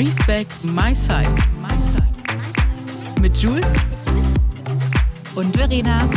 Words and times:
Respect 0.00 0.64
My 0.64 0.94
Size. 0.94 1.36
Mit 3.20 3.36
Jules 3.36 3.74
und 5.34 5.54
Verena. 5.54 6.08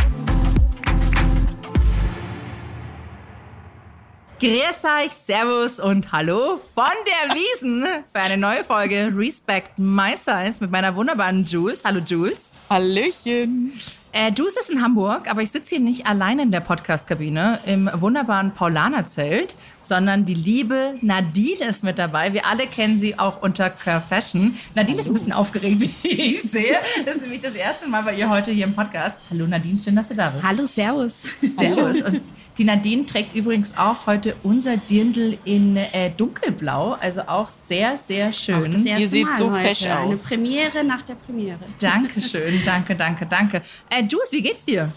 Grüß 4.40 4.86
euch, 4.86 5.12
Servus 5.12 5.82
und 5.82 6.14
Hallo 6.14 6.62
von 6.74 6.86
der 7.06 7.36
Wiesen 7.36 7.86
für 8.14 8.22
eine 8.22 8.38
neue 8.38 8.64
Folge 8.64 9.12
Respect 9.14 9.78
My 9.78 10.16
Size 10.18 10.62
mit 10.62 10.72
meiner 10.72 10.96
wunderbaren 10.96 11.44
Jules. 11.44 11.84
Hallo 11.84 12.00
Jules. 12.00 12.54
Hallöchen. 12.70 13.74
Äh, 14.14 14.32
Jules 14.32 14.56
ist 14.56 14.70
in 14.70 14.82
Hamburg, 14.82 15.30
aber 15.30 15.42
ich 15.42 15.52
sitze 15.52 15.76
hier 15.76 15.84
nicht 15.84 16.06
allein 16.06 16.40
in 16.40 16.52
der 16.52 16.60
Podcast-Kabine 16.60 17.60
im 17.66 17.90
wunderbaren 17.96 18.52
Paulaner-Zelt, 18.52 19.56
sondern 19.84 20.26
die 20.26 20.34
liebe 20.34 20.96
Nadine 21.02 21.66
ist 21.66 21.84
mit 21.84 22.00
dabei. 22.00 22.34
Wir 22.34 22.46
alle 22.46 22.68
kennen 22.68 22.98
sie 22.98 23.20
auch 23.20 23.42
unter 23.42 23.70
Cur 23.70 24.02
Fashion. 24.02 24.58
Nadine 24.76 25.00
ist 25.00 25.08
ein 25.08 25.14
bisschen 25.14 25.34
aufgeregt, 25.34 25.82
wie 26.04 26.08
ich 26.08 26.42
sehe. 26.42 26.78
Das 27.06 27.18
ist 27.18 27.22
nämlich 27.22 27.42
das 27.42 27.56
erste 27.56 27.88
Mal 27.88 28.04
bei 28.04 28.16
ihr 28.16 28.30
heute 28.30 28.52
hier 28.52 28.66
im 28.66 28.74
Podcast. 28.74 29.18
Hallo 29.30 29.46
Nadine, 29.46 29.80
schön, 29.84 29.96
dass 29.96 30.10
du 30.10 30.16
da 30.16 30.30
bist. 30.30 30.44
Hallo, 30.44 30.66
Servus. 30.66 31.16
Servus. 31.42 32.02
Und 32.02 32.22
die 32.58 32.64
Nadine 32.64 33.06
trägt 33.06 33.36
übrigens 33.36 33.78
auch 33.78 34.06
heute 34.06 34.36
unser 34.44 34.78
Dirndl 34.78 35.38
in 35.44 35.76
äh, 35.76 36.12
dunkelblau, 36.16 36.94
also 36.94 37.22
auch 37.22 37.50
sehr, 37.50 37.98
sehr 37.98 38.32
schön. 38.32 38.72
das 38.72 38.86
erste 38.86 39.02
Ihr 39.02 39.10
seht 39.10 39.26
Mal 39.26 39.40
so 39.40 39.50
fesch 39.52 39.88
aus. 39.88 40.08
Eine 40.08 40.18
Premiere 40.18 40.84
nach 40.84 41.02
der 41.02 41.16
Premiere. 41.16 41.60
Dankeschön, 41.80 42.62
danke, 42.66 42.96
danke, 42.96 43.26
danke. 43.26 43.62
Äh, 43.90 44.04
Jules, 44.04 44.32
wie 44.32 44.42
geht's 44.42 44.66
dir? 44.66 44.92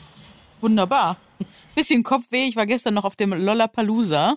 Wunderbar. 0.61 1.17
Bisschen 1.75 2.03
Kopfweh. 2.03 2.47
Ich 2.47 2.57
war 2.57 2.67
gestern 2.67 2.95
noch 2.95 3.05
auf 3.05 3.17
dem 3.17 3.33
Lollapalooza. 3.33 4.37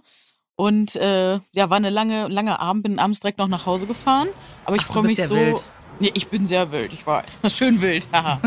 Und 0.59 0.97
äh, 0.97 1.39
ja, 1.53 1.69
war 1.69 1.77
eine 1.77 1.89
lange, 1.89 2.27
lange 2.27 2.59
Abend, 2.59 2.83
bin 2.83 2.99
abends 2.99 3.21
direkt 3.21 3.37
noch 3.37 3.47
nach 3.47 3.65
Hause 3.65 3.87
gefahren. 3.87 4.27
Aber 4.65 4.75
ich 4.75 4.81
freue 4.81 5.03
mich 5.03 5.15
so. 5.15 5.33
wild. 5.33 5.63
Nee, 6.01 6.11
ich 6.13 6.27
bin 6.27 6.45
sehr 6.47 6.69
wild, 6.73 6.91
ich 6.91 7.07
weiß. 7.07 7.39
Schön 7.55 7.79
wild, 7.79 8.09
haha. 8.13 8.41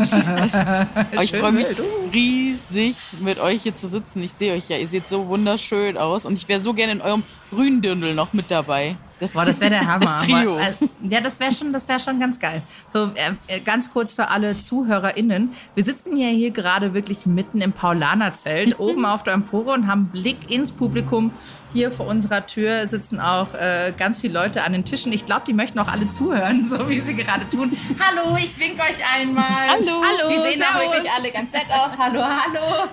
Aber 1.11 1.23
ich 1.23 1.31
freue 1.31 1.51
mich 1.51 1.65
uh. 1.79 2.09
riesig, 2.13 2.97
mit 3.19 3.39
euch 3.39 3.63
hier 3.63 3.75
zu 3.75 3.87
sitzen. 3.87 4.21
Ich 4.21 4.33
sehe 4.33 4.53
euch 4.53 4.69
ja, 4.69 4.77
ihr 4.77 4.87
seht 4.87 5.07
so 5.07 5.27
wunderschön 5.27 5.97
aus. 5.97 6.27
Und 6.27 6.37
ich 6.37 6.47
wäre 6.47 6.59
so 6.59 6.75
gerne 6.75 6.91
in 6.91 7.01
eurem 7.01 7.23
grünen 7.49 7.81
Dirndl 7.81 8.13
noch 8.13 8.31
mit 8.31 8.51
dabei. 8.51 8.95
Das, 9.23 9.31
Boah, 9.31 9.45
das 9.45 9.61
wäre 9.61 9.69
der 9.69 9.87
Hammer. 9.87 10.01
Das 10.01 10.17
Trio. 10.17 10.57
Aber, 10.57 10.61
äh, 10.61 10.73
ja, 11.09 11.21
das 11.21 11.39
wäre 11.39 11.53
schon, 11.53 11.71
das 11.71 11.87
wäre 11.87 11.99
schon 12.01 12.19
ganz 12.19 12.39
geil. 12.39 12.61
So, 12.91 13.05
äh, 13.15 13.31
äh, 13.47 13.61
ganz 13.61 13.91
kurz 13.91 14.13
für 14.13 14.27
alle 14.27 14.59
ZuhörerInnen. 14.59 15.51
Wir 15.75 15.83
sitzen 15.83 16.17
ja 16.17 16.27
hier 16.27 16.51
gerade 16.51 16.93
wirklich 16.93 17.25
mitten 17.25 17.61
im 17.61 17.71
Paulanerzelt, 17.71 18.79
oben 18.79 19.05
auf 19.05 19.23
der 19.23 19.33
Empore 19.33 19.73
und 19.73 19.87
haben 19.87 20.07
Blick 20.07 20.51
ins 20.51 20.73
Publikum. 20.73 21.31
Hier 21.71 21.89
vor 21.89 22.05
unserer 22.05 22.45
Tür 22.45 22.85
sitzen 22.85 23.19
auch 23.19 23.53
äh, 23.55 23.93
ganz 23.97 24.19
viele 24.21 24.33
Leute 24.33 24.63
an 24.63 24.73
den 24.73 24.83
Tischen. 24.83 25.11
Ich 25.13 25.25
glaube, 25.25 25.43
die 25.47 25.53
möchten 25.53 25.79
auch 25.79 25.87
alle 25.87 26.07
zuhören, 26.07 26.65
so 26.67 26.87
wie 26.89 26.99
sie 26.99 27.15
gerade 27.15 27.49
tun. 27.49 27.75
Hallo, 27.99 28.37
ich 28.37 28.59
winke 28.59 28.81
euch 28.81 28.99
einmal. 29.15 29.45
Hallo. 29.69 30.03
Hallo. 30.03 30.29
Die 30.29 30.51
sehen 30.51 30.61
auch 30.61 30.79
wirklich 30.79 31.11
alle 31.17 31.31
ganz 31.31 31.51
nett 31.51 31.65
aus. 31.69 31.97
Hallo, 31.97 32.21
hallo. 32.21 32.89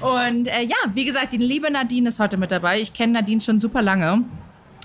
Und 0.30 0.46
äh, 0.46 0.62
ja, 0.62 0.76
wie 0.94 1.04
gesagt, 1.04 1.32
die 1.32 1.38
liebe 1.38 1.70
Nadine 1.70 2.08
ist 2.08 2.20
heute 2.20 2.36
mit 2.36 2.50
dabei. 2.50 2.80
Ich 2.80 2.94
kenne 2.94 3.14
Nadine 3.14 3.40
schon 3.40 3.60
super 3.60 3.82
lange. 3.82 4.24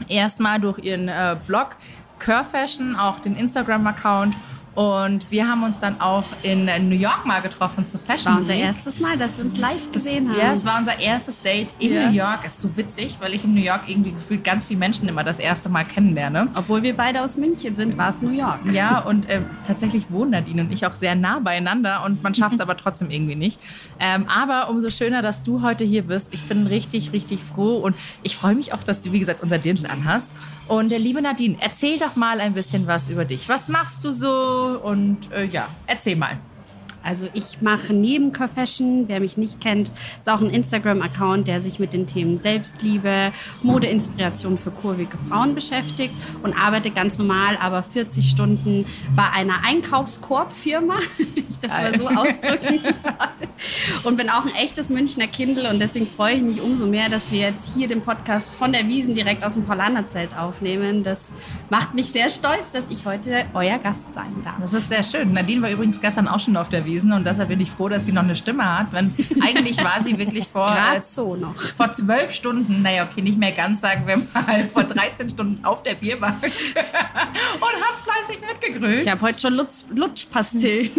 Erstmal 0.08 0.60
durch 0.60 0.80
ihren 0.80 1.08
äh, 1.08 1.38
Blog 1.48 1.78
Cur 2.20 2.44
Fashion, 2.44 2.96
auch 2.96 3.20
den 3.20 3.36
Instagram-Account. 3.36 4.36
Und 4.76 5.32
wir 5.32 5.48
haben 5.48 5.64
uns 5.64 5.80
dann 5.80 6.02
auch 6.02 6.26
in 6.44 6.66
New 6.90 6.96
York 6.98 7.26
mal 7.26 7.42
getroffen 7.42 7.88
zur 7.88 8.00
Das 8.06 8.22
Fashion 8.22 8.34
war 8.34 8.40
unser 8.42 8.54
erstes 8.56 9.00
Mal, 9.00 9.18
dass 9.18 9.38
wir 9.38 9.46
uns 9.46 9.58
live 9.58 9.82
Das, 9.94 10.04
gesehen 10.04 10.30
haben. 10.30 10.38
ja, 10.38 10.52
es 10.54 10.66
war 10.66 10.78
unser 10.78 11.00
erstes 11.00 11.42
Date 11.42 11.74
in 11.80 11.94
Ja. 11.94 12.08
New 12.10 12.14
York. 12.14 12.46
Ist 12.46 12.60
so 12.62 12.76
witzig, 12.76 13.18
weil 13.22 13.34
ich 13.34 13.46
in 13.46 13.54
New 13.54 13.62
York 13.62 13.84
irgendwie 13.88 14.12
gefühlt 14.12 14.44
ganz 14.44 14.66
viele 14.66 14.80
Menschen 14.80 15.08
immer 15.08 15.24
das 15.24 15.40
erste 15.40 15.70
Mal 15.70 15.86
kennenlerne. 15.86 16.50
Obwohl 16.56 16.84
wir 16.84 16.94
beide 16.96 17.22
aus 17.24 17.38
München 17.38 17.74
sind, 17.74 17.98
war 17.98 18.10
es 18.10 18.22
New 18.22 18.32
York. 18.32 18.60
Ja, 18.74 19.00
und 19.00 19.30
äh, 19.30 19.42
tatsächlich 19.66 20.12
wohnen 20.12 20.32
Nadine 20.32 20.64
und 20.64 20.74
ich 20.74 20.86
auch 20.86 20.96
sehr 20.96 21.16
nah 21.16 21.40
beieinander 21.40 22.04
und 22.04 22.22
man 22.22 22.36
schafft 22.36 22.56
es 22.56 22.60
aber 22.66 22.76
trotzdem 22.76 23.10
irgendwie 23.10 23.36
nicht. 23.36 23.60
Ähm, 24.00 24.28
aber 24.28 24.70
umso 24.70 24.90
schöner, 24.90 25.22
dass 25.22 25.42
du 25.42 25.62
heute 25.62 25.86
hier 25.86 26.04
bist. 26.04 26.34
Ich 26.34 26.44
bin 26.50 26.68
richtig, 26.68 27.14
richtig 27.14 27.40
froh 27.42 27.78
und 27.78 27.96
ich 28.24 28.36
freue 28.36 28.56
mich 28.56 28.74
auch, 28.74 28.84
dass 28.84 29.02
du, 29.04 29.14
wie 29.14 29.20
gesagt, 29.20 29.42
unser 29.42 29.58
Dirndl 29.58 29.86
anhast. 29.88 30.34
Und 30.68 30.92
äh, 30.92 30.98
liebe 30.98 31.22
Nadine, 31.22 31.56
erzähl 31.62 31.98
doch 31.98 32.18
mal 32.18 32.42
ein 32.42 32.54
bisschen 32.54 32.88
was 32.88 33.08
über 33.08 33.24
dich. 33.24 33.48
Was 33.48 33.70
machst 33.70 34.04
du 34.04 34.12
so? 34.12 34.65
Und 34.74 35.32
äh, 35.32 35.46
ja, 35.46 35.70
erzähl 35.88 36.16
mal. 36.16 36.38
Also 37.06 37.28
ich 37.34 37.62
mache 37.62 37.94
neben 37.94 38.32
Cur 38.32 38.48
Fashion, 38.48 39.08
wer 39.08 39.20
mich 39.20 39.38
nicht 39.38 39.62
kennt, 39.62 39.92
ist 40.20 40.28
auch 40.28 40.42
ein 40.42 40.50
Instagram-Account, 40.50 41.48
der 41.48 41.62
sich 41.62 41.78
mit 41.78 41.94
den 41.94 42.08
Themen 42.08 42.40
Selbstliebe, 42.40 43.32
Modeinspiration 43.62 44.58
für 44.58 44.72
kurvige 44.72 45.16
Frauen 45.30 45.54
beschäftigt 45.54 46.16
und 46.42 46.60
arbeite 46.60 46.90
ganz 46.90 47.20
normal, 47.20 47.58
aber 47.62 47.84
40 47.84 48.28
Stunden 48.28 48.86
bei 49.16 49.30
einer 49.30 49.64
Einkaufskorb-Firma, 49.68 50.96
wenn 51.18 51.46
ich 51.48 51.60
das 51.60 51.72
mal 51.72 51.96
so 51.96 52.08
ausdrücklich 52.08 52.82
sage. 53.04 53.50
Und 54.04 54.18
bin 54.18 54.30
auch 54.32 54.44
ein 54.44 54.56
echtes 54.56 54.90
Münchner 54.90 55.28
Kindle 55.28 55.70
und 55.70 55.80
deswegen 55.80 56.08
freue 56.08 56.38
ich 56.38 56.42
mich 56.42 56.60
umso 56.60 56.88
mehr, 56.88 57.10
dass 57.10 57.32
wir 57.32 57.40
jetzt 57.40 57.76
hier 57.78 57.88
den 57.88 58.02
Podcast 58.02 58.56
von 58.56 58.74
der 58.74 58.88
Wiesen 58.88 59.14
direkt 59.14 59.44
aus 59.44 59.54
dem 59.54 59.66
Paulaner-Zelt 59.66 60.36
aufnehmen. 60.36 61.04
Das 61.04 61.34
macht 61.70 61.94
mich 61.94 62.08
sehr 62.08 62.30
stolz, 62.30 62.72
dass 62.74 62.90
ich 62.90 63.06
heute 63.06 63.46
euer 63.54 63.78
Gast 63.78 64.12
sein 64.12 64.42
darf. 64.44 64.56
Das 64.60 64.74
ist 64.74 64.90
sehr 64.90 65.04
schön. 65.04 65.34
Nadine 65.34 65.62
war 65.62 65.70
übrigens 65.70 66.02
gestern 66.02 66.28
auch 66.28 66.40
schon 66.40 66.58
auf 66.58 66.70
der 66.70 66.84
Wiesen 66.86 66.95
und 67.04 67.26
deshalb 67.26 67.50
bin 67.50 67.60
ich 67.60 67.72
froh, 67.72 67.90
dass 67.90 68.06
sie 68.06 68.12
noch 68.12 68.24
eine 68.24 68.36
Stimme 68.36 68.80
hat. 68.80 68.88
Wenn, 68.92 69.14
eigentlich 69.42 69.84
war 69.84 70.02
sie 70.02 70.18
wirklich 70.18 70.48
vor, 70.48 70.70
äh, 70.70 71.02
so 71.04 71.36
noch. 71.36 71.56
vor 71.56 71.92
zwölf 71.94 72.32
Stunden, 72.32 72.82
naja, 72.82 73.08
okay, 73.10 73.22
nicht 73.22 73.38
mehr 73.38 73.52
ganz, 73.52 73.82
sagen 73.82 74.08
wir 74.08 74.18
mal, 74.18 74.64
vor 74.74 74.84
13 74.84 75.30
Stunden 75.30 75.66
auf 75.66 75.84
der 75.84 75.96
Bierbank 75.96 76.44
und 76.44 76.52
hat 76.52 77.96
fleißig 78.04 78.40
mitgegrölt. 78.48 79.04
Ich 79.04 79.12
habe 79.12 79.22
heute 79.22 79.40
schon 79.40 79.54
Lutsch, 79.54 79.84
Lutschpastillen 79.94 80.90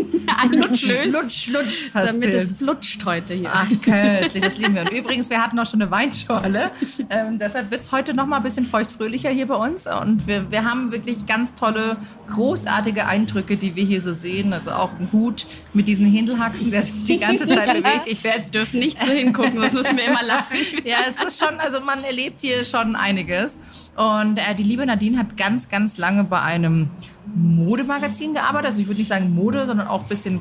eingelöst, 0.40 1.06
Lutsch, 1.06 1.48
Lutsch, 1.48 1.90
damit 1.92 2.34
es 2.34 2.52
flutscht 2.52 3.04
heute 3.04 3.34
hier. 3.34 3.50
Ach, 3.52 3.68
köstlich, 3.82 4.42
das 4.42 4.58
lieben 4.58 4.74
wir. 4.74 4.82
Und 4.82 4.92
übrigens, 4.92 5.30
wir 5.30 5.42
hatten 5.42 5.58
auch 5.58 5.66
schon 5.66 5.80
eine 5.82 5.90
Weinschorle. 5.90 6.70
Ähm, 7.10 7.38
deshalb 7.38 7.70
wird 7.70 7.82
es 7.82 7.92
heute 7.92 8.14
noch 8.14 8.26
mal 8.26 8.38
ein 8.38 8.42
bisschen 8.42 8.66
feuchtfröhlicher 8.66 9.30
hier 9.30 9.46
bei 9.46 9.56
uns. 9.56 9.86
Und 9.86 10.26
wir, 10.26 10.50
wir 10.50 10.64
haben 10.64 10.92
wirklich 10.92 11.26
ganz 11.26 11.54
tolle, 11.54 11.96
großartige 12.28 13.06
Eindrücke, 13.06 13.56
die 13.56 13.76
wir 13.76 13.84
hier 13.84 14.00
so 14.00 14.12
sehen. 14.12 14.52
Also 14.52 14.72
auch 14.72 14.90
ein 14.98 15.08
Hut 15.12 15.46
mit 15.72 15.85
diesen 15.86 16.10
Händelhaxen, 16.10 16.70
der 16.70 16.82
sich 16.82 17.04
die 17.04 17.18
ganze 17.18 17.48
Zeit 17.48 17.72
bewegt. 17.72 18.06
Ich 18.06 18.22
werde 18.24 18.50
dürfen 18.50 18.80
nicht 18.80 19.02
so 19.04 19.12
hingucken, 19.12 19.58
sonst 19.60 19.74
müssen 19.74 19.96
wir 19.96 20.04
immer 20.04 20.22
lachen. 20.22 20.56
ja, 20.84 20.98
es 21.08 21.20
ist 21.22 21.38
schon, 21.38 21.58
also 21.60 21.80
man 21.80 22.02
erlebt 22.04 22.40
hier 22.40 22.64
schon 22.64 22.96
einiges. 22.96 23.58
Und 23.96 24.38
äh, 24.38 24.54
die 24.54 24.62
liebe 24.62 24.84
Nadine 24.84 25.18
hat 25.18 25.36
ganz, 25.36 25.68
ganz 25.68 25.96
lange 25.96 26.24
bei 26.24 26.40
einem 26.40 26.90
Modemagazin 27.34 28.34
gearbeitet. 28.34 28.66
Also 28.66 28.82
ich 28.82 28.88
würde 28.88 28.98
nicht 28.98 29.08
sagen 29.08 29.34
Mode, 29.34 29.66
sondern 29.66 29.88
auch 29.88 30.02
ein 30.02 30.08
bisschen 30.08 30.40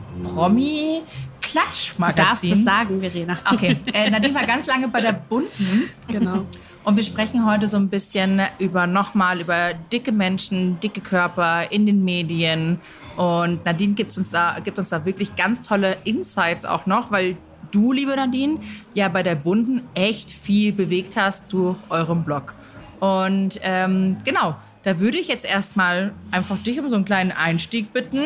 Du 2.17 2.23
darfst 2.23 2.51
das 2.51 2.63
sagen, 2.63 2.99
Verena. 2.99 3.37
Okay, 3.51 3.77
äh, 3.93 4.09
Nadine 4.09 4.33
war 4.33 4.45
ganz 4.45 4.65
lange 4.67 4.87
bei 4.87 5.01
der 5.01 5.13
Bunten. 5.13 5.89
Genau. 6.07 6.45
Und 6.85 6.97
wir 6.97 7.03
sprechen 7.03 7.47
heute 7.47 7.67
so 7.67 7.77
ein 7.77 7.89
bisschen 7.89 8.41
über 8.59 8.85
nochmal 8.85 9.41
über 9.41 9.73
dicke 9.91 10.11
Menschen, 10.11 10.79
dicke 10.81 11.01
Körper 11.01 11.71
in 11.71 11.87
den 11.87 12.05
Medien. 12.05 12.79
Und 13.17 13.65
Nadine 13.65 13.95
gibt 13.95 14.15
uns 14.15 14.29
da, 14.29 14.59
gibt 14.63 14.77
uns 14.77 14.89
da 14.89 15.03
wirklich 15.03 15.35
ganz 15.35 15.63
tolle 15.63 15.97
Insights 16.03 16.63
auch 16.63 16.85
noch, 16.85 17.09
weil 17.09 17.37
du, 17.71 17.91
liebe 17.91 18.15
Nadine, 18.15 18.59
ja 18.93 19.09
bei 19.09 19.23
der 19.23 19.33
Bunten 19.33 19.81
echt 19.95 20.29
viel 20.29 20.73
bewegt 20.73 21.17
hast 21.17 21.51
durch 21.51 21.75
euren 21.89 22.23
Blog. 22.23 22.53
Und 22.99 23.59
ähm, 23.63 24.17
genau, 24.23 24.55
da 24.85 24.99
würde 24.99 25.17
ich 25.17 25.27
jetzt 25.27 25.45
erstmal 25.45 26.13
einfach 26.29 26.59
dich 26.59 26.79
um 26.79 26.89
so 26.91 26.95
einen 26.95 27.05
kleinen 27.05 27.31
Einstieg 27.31 27.91
bitten. 27.91 28.19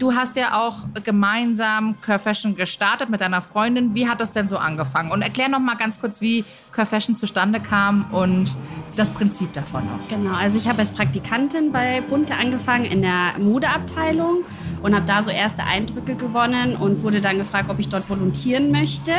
Du 0.00 0.12
hast 0.14 0.36
ja 0.36 0.60
auch 0.60 0.78
gemeinsam 1.04 1.94
Cur 2.04 2.18
Fashion 2.18 2.56
gestartet 2.56 3.10
mit 3.10 3.20
deiner 3.20 3.40
Freundin. 3.40 3.94
Wie 3.94 4.08
hat 4.08 4.20
das 4.20 4.32
denn 4.32 4.48
so 4.48 4.58
angefangen? 4.58 5.12
Und 5.12 5.22
erklär 5.22 5.48
noch 5.48 5.60
mal 5.60 5.76
ganz 5.76 6.00
kurz, 6.00 6.20
wie 6.20 6.44
Cur 6.72 6.84
Fashion 6.84 7.14
zustande 7.14 7.60
kam 7.60 8.10
und 8.10 8.50
das 8.96 9.10
Prinzip 9.10 9.52
davon 9.52 9.84
noch. 9.86 10.08
Genau, 10.08 10.34
also 10.34 10.58
ich 10.58 10.68
habe 10.68 10.80
als 10.80 10.90
Praktikantin 10.90 11.70
bei 11.70 12.00
Bunte 12.00 12.34
angefangen 12.34 12.86
in 12.86 13.02
der 13.02 13.38
Modeabteilung 13.38 14.44
und 14.82 14.94
habe 14.96 15.06
da 15.06 15.22
so 15.22 15.30
erste 15.30 15.62
Eindrücke 15.62 16.16
gewonnen 16.16 16.74
und 16.74 17.04
wurde 17.04 17.20
dann 17.20 17.38
gefragt, 17.38 17.70
ob 17.70 17.78
ich 17.78 17.88
dort 17.88 18.10
volontieren 18.10 18.72
möchte. 18.72 19.12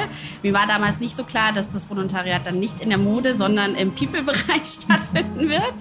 Mir 0.43 0.53
war 0.53 0.67
damals 0.67 0.99
nicht 0.99 1.15
so 1.15 1.23
klar, 1.23 1.53
dass 1.53 1.71
das 1.71 1.89
Volontariat 1.89 2.45
dann 2.45 2.59
nicht 2.59 2.81
in 2.81 2.89
der 2.89 2.97
Mode, 2.97 3.33
sondern 3.33 3.75
im 3.75 3.95
People-Bereich 3.95 4.65
stattfinden 4.65 5.47
wird. 5.47 5.73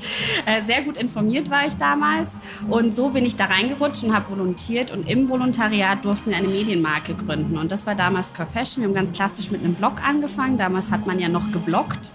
Äh, 0.47 0.63
sehr 0.63 0.83
gut 0.83 1.00
informiert 1.01 1.51
war 1.51 1.67
ich 1.67 1.75
damals 1.75 2.33
und 2.69 2.95
so 2.95 3.11
bin 3.11 3.25
ich 3.25 3.37
da 3.37 3.47
reingerutscht 3.47 4.05
und 4.05 4.15
habe 4.15 4.31
volontiert 4.31 4.93
und 4.93 5.09
im 5.09 5.29
Volontariat 5.29 6.05
durften 6.05 6.31
wir 6.31 6.37
eine 6.37 6.49
Medienmarke 6.49 7.15
gründen 7.15 7.59
und 7.59 7.73
das 7.73 7.87
war 7.87 7.95
damals 7.95 8.35
Cur 8.35 8.47
Fashion. 8.47 8.83
Wir 8.83 8.89
haben 8.89 8.95
ganz 8.95 9.13
klassisch 9.13 9.51
mit 9.51 9.65
einem 9.65 9.75
Blog 9.75 9.95
angefangen. 10.07 10.59
Damals 10.59 10.91
hat 10.91 11.07
man 11.07 11.19
ja 11.19 11.29
noch 11.29 11.51
gebloggt 11.53 12.13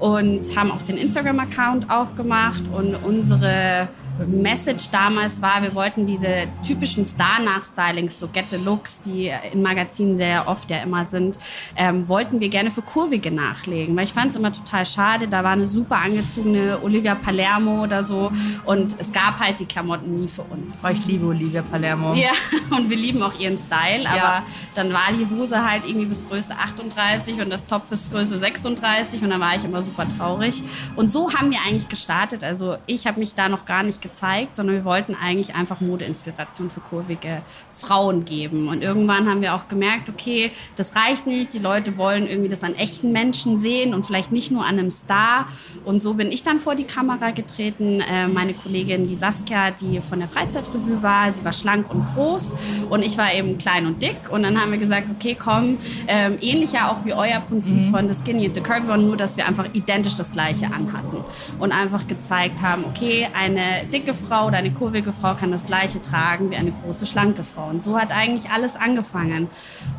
und 0.00 0.56
haben 0.56 0.70
auch 0.70 0.82
den 0.82 0.96
Instagram-Account 0.96 1.90
aufgemacht 1.90 2.64
und 2.72 2.94
unsere 2.96 3.88
Message 4.26 4.90
damals 4.90 5.40
war, 5.42 5.62
wir 5.62 5.74
wollten 5.74 6.06
diese 6.06 6.48
typischen 6.66 7.04
Star-Nachstylings, 7.04 8.18
so 8.18 8.28
Get 8.28 8.46
the 8.50 8.56
Looks, 8.56 9.00
die 9.00 9.32
in 9.52 9.62
Magazinen 9.62 10.16
sehr 10.16 10.48
oft 10.48 10.70
ja 10.70 10.78
immer 10.78 11.04
sind, 11.04 11.38
ähm, 11.76 12.08
wollten 12.08 12.40
wir 12.40 12.48
gerne 12.48 12.70
für 12.70 12.82
Kurvige 12.82 13.30
nachlegen. 13.30 13.96
Weil 13.96 14.04
ich 14.04 14.12
fand 14.12 14.30
es 14.30 14.36
immer 14.36 14.52
total 14.52 14.86
schade, 14.86 15.28
da 15.28 15.44
war 15.44 15.52
eine 15.52 15.66
super 15.66 15.96
angezogene 15.96 16.80
Olivia 16.82 17.14
Palermo 17.14 17.82
oder 17.82 18.02
so 18.02 18.30
und 18.64 18.96
es 18.98 19.12
gab 19.12 19.40
halt 19.40 19.60
die 19.60 19.66
Klamotten 19.66 20.20
nie 20.20 20.28
für 20.28 20.42
uns. 20.42 20.82
Oh, 20.84 20.88
ich 20.88 21.04
liebe 21.06 21.26
Olivia 21.26 21.62
Palermo. 21.62 22.14
Ja, 22.14 22.30
und 22.76 22.90
wir 22.90 22.96
lieben 22.96 23.22
auch 23.22 23.38
ihren 23.38 23.56
Style, 23.56 24.08
aber 24.08 24.16
ja. 24.16 24.42
dann 24.74 24.92
war 24.92 25.08
die 25.12 25.26
Hose 25.34 25.64
halt 25.64 25.86
irgendwie 25.86 26.06
bis 26.06 26.28
Größe 26.28 26.54
38 26.54 27.40
und 27.40 27.50
das 27.50 27.66
Top 27.66 27.88
bis 27.88 28.10
Größe 28.10 28.38
36 28.38 29.22
und 29.22 29.30
dann 29.30 29.40
war 29.40 29.56
ich 29.56 29.64
immer 29.64 29.80
super 29.80 30.06
traurig. 30.06 30.62
Und 30.96 31.10
so 31.12 31.32
haben 31.32 31.50
wir 31.50 31.58
eigentlich 31.66 31.88
gestartet. 31.88 32.44
Also 32.44 32.76
ich 32.86 33.06
habe 33.06 33.18
mich 33.18 33.34
da 33.34 33.48
noch 33.48 33.64
gar 33.64 33.82
nicht 33.82 34.01
gezeigt, 34.02 34.56
sondern 34.56 34.76
wir 34.76 34.84
wollten 34.84 35.14
eigentlich 35.14 35.54
einfach 35.54 35.80
Modeinspiration 35.80 36.70
für 36.70 36.80
kurvige 36.80 37.42
Frauen 37.74 38.24
geben. 38.24 38.68
Und 38.68 38.82
irgendwann 38.82 39.28
haben 39.28 39.40
wir 39.40 39.54
auch 39.54 39.68
gemerkt, 39.68 40.08
okay, 40.08 40.50
das 40.76 40.94
reicht 40.94 41.26
nicht. 41.26 41.54
Die 41.54 41.58
Leute 41.58 41.96
wollen 41.96 42.26
irgendwie 42.26 42.48
das 42.48 42.62
an 42.62 42.74
echten 42.74 43.12
Menschen 43.12 43.58
sehen 43.58 43.94
und 43.94 44.04
vielleicht 44.04 44.32
nicht 44.32 44.50
nur 44.50 44.64
an 44.64 44.78
einem 44.78 44.90
Star. 44.90 45.46
Und 45.84 46.02
so 46.02 46.14
bin 46.14 46.30
ich 46.30 46.42
dann 46.42 46.58
vor 46.58 46.74
die 46.74 46.84
Kamera 46.84 47.30
getreten. 47.30 48.00
Äh, 48.00 48.28
meine 48.28 48.54
Kollegin, 48.54 49.06
die 49.06 49.16
Saskia, 49.16 49.70
die 49.70 50.00
von 50.00 50.18
der 50.18 50.28
Freizeitrevue 50.28 51.02
war, 51.02 51.32
sie 51.32 51.44
war 51.44 51.52
schlank 51.52 51.90
und 51.90 52.04
groß 52.14 52.56
und 52.90 53.02
ich 53.02 53.16
war 53.18 53.32
eben 53.32 53.58
klein 53.58 53.86
und 53.86 54.02
dick. 54.02 54.30
Und 54.30 54.42
dann 54.42 54.60
haben 54.60 54.72
wir 54.72 54.78
gesagt, 54.78 55.08
okay, 55.14 55.36
komm, 55.38 55.78
ähm, 56.08 56.38
ähnlich 56.40 56.72
ja 56.72 56.90
auch 56.90 57.04
wie 57.04 57.12
euer 57.12 57.40
Prinzip 57.40 57.86
mhm. 57.86 57.90
von 57.90 58.12
The 58.12 58.18
Skinny 58.20 58.46
and 58.46 58.54
the 58.54 58.60
Curvy, 58.60 58.98
nur 58.98 59.16
dass 59.16 59.36
wir 59.36 59.46
einfach 59.46 59.66
identisch 59.72 60.14
das 60.16 60.32
Gleiche 60.32 60.66
anhatten 60.66 61.18
und 61.58 61.72
einfach 61.72 62.06
gezeigt 62.06 62.62
haben, 62.62 62.84
okay, 62.84 63.28
eine 63.32 63.86
dicke 63.92 64.14
Frau 64.14 64.46
oder 64.46 64.56
eine 64.56 64.72
kurvige 64.72 65.12
Frau 65.12 65.34
kann 65.34 65.52
das 65.52 65.66
Gleiche 65.66 66.00
tragen 66.00 66.50
wie 66.50 66.56
eine 66.56 66.72
große, 66.72 67.06
schlanke 67.06 67.44
Frau. 67.44 67.68
Und 67.68 67.82
so 67.82 67.98
hat 67.98 68.10
eigentlich 68.10 68.50
alles 68.50 68.76
angefangen. 68.76 69.48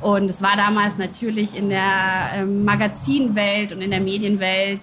Und 0.01 0.29
es 0.29 0.41
war 0.41 0.55
damals 0.57 0.97
natürlich 0.97 1.55
in 1.55 1.69
der 1.69 2.31
äh, 2.35 2.45
Magazinwelt 2.45 3.71
und 3.71 3.81
in 3.81 3.91
der 3.91 4.01
Medienwelt 4.01 4.81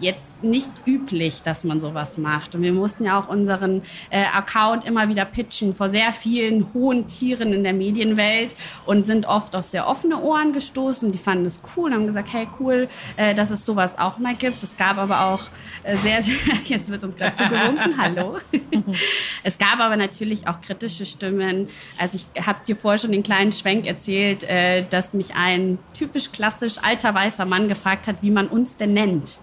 jetzt 0.00 0.42
nicht 0.42 0.70
üblich, 0.86 1.42
dass 1.42 1.64
man 1.64 1.80
sowas 1.80 2.18
macht. 2.18 2.54
Und 2.54 2.62
wir 2.62 2.72
mussten 2.72 3.04
ja 3.04 3.18
auch 3.18 3.28
unseren 3.28 3.82
äh, 4.10 4.24
Account 4.34 4.84
immer 4.84 5.08
wieder 5.08 5.24
pitchen 5.24 5.74
vor 5.74 5.88
sehr 5.88 6.12
vielen 6.12 6.72
hohen 6.74 7.06
Tieren 7.06 7.52
in 7.52 7.64
der 7.64 7.72
Medienwelt 7.72 8.54
und 8.86 9.06
sind 9.06 9.26
oft 9.26 9.56
auf 9.56 9.64
sehr 9.64 9.88
offene 9.88 10.20
Ohren 10.20 10.52
gestoßen. 10.52 11.10
Die 11.10 11.18
fanden 11.18 11.46
es 11.46 11.60
cool 11.76 11.90
und 11.90 11.94
haben 11.94 12.06
gesagt, 12.06 12.32
hey 12.32 12.48
cool, 12.60 12.88
äh, 13.16 13.34
dass 13.34 13.50
es 13.50 13.64
sowas 13.64 13.98
auch 13.98 14.18
mal 14.18 14.34
gibt. 14.34 14.62
Es 14.62 14.76
gab 14.76 14.98
aber 14.98 15.26
auch 15.26 15.42
äh, 15.82 15.96
sehr, 15.96 16.22
sehr, 16.22 16.34
jetzt 16.64 16.90
wird 16.90 17.02
uns 17.04 17.16
gerade 17.16 17.36
zugewunken, 17.36 17.96
hallo. 17.98 18.38
es 19.42 19.58
gab 19.58 19.80
aber 19.80 19.96
natürlich 19.96 20.46
auch 20.46 20.60
kritische 20.60 21.06
Stimmen. 21.06 21.68
Also 21.98 22.18
ich 22.18 22.46
habe 22.46 22.58
dir 22.66 22.76
vorher 22.76 22.98
schon 22.98 23.12
den 23.12 23.22
kleinen 23.22 23.52
Schwenk 23.52 23.86
erzählt, 23.86 24.44
äh, 24.44 24.84
dass 24.88 25.14
mich 25.14 25.34
ein 25.34 25.78
typisch 25.96 26.32
klassisch 26.32 26.76
alter 26.82 27.14
weißer 27.14 27.44
Mann 27.44 27.68
gefragt 27.68 28.06
hat, 28.06 28.22
wie 28.22 28.30
man 28.30 28.46
uns 28.48 28.76
denn 28.76 28.92
nennt. 28.92 29.38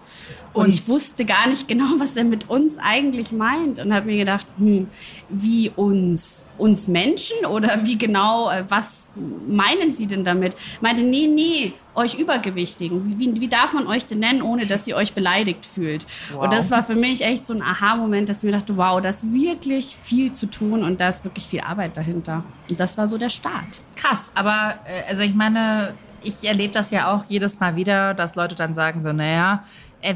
Und 0.55 0.69
ich 0.69 0.87
wusste 0.87 1.25
gar 1.25 1.47
nicht 1.47 1.67
genau, 1.67 1.85
was 1.97 2.15
er 2.15 2.23
mit 2.23 2.49
uns 2.49 2.77
eigentlich 2.77 3.31
meint 3.31 3.79
und 3.79 3.93
habe 3.93 4.05
mir 4.07 4.17
gedacht, 4.17 4.47
hm, 4.57 4.87
wie 5.29 5.69
uns? 5.75 6.45
Uns 6.57 6.87
Menschen 6.87 7.45
oder 7.45 7.85
wie 7.85 7.97
genau, 7.97 8.49
äh, 8.49 8.63
was 8.69 9.11
meinen 9.47 9.93
Sie 9.93 10.07
denn 10.07 10.23
damit? 10.23 10.55
Meinte, 10.81 11.03
nee, 11.03 11.27
nee, 11.27 11.73
euch 11.93 12.15
Übergewichtigen. 12.15 13.19
Wie, 13.19 13.41
wie 13.41 13.47
darf 13.47 13.73
man 13.73 13.87
euch 13.87 14.05
denn 14.05 14.19
nennen, 14.19 14.41
ohne 14.41 14.63
dass 14.63 14.87
ihr 14.87 14.95
euch 14.95 15.13
beleidigt 15.13 15.65
fühlt? 15.65 16.05
Wow. 16.31 16.43
Und 16.43 16.53
das 16.53 16.71
war 16.71 16.83
für 16.83 16.95
mich 16.95 17.21
echt 17.21 17.45
so 17.45 17.53
ein 17.53 17.61
Aha-Moment, 17.61 18.29
dass 18.29 18.37
ich 18.37 18.43
mir 18.43 18.51
dachte, 18.51 18.77
wow, 18.77 19.01
da 19.01 19.09
ist 19.09 19.33
wirklich 19.33 19.97
viel 20.03 20.31
zu 20.31 20.47
tun 20.47 20.83
und 20.83 21.01
da 21.01 21.09
ist 21.09 21.23
wirklich 21.23 21.45
viel 21.45 21.61
Arbeit 21.61 21.97
dahinter. 21.97 22.43
Und 22.69 22.79
das 22.79 22.97
war 22.97 23.07
so 23.07 23.17
der 23.17 23.29
Start. 23.29 23.81
Krass, 23.95 24.31
aber 24.35 24.75
äh, 24.85 25.09
also 25.09 25.23
ich 25.23 25.35
meine, 25.35 25.93
ich 26.25 26.43
erlebe 26.43 26.73
das 26.73 26.91
ja 26.91 27.13
auch 27.13 27.23
jedes 27.27 27.59
Mal 27.59 27.75
wieder, 27.75 28.13
dass 28.13 28.35
Leute 28.35 28.55
dann 28.55 28.73
sagen 28.73 29.01
so, 29.01 29.13
naja, 29.13 29.63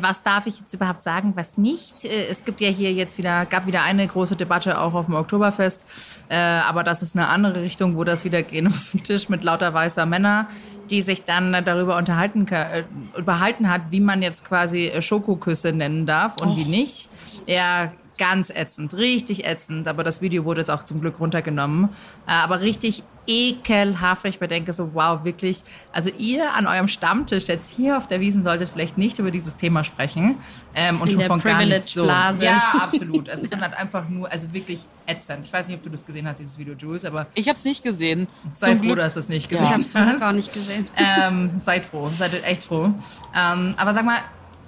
was 0.01 0.23
darf 0.23 0.45
ich 0.45 0.59
jetzt 0.59 0.73
überhaupt 0.73 1.03
sagen, 1.03 1.33
was 1.35 1.57
nicht? 1.57 2.05
Äh, 2.05 2.27
es 2.27 2.43
gibt 2.45 2.61
ja 2.61 2.69
hier 2.69 2.93
jetzt 2.93 3.17
wieder, 3.17 3.45
gab 3.45 3.65
wieder 3.65 3.83
eine 3.83 4.07
große 4.07 4.35
Debatte 4.35 4.79
auch 4.79 4.93
auf 4.93 5.05
dem 5.05 5.15
Oktoberfest, 5.15 5.85
äh, 6.29 6.35
aber 6.35 6.83
das 6.83 7.01
ist 7.01 7.15
eine 7.15 7.27
andere 7.27 7.61
Richtung, 7.61 7.97
wo 7.97 8.03
das 8.03 8.25
wieder 8.25 8.43
gehen 8.43 8.67
auf 8.69 8.91
den 8.91 9.03
Tisch 9.03 9.29
mit 9.29 9.43
lauter 9.43 9.73
weißer 9.73 10.05
Männer, 10.05 10.47
die 10.89 11.01
sich 11.01 11.23
dann 11.23 11.51
darüber 11.65 11.97
unterhalten, 11.97 12.47
äh, 12.47 12.83
unterhalten 13.15 13.69
hat, 13.69 13.83
wie 13.91 13.99
man 13.99 14.21
jetzt 14.21 14.45
quasi 14.45 14.91
Schokoküsse 14.99 15.71
nennen 15.71 16.05
darf 16.05 16.37
und 16.37 16.49
Och. 16.49 16.57
wie 16.57 16.65
nicht. 16.65 17.09
Ja, 17.45 17.91
ganz 18.19 18.51
ätzend, 18.51 18.93
richtig 18.93 19.45
ätzend. 19.45 19.87
Aber 19.87 20.03
das 20.03 20.21
Video 20.21 20.45
wurde 20.45 20.61
jetzt 20.61 20.69
auch 20.69 20.83
zum 20.83 21.01
Glück 21.01 21.19
runtergenommen. 21.19 21.89
Äh, 22.27 22.31
aber 22.31 22.59
richtig 22.59 23.03
ekelhaft. 23.29 24.25
Ich 24.25 24.39
bedenke 24.39 24.73
so, 24.73 24.93
wow, 24.93 25.23
wirklich. 25.23 25.59
Also 25.93 26.09
ihr 26.17 26.51
an 26.53 26.65
eurem 26.65 26.87
Stammtisch 26.87 27.47
jetzt 27.47 27.69
hier 27.75 27.95
auf 27.95 28.07
der 28.07 28.19
Wiesen 28.19 28.43
solltet 28.43 28.69
vielleicht 28.69 28.97
nicht 28.97 29.19
über 29.19 29.29
dieses 29.29 29.55
Thema 29.55 29.83
sprechen. 29.83 30.37
Ähm, 30.73 30.99
und 30.99 31.07
In 31.07 31.11
schon 31.11 31.19
der 31.19 31.27
von 31.27 31.39
gar 31.39 31.63
nicht 31.63 31.87
so. 31.87 32.03
Blase. 32.03 32.43
Ja, 32.43 32.73
absolut. 32.81 33.29
Also 33.29 33.45
es 33.45 33.51
ist 33.51 33.61
halt 33.61 33.75
einfach 33.75 34.09
nur, 34.09 34.31
also 34.31 34.51
wirklich 34.51 34.79
ätzend. 35.05 35.45
Ich 35.45 35.53
weiß 35.53 35.67
nicht, 35.67 35.77
ob 35.77 35.83
du 35.83 35.89
das 35.89 36.05
gesehen 36.05 36.27
hast, 36.27 36.39
dieses 36.39 36.57
Video, 36.57 36.73
Jules, 36.73 37.05
aber. 37.05 37.27
Ich 37.35 37.47
habe 37.47 37.57
es 37.57 37.65
nicht 37.65 37.83
gesehen. 37.83 38.27
Sei 38.51 38.75
froh, 38.75 38.95
dass 38.95 39.13
du 39.13 39.19
es 39.19 39.29
nicht 39.29 39.47
gesehen 39.47 39.65
ja. 39.65 39.77
hast. 39.77 39.89
Ich 39.89 39.95
habe 39.95 40.11
es 40.11 40.21
auch 40.21 40.31
nicht 40.33 40.51
gesehen. 40.51 40.87
Ähm, 40.97 41.51
seid 41.57 41.85
froh, 41.85 42.09
seid 42.17 42.43
echt 42.43 42.63
froh. 42.63 42.93
Ähm, 43.35 43.73
aber 43.77 43.93
sag 43.93 44.05
mal, 44.05 44.19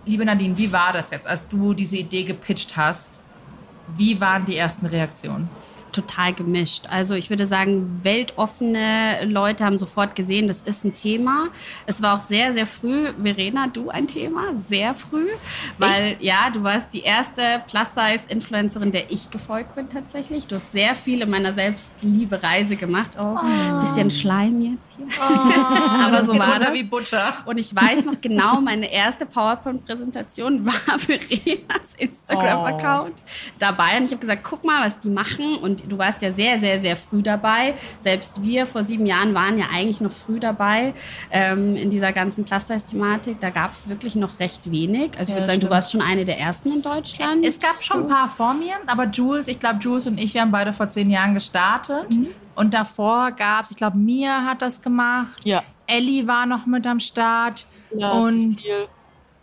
liebe 0.06 0.24
Nadine, 0.24 0.58
wie 0.58 0.72
war 0.72 0.94
das 0.94 1.12
jetzt, 1.12 1.28
als 1.28 1.48
du 1.50 1.74
diese 1.74 1.98
Idee 1.98 2.24
gepitcht 2.24 2.78
hast? 2.78 3.22
Wie 3.96 4.20
waren 4.22 4.46
die 4.46 4.56
ersten 4.56 4.86
Reaktionen? 4.86 5.50
Total 5.92 6.34
gemischt. 6.34 6.86
Also 6.90 7.14
ich 7.14 7.30
würde 7.30 7.46
sagen, 7.46 8.00
weltoffene 8.04 9.26
Leute 9.26 9.66
haben 9.66 9.78
sofort 9.78 10.16
gesehen, 10.16 10.48
das 10.48 10.62
ist 10.62 10.84
ein 10.86 10.94
Thema. 10.94 11.48
Es 11.86 12.02
war 12.02 12.16
auch 12.16 12.22
sehr, 12.22 12.54
sehr 12.54 12.66
früh, 12.66 13.14
Verena, 13.22 13.68
du 13.68 13.90
ein 13.90 14.08
Thema, 14.08 14.56
sehr 14.56 14.94
früh, 14.94 15.28
weil 15.78 16.02
Echt? 16.02 16.24
ja, 16.24 16.50
du 16.52 16.64
warst 16.64 16.94
die 16.94 17.02
erste 17.02 17.64
Plus-Size-Influencerin, 17.68 18.92
der 18.92 19.12
ich 19.12 19.30
gefolgt 19.30 19.76
bin 19.76 19.90
tatsächlich. 19.90 20.48
Du 20.48 20.56
hast 20.56 20.72
sehr 20.72 20.96
viel 20.96 21.22
in 21.22 21.30
meiner 21.30 21.54
Selbstliebe-Reise 21.54 22.76
gemacht. 22.76 23.12
Oh, 23.20 23.38
oh. 23.38 23.80
bisschen 23.82 24.10
Schleim 24.10 24.62
jetzt 24.62 24.94
hier. 24.98 25.08
Oh, 25.20 26.02
Aber 26.06 26.24
so 26.26 26.38
war 26.38 26.60
das. 26.60 26.74
wie 26.74 26.84
Butter. 26.84 27.34
Und 27.46 27.58
ich 27.58 27.76
weiß 27.76 28.06
noch 28.06 28.20
genau, 28.22 28.62
meine 28.62 28.92
erste 28.92 29.26
PowerPoint-Präsentation 29.26 30.66
war 30.66 30.74
Verenas 31.00 31.96
Instagram-Account 31.98 33.14
oh. 33.18 33.52
dabei. 33.60 33.98
Und 33.98 34.06
ich 34.06 34.12
habe 34.12 34.22
gesagt, 34.22 34.44
guck 34.44 34.64
mal, 34.64 34.86
was 34.86 35.00
die 35.00 35.10
machen. 35.10 35.58
Und 35.58 35.81
du 35.88 35.98
warst 35.98 36.22
ja 36.22 36.32
sehr, 36.32 36.60
sehr, 36.60 36.80
sehr 36.80 36.96
früh 36.96 37.22
dabei. 37.22 37.76
Selbst 38.00 38.44
wir 38.44 38.66
vor 38.66 38.84
sieben 38.84 39.06
Jahren 39.06 39.34
waren 39.34 39.58
ja 39.58 39.66
eigentlich 39.74 40.02
noch 40.02 40.12
früh 40.12 40.40
dabei 40.40 40.94
ähm, 41.32 41.76
in 41.76 41.90
dieser 41.90 42.12
ganzen 42.12 42.46
Plus-Size-Thematik. 42.46 43.40
Da 43.40 43.50
gab 43.50 43.74
es 43.74 43.90
wirklich 43.90 44.16
noch 44.16 44.40
recht 44.40 44.72
wenig. 44.72 45.12
Also 45.18 45.24
ich 45.24 45.30
ja, 45.30 45.36
würde 45.36 45.48
sagen, 45.48 45.60
stimmt. 45.60 45.64
du 45.64 45.70
warst 45.70 45.92
schon 45.92 46.02
eine 46.02 46.26
der 46.26 46.40
ersten 46.40 46.72
in 46.74 46.82
Deutschland. 46.82 47.46
Es 47.46 47.60
gab 47.60 47.82
schon 47.82 48.04
ein 48.04 48.08
paar 48.08 48.30
vor 48.30 48.54
mir, 48.54 48.74
aber 48.88 49.06
Jules, 49.08 49.48
ich 49.48 49.60
glaube, 49.60 49.80
Jules 49.82 50.08
und 50.08 50.20
ich, 50.20 50.34
wir 50.34 50.42
haben 50.42 50.52
beide 50.52 50.74
vor 50.74 50.90
zehn 50.90 51.10
Jahren 51.10 51.34
gestartet. 51.34 52.10
Mhm. 52.12 52.28
Und 52.56 52.74
davor 52.74 53.32
gab 53.32 53.66
es, 53.66 53.72
ich 53.72 53.78
glaube, 53.78 53.98
Mia 53.98 54.46
hat 54.46 54.62
das 54.62 54.82
gemacht. 54.82 55.40
Ja. 55.44 55.64
Ellie 55.88 56.28
war 56.28 56.46
noch 56.46 56.66
mit 56.66 56.86
am 56.88 57.00
Start. 57.00 57.66
Ja, 57.98 58.12
und 58.12 58.52
Stil. 58.52 58.88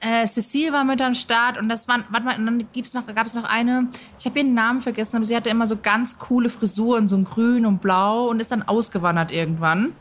Äh, 0.00 0.26
Cecile 0.26 0.72
war 0.72 0.84
mit 0.84 1.02
am 1.02 1.14
Start 1.14 1.58
und 1.58 1.68
das 1.68 1.88
waren, 1.88 2.04
warte 2.10 2.24
mal, 2.24 2.36
und 2.36 2.46
dann 2.46 2.68
gibt's 2.72 2.94
noch, 2.94 3.04
gab 3.06 3.26
es 3.26 3.34
noch 3.34 3.44
eine, 3.44 3.88
ich 4.16 4.26
habe 4.26 4.38
ihren 4.38 4.54
Namen 4.54 4.80
vergessen, 4.80 5.16
aber 5.16 5.24
sie 5.24 5.34
hatte 5.34 5.50
immer 5.50 5.66
so 5.66 5.76
ganz 5.76 6.18
coole 6.18 6.50
Frisuren, 6.50 7.08
so 7.08 7.16
ein 7.16 7.24
grün 7.24 7.66
und 7.66 7.80
blau 7.80 8.28
und 8.28 8.40
ist 8.40 8.52
dann 8.52 8.62
ausgewandert 8.62 9.32
irgendwann. 9.32 9.94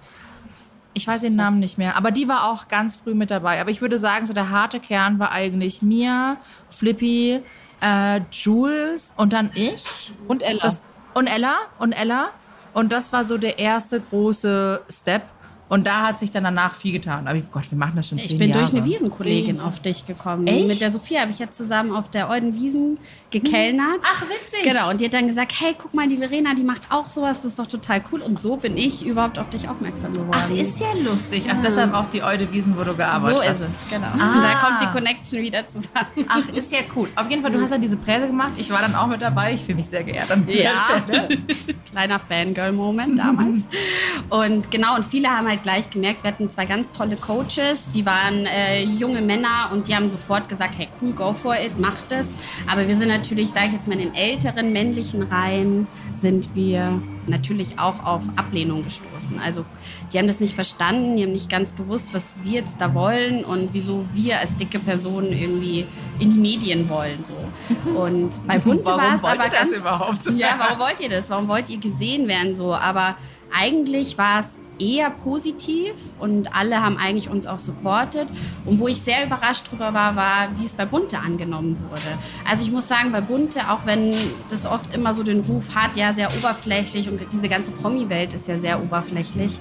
Ich 0.94 1.08
weiß 1.08 1.24
ihren 1.24 1.36
Namen 1.36 1.60
nicht 1.60 1.77
mehr, 1.77 1.96
aber 1.96 2.12
die 2.12 2.27
war 2.27 2.46
auch 2.46 2.68
ganz 2.68 2.96
früh 2.96 3.16
mit 3.16 3.32
dabei. 3.32 3.60
Aber 3.60 3.72
ich 3.72 3.82
würde 3.82 3.98
sagen, 3.98 4.25
so 4.25 4.34
der 4.34 4.50
harte 4.50 4.80
Kern 4.80 5.20
war 5.20 5.32
eigentlich 5.32 5.82
Mia, 5.82 6.38
Flippy, 6.70 7.42
äh, 7.82 8.22
Jules 8.32 9.13
und 9.18 9.34
dann 9.34 9.51
ich. 9.54 10.13
Und 10.27 10.44
Ella. 10.44 10.60
Das, 10.62 10.82
und 11.13 11.27
Ella 11.27 11.56
und 11.80 11.92
Ella. 11.92 12.30
Und 12.74 12.92
das 12.92 13.13
war 13.13 13.24
so 13.24 13.38
der 13.38 13.58
erste 13.58 14.00
große 14.00 14.82
Step. 14.89 15.24
Und 15.70 15.86
da 15.86 16.08
hat 16.08 16.20
sich 16.20 16.32
dann 16.32 16.46
danach 16.46 16.76
viel 16.76 16.94
getan. 16.94 17.28
Aber 17.28 17.38
Gott, 17.52 17.70
wir 17.70 17.78
machen 17.78 17.94
das 17.96 18.08
schon 18.08 18.18
Ich 18.18 18.38
bin 18.38 18.50
Jahre. 18.50 18.62
durch 18.62 18.74
eine 18.74 18.86
Wiesenkollegin 18.86 19.60
auf 19.60 19.82
dich 19.82 20.06
gekommen. 20.06 20.48
Echt? 20.48 20.68
Mit 20.68 20.80
der 20.80 20.92
Sophia 20.92 21.22
habe 21.22 21.32
ich 21.32 21.40
jetzt 21.40 21.58
zusammen 21.58 21.92
auf 21.92 22.10
der 22.10 22.30
Euden 22.30 22.56
Wiesen 22.56 22.98
gekellnert. 23.32 24.00
Ach, 24.04 24.22
witzig. 24.30 24.64
Genau, 24.64 24.90
und 24.90 25.02
die 25.02 25.06
hat 25.06 25.14
dann 25.14 25.28
gesagt, 25.28 25.54
hey, 25.60 25.76
guck 25.78 25.94
mal, 25.94 26.08
die 26.08 26.18
Verena, 26.18 26.54
die 26.54 26.64
macht 26.64 26.84
auch 26.90 27.08
sowas, 27.08 27.42
das 27.42 27.52
ist 27.52 27.60
doch 27.60 27.68
total 27.68 28.02
cool. 28.12 28.22
Und 28.22 28.40
so 28.40 28.56
bin 28.56 28.78
ich 28.78 29.06
überhaupt 29.06 29.38
auf 29.40 29.50
dich 29.50 29.68
aufmerksam 29.68 30.14
geworden. 30.14 30.32
Ach, 30.34 30.50
ist 30.50 30.80
ja 30.80 30.88
lustig. 31.04 31.44
Ach, 31.50 31.58
deshalb 31.62 31.94
auch 31.94 32.10
die 32.10 32.24
Eude 32.24 32.50
Wiesen, 32.54 32.78
wo 32.78 32.84
du 32.84 32.96
gearbeitet 32.96 33.38
so 33.38 33.44
hast. 33.44 33.60
So 33.60 33.66
ist 33.66 33.84
es, 33.84 33.90
genau. 33.90 34.08
Ah. 34.08 34.42
Da 34.42 34.60
kommt 34.60 34.82
die 34.82 34.98
Connection 34.98 35.42
wieder 35.42 35.68
zusammen. 35.68 36.26
Ach, 36.30 36.48
ist 36.50 36.72
ja 36.72 36.80
cool. 36.96 37.10
Auf 37.16 37.30
jeden 37.30 37.42
Fall, 37.42 37.52
du 37.52 37.62
hast 37.62 37.72
ja 37.72 37.78
diese 37.78 37.98
Präse 37.98 38.28
gemacht. 38.28 38.52
Ich 38.56 38.70
war 38.70 38.80
dann 38.80 38.96
auch 38.96 39.08
mit 39.08 39.22
dabei. 39.22 39.54
Ich 39.54 39.62
fühle 39.62 39.76
mich 39.78 39.88
sehr 39.88 40.04
geehrt 40.04 40.32
an 40.32 40.46
dieser 40.46 40.64
ja. 40.64 40.86
Stelle. 40.86 41.28
Kleiner 41.92 42.20
Fangirl-Moment 42.20 43.20
damals. 43.20 43.62
und 44.30 44.72
genau, 44.72 44.96
und 44.96 45.04
viele 45.04 45.30
haben 45.30 45.48
halt 45.48 45.57
halt 45.58 45.64
gleich 45.64 45.90
gemerkt, 45.90 46.24
wir 46.24 46.32
hatten 46.32 46.50
zwei 46.50 46.66
ganz 46.66 46.92
tolle 46.92 47.16
Coaches, 47.16 47.92
die 47.92 48.06
waren 48.06 48.46
äh, 48.46 48.84
junge 48.84 49.22
Männer 49.22 49.70
und 49.72 49.88
die 49.88 49.96
haben 49.96 50.10
sofort 50.10 50.50
gesagt, 50.50 50.78
hey 50.78 50.88
cool, 51.02 51.14
go 51.14 51.34
for 51.34 51.56
it, 51.56 51.80
mach 51.80 52.02
das. 52.10 52.34
Aber 52.70 52.88
wir 52.88 52.96
sind 52.96 53.10
natürlich, 53.10 53.50
sage 53.50 53.68
ich 53.68 53.74
jetzt 53.74 53.88
mal, 53.88 53.94
in 53.94 54.12
den 54.12 54.16
älteren 54.16 54.72
männlichen 54.74 55.24
Reihen 55.24 55.88
sind 56.14 56.56
wir 56.56 57.02
natürlich 57.28 57.78
auch 57.78 58.06
auf 58.06 58.24
Ablehnung 58.36 58.84
gestoßen. 58.84 59.40
Also 59.40 59.66
die 60.12 60.18
haben 60.18 60.28
das 60.28 60.40
nicht 60.40 60.54
verstanden, 60.54 61.18
die 61.18 61.24
haben 61.24 61.34
nicht 61.34 61.50
ganz 61.50 61.76
gewusst, 61.76 62.14
was 62.14 62.40
wir 62.44 62.54
jetzt 62.54 62.80
da 62.80 62.94
wollen 62.94 63.44
und 63.44 63.70
wieso 63.74 64.06
wir 64.14 64.40
als 64.40 64.56
dicke 64.56 64.80
Personen 64.80 65.34
irgendwie 65.34 65.86
in 66.20 66.32
die 66.32 66.40
Medien 66.40 66.88
wollen. 66.90 67.24
So. 67.24 67.92
Und 67.92 68.46
bei 68.48 68.60
Bunte 68.60 68.92
war 68.92 69.16
es 69.16 69.24
aber 69.24 69.50
ganz... 69.50 69.72
überhaupt? 69.72 70.30
Ja, 70.36 70.56
warum 70.58 70.80
wollt 70.88 71.00
ihr 71.00 71.10
das? 71.10 71.30
Warum 71.30 71.48
wollt 71.48 71.70
ihr 71.70 71.80
gesehen 71.80 72.28
werden 72.28 72.56
so? 72.56 72.74
Aber 72.74 73.16
eigentlich 73.51 74.18
war 74.18 74.39
es 74.39 74.60
eher 74.80 75.10
positiv 75.10 75.94
und 76.20 76.56
alle 76.56 76.82
haben 76.82 76.98
eigentlich 76.98 77.30
uns 77.30 77.48
auch 77.48 77.60
supportet. 77.60 78.27
Und 78.66 78.80
wo 78.80 78.88
ich 78.88 79.01
sehr 79.01 79.25
überrascht 79.25 79.72
drüber 79.72 79.94
war, 79.94 80.16
war, 80.16 80.50
wie 80.58 80.66
es 80.66 80.74
bei 80.74 80.86
Bunte 80.86 81.20
angenommen 81.20 81.77
wurde. 81.89 82.18
Also 82.48 82.63
ich 82.63 82.72
muss 82.72 82.88
sagen, 82.88 83.12
bei 83.12 83.22
Bunte, 83.22 83.72
auch 83.72 83.86
wenn 83.86 84.13
das 84.50 84.66
oft 84.66 84.94
immer 84.94 85.13
so 85.13 85.24
den 85.24 85.42
Ruf 85.42 85.75
hat, 85.75 85.96
ja, 85.98 86.13
sehr 86.13 86.30
oberflächlich 86.38 87.10
und 87.10 87.22
diese 87.32 87.50
ganze 87.50 87.72
Promi-Welt 87.72 88.34
ist 88.34 88.48
ja 88.48 88.60
sehr 88.60 88.82
oberflächlich, 88.82 89.60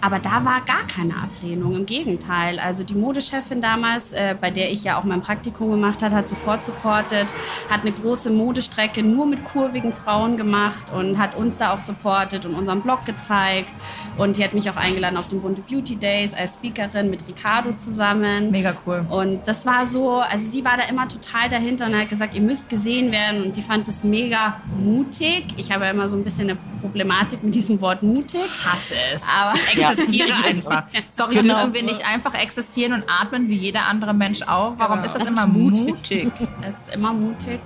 aber 0.00 0.18
da 0.18 0.44
war 0.44 0.60
gar 0.62 0.86
keine 0.86 1.16
Ablehnung, 1.16 1.74
im 1.74 1.86
Gegenteil. 1.86 2.58
Also 2.58 2.84
die 2.84 2.94
Modechefin 2.94 3.60
damals, 3.60 4.12
äh, 4.12 4.34
bei 4.40 4.50
der 4.50 4.70
ich 4.70 4.84
ja 4.84 4.98
auch 4.98 5.04
mein 5.04 5.20
Praktikum 5.20 5.70
gemacht 5.70 6.02
habe, 6.02 6.14
hat 6.14 6.28
sofort 6.28 6.64
supportet, 6.64 7.26
hat 7.70 7.82
eine 7.82 7.92
große 7.92 8.30
Modestrecke 8.30 9.02
nur 9.02 9.26
mit 9.26 9.44
kurvigen 9.44 9.92
Frauen 9.92 10.36
gemacht 10.36 10.92
und 10.92 11.18
hat 11.18 11.36
uns 11.36 11.58
da 11.58 11.72
auch 11.72 11.80
supportet 11.80 12.46
und 12.46 12.54
unseren 12.54 12.82
Blog 12.82 13.04
gezeigt. 13.04 13.70
Und 14.16 14.36
die 14.36 14.44
hat 14.44 14.52
mich 14.52 14.68
auch 14.68 14.76
eingeladen 14.76 15.16
auf 15.16 15.28
den 15.28 15.40
Bunte 15.40 15.62
Beauty 15.62 15.96
Days 15.96 16.34
als 16.34 16.54
Speakerin 16.54 17.10
mit 17.10 17.26
Ricardo 17.28 17.72
zusammen. 17.72 18.50
Mega 18.50 18.74
cool. 18.86 19.06
Und 19.08 19.46
das 19.46 19.64
war 19.64 19.86
so, 19.86 20.20
also 20.20 20.44
sie 20.44 20.64
war 20.64 20.76
da 20.76 20.84
immer 20.88 21.08
total 21.08 21.48
dahinter 21.48 21.86
und 21.86 21.96
hat 21.96 22.08
gesagt, 22.08 22.34
ihr 22.34 22.40
müsst 22.40 22.68
gesehen 22.68 23.12
werden. 23.12 23.44
Und 23.44 23.56
die 23.56 23.62
fand 23.62 23.86
das 23.86 24.02
mega 24.04 24.60
mutig. 24.78 25.46
Ich 25.56 25.70
habe 25.72 25.84
ja 25.84 25.90
immer 25.90 26.08
so 26.08 26.16
ein 26.16 26.24
bisschen 26.24 26.50
eine 26.50 26.58
Problematik 26.80 27.42
mit 27.42 27.54
diesem 27.54 27.80
Wort 27.80 28.02
mutig. 28.02 28.40
Hasse 28.64 28.94
es. 29.14 29.24
Aber 29.40 29.54
existiere 29.90 30.28
einfach. 30.44 30.84
Sorry, 31.10 31.34
Genau. 31.36 31.54
dürfen 31.54 31.74
wir 31.74 31.82
nicht 31.84 32.06
einfach 32.06 32.34
existieren 32.34 32.92
und 32.92 33.04
atmen 33.08 33.48
wie 33.48 33.54
jeder 33.56 33.86
andere 33.86 34.14
Mensch 34.14 34.42
auch? 34.42 34.74
Warum 34.78 34.96
Genau. 35.02 35.06
ist 35.06 35.14
das, 35.14 35.22
Das 35.24 35.30
immer 35.30 35.42
ist 35.42 35.52
mutig. 35.52 35.86
mutig? 35.86 36.32
Es 36.66 36.74
ist 36.86 36.94
immer 36.94 37.12
mutig. 37.12 37.60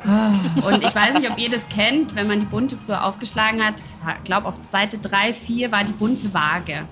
Und 0.64 0.82
ich 0.82 0.94
weiß 0.94 1.14
nicht, 1.18 1.30
ob 1.30 1.38
ihr 1.38 1.50
das 1.50 1.68
kennt, 1.68 2.14
wenn 2.14 2.26
man 2.26 2.40
die 2.40 2.46
Bunte 2.46 2.76
früher 2.76 3.04
aufgeschlagen 3.04 3.64
hat. 3.64 3.74
Ich 4.18 4.24
glaube, 4.24 4.46
auf 4.48 4.56
Seite 4.62 4.98
3, 4.98 5.32
4 5.34 5.72
war 5.72 5.84
die 5.84 5.92
bunte 5.92 6.32
Waage. 6.34 6.86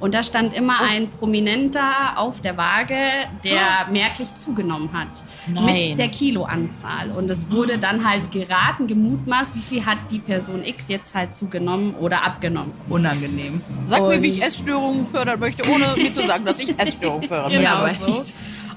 Und 0.00 0.14
da 0.14 0.22
stand 0.22 0.54
immer 0.54 0.80
ein 0.80 1.08
Prominenter 1.10 2.16
auf 2.16 2.40
der 2.40 2.56
Waage, 2.56 2.94
der 3.44 3.86
merklich 3.90 4.34
zugenommen 4.34 4.90
hat. 4.92 5.22
Nein. 5.46 5.64
Mit 5.64 5.98
der 5.98 6.08
Kiloanzahl. 6.08 7.10
Und 7.12 7.30
es 7.30 7.50
wurde 7.50 7.78
dann 7.78 8.08
halt 8.08 8.30
geraten, 8.32 8.86
gemutmaßt, 8.86 9.54
wie 9.56 9.60
viel 9.60 9.86
hat 9.86 9.98
die 10.10 10.18
Person 10.18 10.64
X 10.64 10.88
jetzt 10.88 11.14
halt 11.14 11.34
zugenommen 11.36 11.94
oder 11.94 12.24
abgenommen. 12.24 12.72
Unangenehm. 12.88 13.60
Sag 13.86 14.00
mir, 14.02 14.10
wie 14.22 14.28
Und- 14.28 14.36
ich 14.36 14.42
Essstörungen 14.42 15.06
fördern 15.06 15.40
möchte, 15.40 15.62
ohne 15.68 15.94
mir 15.96 16.12
zu 16.12 16.26
sagen, 16.26 16.44
dass 16.44 16.60
ich 16.60 16.68
Essstörungen 16.78 17.28
fördern 17.28 17.52
Genau 17.52 17.70
aber 17.76 17.94
so. 17.94 18.32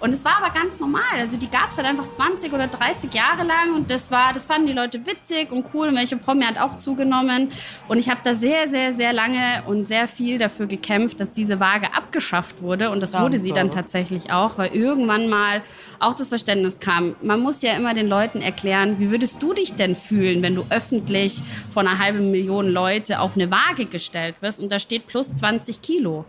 Und 0.06 0.14
es 0.14 0.24
war 0.24 0.38
aber 0.38 0.54
ganz 0.54 0.80
normal. 0.80 1.02
Also 1.18 1.36
die 1.36 1.50
gab 1.50 1.72
es 1.72 1.78
halt 1.78 1.88
einfach 1.88 2.06
20 2.06 2.54
oder 2.54 2.68
30 2.68 3.12
Jahre 3.12 3.44
lang 3.44 3.74
und 3.74 3.90
das 3.90 4.12
war, 4.12 4.34
das 4.34 4.46
fanden 4.46 4.68
die 4.68 4.74
Leute 4.74 5.04
witzig 5.04 5.52
und 5.52 5.66
cool. 5.74 5.88
Und 5.88 5.96
welche 5.96 6.16
Promi 6.16 6.44
hat 6.44 6.60
auch 6.60 6.78
zugenommen. 6.78 7.52
Und 7.88 7.98
ich 7.98 8.08
habe 8.08 8.20
da 8.24 8.36
sehr, 8.36 8.68
sehr, 8.68 8.94
sehr 8.94 9.14
lange 9.14 9.64
und 9.66 9.88
sehr 9.88 10.08
viel 10.08 10.38
dafür 10.38 10.68
gekämpft, 10.68 11.20
dass 11.20 11.32
diese 11.32 11.60
Waage 11.60 11.92
abgeschafft 11.96 12.62
wurde. 12.62 12.92
Und 12.92 13.02
das 13.02 13.20
wurde 13.20 13.40
sie 13.40 13.50
dann 13.50 13.72
Danke. 13.72 13.78
tatsächlich 13.78 14.32
auch, 14.32 14.60
weil 14.60 14.76
irgendwann 14.76 15.28
mal 15.28 15.64
auch 16.00 16.14
das 16.14 16.30
Verständnis 16.30 16.80
kam. 16.80 17.16
Man 17.24 17.40
muss 17.40 17.64
ja 17.64 17.74
immer 17.74 17.96
den 17.96 18.08
Leuten 18.08 18.42
erklären, 18.42 19.00
wie 19.00 19.10
würdest 19.10 19.42
du 19.42 19.54
dich 19.54 19.74
denn 19.74 19.96
fühlen, 19.96 20.44
wenn 20.44 20.54
du 20.54 20.68
öffentlich 20.70 21.42
von 21.72 21.88
einer 21.88 21.98
halben 21.98 22.30
Million 22.30 22.70
Leute 22.70 23.22
auf 23.22 23.34
eine 23.36 23.50
Waage 23.50 23.86
gestellt 23.86 24.36
wirst 24.42 24.60
und 24.60 24.72
da 24.72 24.78
steht 24.78 25.08
plus 25.08 25.34
20 25.34 25.82
Kilo 25.82 26.26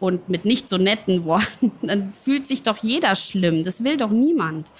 und 0.00 0.28
mit 0.28 0.44
nicht 0.44 0.68
so 0.68 0.78
netten 0.78 1.24
Worten, 1.24 1.72
dann 1.82 2.12
fühlt 2.12 2.46
sich 2.48 2.62
doch 2.62 2.78
jeder 2.78 3.14
schlimm. 3.14 3.64
Das 3.64 3.84
will 3.84 3.96
doch 3.96 4.10
niemand. 4.10 4.70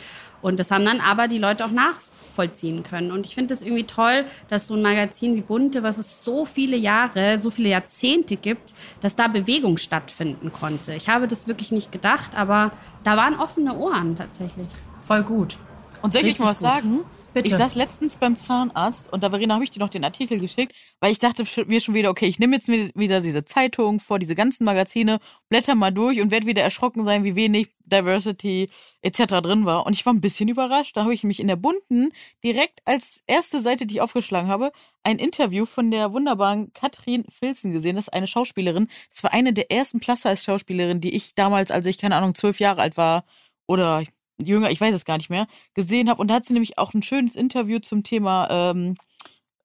Und 0.42 0.60
das 0.60 0.70
haben 0.70 0.84
dann 0.84 1.00
aber 1.00 1.28
die 1.28 1.38
Leute 1.38 1.64
auch 1.64 1.70
nachvollziehen 1.70 2.82
können. 2.82 3.10
Und 3.10 3.26
ich 3.26 3.34
finde 3.34 3.54
es 3.54 3.62
irgendwie 3.62 3.84
toll, 3.84 4.26
dass 4.48 4.66
so 4.66 4.74
ein 4.74 4.82
Magazin 4.82 5.34
wie 5.34 5.40
Bunte, 5.40 5.82
was 5.82 5.98
es 5.98 6.22
so 6.22 6.44
viele 6.44 6.76
Jahre, 6.76 7.38
so 7.38 7.50
viele 7.50 7.70
Jahrzehnte 7.70 8.36
gibt, 8.36 8.74
dass 9.00 9.16
da 9.16 9.28
Bewegung 9.28 9.78
stattfinden 9.78 10.52
konnte. 10.52 10.94
Ich 10.94 11.08
habe 11.08 11.26
das 11.26 11.48
wirklich 11.48 11.72
nicht 11.72 11.90
gedacht, 11.90 12.36
aber 12.36 12.72
da 13.02 13.16
waren 13.16 13.34
offene 13.34 13.76
Ohren 13.76 14.16
tatsächlich. 14.16 14.68
Voll 15.00 15.22
gut. 15.22 15.56
Und 16.02 16.12
soll 16.12 16.22
ich 16.22 16.34
euch 16.34 16.38
mal 16.38 16.50
was 16.50 16.58
gut. 16.58 16.68
sagen? 16.68 17.00
Bitte. 17.42 17.48
Ich 17.48 17.56
saß 17.56 17.74
letztens 17.74 18.16
beim 18.16 18.34
Zahnarzt 18.34 19.12
und 19.12 19.22
da 19.22 19.28
Verena 19.28 19.54
habe 19.54 19.64
ich 19.64 19.70
dir 19.70 19.80
noch 19.80 19.90
den 19.90 20.04
Artikel 20.04 20.40
geschickt, 20.40 20.74
weil 21.00 21.12
ich 21.12 21.18
dachte 21.18 21.44
mir 21.66 21.80
schon 21.80 21.94
wieder, 21.94 22.08
okay, 22.08 22.24
ich 22.24 22.38
nehme 22.38 22.56
jetzt 22.56 22.68
wieder 22.68 23.20
diese 23.20 23.44
Zeitung 23.44 24.00
vor, 24.00 24.18
diese 24.18 24.34
ganzen 24.34 24.64
Magazine, 24.64 25.18
blätter 25.50 25.74
mal 25.74 25.92
durch 25.92 26.18
und 26.22 26.30
werde 26.30 26.46
wieder 26.46 26.62
erschrocken 26.62 27.04
sein, 27.04 27.24
wie 27.24 27.36
wenig 27.36 27.68
Diversity 27.84 28.70
etc. 29.02 29.24
drin 29.42 29.66
war. 29.66 29.84
Und 29.84 29.92
ich 29.92 30.06
war 30.06 30.14
ein 30.14 30.22
bisschen 30.22 30.48
überrascht. 30.48 30.96
Da 30.96 31.02
habe 31.02 31.12
ich 31.12 31.24
mich 31.24 31.38
in 31.38 31.46
der 31.46 31.56
bunten 31.56 32.10
direkt 32.42 32.80
als 32.86 33.22
erste 33.26 33.60
Seite, 33.60 33.86
die 33.86 33.96
ich 33.96 34.00
aufgeschlagen 34.00 34.48
habe, 34.48 34.72
ein 35.02 35.18
Interview 35.18 35.66
von 35.66 35.90
der 35.90 36.14
wunderbaren 36.14 36.72
Katrin 36.72 37.24
Filzen 37.28 37.70
gesehen. 37.70 37.96
Das 37.96 38.06
ist 38.06 38.14
eine 38.14 38.26
Schauspielerin. 38.26 38.88
Das 39.10 39.22
war 39.22 39.34
eine 39.34 39.52
der 39.52 39.70
ersten 39.70 40.00
Plus-Size-Schauspielerinnen, 40.00 41.02
die 41.02 41.14
ich 41.14 41.34
damals, 41.34 41.70
als 41.70 41.84
ich, 41.84 41.98
keine 41.98 42.16
Ahnung, 42.16 42.34
zwölf 42.34 42.60
Jahre 42.60 42.80
alt 42.80 42.96
war 42.96 43.24
oder 43.66 44.04
jünger, 44.38 44.70
ich 44.70 44.80
weiß 44.80 44.94
es 44.94 45.04
gar 45.04 45.16
nicht 45.16 45.30
mehr, 45.30 45.46
gesehen 45.74 46.08
habe. 46.08 46.20
Und 46.20 46.28
da 46.28 46.34
hat 46.34 46.44
sie 46.44 46.52
nämlich 46.52 46.78
auch 46.78 46.94
ein 46.94 47.02
schönes 47.02 47.36
Interview 47.36 47.78
zum 47.78 48.02
Thema, 48.02 48.48
ähm, 48.50 48.96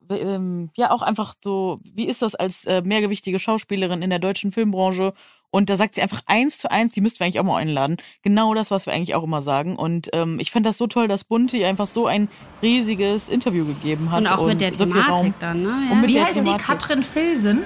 ähm, 0.09 0.69
ja, 0.75 0.91
auch 0.91 1.01
einfach 1.01 1.35
so, 1.43 1.79
wie 1.83 2.05
ist 2.05 2.21
das 2.21 2.35
als 2.35 2.65
äh, 2.65 2.81
mehrgewichtige 2.83 3.39
Schauspielerin 3.39 4.01
in 4.01 4.09
der 4.09 4.19
deutschen 4.19 4.51
Filmbranche? 4.51 5.13
Und 5.51 5.69
da 5.69 5.75
sagt 5.75 5.95
sie 5.95 6.01
einfach 6.01 6.21
eins 6.27 6.57
zu 6.57 6.71
eins, 6.71 6.91
die 6.91 7.01
müssten 7.01 7.19
wir 7.19 7.25
eigentlich 7.25 7.39
auch 7.39 7.45
mal 7.45 7.57
einladen. 7.57 7.97
Genau 8.21 8.53
das, 8.53 8.71
was 8.71 8.85
wir 8.85 8.93
eigentlich 8.93 9.15
auch 9.15 9.23
immer 9.23 9.41
sagen. 9.41 9.75
Und 9.75 10.09
ähm, 10.13 10.39
ich 10.39 10.51
fand 10.51 10.65
das 10.65 10.77
so 10.77 10.87
toll, 10.87 11.07
dass 11.07 11.25
Bunte 11.25 11.57
ihr 11.57 11.67
einfach 11.67 11.87
so 11.87 12.07
ein 12.07 12.29
riesiges 12.61 13.29
Interview 13.29 13.65
gegeben 13.65 14.11
hat. 14.11 14.19
Und 14.19 14.27
auch 14.27 14.45
mit 14.45 14.61
der 14.61 14.73
so 14.73 14.85
viel 14.85 15.01
Raum. 15.01 15.19
Thematik 15.19 15.39
dann, 15.39 15.61
ne? 15.61 15.69
Ja. 15.69 15.91
Und 15.91 16.01
mit 16.01 16.09
Wie 16.09 16.13
der 16.13 16.25
heißt 16.25 16.37
die? 16.37 16.41
Thematik. 16.41 16.65
Katrin 16.65 17.03
Filsen? 17.03 17.63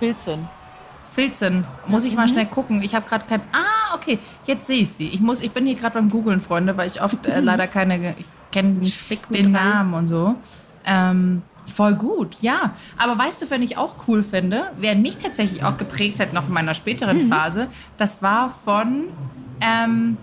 Pilzen. 0.00 0.48
Filzen. 1.12 1.64
Muss 1.86 2.04
ich 2.04 2.14
mal 2.14 2.28
schnell 2.28 2.46
gucken. 2.46 2.82
Ich 2.82 2.94
habe 2.94 3.08
gerade 3.08 3.26
kein. 3.26 3.40
Ah, 3.52 3.94
okay. 3.94 4.18
Jetzt 4.46 4.66
sehe 4.66 4.82
ich 4.82 4.90
sie. 4.90 5.08
Ich 5.08 5.20
muss. 5.20 5.40
Ich 5.40 5.50
bin 5.50 5.66
hier 5.66 5.74
gerade 5.74 5.94
beim 5.94 6.08
Googlen, 6.08 6.40
Freunde, 6.40 6.76
weil 6.76 6.86
ich 6.88 7.02
oft 7.02 7.26
äh, 7.26 7.40
leider 7.40 7.66
keine. 7.66 8.14
Ich 8.18 8.26
kenne 8.52 8.80
den. 9.30 9.52
Namen 9.52 9.94
und 9.94 10.06
so. 10.06 10.34
Ähm, 10.84 11.42
voll 11.66 11.94
gut, 11.94 12.36
ja. 12.40 12.74
Aber 12.96 13.18
weißt 13.18 13.42
du, 13.42 13.50
wenn 13.50 13.62
ich 13.62 13.76
auch 13.76 14.08
cool 14.08 14.22
finde, 14.22 14.70
wer 14.78 14.94
mich 14.94 15.18
tatsächlich 15.18 15.62
auch 15.64 15.76
geprägt 15.76 16.20
hat, 16.20 16.32
noch 16.32 16.48
in 16.48 16.54
meiner 16.54 16.74
späteren 16.74 17.28
Phase, 17.28 17.68
das 17.96 18.22
war 18.22 18.50
von 18.50 19.04
ähm, 19.60 20.16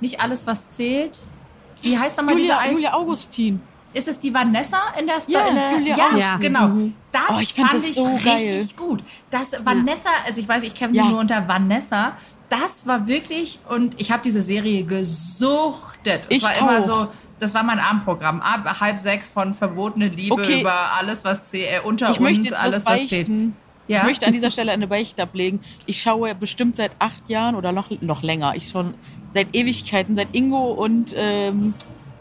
nicht 0.00 0.20
alles, 0.20 0.46
was 0.46 0.68
zählt. 0.70 1.20
Wie 1.82 1.98
heißt 1.98 2.18
nochmal 2.18 2.36
diese 2.36 2.58
Eis? 2.58 2.72
Julia 2.72 2.94
Augustin. 2.94 3.60
Ist 3.94 4.06
es 4.08 4.20
die 4.20 4.32
Vanessa 4.34 4.78
in 4.98 5.06
der 5.06 5.18
Sto 5.20 5.32
Ja, 5.32 5.46
in 5.48 5.54
der, 5.54 5.72
Julia 5.78 5.96
ja, 5.96 6.06
Augustin. 6.08 6.40
genau. 6.40 6.68
Mhm. 6.68 6.94
Das 7.10 7.22
Oh, 7.30 7.40
ich 7.40 7.54
fand 7.54 7.70
fand 7.70 7.82
das 7.82 7.88
ich 7.88 7.94
so 7.94 8.04
richtig 8.06 8.76
gut. 8.76 9.02
Das 9.30 9.64
Vanessa, 9.64 10.10
also 10.26 10.40
ich 10.40 10.48
weiß, 10.48 10.62
ich 10.64 10.74
kenne 10.74 10.92
sie 10.92 10.98
Ja. 10.98 11.06
nur 11.06 11.20
unter 11.20 11.48
Vanessa. 11.48 12.12
Das 12.50 12.86
war 12.86 13.06
wirklich 13.06 13.58
und 13.68 13.98
ich 14.00 14.10
habe 14.10 14.22
diese 14.22 14.40
Serie 14.42 14.84
gesuchtet. 14.84 16.26
Es 16.30 16.36
Ich 16.38 16.42
war 16.42 16.56
immer 16.56 16.78
auch. 16.78 16.82
so, 16.86 17.08
das 17.38 17.54
war 17.54 17.62
mein 17.62 17.78
Abendprogramm. 17.78 18.40
Ab 18.40 18.80
halb 18.80 18.98
sechs 18.98 19.28
von 19.28 19.54
verbotene 19.54 20.08
Liebe 20.08 20.34
Okay. 20.34 20.60
über 20.60 20.92
alles, 20.92 21.24
was 21.24 21.46
zählt, 21.46 21.68
äh, 21.70 21.86
unter 21.86 22.10
Ich 22.10 22.20
möchte 22.20 22.40
uns, 22.40 22.50
jetzt 22.50 22.62
alles, 22.62 22.86
was 22.86 23.00
was 23.02 23.08
zählt. 23.08 23.28
Ja. 23.86 23.98
Ich 24.00 24.04
möchte 24.04 24.26
an 24.26 24.32
dieser 24.34 24.50
Stelle 24.50 24.72
eine 24.72 24.86
Beichte 24.86 25.22
ablegen. 25.22 25.60
Ich 25.86 26.02
schaue 26.02 26.34
bestimmt 26.34 26.76
seit 26.76 26.92
acht 26.98 27.28
Jahren 27.30 27.54
oder 27.54 27.72
noch, 27.72 27.90
noch 28.02 28.22
länger. 28.22 28.54
Ich 28.54 28.68
schon 28.68 28.92
seit 29.34 29.54
Ewigkeiten, 29.56 30.14
seit 30.14 30.34
Ingo 30.34 30.72
und 30.72 31.14
ähm, 31.16 31.72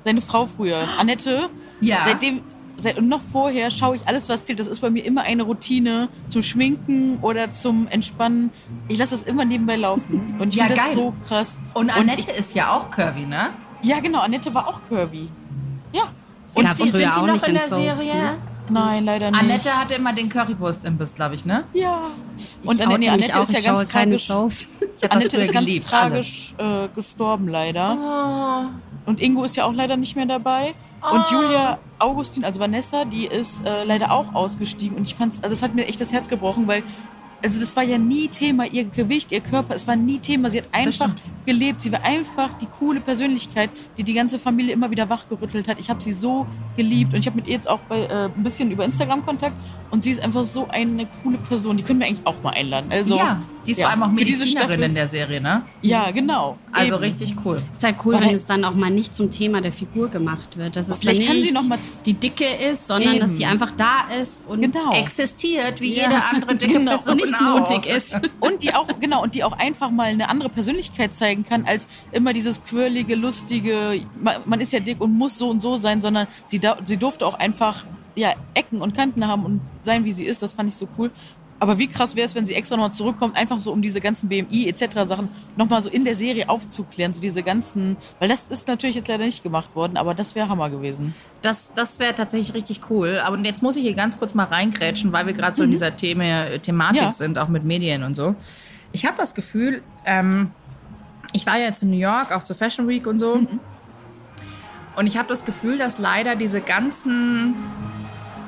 seine 0.08 0.22
Frau 0.22 0.46
früher, 0.46 0.88
Annette. 0.98 1.50
Ja. 1.82 2.06
Seitdem, 2.06 2.42
seit, 2.78 2.98
und 2.98 3.10
noch 3.10 3.20
vorher 3.20 3.70
schaue 3.70 3.98
ich 3.98 4.08
alles, 4.08 4.30
was 4.30 4.46
zählt. 4.46 4.58
Das 4.60 4.68
ist 4.68 4.80
bei 4.80 4.90
mir 4.90 5.04
immer 5.04 5.24
eine 5.24 5.44
Routine 5.44 6.08
zum 6.30 6.42
Schminken 6.42 7.20
oder 7.22 7.52
zum 7.52 7.88
Entspannen. 7.90 8.52
Ich 8.88 8.98
lasse 8.98 9.16
es 9.16 9.24
immer 9.24 9.44
nebenbei 9.44 9.76
laufen. 9.76 10.34
Und 10.40 10.54
ich 10.54 10.60
Ja, 10.60 10.68
finde 10.68 10.82
das 10.82 10.94
so 10.94 11.14
krass. 11.28 11.60
Und 11.74 11.90
Annette 11.96 12.32
ich, 12.32 12.38
ist 12.38 12.56
ja 12.56 12.72
auch 12.72 12.90
curvy, 12.90 13.26
ne? 13.26 13.50
ja, 13.84 14.00
genau, 14.00 14.22
Annette 14.22 14.54
war 14.56 14.68
auch 14.70 14.80
curvy. 14.88 15.28
Ja. 15.94 16.04
Und 16.54 16.64
gab's 16.64 16.78
sie, 16.78 16.90
sind 16.90 17.02
die 17.02 17.08
auch 17.08 17.28
noch 17.28 17.44
in 17.44 17.54
der 17.54 17.62
Soaps, 17.64 18.02
Serie? 18.04 18.16
ne? 18.16 18.38
Nein, 18.70 19.06
leider 19.06 19.32
nicht. 19.32 19.42
Annette 19.42 19.70
hatte 19.78 19.96
immer 19.96 20.14
den 20.14 20.30
Currywurst-Imbiss, 20.30 21.16
glaube 21.16 21.36
ich, 21.36 21.46
ne? 21.46 21.64
Ja. 21.74 22.02
Ich 22.36 22.54
Und 22.64 22.82
Annette, 22.82 23.00
mich 23.00 23.12
Annette 23.12 23.40
auch, 23.40 23.44
ist 23.44 23.54
ja 23.54 23.60
ich 23.60 23.66
ganz 23.66 23.90
keine 23.90 24.18
tragisch. 24.18 24.68
Ich 25.00 25.12
Annette 25.12 25.38
ist 25.38 25.54
ganz 25.54 25.68
geliebt, 25.68 25.88
tragisch 25.88 26.56
äh, 26.58 26.88
gestorben, 26.96 27.48
leider. 27.48 28.72
Oh. 29.06 29.10
Und 29.10 29.22
Ingo 29.22 29.44
ist 29.44 29.56
ja 29.56 29.66
auch 29.66 29.74
leider 29.74 29.96
nicht 29.96 30.16
mehr 30.16 30.26
dabei. 30.26 30.74
Oh. 31.04 31.16
Und 31.16 31.30
Julia 31.30 31.78
Augustin, 32.00 32.44
also 32.44 32.60
Vanessa, 32.60 33.06
die 33.06 33.26
ist 33.26 33.66
äh, 33.66 33.84
leider 33.84 34.12
auch 34.12 34.34
ausgestiegen. 34.34 34.98
Und 34.98 35.08
ich 35.08 35.16
fand's, 35.16 35.44
also 35.44 35.54
es 35.54 35.62
hat 35.62 35.76
mir 35.76 35.86
echt 35.86 36.02
das 36.02 36.12
Herz 36.12 36.28
gebrochen, 36.28 36.68
weil 36.68 36.84
also 37.44 37.60
das 37.60 37.76
war 37.76 37.84
ja 37.84 37.98
nie 37.98 38.28
Thema, 38.28 38.66
ihr 38.66 38.86
Gewicht, 38.86 39.32
ihr 39.32 39.42
Körper, 39.42 39.76
es 39.76 39.86
war 39.88 39.96
nie 39.96 40.20
Thema. 40.20 40.50
Sie 40.50 40.60
hat 40.60 40.68
einfach 40.72 41.14
gelebt, 41.46 41.82
sie 41.82 41.92
war 41.92 42.04
einfach 42.04 42.54
die 42.58 42.66
coole 42.66 43.00
Persönlichkeit, 43.00 43.70
die 43.98 44.04
die 44.04 44.14
ganze 44.14 44.40
Familie 44.40 44.74
immer 44.74 44.90
wieder 44.92 45.10
wachgerüttelt 45.10 45.68
hat. 45.68 45.80
Ich 45.80 45.90
habe 45.90 46.02
sie 46.02 46.14
so 46.14 46.48
geliebt 46.76 47.14
und 47.14 47.20
ich 47.20 47.28
habe 47.28 47.36
mit 47.36 47.48
ihr 47.48 47.54
jetzt 47.54 47.70
auch 47.70 47.80
bei, 47.82 48.02
äh, 48.02 48.26
ein 48.26 48.44
bisschen 48.44 48.72
über 48.72 48.86
Instagram 48.86 49.26
Kontakt 49.26 49.56
und 49.92 50.04
sie 50.04 50.12
ist 50.12 50.22
einfach 50.22 50.46
so 50.46 50.68
eine 50.68 51.08
coole 51.24 51.38
Person. 51.38 51.78
Die 51.78 51.84
können 51.84 52.00
wir 52.00 52.08
eigentlich 52.08 52.26
auch 52.26 52.42
mal 52.44 52.52
einladen. 52.52 52.92
Also, 52.92 53.16
ja, 53.18 53.40
die 53.66 53.72
ist 53.72 53.78
ja, 53.80 53.86
vor 53.86 53.92
allem 53.94 54.04
auch 54.04 54.12
Medizinerin 54.12 54.82
in 54.84 54.96
der 54.96 55.08
Serie, 55.08 55.42
ne? 55.42 55.64
Ja, 55.82 56.12
genau. 56.12 56.58
Also 56.72 56.96
Eben. 56.96 57.04
richtig 57.06 57.36
cool. 57.46 57.62
Ist 57.72 57.84
halt 57.84 57.96
cool, 58.06 58.16
Aber- 58.16 58.26
wenn 58.26 58.36
es 58.36 58.46
dann 58.46 58.64
auch 58.66 58.74
mal 58.76 58.90
nicht 58.92 59.16
zum 59.16 59.30
Thema 59.32 59.62
der 59.62 59.72
Figur 59.72 60.10
gemacht 60.10 60.58
wird. 60.58 60.76
Dass 60.76 60.90
es 60.90 61.00
vielleicht 61.00 61.20
dann 61.22 61.28
kann 61.28 61.36
sie 61.38 61.42
nicht 61.42 61.54
noch 61.54 61.68
mal- 61.68 61.80
die 62.06 62.14
Dicke 62.14 62.46
ist, 62.46 62.88
sondern 62.88 63.20
dass 63.20 63.30
Eben. 63.32 63.38
sie 63.38 63.46
einfach 63.46 63.72
da 63.72 64.06
ist 64.22 64.48
und 64.48 64.62
Genau. 64.62 64.92
Existiert 64.94 65.82
wie 65.82 65.96
Ja. 65.96 66.04
jede 66.04 66.24
andere 66.24 66.56
dicke 66.56 66.74
Genau. 66.74 66.92
Person 66.92 67.14
und 67.20 67.22
nicht 67.30 67.36
auch. 67.36 67.60
mutig 67.60 67.86
ist. 67.86 68.18
Und 68.40 68.62
die 68.64 68.74
auch, 68.74 68.88
genau, 69.00 69.24
und 69.24 69.36
die 69.36 69.44
auch 69.44 69.52
einfach 69.58 69.92
mal 69.92 70.06
eine 70.06 70.30
andere 70.30 70.50
Persönlichkeit 70.50 71.14
zeigen 71.14 71.44
kann, 71.44 71.66
als 71.66 71.88
immer 72.12 72.34
dieses 72.34 72.62
quirlige, 72.64 73.16
lustige, 73.16 74.02
man, 74.22 74.36
man 74.46 74.62
ist 74.62 74.72
ja 74.74 74.80
dick 74.80 75.02
und 75.02 75.14
muss 75.14 75.38
so 75.38 75.50
und 75.50 75.62
so 75.62 75.78
sein, 75.78 76.02
sondern 76.02 76.28
sie, 76.48 76.60
da, 76.60 76.78
sie 76.84 76.98
durfte 76.98 77.26
auch 77.26 77.36
einfach, 77.36 77.86
ja, 78.18 78.34
Ecken 78.54 78.82
und 78.82 78.96
Kanten 78.96 79.26
haben 79.28 79.46
und 79.46 79.62
sein, 79.84 80.04
wie 80.04 80.12
sie 80.12 80.26
ist, 80.26 80.42
das 80.42 80.54
fand 80.54 80.68
ich 80.70 80.76
so 80.76 80.88
cool. 80.98 81.12
Aber 81.60 81.80
wie 81.80 81.88
krass 81.88 82.16
wäre 82.16 82.28
es, 82.28 82.36
wenn 82.36 82.46
sie 82.46 82.54
extra 82.54 82.76
nochmal 82.76 82.92
zurückkommt, 82.92 83.36
einfach 83.36 83.58
so 83.58 83.72
um 83.72 83.82
diese 83.82 84.00
ganzen 84.00 84.30
BMI 84.30 84.68
etc. 84.68 84.96
Sachen 85.06 85.30
nochmal 85.56 85.82
so 85.82 85.90
in 85.90 86.06
der 86.06 86.16
Serie 86.16 86.50
aufzuklären, 86.50 87.16
so 87.16 87.22
diese 87.22 87.42
ganzen, 87.42 87.98
weil 88.20 88.30
das 88.30 88.46
ist 88.52 88.68
natürlich 88.68 88.96
jetzt 88.96 89.08
leider 89.08 89.26
nicht 89.26 89.42
gemacht 89.42 89.76
worden, 89.76 89.98
aber 89.98 90.14
das 90.14 90.36
wäre 90.36 90.50
Hammer 90.50 90.70
gewesen. 90.70 91.16
Das, 91.42 91.74
das 91.74 91.98
wäre 92.00 92.14
tatsächlich 92.14 92.54
richtig 92.54 92.82
cool. 92.92 93.20
Aber 93.24 93.40
jetzt 93.40 93.64
muss 93.64 93.76
ich 93.76 93.82
hier 93.82 93.96
ganz 93.96 94.20
kurz 94.20 94.36
mal 94.36 94.44
reingrätschen, 94.44 95.12
weil 95.14 95.26
wir 95.26 95.34
gerade 95.34 95.56
so 95.56 95.64
in 95.64 95.72
dieser 95.72 95.96
Thema, 95.96 96.60
Thematik 96.60 97.02
Ja. 97.02 97.12
sind, 97.12 97.40
auch 97.40 97.48
mit 97.48 97.64
Medien 97.64 98.04
und 98.04 98.16
so. 98.16 98.36
Ich 98.92 99.06
habe 99.08 99.18
das 99.18 99.34
Gefühl, 99.34 99.82
ähm, 100.06 100.52
ich 101.34 101.46
war 101.48 101.58
ja 101.58 101.66
jetzt 101.66 101.82
in 101.82 101.90
New 101.90 101.98
York, 101.98 102.36
auch 102.36 102.44
zur 102.44 102.56
Fashion 102.56 102.88
Week 102.88 103.08
und 103.08 103.18
so. 103.18 103.40
Und 104.96 105.08
ich 105.08 105.18
habe 105.18 105.28
das 105.28 105.44
Gefühl, 105.44 105.78
dass 105.80 105.98
leider 105.98 106.36
diese 106.36 106.62
ganzen 106.62 107.56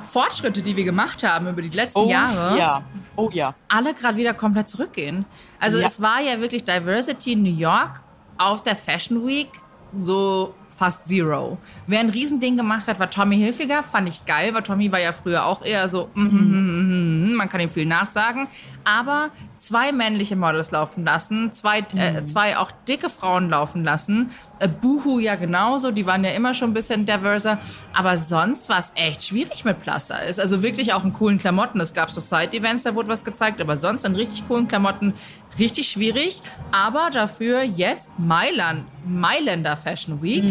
Fortschritte, 0.09 0.61
die 0.61 0.75
wir 0.75 0.83
gemacht 0.83 1.23
haben 1.23 1.47
über 1.47 1.61
die 1.61 1.69
letzten 1.69 2.07
Jahre, 2.07 2.57
ja, 2.57 2.81
oh 3.15 3.29
ja. 3.31 3.53
alle 3.67 3.93
gerade 3.93 4.17
wieder 4.17 4.33
komplett 4.33 4.67
zurückgehen. 4.69 5.25
Also 5.59 5.79
Ja. 5.79 5.87
es 5.87 6.01
war 6.01 6.19
ja 6.21 6.39
wirklich 6.39 6.63
Diversity 6.63 7.33
in 7.33 7.43
New 7.43 7.55
York 7.55 8.01
auf 8.37 8.63
der 8.63 8.75
Fashion 8.75 9.25
Week 9.25 9.49
so 9.97 10.53
fast 10.79 11.09
zero. 11.09 11.57
Wer 11.87 11.99
ein 11.99 12.09
Riesending 12.09 12.55
gemacht 12.55 12.87
hat, 12.87 12.99
war 12.99 13.09
Tommy 13.09 13.35
Hilfiger. 13.35 13.83
Fand 13.83 14.07
ich 14.07 14.25
geil, 14.25 14.53
weil 14.53 14.63
Tommy 14.63 14.89
war 14.91 14.99
ja 14.99 15.11
früher 15.11 15.45
auch 15.45 15.63
eher 15.63 15.89
so, 15.89 16.09
mm, 16.15 16.21
mm, 16.21 16.29
mm, 16.29 17.31
mm, 17.31 17.35
man 17.35 17.49
kann 17.49 17.59
ihm 17.59 17.69
viel 17.69 17.85
nachsagen. 17.85 18.47
Aber 18.85 19.29
zwei 19.57 19.91
männliche 19.91 20.37
Models 20.37 20.71
laufen 20.71 21.03
lassen, 21.03 21.51
zwei, 21.51 21.79
äh, 21.95 22.23
zwei 22.23 22.57
auch 22.57 22.71
dicke 22.87 23.09
Frauen 23.09 23.49
laufen 23.49 23.83
lassen. 23.83 24.31
Äh, 24.59 24.69
Boohoo 24.69 25.19
ja 25.19 25.35
genauso, 25.35 25.91
die 25.91 26.05
waren 26.05 26.23
ja 26.23 26.31
immer 26.31 26.53
schon 26.53 26.71
ein 26.71 26.73
bisschen 26.73 27.05
diverser. 27.05 27.59
Aber 27.93 28.17
sonst 28.17 28.69
war 28.69 28.79
es 28.79 28.93
echt 28.95 29.25
schwierig 29.25 29.65
mit 29.65 29.81
Plus 29.81 30.07
Size. 30.07 30.41
Also 30.41 30.63
wirklich 30.63 30.93
auch 30.93 31.03
in 31.03 31.11
coolen 31.11 31.39
Klamotten. 31.39 31.81
Es 31.81 31.93
gab 31.93 32.09
so 32.09 32.21
Side-Events, 32.21 32.83
da 32.83 32.95
wurde 32.95 33.09
was 33.09 33.25
gezeigt, 33.25 33.59
aber 33.59 33.75
sonst 33.75 34.05
in 34.05 34.15
richtig 34.15 34.47
coolen 34.47 34.69
Klamotten 34.69 35.13
richtig 35.57 35.89
schwierig. 35.89 36.41
Aber 36.71 37.09
dafür 37.11 37.63
jetzt 37.63 38.11
Mailand, 38.17 38.85
Mailänder 39.05 39.77
Fashion 39.77 40.21
Week, 40.21 40.43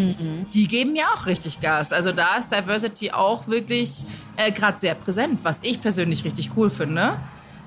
die 0.53 0.67
geben 0.67 0.95
ja 0.95 1.05
auch 1.15 1.25
richtig 1.25 1.59
Gas. 1.59 1.93
Also 1.93 2.11
da 2.11 2.37
ist 2.37 2.51
Diversity 2.51 3.11
auch 3.11 3.47
wirklich 3.47 4.05
äh, 4.35 4.51
gerade 4.51 4.79
sehr 4.79 4.95
präsent, 4.95 5.39
was 5.43 5.59
ich 5.63 5.81
persönlich 5.81 6.23
richtig 6.23 6.51
cool 6.57 6.69
finde. 6.69 7.19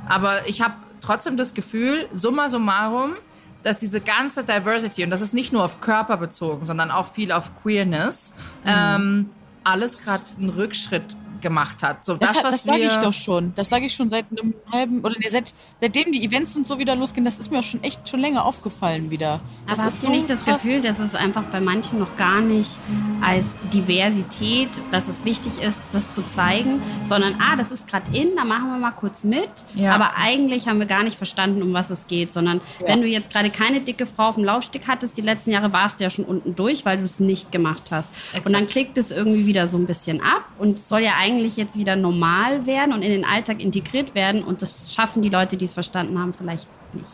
Aber 0.08 0.48
ich 0.48 0.60
habe 0.60 0.74
trotzdem 1.00 1.36
das 1.36 1.54
Gefühl, 1.54 2.08
summa 2.12 2.48
summarum, 2.48 3.14
dass 3.62 3.78
diese 3.78 4.00
ganze 4.00 4.44
Diversity, 4.44 5.04
und 5.04 5.10
das 5.10 5.20
ist 5.20 5.34
nicht 5.34 5.52
nur 5.52 5.64
auf 5.64 5.80
Körper 5.80 6.16
bezogen, 6.16 6.64
sondern 6.64 6.90
auch 6.90 7.06
viel 7.06 7.30
auf 7.30 7.52
Queerness, 7.62 8.34
ähm, 8.64 9.30
alles 9.64 9.98
gerade 9.98 10.24
einen 10.36 10.48
Rückschritt 10.48 11.16
gemacht 11.42 11.82
hat. 11.82 12.06
So, 12.06 12.16
Das, 12.16 12.32
das, 12.32 12.42
das 12.42 12.62
sage 12.62 12.82
ich 12.82 12.96
doch 12.96 13.12
schon. 13.12 13.52
Das 13.54 13.68
sage 13.68 13.86
ich 13.86 13.94
schon 13.94 14.08
seit 14.08 14.26
einem 14.30 14.54
halben, 14.72 15.00
oder 15.00 15.14
nee, 15.18 15.28
seit, 15.28 15.52
seitdem 15.80 16.12
die 16.12 16.24
Events 16.24 16.56
und 16.56 16.66
so 16.66 16.78
wieder 16.78 16.96
losgehen, 16.96 17.24
das 17.24 17.38
ist 17.38 17.50
mir 17.50 17.58
auch 17.58 17.64
schon 17.64 17.82
echt 17.82 18.08
schon 18.08 18.20
länger 18.20 18.44
aufgefallen 18.44 19.10
wieder. 19.10 19.40
Das 19.66 19.78
Aber 19.78 19.88
ist 19.88 19.94
habt 19.96 20.04
ihr 20.04 20.10
nicht 20.10 20.30
das 20.30 20.44
krass. 20.44 20.62
Gefühl, 20.62 20.80
dass 20.80 20.98
es 20.98 21.14
einfach 21.14 21.44
bei 21.44 21.60
manchen 21.60 21.98
noch 21.98 22.16
gar 22.16 22.40
nicht 22.40 22.78
als 23.20 23.58
Diversität, 23.72 24.68
dass 24.90 25.08
es 25.08 25.24
wichtig 25.24 25.60
ist, 25.60 25.80
das 25.92 26.10
zu 26.10 26.22
zeigen, 26.22 26.82
sondern, 27.04 27.36
ah, 27.40 27.56
das 27.56 27.72
ist 27.72 27.88
gerade 27.88 28.16
in, 28.16 28.36
da 28.36 28.44
machen 28.44 28.68
wir 28.68 28.78
mal 28.78 28.92
kurz 28.92 29.24
mit. 29.24 29.50
Ja. 29.74 29.94
Aber 29.94 30.16
eigentlich 30.16 30.68
haben 30.68 30.78
wir 30.78 30.86
gar 30.86 31.02
nicht 31.02 31.16
verstanden, 31.16 31.62
um 31.62 31.72
was 31.72 31.90
es 31.90 32.06
geht, 32.06 32.32
sondern 32.32 32.60
wenn 32.84 33.00
du 33.00 33.08
jetzt 33.08 33.32
gerade 33.32 33.50
keine 33.50 33.80
dicke 33.80 34.06
Frau 34.06 34.28
auf 34.28 34.36
dem 34.36 34.44
Laufsteg 34.44 34.88
hattest, 34.88 35.16
die 35.16 35.22
letzten 35.22 35.50
Jahre 35.50 35.72
warst 35.72 36.00
du 36.00 36.04
ja 36.04 36.10
schon 36.10 36.24
unten 36.24 36.54
durch, 36.54 36.84
weil 36.84 36.98
du 36.98 37.04
es 37.04 37.20
nicht 37.20 37.52
gemacht 37.52 37.90
hast. 37.90 38.10
Exakt. 38.28 38.46
Und 38.46 38.52
dann 38.52 38.66
klickt 38.68 38.98
es 38.98 39.10
irgendwie 39.10 39.46
wieder 39.46 39.66
so 39.66 39.76
ein 39.76 39.86
bisschen 39.86 40.20
ab 40.20 40.44
und 40.58 40.78
soll 40.78 41.00
ja 41.00 41.12
eigentlich 41.18 41.31
jetzt 41.40 41.76
wieder 41.76 41.96
normal 41.96 42.66
werden 42.66 42.92
und 42.92 43.02
in 43.02 43.10
den 43.10 43.24
Alltag 43.24 43.60
integriert 43.60 44.14
werden 44.14 44.42
und 44.42 44.62
das 44.62 44.94
schaffen 44.94 45.22
die 45.22 45.28
Leute, 45.28 45.56
die 45.56 45.64
es 45.64 45.74
verstanden 45.74 46.18
haben, 46.18 46.32
vielleicht 46.32 46.68
nicht. 46.94 47.12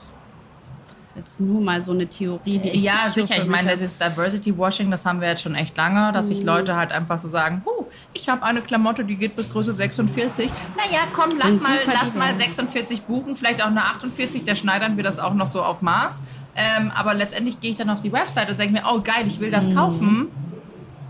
Jetzt 1.17 1.41
nur 1.41 1.61
mal 1.61 1.83
so 1.83 1.91
eine 1.93 2.07
Theorie, 2.07 2.59
die 2.59 2.69
ich 2.69 2.83
Ja, 2.83 2.93
so 3.09 3.23
sicher. 3.23 3.43
Ich 3.43 3.49
meine, 3.49 3.71
das 3.71 3.81
ist 3.81 4.01
Diversity 4.01 4.57
Washing, 4.57 4.89
das 4.91 5.05
haben 5.05 5.21
wir 5.21 5.27
jetzt 5.29 5.43
schon 5.43 5.57
echt 5.57 5.77
lange, 5.77 6.13
dass 6.13 6.27
Mhm. 6.31 6.35
sich 6.37 6.45
Leute 6.45 6.77
halt 6.77 6.93
einfach 6.93 7.19
so 7.19 7.27
sagen, 7.27 7.63
huh, 7.67 7.87
ich 8.13 8.29
habe 8.29 8.45
eine 8.45 8.61
Klamotte, 8.61 9.05
die 9.05 9.17
geht 9.17 9.35
bis 9.35 9.51
Größe 9.51 9.73
46. 9.73 10.49
Naja, 10.77 11.01
komm, 11.13 11.37
lass 11.37 11.61
mal, 11.61 11.79
lass 11.87 12.15
mal 12.15 12.33
divers. 12.33 12.37
46 12.57 13.03
buchen, 13.03 13.35
vielleicht 13.35 13.61
auch 13.63 13.67
eine 13.67 13.83
48, 13.85 14.45
der 14.45 14.55
schneidern 14.55 14.97
wir 14.97 15.03
das 15.03 15.19
auch 15.19 15.35
noch 15.35 15.49
so 15.49 15.63
auf 15.63 15.83
Maß. 15.83 16.23
Ähm, 16.55 16.93
aber 16.95 17.15
letztendlich 17.15 17.59
gehe 17.61 17.71
ich 17.73 17.77
dann 17.77 17.91
auf 17.91 18.01
die 18.01 18.13
Website 18.13 18.49
und 18.51 18.59
denke 18.61 18.75
mir, 18.75 18.83
oh 18.89 19.01
geil, 19.01 19.25
ich 19.27 19.41
will 19.41 19.49
Mhm. 19.49 19.53
das 19.53 19.75
kaufen. 19.75 20.29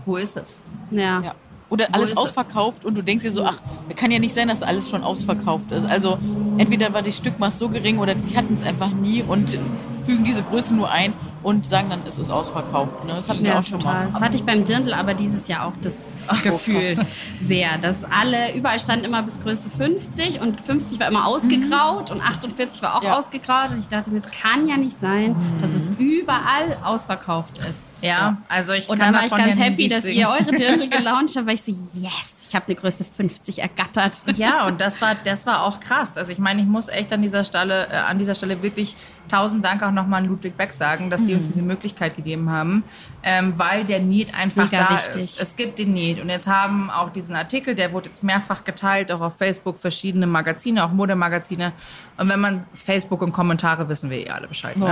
Wo 0.05 0.15
ist 0.15 0.37
es? 0.37 0.63
Ja. 0.89 1.21
Ja. 1.21 1.35
Oder 1.69 1.93
alles 1.93 2.17
ausverkauft 2.17 2.83
und 2.83 2.97
du 2.97 3.03
denkst 3.03 3.23
dir 3.23 3.31
so, 3.31 3.43
ach, 3.43 3.57
kann 3.95 4.11
ja 4.11 4.19
nicht 4.19 4.33
sein, 4.33 4.47
dass 4.47 4.63
alles 4.63 4.89
schon 4.89 5.03
ausverkauft 5.03 5.71
ist. 5.71 5.85
Also 5.85 6.17
entweder 6.57 6.93
war 6.93 7.01
die 7.01 7.11
Stückmaß 7.11 7.59
so 7.59 7.69
gering 7.69 7.99
oder 7.99 8.15
die 8.15 8.35
hatten 8.35 8.55
es 8.55 8.63
einfach 8.63 8.89
nie 8.89 9.21
und 9.21 9.57
fügen 10.05 10.23
diese 10.23 10.41
Größe 10.41 10.73
nur 10.73 10.89
ein 10.89 11.13
und 11.41 11.69
sagen 11.69 11.89
dann, 11.89 12.01
es 12.05 12.17
ist 12.17 12.29
ausverkauft. 12.31 13.03
Ne? 13.05 13.13
Das 13.15 13.29
hatten 13.29 13.43
wir 13.43 13.51
Ja, 13.51 13.59
auch 13.59 13.63
schon 13.63 13.79
total. 13.79 14.05
mal. 14.05 14.11
Das 14.11 14.21
hatte 14.21 14.35
ich 14.37 14.43
beim 14.43 14.65
Dirndl 14.65 14.93
aber 14.93 15.13
dieses 15.13 15.47
Jahr 15.47 15.65
auch 15.67 15.73
das 15.81 16.13
Gefühl 16.43 16.95
krass. 16.95 17.05
sehr, 17.39 17.77
dass 17.77 18.03
alle, 18.03 18.53
überall 18.55 18.79
stand 18.79 19.05
immer 19.05 19.23
bis 19.23 19.41
Größe 19.41 19.69
50 19.69 20.41
und 20.41 20.59
50 20.61 20.99
war 20.99 21.07
immer 21.07 21.25
ausgegraut 21.27 22.11
und 22.11 22.21
48 22.21 22.81
war 22.81 22.95
auch 22.97 23.03
Ja. 23.03 23.17
ausgegraut 23.17 23.71
und 23.71 23.79
ich 23.79 23.87
dachte 23.87 24.11
mir, 24.11 24.17
es 24.17 24.29
kann 24.31 24.67
ja 24.67 24.77
nicht 24.77 24.97
sein, 24.99 25.35
dass 25.61 25.71
es 25.71 25.91
überall 25.97 26.77
ausverkauft 26.83 27.59
ist. 27.59 27.91
Ja, 28.01 28.37
also 28.47 28.73
ich 28.73 28.87
Und 28.89 28.97
kann 28.99 29.13
dann 29.13 29.21
war 29.21 29.25
ich 29.27 29.35
ganz 29.35 29.57
ja 29.57 29.65
happy, 29.65 29.87
dass 29.89 30.05
ihr 30.05 30.29
eure 30.29 30.55
Dirndl 30.55 30.87
gelauncht 30.89 31.35
habt, 31.35 31.47
weil 31.47 31.55
ich 31.55 31.63
so, 31.63 31.71
yes, 31.71 32.38
ich 32.49 32.55
habe 32.55 32.65
eine 32.65 32.75
Größe 32.75 33.03
50 33.03 33.59
ergattert. 33.59 34.23
Ja, 34.35 34.67
und 34.67 34.81
das 34.81 35.01
war, 35.01 35.15
das 35.15 35.45
war 35.45 35.63
auch 35.63 35.79
krass. 35.79 36.17
Also 36.17 36.31
ich 36.31 36.39
meine, 36.39 36.61
ich 36.61 36.67
muss 36.67 36.87
echt 36.87 37.13
an 37.13 37.21
dieser 37.21 37.43
Stelle, 37.43 37.87
äh, 37.89 37.95
an 37.95 38.17
dieser 38.17 38.33
Stelle 38.35 38.63
wirklich 38.63 38.95
tausend 39.29 39.63
Dank 39.63 39.83
auch 39.83 39.91
nochmal 39.91 40.23
an 40.23 40.29
Ludwig 40.29 40.57
Beck 40.57 40.73
sagen, 40.73 41.11
dass 41.11 41.23
die 41.23 41.35
uns 41.35 41.47
diese 41.47 41.61
Möglichkeit 41.61 42.15
gegeben 42.15 42.49
haben, 42.49 42.83
ähm, 43.21 43.53
weil 43.57 43.85
der 43.85 43.99
Need 43.99 44.33
einfach 44.33 44.65
Mega 44.65 44.85
da 44.85 44.95
wichtig. 44.95 45.21
ist. 45.21 45.39
Es 45.39 45.55
gibt 45.55 45.77
den 45.77 45.93
Need. 45.93 46.19
Und 46.19 46.29
jetzt 46.29 46.47
haben 46.47 46.89
auch 46.89 47.11
diesen 47.11 47.35
Artikel, 47.35 47.75
der 47.75 47.93
wurde 47.93 48.09
jetzt 48.09 48.23
mehrfach 48.23 48.63
geteilt, 48.63 49.11
auch 49.11 49.21
auf 49.21 49.37
Facebook, 49.37 49.77
verschiedene 49.77 50.25
Magazine, 50.25 50.83
auch 50.83 50.91
Modemagazine. 50.91 51.73
Und 52.17 52.29
wenn 52.29 52.39
man 52.39 52.65
Facebook 52.73 53.21
und 53.21 53.31
Kommentare 53.31 53.87
wissen 53.87 54.09
wir 54.09 54.17
eh 54.17 54.29
alle 54.29 54.47
Bescheid. 54.47 54.75
Ne? 54.75 54.85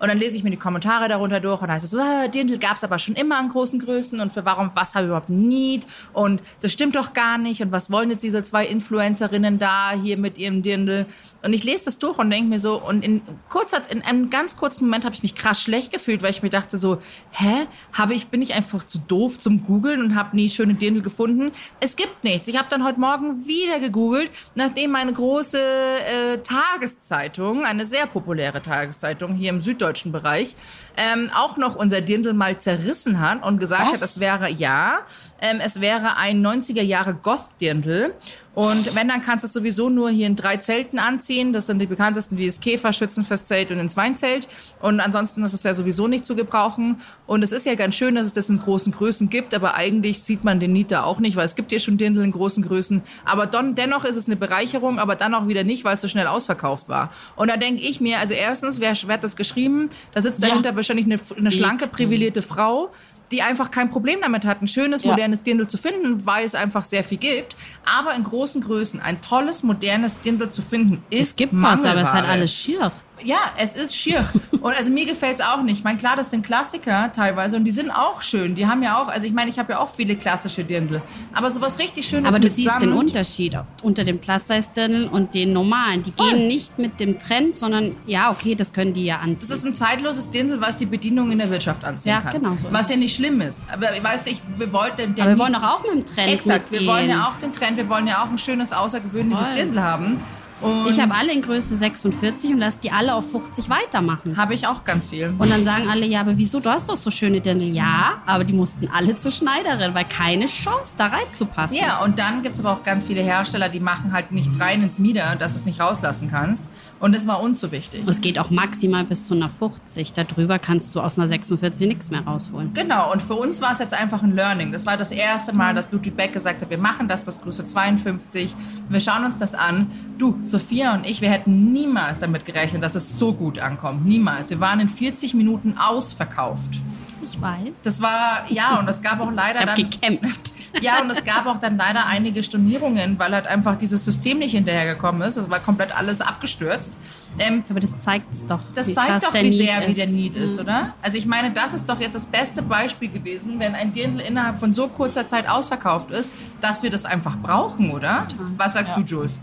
Und 0.00 0.08
dann 0.08 0.18
lese 0.18 0.36
ich 0.36 0.42
mir 0.42 0.50
die 0.50 0.56
Kommentare 0.56 1.08
darunter 1.08 1.40
durch 1.40 1.60
und 1.62 1.68
da 1.68 1.74
heißt 1.74 1.84
es 1.84 1.92
so, 1.92 2.00
ah, 2.00 2.26
Dirndl 2.26 2.58
gab 2.58 2.76
es 2.76 2.84
aber 2.84 2.98
schon 2.98 3.14
immer 3.14 3.38
an 3.38 3.48
großen 3.48 3.78
Größen 3.78 4.20
und 4.20 4.32
für 4.32 4.44
warum, 4.44 4.70
was 4.74 4.94
habe 4.94 5.04
ich 5.04 5.08
überhaupt 5.08 5.30
Need? 5.30 5.86
Und 6.12 6.42
das 6.60 6.72
stimmt 6.72 6.95
doch 6.96 7.12
gar 7.12 7.38
nicht. 7.38 7.62
Und 7.62 7.72
was 7.72 7.90
wollen 7.90 8.10
jetzt 8.10 8.22
diese 8.22 8.42
zwei 8.42 8.66
Influencerinnen 8.66 9.58
da 9.58 9.92
hier 9.92 10.16
mit 10.18 10.38
ihrem 10.38 10.62
Dirndl? 10.62 11.06
Und 11.42 11.52
ich 11.52 11.64
lese 11.64 11.86
das 11.86 11.98
durch 11.98 12.18
und 12.18 12.30
denke 12.30 12.48
mir 12.48 12.58
so, 12.58 12.80
und 12.80 13.04
in 13.04 13.22
kurzer, 13.48 13.82
in 13.90 14.02
einem 14.02 14.30
ganz 14.30 14.56
kurzen 14.56 14.84
Moment 14.84 15.04
habe 15.04 15.14
ich 15.14 15.22
mich 15.22 15.34
krass 15.34 15.60
schlecht 15.60 15.92
gefühlt, 15.92 16.22
weil 16.22 16.30
ich 16.30 16.42
mir 16.42 16.50
dachte 16.50 16.76
so, 16.76 16.98
hä, 17.30 17.66
habe 17.92 18.14
ich, 18.14 18.28
bin 18.28 18.42
ich 18.42 18.54
einfach 18.54 18.84
zu 18.84 18.98
doof 18.98 19.38
zum 19.38 19.62
Googeln 19.62 20.00
und 20.00 20.14
habe 20.14 20.34
nie 20.34 20.50
schöne 20.50 20.74
Dirndl 20.74 21.02
gefunden? 21.02 21.52
Es 21.80 21.96
gibt 21.96 22.24
nichts. 22.24 22.48
Ich 22.48 22.58
habe 22.58 22.68
dann 22.68 22.84
heute 22.84 22.98
Morgen 22.98 23.46
wieder 23.46 23.78
gegoogelt, 23.78 24.30
nachdem 24.54 24.90
meine 24.90 25.12
große 25.12 25.60
äh, 25.60 26.38
Tageszeitung, 26.38 27.64
eine 27.64 27.86
sehr 27.86 28.06
populäre 28.06 28.62
Tageszeitung 28.62 29.34
hier 29.34 29.50
im 29.50 29.60
süddeutschen 29.60 30.12
Bereich, 30.12 30.56
ähm, 30.96 31.30
auch 31.34 31.56
noch 31.56 31.76
unser 31.76 32.00
Dirndl 32.00 32.32
mal 32.32 32.58
zerrissen 32.58 33.20
hat 33.20 33.42
und 33.42 33.58
gesagt 33.58 33.82
Was? 33.82 33.94
hat, 33.94 34.02
es 34.02 34.20
wäre, 34.20 34.50
ja, 34.50 35.00
ähm, 35.40 35.60
es 35.62 35.80
wäre 35.80 36.16
ein 36.16 36.44
90er 36.44 36.82
Jahre 36.82 37.14
Goth-Dirndl. 37.14 38.14
Und 38.54 38.94
wenn, 38.94 39.06
dann 39.08 39.20
kannst 39.20 39.42
du 39.44 39.48
es 39.48 39.52
sowieso 39.52 39.90
nur 39.90 40.08
hier 40.08 40.26
in 40.26 40.34
drei 40.34 40.56
Zelten 40.56 40.98
anziehen. 40.98 41.52
Das 41.52 41.66
sind 41.66 41.78
die 41.78 41.84
bekanntesten, 41.86 42.38
wie 42.38 42.46
das 42.46 42.58
Käfer, 42.60 42.94
Schützenfestzelt 42.94 43.70
und 43.70 43.78
ins 43.78 43.98
Weinzelt. 43.98 44.48
Und 44.80 44.98
ansonsten 45.00 45.44
ist 45.44 45.52
es 45.52 45.62
ja 45.62 45.74
sowieso 45.74 46.08
nicht 46.08 46.24
zu 46.24 46.34
gebrauchen. 46.34 47.02
Und 47.26 47.42
es 47.42 47.52
ist 47.52 47.66
ja 47.66 47.74
ganz 47.74 47.96
schön, 47.96 48.14
dass 48.14 48.26
es 48.26 48.32
das 48.32 48.48
in 48.48 48.58
großen 48.58 48.92
Größen 48.94 49.28
gibt, 49.28 49.52
aber 49.54 49.74
eigentlich 49.74 50.22
sieht 50.22 50.42
man 50.42 50.58
den 50.58 50.72
Nita 50.72 51.02
auch 51.02 51.20
nicht, 51.20 51.36
weil 51.36 51.44
es 51.44 51.54
gibt 51.54 51.70
ja 51.70 51.78
schon 51.78 51.98
Dirndl 51.98 52.24
in 52.24 52.32
großen 52.32 52.64
Größen. 52.66 53.02
Aber 53.26 53.46
don, 53.46 53.74
dennoch 53.74 54.06
ist 54.06 54.16
es 54.16 54.24
eine 54.24 54.36
Bereicherung, 54.36 54.98
aber 54.98 55.16
dann 55.16 55.34
auch 55.34 55.48
wieder 55.48 55.62
nicht, 55.62 55.84
weil 55.84 55.92
es 55.92 56.00
so 56.00 56.08
schnell 56.08 56.26
ausverkauft 56.26 56.88
war. 56.88 57.10
Und 57.36 57.50
da 57.50 57.58
denke 57.58 57.82
ich 57.82 58.00
mir, 58.00 58.20
also 58.20 58.32
erstens, 58.32 58.80
wer, 58.80 58.94
wer 59.04 59.14
hat 59.14 59.24
das 59.24 59.36
geschrieben? 59.36 59.90
Da 60.14 60.22
sitzt 60.22 60.40
Ja. 60.42 60.48
dahinter 60.48 60.74
wahrscheinlich 60.76 61.04
eine, 61.04 61.20
eine 61.36 61.50
schlanke, 61.50 61.88
privilegierte 61.88 62.40
Frau, 62.40 62.90
die 63.32 63.42
einfach 63.42 63.70
kein 63.70 63.90
Problem 63.90 64.20
damit 64.22 64.44
hat, 64.44 64.62
ein 64.62 64.68
schönes, 64.68 65.02
Ja. 65.02 65.10
modernes 65.10 65.42
Dirndl 65.42 65.66
zu 65.68 65.78
finden, 65.78 66.24
weil 66.26 66.44
es 66.44 66.54
einfach 66.54 66.84
sehr 66.84 67.02
viel 67.04 67.18
gibt. 67.18 67.56
Aber 67.84 68.14
in 68.14 68.24
großen 68.24 68.62
Größen 68.62 69.00
ein 69.00 69.20
tolles, 69.20 69.62
modernes 69.62 70.20
Dirndl 70.20 70.50
zu 70.50 70.62
finden, 70.62 71.02
ist 71.10 71.20
Es 71.30 71.36
gibt 71.36 71.52
was, 71.60 71.84
aber 71.84 72.00
es 72.02 72.08
ist 72.08 72.14
halt 72.14 72.26
alles 72.28 72.52
schier. 72.54 72.92
Ja, 73.24 73.38
es 73.58 73.74
ist 73.76 73.96
schier. 73.96 74.24
Und 74.60 74.74
also 74.76 74.90
mir 74.92 75.06
gefällt's 75.06 75.40
auch 75.40 75.62
nicht. 75.62 75.78
Ich 75.78 75.84
meine, 75.84 75.96
klar, 75.98 76.16
das 76.16 76.30
sind 76.30 76.44
Klassiker 76.44 77.10
teilweise 77.12 77.56
und 77.56 77.64
die 77.64 77.70
sind 77.70 77.90
auch 77.90 78.20
schön. 78.20 78.54
Die 78.54 78.66
haben 78.66 78.82
ja 78.82 79.00
auch, 79.02 79.08
also 79.08 79.26
ich 79.26 79.32
meine, 79.32 79.48
ich 79.50 79.58
habe 79.58 79.72
ja 79.72 79.78
auch 79.78 79.88
viele 79.88 80.16
klassische 80.16 80.64
Dirndl. 80.64 81.00
Aber 81.32 81.50
sowas 81.50 81.78
richtig 81.78 82.06
Schönes 82.06 82.28
Aber 82.28 82.38
du 82.40 82.48
siehst 82.48 82.68
Samt, 82.68 82.82
den 82.82 82.92
Unterschied 82.92 83.56
unter 83.82 84.04
dem 84.04 84.18
Plus-Size-Dirndl 84.18 85.08
und 85.08 85.34
den 85.34 85.52
normalen. 85.52 86.02
Die 86.02 86.10
Voll. 86.12 86.30
gehen 86.30 86.48
nicht 86.48 86.78
mit 86.78 87.00
dem 87.00 87.18
Trend, 87.18 87.56
sondern 87.56 87.96
ja, 88.06 88.30
okay, 88.30 88.54
das 88.54 88.72
können 88.72 88.92
die 88.92 89.04
ja 89.06 89.16
Das 89.16 89.24
anziehen. 89.24 89.56
ist 89.56 89.64
ein 89.64 89.74
zeitloses 89.74 90.30
Dirndl, 90.30 90.60
was 90.60 90.76
die 90.76 90.86
Bedienung 90.86 91.30
in 91.30 91.38
der 91.38 91.50
Wirtschaft 91.50 91.84
anziehen 91.84 92.10
Ja, 92.12 92.20
kann. 92.20 92.40
genau 92.42 92.56
so 92.56 92.68
Was 92.70 92.88
ja 92.88 92.94
es. 92.94 93.00
nicht 93.00 93.14
schlimm 93.16 93.40
ist. 93.40 93.66
Aber 93.72 93.86
weißt 94.02 94.26
du, 94.26 94.30
ich, 94.30 94.42
wir 94.58 94.72
wollten... 94.72 95.14
der 95.14 95.24
Aber 95.24 95.34
wir 95.34 95.38
wollen 95.38 95.52
doch 95.54 95.62
auch 95.62 95.82
mit 95.82 95.92
dem 95.92 96.04
Trend 96.06 96.30
Exakt, 96.32 96.70
wir 96.70 96.80
mitgehen. 96.80 96.86
wollen 96.94 97.08
ja 97.10 97.28
auch 97.28 97.36
den 97.38 97.52
Trend, 97.52 97.76
wir 97.76 97.88
wollen 97.88 98.06
ja 98.06 98.22
auch 98.24 98.28
ein 98.30 98.38
schönes, 98.38 98.72
außergewöhnliches 98.72 99.46
Voll. 99.48 99.56
Dirndl 99.56 99.80
haben. 99.82 100.20
Und 100.60 100.88
Ich 100.88 100.98
habe 101.00 101.14
alle 101.14 101.32
in 101.32 101.42
Größe 101.42 101.76
46 101.76 102.52
und 102.52 102.58
lass 102.58 102.78
die 102.78 102.90
alle 102.90 103.14
auf 103.14 103.30
50 103.30 103.68
weitermachen. 103.68 104.36
habe 104.36 104.54
ich 104.54 104.66
auch 104.66 104.84
ganz 104.84 105.08
viel. 105.08 105.34
Und 105.38 105.50
dann 105.50 105.64
sagen 105.64 105.88
alle, 105.88 106.06
ja, 106.06 106.20
aber 106.20 106.38
wieso, 106.38 106.60
du 106.60 106.70
hast 106.70 106.88
doch 106.88 106.96
so 106.96 107.10
schöne 107.10 107.40
Dirndl. 107.40 107.66
Ja, 107.68 108.22
aber 108.24 108.44
die 108.44 108.54
mussten 108.54 108.88
alle 108.88 109.16
zur 109.16 109.30
Schneiderin, 109.30 109.94
weil 109.94 110.04
keine 110.06 110.46
Chance, 110.46 110.94
da 110.96 111.06
reinzupassen. 111.06 111.76
Ja, 111.76 112.02
und 112.02 112.18
dann 112.18 112.42
gibt 112.42 112.54
es 112.54 112.60
aber 112.64 112.72
auch 112.72 112.82
ganz 112.82 113.04
viele 113.04 113.22
Hersteller, 113.22 113.68
die 113.68 113.80
machen 113.80 114.12
halt 114.12 114.32
nichts 114.32 114.58
rein 114.60 114.82
ins 114.82 114.98
Mieder, 114.98 115.36
dass 115.36 115.52
du 115.52 115.58
es 115.58 115.66
nicht 115.66 115.80
rauslassen 115.80 116.28
kannst. 116.30 116.68
Und 116.98 117.14
das 117.14 117.26
war 117.26 117.42
uns 117.42 117.60
so 117.60 117.72
wichtig. 117.72 118.06
Es 118.06 118.20
geht 118.20 118.38
auch 118.38 118.50
maximal 118.50 119.04
bis 119.04 119.26
zu 119.26 119.34
einer 119.34 119.50
50. 119.50 120.14
Darüber 120.14 120.58
kannst 120.58 120.94
du 120.94 121.00
aus 121.00 121.18
einer 121.18 121.28
46 121.28 121.86
nichts 121.88 122.10
mehr 122.10 122.22
rausholen. 122.22 122.72
Genau, 122.72 123.12
und 123.12 123.20
für 123.20 123.34
uns 123.34 123.60
war 123.60 123.72
es 123.72 123.78
jetzt 123.80 123.92
einfach 123.92 124.22
ein 124.22 124.34
Learning. 124.34 124.72
Das 124.72 124.86
war 124.86 124.96
das 124.96 125.10
erste 125.10 125.54
Mal, 125.54 125.74
dass 125.74 125.92
Ludwig 125.92 126.16
Beck 126.16 126.32
gesagt 126.32 126.62
hat, 126.62 126.70
wir 126.70 126.78
machen 126.78 127.06
das 127.06 127.22
bis 127.22 127.40
Größe 127.40 127.66
52. 127.66 128.54
Wir 128.88 129.00
schauen 129.00 129.24
uns 129.24 129.36
das 129.36 129.54
an. 129.54 129.90
Du, 130.16 130.38
Sophia 130.44 130.94
und 130.94 131.04
ich, 131.04 131.20
wir 131.20 131.30
hätten 131.30 131.72
niemals 131.72 132.18
damit 132.18 132.46
gerechnet, 132.46 132.82
dass 132.82 132.94
es 132.94 133.18
so 133.18 133.34
gut 133.34 133.58
ankommt. 133.58 134.06
Niemals. 134.06 134.48
Wir 134.48 134.60
waren 134.60 134.80
in 134.80 134.88
40 134.88 135.34
Minuten 135.34 135.76
ausverkauft. 135.76 136.80
Ich 137.28 137.40
weiß. 137.40 137.82
Das 137.82 138.00
war, 138.00 138.44
ja, 138.48 138.78
und 138.78 138.88
es 138.88 139.02
gab 139.02 139.20
auch 139.20 139.30
leider 139.32 139.60
ich 139.62 139.66
habe 139.68 139.82
dann... 139.82 139.90
gekämpft. 139.90 140.52
Ja, 140.82 141.00
und 141.00 141.08
es 141.10 141.24
gab 141.24 141.46
auch 141.46 141.56
dann 141.56 141.78
leider 141.78 142.04
einige 142.06 142.42
Stornierungen, 142.42 143.18
weil 143.18 143.32
halt 143.34 143.46
einfach 143.46 143.78
dieses 143.78 144.04
System 144.04 144.40
nicht 144.40 144.50
hinterhergekommen 144.52 145.22
ist. 145.22 145.38
Es 145.38 145.48
war 145.48 145.58
komplett 145.60 145.96
alles 145.96 146.20
abgestürzt. 146.20 146.98
Ähm, 147.38 147.64
Aber 147.70 147.80
das 147.80 147.98
zeigt 147.98 148.30
es 148.30 148.44
doch. 148.44 148.58
das 148.74 148.88
wie 148.88 148.92
zeigt 148.92 149.22
doch, 149.24 149.32
wie 149.32 149.50
sehr 149.50 149.88
wie 149.88 149.94
der 149.94 150.06
Need 150.08 150.34
ist, 150.36 150.56
Ja. 150.56 150.62
oder? 150.62 150.94
Also 151.00 151.16
ich 151.16 151.24
meine, 151.24 151.50
das 151.52 151.72
ist 151.72 151.88
doch 151.88 151.98
jetzt 151.98 152.14
das 152.14 152.26
beste 152.26 152.60
Beispiel 152.60 153.08
gewesen, 153.08 153.58
wenn 153.58 153.74
ein 153.74 153.92
Dirndl 153.92 154.20
innerhalb 154.20 154.58
von 154.60 154.74
so 154.74 154.88
kurzer 154.88 155.26
Zeit 155.26 155.48
ausverkauft 155.48 156.10
ist, 156.10 156.30
dass 156.60 156.82
wir 156.82 156.90
das 156.90 157.06
einfach 157.06 157.36
brauchen, 157.38 157.92
oder? 157.92 158.26
Was 158.58 158.74
sagst 158.74 158.96
Ja. 158.96 159.02
du, 159.02 159.06
Jules? 159.06 159.40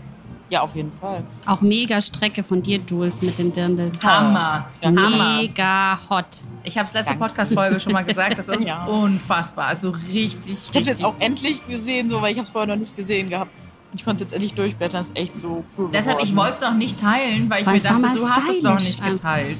Ja, 0.54 0.60
auf 0.60 0.76
jeden 0.76 0.92
Fall. 0.92 1.24
Auch 1.46 1.60
mega 1.62 2.00
Strecke 2.00 2.44
von 2.44 2.62
dir, 2.62 2.78
Jules, 2.88 3.22
mit 3.22 3.36
dem 3.40 3.50
Dirndl. 3.50 3.90
Hammer. 4.04 4.66
Hammer. 4.84 5.36
Mega 5.40 5.98
hot. 6.08 6.26
Ich 6.62 6.78
habe 6.78 6.86
es 6.86 6.94
letzte. 6.94 7.16
Podcast-Folge 7.16 7.80
schon 7.80 7.92
mal 7.92 8.04
gesagt, 8.04 8.38
das 8.38 8.46
ist 8.56 8.64
Ja. 8.68 8.84
unfassbar. 8.84 9.66
Also 9.66 9.90
richtig, 9.90 10.52
Ich 10.52 10.68
habe 10.68 10.78
richtig. 10.78 10.86
jetzt 10.86 11.04
auch 11.04 11.16
endlich 11.18 11.66
gesehen, 11.66 12.08
so, 12.08 12.22
weil 12.22 12.30
ich 12.30 12.38
habe 12.38 12.44
es 12.46 12.50
vorher 12.52 12.68
noch 12.68 12.78
nicht 12.80 12.96
gesehen 12.96 13.30
gehabt. 13.30 13.50
Und 13.90 13.98
ich 14.00 14.04
konnte 14.04 14.22
es 14.22 14.30
jetzt 14.30 14.32
endlich 14.32 14.54
durchblättern. 14.54 15.00
Das 15.00 15.08
ist 15.08 15.18
echt 15.18 15.36
so 15.36 15.64
cool. 15.76 15.90
Deshalb, 15.92 16.18
ich 16.22 16.30
geworden. 16.30 16.36
wollte 16.46 16.52
es 16.52 16.60
noch 16.60 16.74
nicht 16.74 17.00
teilen, 17.00 17.50
weil 17.50 17.62
ich 17.62 17.66
Weil 17.66 17.72
mir 17.74 17.78
es 17.78 17.82
dachte, 17.82 18.08
so 18.16 18.30
hast 18.30 18.48
du 18.48 18.52
es 18.52 18.62
noch 18.62 18.74
nicht 18.78 19.04
geteilt. 19.04 19.58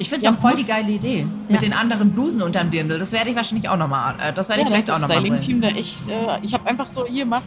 Ich 0.00 0.08
finde 0.08 0.26
es 0.26 0.32
Ja, 0.32 0.36
auch 0.36 0.40
voll 0.40 0.56
die 0.56 0.64
geile 0.66 0.90
Idee. 0.90 1.20
Ja. 1.20 1.26
Mit 1.48 1.62
den 1.62 1.72
anderen 1.72 2.10
Blusen 2.10 2.42
unterm 2.42 2.72
Dirndl. 2.72 2.98
Das 2.98 3.12
werde 3.12 3.30
ich 3.30 3.36
wahrscheinlich 3.36 3.68
auch 3.68 3.76
nochmal, 3.76 4.16
äh, 4.20 4.32
das 4.32 4.48
werde 4.48 4.62
ich 4.62 4.66
Ja, 4.68 4.72
vielleicht 4.74 4.88
das 4.88 4.96
auch 5.04 5.08
nochmal 5.08 5.20
bringen. 5.22 5.40
Styling-Team 5.40 5.72
da 5.72 5.78
echt. 5.78 6.08
Äh, 6.08 6.38
ich 6.42 6.52
habe 6.52 6.68
einfach 6.68 6.90
so, 6.90 7.06
hier 7.06 7.26
macht. 7.26 7.44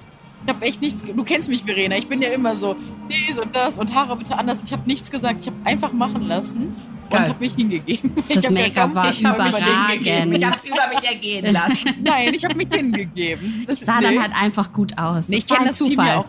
Ich 0.47 0.53
habe 0.53 0.65
echt 0.65 0.81
nichts. 0.81 1.03
Du 1.03 1.23
kennst 1.25 1.49
mich, 1.49 1.65
Verena. 1.65 1.97
Ich 1.97 2.07
bin 2.07 2.21
ja 2.21 2.29
immer 2.29 2.55
so, 2.55 2.77
dies 3.09 3.37
und 3.37 3.53
das 3.53 3.77
und 3.77 3.93
Haare 3.93 4.15
bitte 4.15 4.37
anders. 4.37 4.61
Ich 4.63 4.71
habe 4.71 4.83
nichts 4.87 5.11
gesagt. 5.11 5.41
Ich 5.41 5.47
habe 5.47 5.57
einfach 5.65 5.91
machen 5.91 6.25
lassen 6.25 6.73
Geil. 7.09 7.21
und 7.23 7.29
habe 7.29 7.39
mich 7.39 7.53
hingegeben. 7.55 8.11
Das 8.33 8.49
Make-up 8.49 8.93
war 8.95 9.09
Ich 9.09 9.23
habe 9.25 9.43
mich 9.43 9.57
Überragend. 9.57 9.89
hingegeben. 9.89 10.33
Ich 10.33 10.45
habe 10.45 10.55
es 10.55 10.65
über 10.65 10.87
mich 10.93 11.03
ergehen 11.09 11.45
lassen. 11.53 11.93
Nein, 12.03 12.33
ich 12.33 12.43
habe 12.43 12.55
mich 12.55 12.67
hingegeben. 12.71 13.65
Das 13.67 13.79
Sah 13.81 14.01
dann 14.01 14.21
halt 14.21 14.31
einfach 14.39 14.71
gut 14.73 14.97
aus. 14.97 15.27
Nee, 15.29 15.37
ich 15.37 15.47
kenne 15.47 15.67
das 15.67 15.77
Team 15.77 15.89
Zufall. 15.91 16.07
ja 16.07 16.17
auch. 16.19 16.25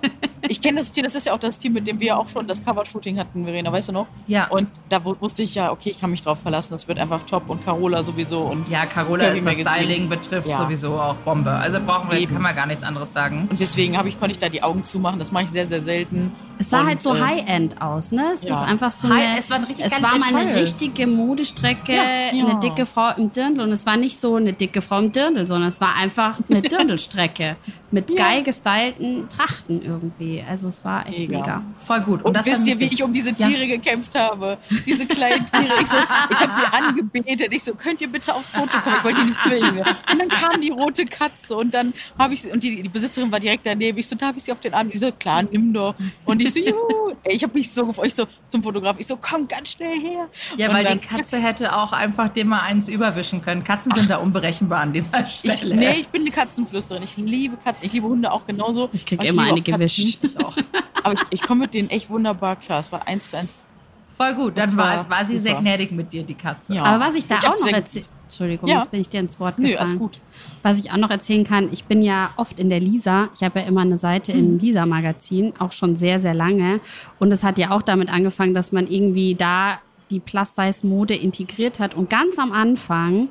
Ich 0.48 0.60
kenne 0.62 0.78
das 0.78 0.90
Team, 0.92 1.04
das 1.04 1.14
ist 1.14 1.26
ja 1.26 1.32
auch 1.32 1.38
das 1.38 1.58
Team, 1.58 1.72
mit 1.72 1.86
dem 1.86 1.98
wir 2.00 2.16
auch 2.16 2.28
schon 2.28 2.46
das 2.46 2.64
Cover-Shooting 2.64 3.18
hatten, 3.18 3.44
Verena, 3.44 3.72
weißt 3.72 3.88
du 3.88 3.92
noch? 3.92 4.06
Ja. 4.28 4.46
Und 4.48 4.68
da 4.88 5.04
wu- 5.04 5.16
wusste 5.18 5.42
ich 5.42 5.54
ja, 5.56 5.70
okay, 5.72 5.90
ich 5.90 6.00
kann 6.00 6.10
mich 6.10 6.22
drauf 6.22 6.40
verlassen, 6.40 6.72
das 6.72 6.86
wird 6.86 6.98
einfach 7.00 7.24
top 7.24 7.48
und 7.50 7.64
Carola 7.64 8.02
sowieso 8.02 8.42
und 8.42 8.68
Ja, 8.68 8.86
Carola 8.86 9.24
ist, 9.28 9.44
was 9.44 9.56
gesehen. 9.56 9.66
Styling 9.74 10.08
betrifft, 10.08 10.48
Ja. 10.48 10.56
sowieso 10.56 10.98
auch 10.98 11.16
Bombe. 11.16 11.50
Also 11.50 11.80
brauchen 11.80 12.10
wir, 12.10 12.18
Eben. 12.20 12.32
kann 12.32 12.42
man 12.42 12.54
gar 12.54 12.66
nichts 12.66 12.84
anderes 12.84 13.12
sagen. 13.12 13.48
und 13.50 13.58
deswegen 13.58 13.96
habe 13.98 14.08
ich 14.08 14.18
konnte 14.18 14.32
ich 14.32 14.38
da 14.38 14.48
die 14.48 14.62
Augen 14.62 14.84
zumachen, 14.84 15.18
das 15.18 15.32
mache 15.32 15.44
ich 15.44 15.50
sehr 15.50 15.68
sehr 15.68 15.82
selten. 15.82 16.32
Es 16.58 16.70
sah 16.70 16.80
und, 16.82 16.86
halt 16.86 17.02
so 17.02 17.14
äh, 17.14 17.20
High-End 17.20 17.82
aus, 17.82 18.12
ne? 18.12 18.30
Es 18.32 18.48
ja. 18.48 18.56
ist 18.56 18.62
einfach 18.62 18.90
so 18.92 19.08
High- 19.08 19.26
eine, 19.30 19.38
es 19.38 19.50
war 19.50 19.56
ein 19.58 19.64
richtig 19.64 19.86
es 19.86 19.92
war 19.92 20.00
mal 20.18 20.28
eine 20.28 20.28
Editorial. 20.28 20.58
Richtige 20.68 21.07
Modestrecke, 21.07 21.94
Ja. 21.94 22.02
eine 22.02 22.38
Ja. 22.38 22.54
dicke 22.54 22.87
Frau 22.87 23.11
im 23.16 23.33
Dirndl 23.33 23.61
und 23.61 23.72
es 23.72 23.87
war 23.87 23.96
nicht 23.96 24.18
so 24.18 24.37
eine 24.37 24.52
dicke 24.52 24.81
Frau 24.81 24.98
im 24.98 25.12
Dirndl, 25.12 25.46
sondern 25.46 25.68
es 25.68 25.81
war 25.81 25.94
einfach 25.96 26.38
eine 26.50 26.62
Dirndlstrecke 26.62 27.57
mit 27.90 28.14
geil 28.16 28.42
gestylten 28.42 29.28
Trachten 29.31 29.81
irgendwie. 29.83 30.44
Also 30.46 30.68
es 30.68 30.85
war 30.85 31.07
echt 31.07 31.20
mega. 31.20 31.38
Mega. 31.38 31.62
Voll 31.81 32.00
gut. 32.02 32.22
Und 32.24 32.37
das 32.37 32.44
wisst 32.46 32.66
ihr, 32.66 32.78
wie 32.81 32.85
ich 32.85 33.02
um 33.02 33.12
diese 33.14 33.31
Ja. 33.31 33.46
Tiere 33.48 33.66
gekämpft 33.66 34.14
habe? 34.18 34.59
Diese 34.87 35.07
kleinen 35.07 35.46
Tiere. 35.46 35.72
Ich, 35.81 35.88
so, 35.88 35.96
ich 35.96 36.37
habe 36.37 36.52
die 36.61 36.76
angebetet. 36.76 37.52
Ich 37.52 37.62
so, 37.64 37.74
könnt 37.74 38.00
ihr 38.02 38.09
bitte 38.09 38.35
aufs 38.35 38.50
Foto 38.50 38.78
kommen? 38.81 38.96
Ich 38.98 39.04
wollte 39.04 39.20
die 39.22 39.26
nicht 39.28 39.42
zwingen. 39.42 39.78
Und 39.78 40.18
dann 40.18 40.28
kam 40.28 40.61
die 40.61 40.70
rote 40.70 41.07
Katze 41.07 41.57
und 41.57 41.72
dann 41.72 41.94
habe 42.18 42.35
ich 42.35 42.44
und 42.52 42.62
die, 42.62 42.83
die 42.83 42.88
Besitzerin 42.88 43.33
war 43.33 43.40
direkt 43.40 43.64
daneben. 43.64 43.96
Ich 43.98 44.07
so, 44.07 44.16
darf 44.16 44.37
ich 44.37 44.42
sie 44.44 44.52
auf 44.52 44.61
den 44.61 44.74
Arm? 44.74 44.90
Die 44.90 44.98
so, 44.98 45.11
klar, 45.12 45.42
nimm 45.50 45.72
doch. 45.72 45.94
Und 46.26 46.40
ich 46.42 46.52
so, 46.52 46.61
juhu. 46.68 47.14
Ich 47.24 47.42
habe 47.42 47.54
mich 47.57 47.72
so 47.72 47.87
gefreut, 47.87 48.07
ich 48.09 48.14
so 48.14 48.26
zum 48.50 48.62
Fotograf. 48.62 48.96
Ich 48.98 49.07
so, 49.07 49.16
komm 49.16 49.48
ganz 49.48 49.70
schnell 49.72 49.98
her. 49.98 50.28
Ja, 50.58 50.72
weil 50.72 50.84
die 50.86 50.98
Katze 50.98 51.38
hätte 51.38 51.74
auch 51.76 51.92
einfach 51.92 52.28
dem 52.28 52.48
mal 52.48 52.60
eins 52.60 52.88
überwischen 52.88 53.40
können. 53.42 53.64
Katzen 53.64 53.92
sind 53.94 54.10
da 54.10 54.16
unberechenbar 54.18 54.80
an 54.80 54.92
dieser 54.92 55.24
Ich, 55.24 55.52
Stelle. 55.52 55.76
nee, 55.76 55.92
ich 56.00 56.08
bin 56.08 56.22
eine 56.22 56.30
Katzenflüsterin. 56.30 57.02
Ich 57.02 57.16
liebe 57.16 57.56
Katzen. 57.56 57.86
Ich 57.86 57.92
liebe 57.92 58.06
Hunde 58.08 58.30
auch 58.32 58.44
genauso. 58.46 58.90
Ich 58.92 59.06
krieg 59.06 59.20
Aber 59.20 59.28
immer 59.28 59.42
eine 59.44 59.62
gewischt. 59.62 60.18
Ich 60.22 60.38
auch. 60.44 60.56
Aber 61.02 61.14
ich, 61.14 61.20
ich 61.30 61.42
komme 61.42 61.60
mit 61.62 61.74
denen 61.74 61.90
echt 61.90 62.10
wunderbar 62.10 62.56
klar. 62.56 62.80
Es 62.80 62.90
war 62.92 63.06
eins 63.08 63.30
zu 63.30 63.38
eins. 63.38 63.64
Voll 64.10 64.34
gut. 64.34 64.58
Dann 64.58 64.66
Das 64.66 64.76
war, 64.76 65.08
war 65.08 65.24
sie 65.24 65.38
sehr 65.38 65.52
super. 65.52 65.62
gnädig 65.62 65.92
mit 65.92 66.12
dir, 66.12 66.24
die 66.24 66.34
Katze. 66.34 66.74
Ja. 66.74 66.82
Aber 66.82 67.06
was 67.06 67.14
ich 67.14 67.26
da 67.26 67.36
Ich 67.36 67.44
auch 67.48 67.52
noch 67.58 67.58
sehr- 67.66 67.74
erzählen... 67.74 68.06
Entschuldigung, 68.24 68.68
Ja. 68.68 68.80
jetzt 68.80 68.90
bin 68.90 69.00
ich 69.00 69.08
dir 69.08 69.20
ins 69.20 69.40
Wort 69.40 69.58
Nö, 69.58 69.68
gefallen. 69.68 69.86
alles 69.88 69.98
gut. 69.98 70.20
Was 70.62 70.78
ich 70.78 70.90
auch 70.92 70.98
noch 70.98 71.08
erzählen 71.08 71.44
kann, 71.44 71.70
ich 71.72 71.84
bin 71.84 72.02
ja 72.02 72.28
oft 72.36 72.60
in 72.60 72.68
der 72.68 72.78
Lisa. 72.80 73.30
Ich 73.34 73.42
habe 73.42 73.60
ja 73.60 73.66
immer 73.66 73.80
eine 73.80 73.96
Seite 73.96 74.34
Mhm. 74.34 74.38
im 74.38 74.58
Lisa-Magazin, 74.58 75.54
auch 75.58 75.72
schon 75.72 75.96
sehr, 75.96 76.20
sehr 76.20 76.34
lange. 76.34 76.80
Und 77.18 77.32
es 77.32 77.42
hat 77.42 77.56
ja 77.56 77.70
auch 77.70 77.80
damit 77.80 78.10
angefangen, 78.12 78.52
dass 78.52 78.70
man 78.72 78.86
irgendwie 78.86 79.34
da 79.34 79.78
die 80.10 80.20
Plus-Size-Mode 80.20 81.14
integriert 81.14 81.78
hat. 81.80 81.94
Und 81.94 82.10
ganz 82.10 82.38
am 82.38 82.52
Anfang 82.52 83.28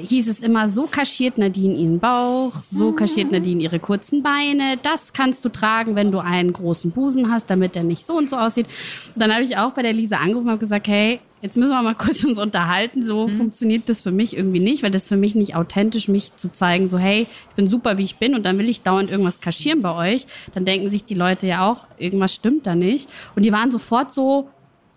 hieß 0.00 0.28
es 0.28 0.40
immer, 0.40 0.68
so 0.68 0.84
kaschiert 0.86 1.38
Nadine 1.38 1.74
ihren 1.74 1.98
Bauch, 1.98 2.54
Mhm. 2.54 2.60
so 2.60 2.92
kaschiert 2.92 3.32
Nadine 3.32 3.60
ihre 3.60 3.80
kurzen 3.80 4.22
Beine. 4.22 4.76
Das 4.80 5.12
kannst 5.12 5.44
du 5.44 5.48
tragen, 5.48 5.96
wenn 5.96 6.12
du 6.12 6.18
einen 6.20 6.52
großen 6.52 6.92
Busen 6.92 7.32
hast, 7.32 7.50
damit 7.50 7.74
der 7.74 7.82
nicht 7.82 8.06
so 8.06 8.16
und 8.16 8.30
so 8.30 8.36
aussieht. 8.36 8.66
Und 9.12 9.20
dann 9.20 9.32
habe 9.32 9.42
ich 9.42 9.56
auch 9.56 9.72
bei 9.72 9.82
der 9.82 9.92
Lisa 9.92 10.18
angerufen 10.18 10.44
und 10.46 10.50
habe 10.52 10.60
gesagt, 10.60 10.86
hey, 10.86 11.18
jetzt 11.42 11.56
müssen 11.56 11.70
wir 11.72 11.82
mal 11.82 11.96
kurz 11.96 12.24
uns 12.24 12.38
unterhalten. 12.38 13.02
So 13.02 13.26
Mhm. 13.26 13.30
funktioniert 13.38 13.88
das 13.88 14.00
für 14.00 14.12
mich 14.12 14.36
irgendwie 14.36 14.60
nicht, 14.60 14.84
weil 14.84 14.92
das 14.92 15.02
ist 15.02 15.08
für 15.08 15.16
mich 15.16 15.34
nicht 15.34 15.56
authentisch, 15.56 16.06
mich 16.06 16.36
zu 16.36 16.52
zeigen, 16.52 16.86
so 16.86 16.96
hey, 16.98 17.26
ich 17.48 17.54
bin 17.56 17.66
super, 17.66 17.98
wie 17.98 18.04
ich 18.04 18.18
bin 18.18 18.36
und 18.36 18.46
dann 18.46 18.56
will 18.56 18.68
ich 18.68 18.82
dauernd 18.82 19.10
irgendwas 19.10 19.40
kaschieren 19.40 19.82
bei 19.82 20.12
euch. 20.14 20.26
Dann 20.54 20.64
denken 20.64 20.90
sich 20.90 21.06
die 21.06 21.14
Leute 21.14 21.48
ja 21.48 21.68
auch, 21.68 21.88
irgendwas 21.98 22.32
stimmt 22.32 22.68
da 22.68 22.76
nicht. 22.76 23.08
Und 23.34 23.44
die 23.44 23.50
waren 23.52 23.72
sofort 23.72 24.12
so, 24.12 24.48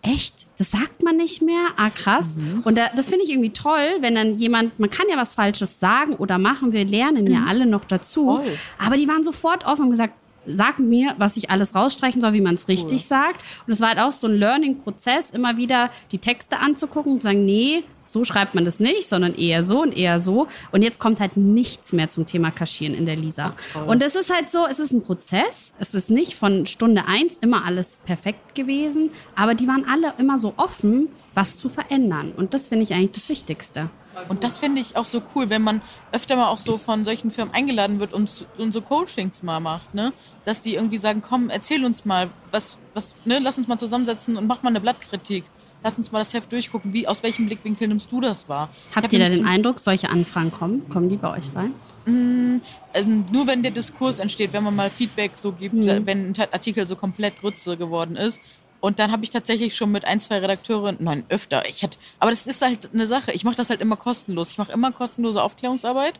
Echt? 0.04 0.48
Das 0.58 0.72
sagt 0.72 1.04
man 1.04 1.18
nicht 1.18 1.42
mehr? 1.42 1.68
Ah, 1.78 1.92
krass. 1.92 2.38
Mhm. 2.38 2.62
Und 2.64 2.78
da, 2.78 2.90
das 2.96 3.10
finde 3.10 3.24
ich 3.24 3.30
irgendwie 3.30 3.52
toll, 3.52 3.98
wenn 4.00 4.16
dann 4.16 4.36
jemand, 4.36 4.80
man 4.80 4.90
kann 4.90 5.06
ja 5.10 5.18
was 5.18 5.36
Falsches 5.36 5.80
sagen 5.80 6.16
oder 6.16 6.40
machen, 6.40 6.74
wir 6.74 6.86
lernen 6.86 7.28
ja 7.28 7.44
alle 7.48 7.68
noch 7.68 7.86
dazu. 7.86 8.24
Mhm. 8.24 8.44
Voll. 8.44 8.58
Aber 8.80 8.98
die 8.98 9.08
waren 9.08 9.24
sofort 9.24 9.66
offen 9.66 9.84
und 9.84 9.92
gesagt, 9.92 10.16
sag 10.48 10.80
mir, 10.80 11.14
was 11.20 11.38
ich 11.38 11.52
alles 11.52 11.76
rausstreichen 11.76 12.20
soll, 12.20 12.34
wie 12.34 12.42
man 12.42 12.56
es 12.56 12.68
richtig 12.68 13.06
sagt. 13.06 13.40
Und 13.68 13.74
es 13.74 13.82
war 13.82 13.90
halt 13.90 14.00
auch 14.00 14.12
so 14.12 14.28
ein 14.28 14.36
Learning-Prozess, 14.38 15.30
immer 15.30 15.58
wieder 15.58 15.92
die 16.12 16.18
Texte 16.18 16.58
anzugucken 16.58 17.14
und 17.14 17.22
zu 17.22 17.26
sagen, 17.26 17.46
nee, 17.46 17.84
so 18.12 18.26
schreibt 18.26 18.56
man 18.56 18.66
das 18.66 18.82
nicht, 18.82 19.08
sondern 19.08 19.36
eher 19.36 19.64
so 19.64 19.82
und 19.82 19.98
eher 19.98 20.20
so. 20.20 20.48
Und 20.72 20.82
jetzt 20.82 21.00
kommt 21.00 21.22
halt 21.22 21.38
nichts 21.38 21.94
mehr 21.94 22.10
zum 22.10 22.26
Thema 22.26 22.52
Kaschieren 22.52 22.94
in 22.94 23.06
der 23.06 23.16
Lisa. 23.16 23.54
Und 23.88 24.04
es 24.04 24.16
ist 24.16 24.34
halt 24.34 24.50
so, 24.50 24.66
es 24.70 24.80
ist 24.80 24.92
ein 24.92 25.02
Prozess. 25.02 25.74
Es 25.80 25.94
ist 25.94 26.12
nicht 26.12 26.36
von 26.36 26.66
Stunde 26.66 27.06
eins 27.08 27.38
immer 27.38 27.64
alles 27.64 28.00
perfekt 28.04 28.54
gewesen, 28.54 29.12
aber 29.36 29.56
die 29.56 29.68
waren 29.68 29.86
alle 29.86 30.14
immer 30.18 30.38
so 30.40 30.54
offen, 30.58 31.08
was 31.34 31.56
zu 31.56 31.70
verändern. 31.70 32.34
Und 32.36 32.54
das 32.54 32.68
finde 32.68 32.84
ich 32.84 32.94
eigentlich 32.94 33.12
das 33.12 33.30
Wichtigste. 33.30 33.90
Und 34.28 34.44
das 34.44 34.58
finde 34.58 34.82
ich 34.82 34.98
auch 34.98 35.06
so 35.06 35.22
cool, 35.34 35.50
wenn 35.50 35.62
man 35.62 35.82
öfter 36.12 36.36
mal 36.36 36.50
auch 36.50 36.58
so 36.58 36.78
von 36.78 37.06
solchen 37.06 37.32
Firmen 37.32 37.54
eingeladen 37.54 38.02
wird 38.02 38.14
und, 38.14 38.46
und 38.58 38.74
so 38.74 38.82
Coachings 38.82 39.42
mal 39.42 39.62
macht, 39.62 39.94
ne? 39.94 40.12
Dass 40.44 40.60
die 40.60 40.76
irgendwie 40.76 40.98
sagen, 40.98 41.22
komm, 41.22 41.50
erzähl 41.50 41.86
uns 41.86 42.04
mal, 42.04 42.30
was, 42.52 42.78
was, 42.94 43.16
ne, 43.24 43.40
lass 43.42 43.58
uns 43.58 43.70
mal 43.70 43.78
zusammensetzen 43.78 44.36
und 44.36 44.48
mach 44.48 44.64
mal 44.64 44.70
eine 44.70 44.82
Blattkritik. 44.82 45.46
Lass 45.84 45.98
uns 45.98 46.12
mal 46.12 46.20
das 46.20 46.34
Heft 46.34 46.52
durchgucken. 46.52 46.94
Wie, 46.94 47.08
aus 47.08 47.24
welchem 47.24 47.48
Blickwinkel 47.48 47.88
nimmst 47.88 48.12
du 48.12 48.22
das 48.22 48.48
wahr? 48.48 48.70
Habt 48.96 49.12
ihr 49.14 49.20
da 49.20 49.30
den 49.30 49.46
Eindruck, 49.46 49.80
solche 49.80 50.10
Anfragen 50.10 50.52
kommen? 50.52 50.88
Kommen 50.90 51.10
die 51.10 51.18
bei 51.18 51.36
euch 51.36 51.46
rein? 51.56 51.74
Mm, 52.06 52.62
ähm, 52.94 53.26
nur 53.32 53.48
wenn 53.48 53.64
der 53.64 53.72
Diskurs 53.72 54.20
entsteht, 54.20 54.54
wenn 54.54 54.64
man 54.64 54.76
mal 54.76 54.90
Feedback 54.90 55.32
so 55.36 55.52
gibt, 55.52 55.76
mhm. 55.76 56.06
wenn 56.06 56.30
ein 56.30 56.36
Artikel 56.52 56.88
so 56.88 56.96
komplett 56.96 57.40
Grütze 57.40 57.78
geworden 57.78 58.16
ist, 58.16 58.42
und 58.82 58.98
dann 58.98 59.12
habe 59.12 59.24
ich 59.24 59.30
tatsächlich 59.30 59.76
schon 59.76 59.92
mit 59.92 60.06
ein, 60.06 60.20
zwei 60.20 60.40
Redakteuren, 60.40 60.98
nein, 61.00 61.24
öfter, 61.30 61.70
ich 61.70 61.84
hätte, 61.84 62.00
aber 62.20 62.32
das 62.32 62.48
ist 62.48 62.64
halt 62.64 62.90
eine 62.94 63.06
Sache. 63.06 63.32
Ich 63.32 63.44
mache 63.44 63.56
das 63.56 63.70
halt 63.70 63.80
immer 63.80 63.96
kostenlos. 63.96 64.50
Ich 64.50 64.58
mache 64.58 64.72
immer 64.72 64.92
kostenlose 64.92 65.42
Aufklärungsarbeit. 65.42 66.20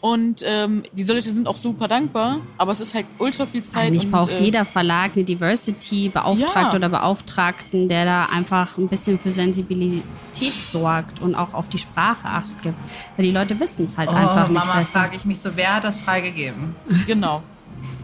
Und 0.00 0.42
ähm, 0.46 0.82
die 0.92 1.04
Leute 1.04 1.30
sind 1.30 1.46
auch 1.46 1.58
super 1.58 1.86
dankbar, 1.86 2.38
aber 2.56 2.72
es 2.72 2.80
ist 2.80 2.94
halt 2.94 3.04
ultra 3.18 3.44
viel 3.44 3.62
Zeit. 3.62 3.84
Eigentlich 3.84 4.10
braucht 4.10 4.32
äh, 4.32 4.42
jeder 4.44 4.64
Verlag 4.64 5.12
eine 5.14 5.24
Diversity-Beauftragte 5.24 6.72
ja. 6.72 6.76
oder 6.76 6.88
Beauftragten, 6.88 7.88
der 7.88 8.06
da 8.06 8.24
einfach 8.26 8.78
ein 8.78 8.88
bisschen 8.88 9.18
für 9.18 9.30
Sensibilität 9.30 10.54
sorgt 10.70 11.20
und 11.20 11.34
auch 11.34 11.52
auf 11.52 11.68
die 11.68 11.78
Sprache 11.78 12.26
acht 12.26 12.62
gibt. 12.62 12.76
Weil 13.16 13.26
die 13.26 13.30
Leute 13.30 13.60
wissen 13.60 13.84
es 13.84 13.98
halt 13.98 14.08
oh, 14.10 14.14
einfach 14.14 14.48
nicht 14.48 14.64
Mama, 14.64 14.80
frage 14.82 15.16
ich 15.16 15.26
mich 15.26 15.38
so, 15.38 15.50
wer 15.54 15.76
hat 15.76 15.84
das 15.84 16.00
freigegeben? 16.00 16.74
Genau. 17.06 17.42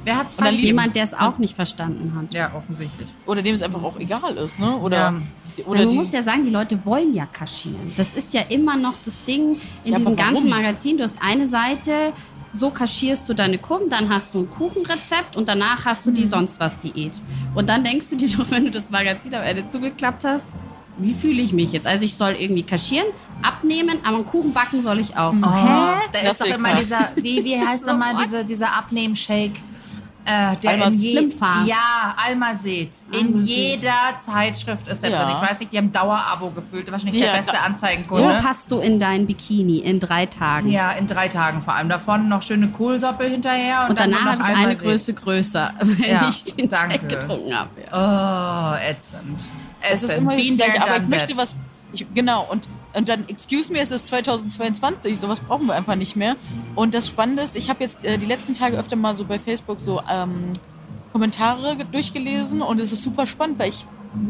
Wer 0.06 0.18
hat's 0.18 0.38
Oder 0.38 0.50
jemand, 0.50 0.94
der 0.94 1.02
es 1.02 1.14
auch 1.14 1.38
nicht 1.38 1.56
verstanden 1.56 2.14
hat. 2.14 2.32
Ja, 2.32 2.52
offensichtlich. 2.54 3.08
Oder 3.26 3.42
dem 3.42 3.56
es 3.56 3.62
einfach 3.62 3.82
auch 3.82 3.98
egal 3.98 4.36
ist, 4.36 4.56
ne? 4.56 4.76
Oder, 4.76 4.96
ja. 4.96 5.14
oder 5.66 5.84
man 5.84 5.96
muss 5.96 6.12
ja 6.12 6.22
sagen, 6.22 6.44
die 6.44 6.50
Leute 6.50 6.86
wollen 6.86 7.12
ja 7.12 7.26
kaschieren. 7.26 7.92
Das 7.96 8.14
ist 8.14 8.32
ja 8.32 8.42
immer 8.42 8.76
noch 8.76 8.94
das 9.04 9.24
Ding 9.24 9.60
in 9.82 9.92
ja, 9.92 9.98
diesem 9.98 10.14
ganzen 10.14 10.48
Magazin. 10.48 10.96
Du 10.96 11.02
hast 11.02 11.16
eine 11.20 11.48
Seite, 11.48 12.12
so 12.52 12.70
kaschierst 12.70 13.28
du 13.28 13.34
deine 13.34 13.58
Kurven, 13.58 13.88
dann 13.88 14.08
hast 14.08 14.32
du 14.34 14.42
ein 14.42 14.50
Kuchenrezept 14.50 15.36
und 15.36 15.48
danach 15.48 15.84
hast 15.84 16.06
du 16.06 16.12
die 16.12 16.22
mhm. 16.22 16.28
sonst 16.28 16.60
was 16.60 16.78
Diät. 16.78 17.20
Und 17.56 17.68
dann 17.68 17.82
denkst 17.82 18.08
du 18.10 18.16
dir 18.16 18.28
doch, 18.36 18.48
wenn 18.52 18.64
du 18.64 18.70
das 18.70 18.90
Magazin 18.90 19.34
am 19.34 19.42
Ende 19.42 19.66
zugeklappt 19.68 20.22
hast, 20.24 20.46
wie 20.98 21.14
fühle 21.14 21.42
ich 21.42 21.52
mich 21.52 21.72
jetzt? 21.72 21.88
Also 21.88 22.04
ich 22.04 22.14
soll 22.14 22.36
irgendwie 22.38 22.62
kaschieren, 22.62 23.08
abnehmen, 23.42 23.98
aber 24.04 24.18
einen 24.18 24.24
Kuchen 24.24 24.52
backen 24.52 24.82
soll 24.82 25.00
ich 25.00 25.16
auch. 25.16 25.34
So, 25.34 25.44
oh, 25.44 25.52
hä? 25.52 25.98
Da 26.12 26.20
ist 26.20 26.40
doch 26.40 26.46
immer 26.46 26.76
dieser, 26.76 27.10
wie, 27.16 27.44
wie 27.44 27.58
heißt 27.58 27.86
nochmal 27.88 28.16
dieser, 28.16 28.44
dieser 28.44 28.72
Abnehmen-Shake? 28.72 29.60
Äh, 30.26 30.56
der 30.56 30.72
Alma 30.72 30.86
in 30.86 30.98
je 30.98 31.28
Ja, 31.66 32.16
Alma 32.16 32.52
seht. 32.56 32.90
In 33.12 33.46
jeder 33.46 34.18
Zeitschrift 34.18 34.88
ist 34.88 35.04
der 35.04 35.10
ja. 35.10 35.24
drin. 35.24 35.36
Ich 35.36 35.48
weiß 35.50 35.60
nicht, 35.60 35.70
die 35.70 35.78
haben 35.78 35.92
Dauerabo 35.92 36.50
gefüllt. 36.50 36.90
Wahrscheinlich 36.90 37.22
ja, 37.22 37.30
der 37.30 37.38
beste 37.38 37.60
Anzeigenkunde. 37.60 38.36
So 38.36 38.42
passt 38.44 38.72
du 38.72 38.80
in 38.80 38.98
dein 38.98 39.26
Bikini 39.26 39.78
in 39.78 40.00
drei 40.00 40.26
Tagen. 40.26 40.68
Ja, 40.68 40.90
in 40.90 41.06
drei 41.06 41.28
Tagen 41.28 41.62
vor 41.62 41.74
allem. 41.74 41.88
Da 41.88 42.00
vorne 42.00 42.24
noch 42.24 42.42
schöne 42.42 42.68
Kohlsoppe 42.68 43.24
hinterher. 43.24 43.84
Und, 43.84 43.90
und 43.90 44.00
danach 44.00 44.24
habe 44.24 44.42
ich 44.42 44.48
eine 44.48 44.74
Größe 44.74 45.14
größer, 45.14 45.74
weil 45.80 46.10
ja, 46.10 46.28
ich 46.28 46.42
den 46.42 46.68
danke. 46.68 46.94
Shake 46.94 47.08
getrunken 47.08 47.56
habe. 47.56 47.70
Ja. 47.88 48.74
Oh, 48.74 48.90
ätzend. 48.90 49.44
Es 49.80 50.02
ist 50.02 50.18
immer 50.18 50.36
das 50.36 50.54
Gleiche, 50.54 50.82
aber 50.82 50.96
ich 50.96 51.08
möchte 51.08 51.36
was... 51.36 51.54
Ich, 51.92 52.04
genau, 52.12 52.48
und 52.50 52.68
und 52.96 53.08
dann, 53.10 53.28
excuse 53.28 53.70
me, 53.70 53.78
es 53.78 53.90
ist 53.90 54.06
2022, 54.06 55.18
sowas 55.18 55.40
brauchen 55.40 55.66
wir 55.66 55.74
einfach 55.74 55.96
nicht 55.96 56.16
mehr. 56.16 56.36
Und 56.74 56.94
das 56.94 57.08
Spannende 57.08 57.42
ist, 57.42 57.56
ich 57.56 57.68
habe 57.68 57.84
jetzt 57.84 58.04
äh, 58.04 58.16
die 58.16 58.26
letzten 58.26 58.54
Tage 58.54 58.78
öfter 58.78 58.96
mal 58.96 59.14
so 59.14 59.24
bei 59.24 59.38
Facebook 59.38 59.80
so 59.80 60.00
ähm, 60.10 60.50
Kommentare 61.12 61.76
durchgelesen 61.92 62.62
und 62.62 62.80
es 62.80 62.92
ist 62.92 63.02
super 63.02 63.26
spannend, 63.26 63.58
weil 63.58 63.68
ich 63.68 63.84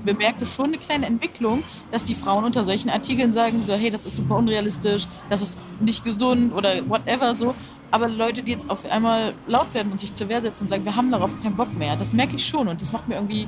bemerke 0.05 0.47
schon 0.47 0.67
eine 0.67 0.79
kleine 0.79 1.07
Entwicklung, 1.07 1.63
dass 1.93 2.03
die 2.03 2.15
Frauen 2.15 2.45
unter 2.45 2.65
solchen 2.65 2.91
Artikeln 2.91 3.31
sagen 3.31 3.63
so, 3.65 3.73
hey, 3.75 3.91
das 3.91 4.05
ist 4.05 4.17
super 4.17 4.37
unrealistisch, 4.37 5.07
das 5.31 5.43
ist 5.43 5.59
nicht 5.79 6.05
gesund 6.05 6.53
oder 6.53 6.89
whatever 6.89 7.35
so. 7.35 7.55
Aber 7.93 8.09
Leute, 8.09 8.43
die 8.43 8.51
jetzt 8.51 8.69
auf 8.69 8.91
einmal 8.91 9.35
laut 9.47 9.73
werden 9.75 9.93
und 9.93 10.01
sich 10.01 10.13
zur 10.13 10.29
Wehr 10.29 10.43
setzen 10.43 10.65
und 10.65 10.69
sagen, 10.71 10.85
wir 10.85 10.97
haben 10.97 11.13
darauf 11.13 11.41
keinen 11.41 11.57
Bock 11.57 11.73
mehr, 11.73 11.95
das 11.95 12.13
merke 12.13 12.35
ich 12.35 12.45
schon 12.45 12.67
und 12.67 12.83
das 12.83 12.93
macht 12.93 13.07
mir 13.07 13.15
irgendwie 13.15 13.47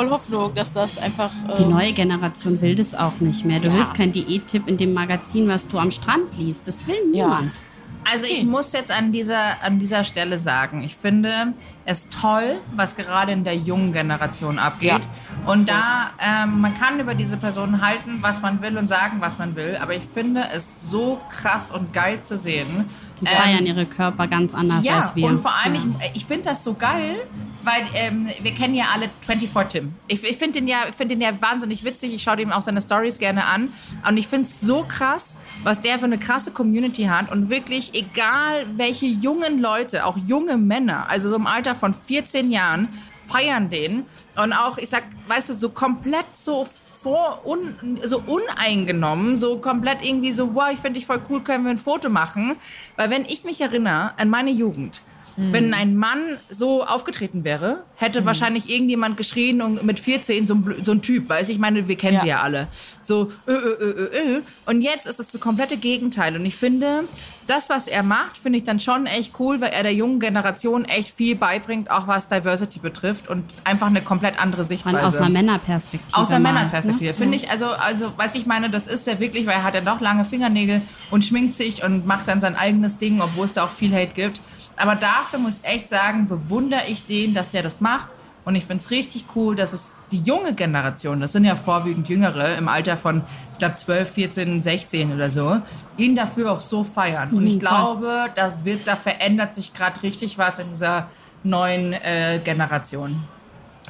voll 0.00 0.10
Hoffnung, 0.10 0.54
dass 0.54 0.72
das 0.72 0.98
einfach. 0.98 1.30
Ähm 1.48 1.54
die 1.58 1.64
neue 1.64 1.92
Generation 1.92 2.60
will 2.60 2.74
das 2.74 2.94
auch 2.94 3.20
nicht 3.20 3.44
mehr. 3.44 3.60
Du 3.60 3.68
ja. 3.68 3.74
willst 3.74 3.94
kein 3.94 4.12
Diättipp 4.12 4.66
in 4.66 4.76
dem 4.76 4.92
Magazin, 4.92 5.48
was 5.48 5.68
du 5.68 5.78
am 5.78 5.90
Strand 5.90 6.36
liest. 6.38 6.66
Das 6.68 6.86
will 6.86 7.10
niemand. 7.10 7.56
Ja. 7.56 7.62
Also 8.10 8.26
ich 8.26 8.44
muss 8.44 8.72
jetzt 8.72 8.90
an 8.90 9.12
dieser, 9.12 9.62
an 9.62 9.78
dieser 9.78 10.04
Stelle 10.04 10.38
sagen, 10.38 10.82
ich 10.82 10.96
finde 10.96 11.52
es 11.84 12.08
toll, 12.08 12.56
was 12.74 12.96
gerade 12.96 13.32
in 13.32 13.44
der 13.44 13.54
jungen 13.54 13.92
Generation 13.92 14.58
abgeht. 14.58 14.90
Ja. 14.90 15.52
Und 15.52 15.68
da, 15.68 16.12
ähm, 16.18 16.62
man 16.62 16.74
kann 16.74 16.98
über 16.98 17.14
diese 17.14 17.36
Personen 17.36 17.82
halten, 17.82 18.18
was 18.22 18.40
man 18.40 18.62
will 18.62 18.78
und 18.78 18.88
sagen, 18.88 19.18
was 19.20 19.38
man 19.38 19.54
will, 19.54 19.76
aber 19.80 19.94
ich 19.94 20.04
finde 20.04 20.46
es 20.50 20.90
so 20.90 21.20
krass 21.28 21.70
und 21.70 21.92
geil 21.92 22.20
zu 22.22 22.38
sehen, 22.38 22.88
die 23.20 23.26
feiern 23.26 23.60
ähm, 23.60 23.66
ihre 23.66 23.86
Körper 23.86 24.26
ganz 24.26 24.54
anders 24.54 24.84
ja, 24.84 24.96
als 24.96 25.14
wir. 25.14 25.26
Und 25.26 25.38
vor 25.38 25.54
allem, 25.54 25.74
ja. 25.74 25.82
ich, 26.12 26.16
ich 26.16 26.26
finde 26.26 26.48
das 26.50 26.64
so 26.64 26.74
geil, 26.74 27.26
weil 27.62 27.82
ähm, 27.94 28.28
wir 28.42 28.54
kennen 28.54 28.74
ja 28.74 28.86
alle 28.94 29.10
24 29.26 29.80
Tim. 29.80 29.94
Ich, 30.08 30.24
ich 30.24 30.36
finde 30.36 30.60
den, 30.60 30.68
ja, 30.68 30.86
find 30.96 31.10
den 31.10 31.20
ja 31.20 31.30
wahnsinnig 31.40 31.84
witzig. 31.84 32.14
Ich 32.14 32.22
schaue 32.22 32.40
ihm 32.40 32.52
auch 32.52 32.62
seine 32.62 32.80
Stories 32.80 33.18
gerne 33.18 33.44
an. 33.44 33.72
Und 34.06 34.16
ich 34.16 34.28
finde 34.28 34.44
es 34.44 34.60
so 34.60 34.84
krass, 34.86 35.36
was 35.62 35.80
der 35.80 35.98
für 35.98 36.06
eine 36.06 36.18
krasse 36.18 36.50
Community 36.50 37.04
hat. 37.04 37.30
Und 37.30 37.50
wirklich, 37.50 37.94
egal 37.94 38.66
welche 38.76 39.06
jungen 39.06 39.60
Leute, 39.60 40.06
auch 40.06 40.16
junge 40.16 40.56
Männer, 40.56 41.08
also 41.08 41.28
so 41.28 41.36
im 41.36 41.46
Alter 41.46 41.74
von 41.74 41.94
14 41.94 42.50
Jahren, 42.50 42.88
feiern 43.26 43.70
den. 43.70 44.04
Und 44.36 44.52
auch, 44.52 44.78
ich 44.78 44.88
sag, 44.88 45.04
weißt 45.28 45.50
du, 45.50 45.54
so 45.54 45.68
komplett 45.70 46.26
so 46.32 46.66
vor, 47.02 47.40
un, 47.44 47.98
so 48.02 48.22
uneingenommen, 48.26 49.36
so 49.36 49.58
komplett 49.58 50.04
irgendwie 50.04 50.32
so, 50.32 50.54
wow, 50.54 50.70
ich 50.72 50.78
finde 50.78 50.98
dich 50.98 51.06
voll 51.06 51.20
cool, 51.30 51.40
können 51.40 51.64
wir 51.64 51.70
ein 51.70 51.78
Foto 51.78 52.10
machen? 52.10 52.56
Weil 52.96 53.10
wenn 53.10 53.24
ich 53.24 53.44
mich 53.44 53.60
erinnere 53.60 54.12
an 54.18 54.28
meine 54.28 54.50
Jugend, 54.50 55.02
mhm. 55.36 55.52
wenn 55.52 55.74
ein 55.74 55.96
Mann 55.96 56.38
so 56.48 56.84
aufgetreten 56.84 57.44
wäre, 57.44 57.84
hätte 57.96 58.22
mhm. 58.22 58.26
wahrscheinlich 58.26 58.70
irgendjemand 58.70 59.16
geschrien 59.16 59.62
und 59.62 59.82
mit 59.84 60.00
14 60.00 60.46
so 60.46 60.54
ein, 60.54 60.74
so 60.82 60.92
ein 60.92 61.02
Typ, 61.02 61.28
weiß 61.28 61.48
ich 61.48 61.58
meine, 61.58 61.88
wir 61.88 61.96
kennen 61.96 62.14
ja. 62.14 62.20
sie 62.20 62.28
ja 62.28 62.42
alle. 62.42 62.68
So, 63.02 63.30
ö, 63.46 63.52
ö, 63.52 63.76
ö, 63.80 63.92
ö, 63.92 64.36
ö. 64.36 64.40
Und 64.66 64.80
jetzt 64.82 65.06
ist 65.06 65.20
es 65.20 65.32
das 65.32 65.40
komplette 65.40 65.76
Gegenteil. 65.76 66.36
Und 66.36 66.44
ich 66.44 66.56
finde, 66.56 67.04
das, 67.50 67.68
was 67.68 67.88
er 67.88 68.04
macht, 68.04 68.38
finde 68.38 68.58
ich 68.58 68.64
dann 68.64 68.78
schon 68.78 69.06
echt 69.06 69.34
cool, 69.40 69.60
weil 69.60 69.70
er 69.70 69.82
der 69.82 69.92
jungen 69.92 70.20
Generation 70.20 70.84
echt 70.84 71.08
viel 71.08 71.34
beibringt, 71.34 71.90
auch 71.90 72.06
was 72.06 72.28
Diversity 72.28 72.78
betrifft 72.78 73.28
und 73.28 73.42
einfach 73.64 73.88
eine 73.88 74.02
komplett 74.02 74.40
andere 74.40 74.62
Sichtweise. 74.62 75.04
aus 75.04 75.16
einer 75.16 75.30
Männerperspektive. 75.30 76.16
Aus 76.16 76.30
einer 76.30 76.38
Männerperspektive. 76.38 77.10
Ne? 77.10 77.14
Finde 77.14 77.36
ich, 77.36 77.50
also, 77.50 77.66
also, 77.66 78.12
was 78.16 78.36
ich 78.36 78.46
meine, 78.46 78.70
das 78.70 78.86
ist 78.86 79.06
ja 79.08 79.18
wirklich, 79.18 79.46
weil 79.46 79.54
er 79.54 79.64
hat 79.64 79.74
ja 79.74 79.80
doch 79.80 80.00
lange 80.00 80.24
Fingernägel 80.24 80.80
und 81.10 81.24
schminkt 81.24 81.54
sich 81.54 81.82
und 81.82 82.06
macht 82.06 82.28
dann 82.28 82.40
sein 82.40 82.54
eigenes 82.54 82.98
Ding, 82.98 83.20
obwohl 83.20 83.46
es 83.46 83.52
da 83.54 83.64
auch 83.64 83.70
viel 83.70 83.92
Hate 83.92 84.14
gibt. 84.14 84.40
Aber 84.80 84.94
dafür 84.94 85.38
muss 85.38 85.60
ich 85.60 85.64
echt 85.64 85.88
sagen, 85.88 86.26
bewundere 86.26 86.82
ich 86.88 87.04
den, 87.04 87.34
dass 87.34 87.50
der 87.50 87.62
das 87.62 87.80
macht. 87.80 88.14
Und 88.46 88.56
ich 88.56 88.64
finde 88.64 88.82
es 88.82 88.90
richtig 88.90 89.26
cool, 89.36 89.54
dass 89.54 89.74
es 89.74 89.96
die 90.10 90.20
junge 90.20 90.54
Generation, 90.54 91.20
das 91.20 91.32
sind 91.32 91.44
ja 91.44 91.54
vorwiegend 91.54 92.08
Jüngere 92.08 92.56
im 92.56 92.68
Alter 92.68 92.96
von, 92.96 93.22
ich 93.52 93.58
glaube, 93.58 93.76
12, 93.76 94.10
14, 94.10 94.62
16 94.62 95.12
oder 95.12 95.28
so, 95.28 95.60
ihn 95.98 96.16
dafür 96.16 96.52
auch 96.52 96.62
so 96.62 96.82
feiern. 96.82 97.30
Und 97.32 97.46
ich 97.46 97.56
mhm, 97.56 97.60
glaube, 97.60 98.30
da, 98.34 98.54
wird, 98.64 98.88
da 98.88 98.96
verändert 98.96 99.52
sich 99.52 99.74
gerade 99.74 100.02
richtig 100.02 100.38
was 100.38 100.58
in 100.58 100.70
dieser 100.70 101.08
neuen 101.44 101.92
äh, 101.92 102.40
Generation, 102.42 103.22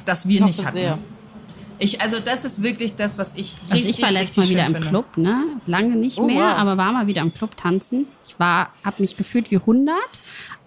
das 0.03 0.27
wir 0.27 0.41
ich 0.41 0.45
nicht 0.45 0.65
hatten. 0.65 0.73
Sehr. 0.73 0.97
Ich, 1.79 1.99
also 2.01 2.19
das 2.19 2.45
ist 2.45 2.61
wirklich 2.61 2.95
das, 2.95 3.17
was 3.17 3.33
ich 3.35 3.53
richtig, 3.53 3.71
Also 3.71 3.89
ich 3.89 4.01
war 4.03 4.11
letztes 4.11 4.37
Mal 4.37 4.49
wieder 4.49 4.65
im 4.67 4.73
finde. 4.73 4.87
Club, 4.89 5.17
ne? 5.17 5.43
Lange 5.65 5.95
nicht 5.95 6.19
oh, 6.19 6.27
mehr, 6.27 6.51
wow. 6.51 6.57
aber 6.57 6.77
war 6.77 6.91
mal 6.91 7.07
wieder 7.07 7.21
im 7.21 7.33
Club 7.33 7.57
tanzen. 7.57 8.05
Ich 8.27 8.39
war, 8.39 8.69
habe 8.83 9.01
mich 9.01 9.17
gefühlt 9.17 9.49
wie 9.49 9.55
100 9.55 9.95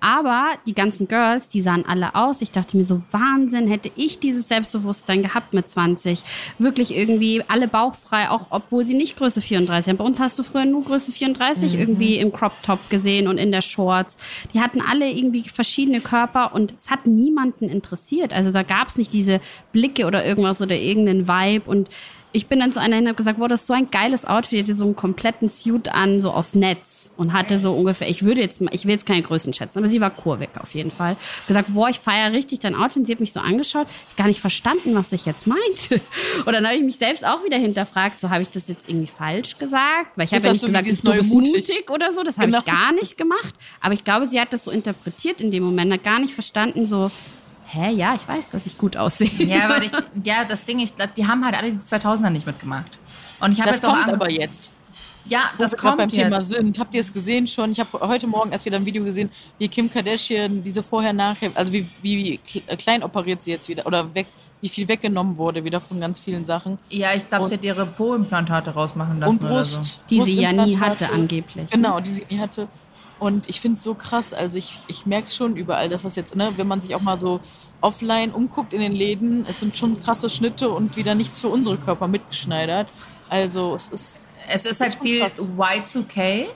aber 0.05 0.51
die 0.67 0.75
ganzen 0.75 1.09
Girls, 1.09 1.49
die 1.49 1.63
sahen 1.63 1.87
alle 1.87 2.15
aus. 2.15 2.43
Ich 2.43 2.51
dachte 2.51 2.77
mir 2.77 2.83
so, 2.83 3.01
Wahnsinn, 3.11 3.69
hätte 3.69 3.91
ich 3.97 4.19
dieses 4.19 4.49
Selbstbewusstsein 4.49 5.23
gehabt 5.23 5.55
mit 5.55 5.71
20. 5.71 6.23
Wirklich 6.59 6.95
irgendwie 6.95 7.43
alle 7.49 7.69
bauchfrei, 7.69 8.29
auch 8.29 8.49
obwohl 8.51 8.85
sie 8.85 8.93
nicht 8.93 9.17
Größe 9.17 9.41
34 9.41 9.89
haben. 9.89 9.97
Bei 9.97 10.05
uns 10.05 10.21
hast 10.21 10.39
du 10.39 10.43
früher 10.43 10.67
nur 10.67 10.85
Größe 10.85 11.11
34 11.11 11.73
mhm. 11.73 11.81
irgendwie 11.81 12.19
im 12.19 12.33
Crop 12.33 12.53
Top 12.63 12.91
gesehen 12.91 13.29
und 13.29 13.39
in 13.39 13.51
der 13.51 13.63
Shorts. 13.63 14.19
Die 14.53 14.61
hatten 14.61 14.83
alle 14.83 15.11
irgendwie 15.11 15.49
verschiedene 15.49 16.03
Körper 16.03 16.55
und 16.55 16.75
es 16.77 16.91
hat 16.91 17.07
niemanden 17.07 17.71
interessiert. 17.71 18.35
Also 18.35 18.51
da 18.51 18.63
gab 18.63 18.89
es 18.89 18.99
nicht 18.99 19.11
diese 19.11 19.41
Blicke 19.73 20.05
oder 20.05 20.23
irgendwas 20.27 20.61
oder 20.61 20.77
irgendeinen 20.77 21.27
Vibe 21.27 21.71
und 21.71 21.89
ich 22.35 22.49
bin 22.49 22.59
dann 22.59 22.73
zu 22.73 22.81
einer 22.81 22.97
hin 22.97 23.05
und 23.05 23.11
habe 23.11 23.17
gesagt, 23.17 23.39
wow, 23.39 23.47
das 23.47 23.61
ist 23.61 23.69
so 23.69 23.75
ein 23.75 23.93
geiles 23.93 24.25
Outfit, 24.25 24.65
hatte 24.65 24.75
so 24.75 24.85
einen 24.85 24.97
kompletten 24.97 25.49
Suit 25.49 25.89
an, 25.89 26.21
so 26.21 26.33
aus 26.33 26.57
Netz 26.57 27.13
und 27.17 27.33
hatte 27.33 27.59
so 27.59 27.73
ungefähr, 27.73 28.11
ich 28.11 28.25
würde 28.25 28.41
jetzt, 28.41 28.61
ich 28.73 28.87
will 28.87 28.93
jetzt 28.93 29.07
keine 29.07 29.23
Größen 29.23 29.53
schätzen, 29.53 29.79
aber 29.79 29.87
sie 29.87 30.01
war 30.01 30.11
kurvig 30.11 30.49
auf 30.61 30.75
jeden 30.75 30.91
Fall. 30.91 31.17
Gesagt, 31.47 31.69
wow, 31.73 31.89
ich 31.89 32.01
feiere 32.01 32.33
richtig 32.33 32.59
dein 32.59 32.75
Outfit. 32.75 33.07
Sie 33.07 33.13
hat 33.13 33.21
mich 33.21 33.33
so 33.33 33.39
angeschaut, 33.39 33.87
gar 34.17 34.27
nicht 34.27 34.41
verstanden, 34.41 34.97
was 34.97 35.13
ich 35.13 35.27
jetzt 35.27 35.47
meinte. 35.47 36.01
Und 36.45 36.53
dann 36.53 36.67
habe 36.67 36.77
ich 36.77 36.83
mich 36.83 36.97
selbst 36.97 37.25
auch 37.25 37.45
wieder 37.45 37.57
hinterfragt, 37.57 38.19
so 38.19 38.31
habe 38.31 38.43
ich 38.43 38.51
das 38.51 38.67
jetzt 38.67 38.89
irgendwie 38.89 39.07
falsch 39.07 39.57
gesagt, 39.57 40.17
weil 40.17 40.25
ich 40.25 40.35
habe 40.35 40.45
ja 40.45 40.53
nicht 40.53 40.67
gesagt, 40.67 40.87
du 41.07 41.13
bist 41.13 41.29
mutig. 41.33 41.53
mutig 41.53 41.91
oder 41.91 42.11
so, 42.11 42.25
das 42.25 42.39
habe 42.39 42.49
genau. 42.49 42.59
ich 42.59 42.65
gar 42.65 42.93
nicht 42.93 43.17
gemacht. 43.17 43.55
Aber 43.81 43.95
ich 43.95 44.03
glaube, 44.03 44.27
sie 44.27 44.41
hat 44.41 44.53
das 44.53 44.65
so 44.65 44.73
interpretiert 44.73 45.41
in 45.41 45.53
dem 45.53 45.63
Moment, 45.63 45.93
hat 45.93 46.03
gar 46.03 46.19
nicht 46.19 46.35
verstanden, 46.35 46.85
so, 46.85 47.13
hä, 47.75 47.91
ja, 47.93 48.15
ich 48.15 48.27
weiß, 48.27 48.51
dass 48.51 48.67
ich 48.67 48.79
gut 48.79 48.97
aussehe. 48.97 49.31
Ja, 49.45 49.65
aber 49.65 49.83
ich, 49.83 49.93
ja, 50.23 50.45
das 50.45 50.65
Ding, 50.65 50.79
ich 50.79 50.95
glaube, 50.95 51.13
die 51.17 51.27
haben 51.27 51.45
halt 51.45 51.57
alle 51.57 51.73
die 51.73 51.79
2000er 51.79 52.31
nicht 52.31 52.47
mitgemacht. 52.47 52.99
Und 53.41 53.53
ich 53.53 53.61
habe 53.61 53.71
jetzt 53.71 53.83
kommt 53.83 54.09
auch 54.09 54.13
aber 54.13 54.31
jetzt. 54.31 54.73
Ja, 55.27 55.51
das 55.59 55.73
Wo 55.73 55.77
kommt 55.77 55.99
beim 55.99 56.09
jetzt. 56.11 56.23
Thema 56.23 56.41
sind. 56.41 56.79
Habt 56.79 56.95
ihr 56.95 57.01
es 57.01 57.13
gesehen 57.13 57.47
schon? 57.47 57.73
Ich 57.73 57.81
habe 57.81 58.01
heute 58.01 58.27
Morgen 58.27 58.53
erst 58.53 58.65
wieder 58.65 58.77
ein 58.77 58.85
Video 58.87 59.03
gesehen, 59.03 59.31
wie 59.59 59.69
Kim 59.69 59.91
Kardashian 59.91 60.63
diese 60.63 60.83
vorher-nachher, 60.83 61.51
also 61.55 61.73
wie, 61.73 61.87
wie 62.03 62.41
äh, 62.67 62.77
klein 62.77 63.03
operiert 63.03 63.43
sie 63.43 63.53
jetzt 63.53 63.69
wieder 63.69 63.87
oder 63.87 64.15
weg, 64.15 64.27
wie 64.61 64.69
viel 64.69 64.87
weggenommen 64.87 65.37
wurde 65.37 65.65
wieder 65.65 65.81
von 65.81 65.99
ganz 65.99 66.21
vielen 66.21 66.45
Sachen. 66.45 66.79
Ja, 66.91 67.15
ich 67.15 67.25
glaube, 67.25 67.47
sie 67.47 67.55
hat 67.55 67.65
ihre 67.65 67.87
Po-Implantate 67.87 68.71
rausmachen 68.71 69.21
lassen. 69.21 69.39
Und 69.39 69.49
Brust, 69.49 69.85
so. 69.85 70.01
Die 70.11 70.21
sie 70.21 70.41
ja 70.41 70.53
nie 70.53 70.79
hatte, 70.79 71.11
angeblich. 71.11 71.71
Genau, 71.71 72.01
die 72.01 72.11
sie 72.11 72.27
nie 72.31 72.39
hatte. 72.39 72.69
Und 73.25 73.49
ich 73.49 73.63
finde 73.63 73.79
es 73.79 73.83
so 73.83 73.95
krass. 73.95 74.35
Also 74.35 74.59
ich, 74.59 74.79
ich 74.87 75.07
merke 75.07 75.31
schon 75.31 75.57
überall, 75.57 75.89
dass 75.89 76.03
das 76.03 76.15
jetzt, 76.15 76.37
ne, 76.37 76.53
wenn 76.57 76.69
man 76.69 76.83
sich 76.83 76.95
auch 76.95 77.01
mal 77.01 77.19
so 77.19 77.41
offline 77.81 78.33
umguckt 78.33 78.75
in 78.75 78.81
den 78.81 78.93
Läden, 78.93 79.47
es 79.49 79.61
sind 79.61 79.75
schon 79.75 80.03
krasse 80.03 80.29
Schnitte 80.29 80.69
und 80.69 80.99
wieder 80.99 81.15
nichts 81.15 81.41
für 81.41 81.49
unsere 81.49 81.79
Körper 81.79 82.07
mitgeschneidert. 82.07 82.87
Also 83.31 83.77
es 83.77 83.89
ist. 83.89 84.27
Es 84.47 84.67
ist 84.67 84.83
halt 84.83 84.97
viel 84.97 85.21
krass. 85.21 85.49
Y2K. 85.57 86.49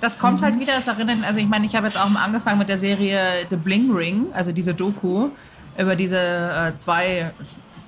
Das 0.00 0.20
kommt 0.20 0.40
halt 0.40 0.54
mhm. 0.54 0.60
halt 0.60 0.68
wieder, 0.68 0.78
es 0.78 0.86
erinnert, 0.86 1.26
also 1.26 1.40
ich 1.40 1.48
meine, 1.48 1.66
ich 1.66 1.74
habe 1.74 1.88
jetzt 1.88 1.98
auch 1.98 2.08
angefangen 2.14 2.60
mit 2.60 2.68
der 2.68 2.78
Serie 2.78 3.44
The 3.50 3.56
Bling 3.56 3.90
Ring, 3.92 4.26
also 4.32 4.52
diese 4.52 4.74
Doku 4.74 5.30
über 5.76 5.96
diese 5.96 6.16
äh, 6.16 6.76
zwei 6.76 7.32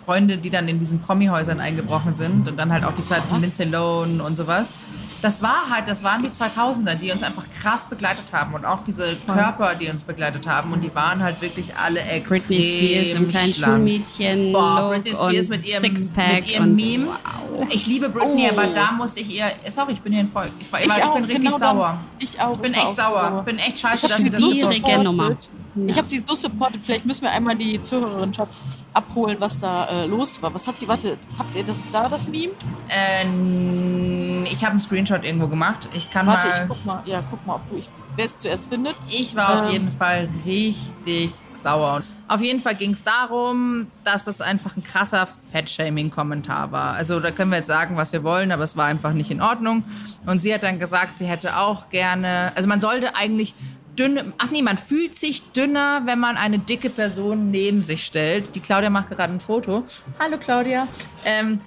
Freunde, 0.05 0.37
die 0.37 0.51
dann 0.51 0.67
in 0.67 0.81
diesen 0.81 1.01
Promi-Häusern 1.01 1.61
eingebrochen 1.61 2.17
sind 2.17 2.49
und 2.49 2.57
dann 2.57 2.73
halt 2.73 2.83
auch 2.83 2.95
die 2.95 3.05
Zeit 3.05 3.23
von 3.23 3.41
Lindsay 3.41 3.67
Lohan 3.67 4.21
und 4.21 4.37
sowas 4.37 4.75
das 5.23 5.43
war 5.43 5.69
halt, 5.71 5.89
das 5.89 6.03
waren 6.03 6.23
die 6.23 6.29
2000er, 6.29 6.95
die 6.95 7.11
uns 7.11 7.23
einfach 7.23 7.45
krass 7.51 7.87
begleitet 7.87 8.25
haben 8.33 8.55
und 8.55 8.65
auch 8.65 8.85
diese 8.85 9.17
Körper, 9.27 9.75
die 9.75 9.89
uns 9.89 10.03
begleitet 10.03 10.47
haben 10.47 10.73
und 10.73 10.81
die 10.83 10.95
waren 10.95 11.23
halt 11.23 11.41
wirklich 11.43 11.77
alle 11.77 12.01
extrem 12.01 12.41
Britney 12.41 12.61
Spears 12.61 13.19
im 13.19 13.29
kleinen 13.29 13.55
Schulmädchen 13.55 14.53
Boah, 14.53 14.91
Britney 14.91 15.15
Spears 15.15 15.49
mit 15.49 15.67
ihrem, 15.67 15.83
mit 15.83 16.49
ihrem 16.51 16.75
Meme. 16.75 17.07
Wow. 17.07 17.67
Ich 17.71 17.87
liebe 17.87 18.09
Britney, 18.09 18.49
oh. 18.49 18.59
aber 18.59 18.67
da 18.75 18.93
musste 18.93 19.21
ich 19.21 19.31
ihr, 19.31 19.51
sorry, 19.69 19.93
ich 19.93 20.01
bin 20.01 20.13
hier 20.13 20.23
entfolgt. 20.23 20.53
Ich, 20.61 20.67
ich, 20.67 20.87
ich, 20.87 21.05
bin 21.05 21.25
richtig 21.25 21.45
genau 21.45 21.59
sauer. 21.59 21.99
Ich 22.19 22.41
auch. 22.41 22.55
Ich 22.55 22.61
bin 22.61 22.75
echt 22.75 22.97
sauer. 22.97 23.37
Ich 23.39 23.45
bin 23.45 23.59
echt 23.59 23.79
scheiße, 23.79 24.09
dass 24.09 24.19
sie 24.19 24.31
das 24.31 24.43
so 24.43 25.03
Nummer. 25.03 25.37
Ja. 25.75 25.87
Ich 25.87 25.97
habe 25.97 26.09
sie 26.09 26.19
so 26.19 26.35
supportet. 26.35 26.81
Vielleicht 26.85 27.07
müssen 27.07 27.23
wir 27.23 27.31
einmal 27.31 27.55
die 27.55 27.81
Zuhörerinschaft 27.83 28.53
abholen, 28.93 29.37
was 29.39 29.61
da 29.61 29.87
äh, 29.87 30.07
los 30.07 30.43
war. 30.43 30.53
Was 30.53 30.67
hat 30.67 30.81
sie, 30.81 30.89
warte, 30.89 31.17
habt 31.39 31.55
ihr 31.55 31.63
das 31.63 31.85
da, 31.93 32.09
das 32.09 32.27
Meme? 32.27 32.53
Ähm, 32.89 34.30
ich 34.47 34.63
habe 34.63 34.71
einen 34.71 34.81
Screenshot 34.81 35.25
irgendwo 35.25 35.49
gemacht. 35.49 35.89
Ich 35.93 36.11
kann 36.11 36.27
warte, 36.27 36.49
mal... 36.49 36.61
ich 36.63 36.69
guck 36.69 36.85
mal, 36.85 37.03
ja, 37.05 37.23
guck 37.29 37.47
mal, 37.47 37.57
ob 37.57 37.71
du, 37.71 37.77
ich, 37.77 37.89
wer 38.17 38.27
es 38.27 38.39
zuerst 38.39 38.67
findet. 38.67 38.95
Ich 39.09 39.35
war 39.35 39.53
ähm, 39.53 39.65
auf 39.65 39.73
jeden 39.73 39.91
Fall 39.91 40.29
richtig 40.45 41.33
sauer. 41.55 42.03
Auf 42.29 42.41
jeden 42.41 42.61
Fall 42.61 42.75
ging 42.75 42.93
es 42.93 43.03
darum, 43.03 43.89
dass 44.05 44.27
es 44.27 44.41
einfach 44.41 44.77
ein 44.77 44.85
krasser 44.85 45.27
Fettshaming-Kommentar 45.27 46.73
war. 46.73 46.95
Also 46.95 47.19
da 47.21 47.31
können 47.31 47.51
wir 47.51 47.59
jetzt 47.59 47.67
sagen, 47.67 47.97
was 47.97 48.13
wir 48.13 48.23
wollen, 48.23 48.53
aber 48.53 48.63
es 48.63 48.77
war 48.77 48.87
einfach 48.87 49.13
nicht 49.13 49.31
in 49.31 49.43
Ordnung. 49.43 49.85
Und 50.27 50.41
sie 50.41 50.55
hat 50.55 50.63
dann 50.63 50.79
gesagt, 50.79 51.17
sie 51.17 51.27
hätte 51.27 51.57
auch 51.57 51.89
gerne, 51.91 52.53
also 52.55 52.69
man 52.69 52.81
sollte 52.81 53.17
eigentlich 53.17 53.55
dünn, 53.99 54.33
ach 54.39 54.51
nee, 54.51 54.63
man 54.63 54.79
fühlt 54.79 55.15
sich 55.15 55.53
dünner, 55.53 56.03
wenn 56.05 56.19
man 56.19 56.37
eine 56.37 56.59
dicke 56.59 56.91
Person 56.91 57.51
neben 57.51 57.83
sich 57.83 58.05
stellt. 58.05 58.55
Die 58.55 58.61
Claudia 58.61 58.91
macht 58.91 59.11
gerade 59.11 59.33
ein 59.33 59.41
Foto. 59.41 59.85
Hallo 60.19 60.39
Claudia. 60.39 60.87
Ähm, 61.25 61.61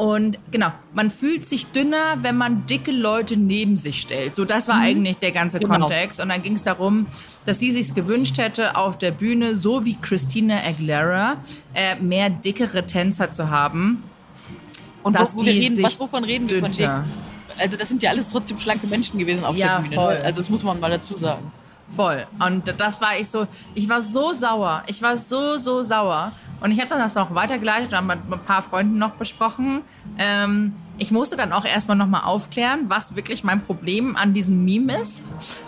und 0.00 0.38
genau, 0.50 0.72
man 0.94 1.10
fühlt 1.10 1.46
sich 1.46 1.66
dünner, 1.72 2.16
wenn 2.22 2.34
man 2.34 2.64
dicke 2.64 2.90
Leute 2.90 3.36
neben 3.36 3.76
sich 3.76 4.00
stellt. 4.00 4.34
So, 4.34 4.46
das 4.46 4.66
war 4.66 4.76
mhm. 4.76 4.82
eigentlich 4.82 5.18
der 5.18 5.30
ganze 5.30 5.60
genau. 5.60 5.78
Kontext. 5.78 6.22
Und 6.22 6.30
dann 6.30 6.40
ging 6.40 6.54
es 6.54 6.62
darum, 6.62 7.06
dass 7.44 7.60
sie 7.60 7.70
sich 7.70 7.92
gewünscht 7.92 8.38
hätte, 8.38 8.76
auf 8.76 8.96
der 8.96 9.10
Bühne, 9.10 9.54
so 9.54 9.84
wie 9.84 9.98
Christina 10.00 10.56
Aguilera, 10.66 11.36
äh, 11.74 11.96
mehr 11.96 12.30
dickere 12.30 12.86
Tänzer 12.86 13.30
zu 13.30 13.50
haben. 13.50 14.02
Und 15.02 15.16
dass 15.16 15.34
wo, 15.34 15.40
wo 15.40 15.42
reden, 15.42 15.82
was, 15.82 16.00
wovon 16.00 16.24
reden 16.24 16.48
wir 16.48 16.60
von 16.60 16.72
dick? 16.72 16.88
Also 17.58 17.76
das 17.76 17.90
sind 17.90 18.02
ja 18.02 18.08
alles 18.08 18.26
trotzdem 18.28 18.56
schlanke 18.56 18.86
Menschen 18.86 19.18
gewesen 19.18 19.44
auf 19.44 19.54
ja, 19.54 19.76
der 19.76 19.82
Bühne. 19.82 19.96
Ne? 19.96 20.02
Voll. 20.02 20.16
Also 20.24 20.40
das 20.40 20.48
muss 20.48 20.62
man 20.62 20.80
mal 20.80 20.90
dazu 20.90 21.14
sagen. 21.18 21.52
Voll. 21.90 22.26
Und 22.38 22.72
das 22.78 23.02
war 23.02 23.18
ich 23.18 23.28
so, 23.28 23.46
ich 23.74 23.86
war 23.86 24.00
so 24.00 24.32
sauer. 24.32 24.82
Ich 24.86 25.02
war 25.02 25.18
so, 25.18 25.58
so 25.58 25.82
sauer. 25.82 26.32
Und 26.60 26.72
ich 26.72 26.78
habe 26.78 26.90
dann 26.90 26.98
das 26.98 27.14
noch 27.14 27.34
weitergeleitet 27.34 27.92
und 27.92 28.06
mit 28.06 28.18
ein 28.30 28.40
paar 28.40 28.62
Freunden 28.62 28.98
noch 28.98 29.12
besprochen. 29.12 29.82
Ähm, 30.18 30.74
ich 30.98 31.10
musste 31.10 31.36
dann 31.36 31.52
auch 31.52 31.64
erstmal 31.64 31.96
nochmal 31.96 32.24
aufklären, 32.24 32.84
was 32.88 33.16
wirklich 33.16 33.42
mein 33.42 33.62
Problem 33.62 34.16
an 34.16 34.34
diesem 34.34 34.64
Meme 34.64 35.00
ist, 35.00 35.22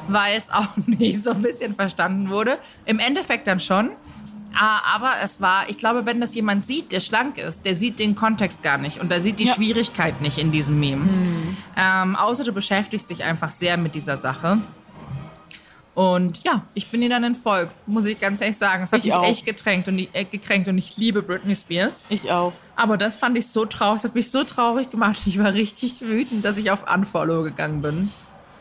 weil 0.08 0.36
es 0.36 0.50
auch 0.50 0.68
nicht 0.86 1.22
so 1.22 1.30
ein 1.30 1.42
bisschen 1.42 1.74
verstanden 1.74 2.28
wurde. 2.28 2.58
Im 2.84 2.98
Endeffekt 2.98 3.46
dann 3.46 3.58
schon. 3.58 3.90
Ah, 4.54 4.80
aber 4.94 5.12
es 5.24 5.40
war, 5.40 5.70
ich 5.70 5.78
glaube, 5.78 6.04
wenn 6.04 6.20
das 6.20 6.34
jemand 6.34 6.66
sieht, 6.66 6.92
der 6.92 7.00
schlank 7.00 7.38
ist, 7.38 7.64
der 7.64 7.74
sieht 7.74 7.98
den 7.98 8.14
Kontext 8.14 8.62
gar 8.62 8.76
nicht 8.76 9.00
und 9.00 9.10
der 9.10 9.22
sieht 9.22 9.38
die 9.38 9.46
ja. 9.46 9.54
Schwierigkeit 9.54 10.20
nicht 10.20 10.36
in 10.36 10.52
diesem 10.52 10.78
Meme. 10.78 11.04
Hm. 11.04 11.56
Ähm, 11.74 12.16
außer 12.16 12.44
du 12.44 12.52
beschäftigst 12.52 13.08
dich 13.08 13.24
einfach 13.24 13.50
sehr 13.50 13.78
mit 13.78 13.94
dieser 13.94 14.18
Sache. 14.18 14.58
Und 15.94 16.42
ja, 16.42 16.64
ich 16.72 16.88
bin 16.88 17.02
ihr 17.02 17.10
dann 17.10 17.22
entfolgt, 17.22 17.72
muss 17.86 18.06
ich 18.06 18.18
ganz 18.18 18.40
ehrlich 18.40 18.56
sagen. 18.56 18.84
Es 18.84 18.92
hat 18.92 19.00
ich 19.00 19.06
mich 19.06 19.14
auch. 19.14 19.24
echt 19.24 19.44
getränkt 19.44 19.88
und, 19.88 19.98
äh, 20.14 20.24
gekränkt 20.24 20.68
und 20.68 20.78
ich 20.78 20.96
liebe 20.96 21.22
Britney 21.22 21.54
Spears. 21.54 22.06
Ich 22.08 22.30
auch. 22.30 22.54
Aber 22.76 22.96
das 22.96 23.16
fand 23.16 23.36
ich 23.36 23.48
so 23.48 23.66
traurig, 23.66 24.00
das 24.00 24.10
hat 24.10 24.14
mich 24.14 24.30
so 24.30 24.44
traurig 24.44 24.90
gemacht. 24.90 25.18
Ich 25.26 25.38
war 25.38 25.52
richtig 25.52 26.00
wütend, 26.00 26.44
dass 26.44 26.56
ich 26.56 26.70
auf 26.70 26.90
Unfollow 26.90 27.42
gegangen 27.42 27.82
bin. 27.82 28.10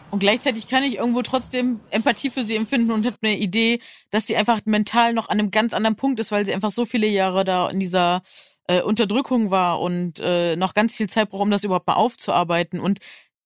Und 0.09 0.19
gleichzeitig 0.19 0.67
kann 0.67 0.83
ich 0.83 0.97
irgendwo 0.97 1.21
trotzdem 1.21 1.79
Empathie 1.89 2.29
für 2.29 2.43
sie 2.43 2.57
empfinden 2.57 2.91
und 2.91 3.05
habe 3.05 3.15
eine 3.23 3.37
Idee, 3.37 3.79
dass 4.09 4.27
sie 4.27 4.35
einfach 4.35 4.59
mental 4.65 5.13
noch 5.13 5.29
an 5.29 5.39
einem 5.39 5.51
ganz 5.51 5.73
anderen 5.73 5.95
Punkt 5.95 6.19
ist, 6.19 6.33
weil 6.33 6.45
sie 6.45 6.53
einfach 6.53 6.71
so 6.71 6.85
viele 6.85 7.07
Jahre 7.07 7.45
da 7.45 7.69
in 7.69 7.79
dieser 7.79 8.21
äh, 8.67 8.81
Unterdrückung 8.81 9.51
war 9.51 9.79
und 9.79 10.19
äh, 10.19 10.57
noch 10.57 10.73
ganz 10.73 10.97
viel 10.97 11.09
Zeit 11.09 11.29
braucht, 11.29 11.43
um 11.43 11.51
das 11.51 11.63
überhaupt 11.63 11.87
mal 11.87 11.93
aufzuarbeiten. 11.93 12.81
Und 12.81 12.99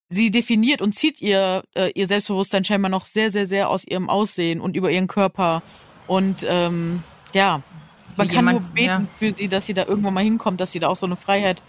sie 0.10 0.32
definiert 0.32 0.82
und 0.82 0.94
zieht 0.94 1.22
ihr, 1.22 1.64
äh, 1.76 1.92
ihr 1.96 2.08
Selbstbewusstsein 2.08 2.64
scheinbar 2.64 2.90
noch 2.92 3.06
sehr, 3.06 3.32
sehr, 3.32 3.46
sehr 3.46 3.70
aus 3.70 3.86
ihrem 3.86 4.10
Aussehen 4.10 4.62
und 4.62 4.76
über 4.76 4.92
ihren 4.92 5.08
Körper. 5.08 5.64
Und 6.08 6.46
ähm, 6.48 7.04
ja, 7.34 7.64
man 8.18 8.28
kann 8.28 8.38
jemand, 8.38 8.62
nur 8.62 8.70
beten 8.72 8.88
ja. 8.88 9.08
für 9.18 9.32
sie, 9.32 9.48
dass 9.48 9.66
sie 9.66 9.74
da 9.74 9.86
irgendwann 9.86 10.14
mal 10.14 10.24
hinkommt, 10.24 10.62
dass 10.62 10.72
sie 10.72 10.80
da 10.80 10.88
auch 10.88 10.96
so 10.96 11.06
eine 11.06 11.16
Freiheit, 11.16 11.64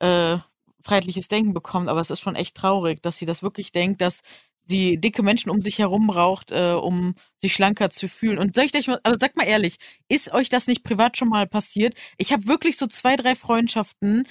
äh, 0.00 0.36
freiheitliches 0.82 1.28
Denken 1.28 1.54
bekommt. 1.54 1.88
Aber 1.88 2.00
es 2.00 2.10
ist 2.10 2.20
schon 2.20 2.36
echt 2.36 2.56
traurig, 2.56 3.02
dass 3.02 3.18
sie 3.18 3.26
das 3.26 3.42
wirklich 3.42 3.72
denkt, 3.72 4.00
dass 4.00 4.20
sie 4.66 4.98
dicke 4.98 5.22
Menschen 5.22 5.50
um 5.50 5.62
sich 5.62 5.78
herum 5.78 6.08
braucht, 6.08 6.50
äh, 6.50 6.72
um 6.72 7.14
sich 7.36 7.54
schlanker 7.54 7.90
zu 7.90 8.08
fühlen. 8.08 8.38
Und 8.38 8.54
soll 8.54 8.64
ich 8.64 8.74
euch 8.74 8.88
mal, 8.88 9.00
aber 9.04 9.18
sagt 9.18 9.36
mal 9.36 9.46
ehrlich, 9.46 9.76
ist 10.08 10.32
euch 10.32 10.48
das 10.48 10.66
nicht 10.66 10.82
privat 10.82 11.16
schon 11.16 11.28
mal 11.28 11.46
passiert? 11.46 11.94
Ich 12.18 12.32
habe 12.32 12.46
wirklich 12.46 12.76
so 12.76 12.86
zwei, 12.86 13.16
drei 13.16 13.36
Freundschaften, 13.36 14.24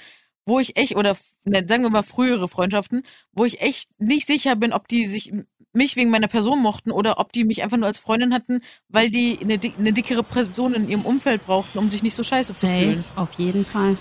wo 0.46 0.60
ich 0.60 0.76
echt, 0.76 0.96
oder 0.96 1.16
ne, 1.44 1.64
sagen 1.68 1.82
wir 1.82 1.90
mal 1.90 2.02
frühere 2.02 2.48
Freundschaften, 2.48 3.02
wo 3.32 3.44
ich 3.44 3.60
echt 3.60 3.90
nicht 3.98 4.26
sicher 4.26 4.56
bin, 4.56 4.72
ob 4.72 4.88
die 4.88 5.06
sich 5.06 5.32
mich 5.72 5.96
wegen 5.96 6.10
meiner 6.10 6.28
Person 6.28 6.62
mochten 6.62 6.90
oder 6.90 7.18
ob 7.18 7.32
die 7.32 7.44
mich 7.44 7.62
einfach 7.62 7.76
nur 7.76 7.86
als 7.86 7.98
Freundin 7.98 8.32
hatten, 8.32 8.62
weil 8.88 9.10
die 9.10 9.38
eine, 9.42 9.60
eine 9.78 9.92
dickere 9.92 10.22
Person 10.22 10.72
in 10.74 10.88
ihrem 10.88 11.04
Umfeld 11.04 11.44
brauchten, 11.44 11.78
um 11.78 11.90
sich 11.90 12.02
nicht 12.02 12.14
so 12.14 12.22
scheiße 12.22 12.54
Safe, 12.54 12.60
zu 12.60 12.66
fühlen. 12.66 13.04
Auf 13.14 13.32
jeden 13.34 13.66
Fall. 13.66 13.98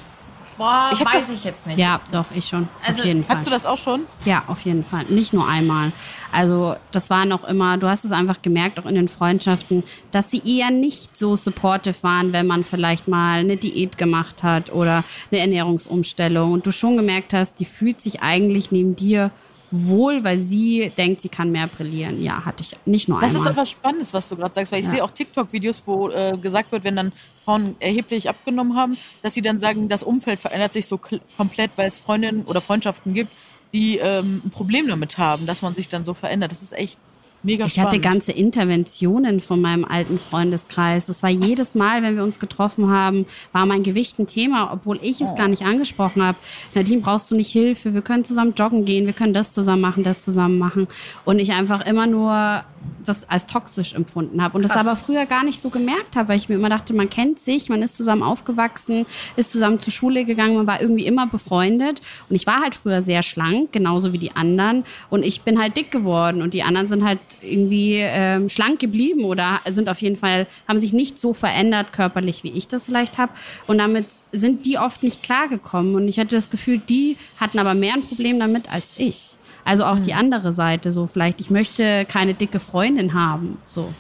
Boah, 0.58 0.90
ich 0.94 1.00
weiß 1.04 1.28
das, 1.28 1.32
ich 1.32 1.44
jetzt 1.44 1.68
nicht. 1.68 1.78
Ja, 1.78 2.00
doch, 2.12 2.26
ich 2.34 2.48
schon. 2.48 2.68
Also, 2.86 3.02
auf 3.02 3.06
jeden 3.06 3.26
Fall. 3.26 3.38
Hast 3.38 3.48
du 3.48 3.52
das 3.52 3.66
auch 3.66 3.78
schon? 3.78 4.04
Ja, 4.24 4.44
auf 4.48 4.62
jeden 4.62 4.86
Fall. 4.86 5.04
Nicht 5.10 5.34
nur 5.34 5.48
einmal. 5.48 5.92
Also, 6.32 6.76
das 6.92 7.10
war 7.10 7.26
noch 7.26 7.44
immer, 7.44 7.78
du 7.78 7.88
hast 7.88 8.06
es 8.06 8.12
einfach 8.12 8.42
gemerkt, 8.42 8.80
auch 8.80 8.86
in 8.86 8.96
den 8.96 9.08
Freundschaften, 9.08 9.84
dass 10.12 10.32
sie 10.32 10.42
eher 10.46 10.72
nicht 10.72 11.18
so 11.18 11.36
supportive 11.36 12.02
waren, 12.04 12.32
wenn 12.32 12.48
man 12.48 12.64
vielleicht 12.64 13.08
mal 13.08 13.40
eine 13.40 13.58
Diät 13.58 13.98
gemacht 13.98 14.44
hat 14.44 14.72
oder 14.72 15.04
eine 15.32 15.42
Ernährungsumstellung 15.42 16.54
und 16.54 16.66
du 16.66 16.72
schon 16.72 16.96
gemerkt 16.96 17.34
hast, 17.34 17.60
die 17.60 17.66
fühlt 17.66 18.02
sich 18.02 18.22
eigentlich 18.22 18.72
neben 18.72 18.96
dir 18.96 19.32
wohl, 19.72 20.24
weil 20.24 20.38
sie 20.38 20.92
denkt, 20.98 21.22
sie 21.22 21.30
kann 21.30 21.52
mehr 21.52 21.68
brillieren. 21.68 22.22
Ja, 22.22 22.46
hatte 22.46 22.64
ich 22.64 22.76
nicht 22.86 23.10
nur 23.10 23.20
das 23.20 23.30
einmal. 23.30 23.44
Das 23.44 23.52
ist 23.52 23.58
aber 23.58 23.66
Spannendes, 23.66 24.14
was 24.14 24.30
du 24.30 24.36
gerade 24.36 24.54
sagst, 24.56 24.72
weil 24.72 24.80
ich 24.80 24.86
ja. 24.86 24.92
sehe 24.92 25.04
auch 25.04 25.12
TikTok-Videos, 25.12 25.84
wo 25.86 26.10
äh, 26.10 26.38
gesagt 26.38 26.72
wird, 26.72 26.84
wenn 26.84 26.96
dann 26.96 27.12
Frauen 27.44 27.76
erheblich 27.80 28.30
abgenommen 28.30 28.78
haben, 28.78 28.98
dass 29.22 29.34
sie 29.34 29.42
dann 29.42 29.60
sagen, 29.60 29.90
das 29.90 30.04
Umfeld 30.04 30.40
verändert 30.40 30.74
sich 30.74 30.88
so 30.88 31.00
komplett, 31.38 31.72
weil 31.78 31.88
es 31.88 32.00
Freundinnen 32.00 32.44
oder 32.44 32.62
Freundschaften 32.62 33.14
gibt, 33.14 33.32
die 33.74 33.98
ähm, 33.98 34.42
ein 34.46 34.50
Problem 34.50 34.88
damit 34.88 35.18
haben, 35.18 35.46
dass 35.46 35.62
man 35.62 35.76
sich 35.76 35.90
dann 35.90 36.06
so 36.06 36.14
verändert. 36.14 36.52
Das 36.52 36.62
ist 36.62 36.74
echt 36.74 36.98
Mega 37.46 37.66
Ich 37.66 37.74
spannend. 37.74 37.90
hatte 37.92 38.00
ganze 38.02 38.32
Interventionen 38.32 39.40
von 39.40 39.62
meinem 39.62 39.86
alten 39.86 40.18
Freundeskreis. 40.18 41.06
Das 41.06 41.22
war 41.22 41.30
jedes 41.30 41.76
Mal, 41.76 42.02
wenn 42.02 42.16
wir 42.16 42.24
uns 42.24 42.40
getroffen 42.40 42.90
haben, 42.90 43.28
war 43.52 43.66
mein 43.68 43.84
Gewicht 43.84 44.18
ein 44.18 44.26
Thema, 44.26 44.74
obwohl 44.74 45.00
ich 45.04 45.22
es 45.22 45.36
gar 45.36 45.48
nicht 45.48 45.62
angesprochen 45.64 46.24
habe. 46.24 46.38
Nadine, 46.74 47.02
brauchst 47.02 47.30
du 47.30 47.36
nicht 47.36 47.52
Hilfe? 47.52 47.94
Wir 47.94 48.02
können 48.02 48.24
zusammen 48.24 48.54
joggen 48.58 48.84
gehen, 48.86 49.06
wir 49.06 49.14
können 49.14 49.34
das 49.34 49.54
zusammen 49.54 49.82
machen, 49.82 50.04
das 50.04 50.22
zusammen 50.22 50.58
machen. 50.58 50.88
Und 51.24 51.38
ich 51.38 51.52
einfach 51.52 51.86
immer 51.86 52.08
nur 52.08 52.64
das 53.04 53.30
als 53.30 53.46
toxisch 53.46 53.94
empfunden 53.94 54.42
habe 54.42 54.58
und 54.58 54.64
das 54.64 54.72
Krass. 54.72 54.86
aber 54.86 54.96
früher 54.96 55.26
gar 55.26 55.44
nicht 55.44 55.60
so 55.60 55.70
gemerkt 55.70 56.16
habe, 56.16 56.30
weil 56.30 56.38
ich 56.38 56.50
mir 56.50 56.56
immer 56.56 56.70
dachte, 56.70 56.94
man 56.94 57.10
kennt 57.10 57.40
sich, 57.40 57.70
man 57.70 57.82
ist 57.82 57.96
zusammen 57.98 58.24
aufgewachsen, 58.24 59.06
ist 59.36 59.52
zusammen 59.52 59.80
zur 59.80 59.94
Schule 59.94 60.26
gegangen, 60.26 60.56
man 60.56 60.68
war 60.68 60.82
irgendwie 60.82 61.06
immer 61.06 61.28
befreundet 61.28 62.02
und 62.30 62.36
ich 62.36 62.48
war 62.48 62.62
halt 62.62 62.76
früher 62.76 63.02
sehr 63.02 63.22
schlank, 63.22 63.72
genauso 63.72 64.14
wie 64.14 64.18
die 64.18 64.36
anderen 64.36 64.86
und 65.10 65.24
ich 65.26 65.42
bin 65.42 65.60
halt 65.60 65.78
dick 65.78 65.92
geworden 65.92 66.42
und 66.42 66.54
die 66.54 66.64
anderen 66.64 66.88
sind 66.88 67.04
halt 67.04 67.20
irgendwie 67.42 67.98
ähm, 68.00 68.50
schlank 68.50 68.80
geblieben 68.80 69.24
oder 69.24 69.60
sind 69.68 69.90
auf 69.90 70.02
jeden 70.02 70.16
Fall, 70.16 70.48
haben 70.68 70.80
sich 70.80 70.94
nicht 70.94 71.20
so 71.20 71.34
verändert 71.34 71.94
körperlich, 71.94 72.44
wie 72.44 72.52
ich 72.52 72.68
das 72.68 72.86
vielleicht 72.86 73.18
habe 73.18 73.32
und 73.68 73.78
damit 73.78 74.06
sind 74.32 74.66
die 74.66 74.78
oft 74.78 75.04
nicht 75.04 75.24
klargekommen 75.24 75.96
und 75.96 76.08
ich 76.08 76.20
hatte 76.20 76.36
das 76.36 76.50
Gefühl, 76.50 76.80
die 76.80 77.18
hatten 77.40 77.60
aber 77.60 77.74
mehr 77.74 77.94
ein 77.94 78.04
Problem 78.04 78.40
damit 78.40 78.72
als 78.72 78.94
ich. 78.98 79.38
Also 79.64 79.86
auch 79.86 79.98
die 79.98 80.14
andere 80.14 80.54
Seite, 80.54 80.92
so 80.92 81.08
vielleicht, 81.08 81.42
ich 81.42 81.50
möchte 81.50 82.06
keine 82.06 82.36
dicke 82.36 82.60
Freundin 82.60 83.16
haben, 83.16 83.58
so. 83.66 83.92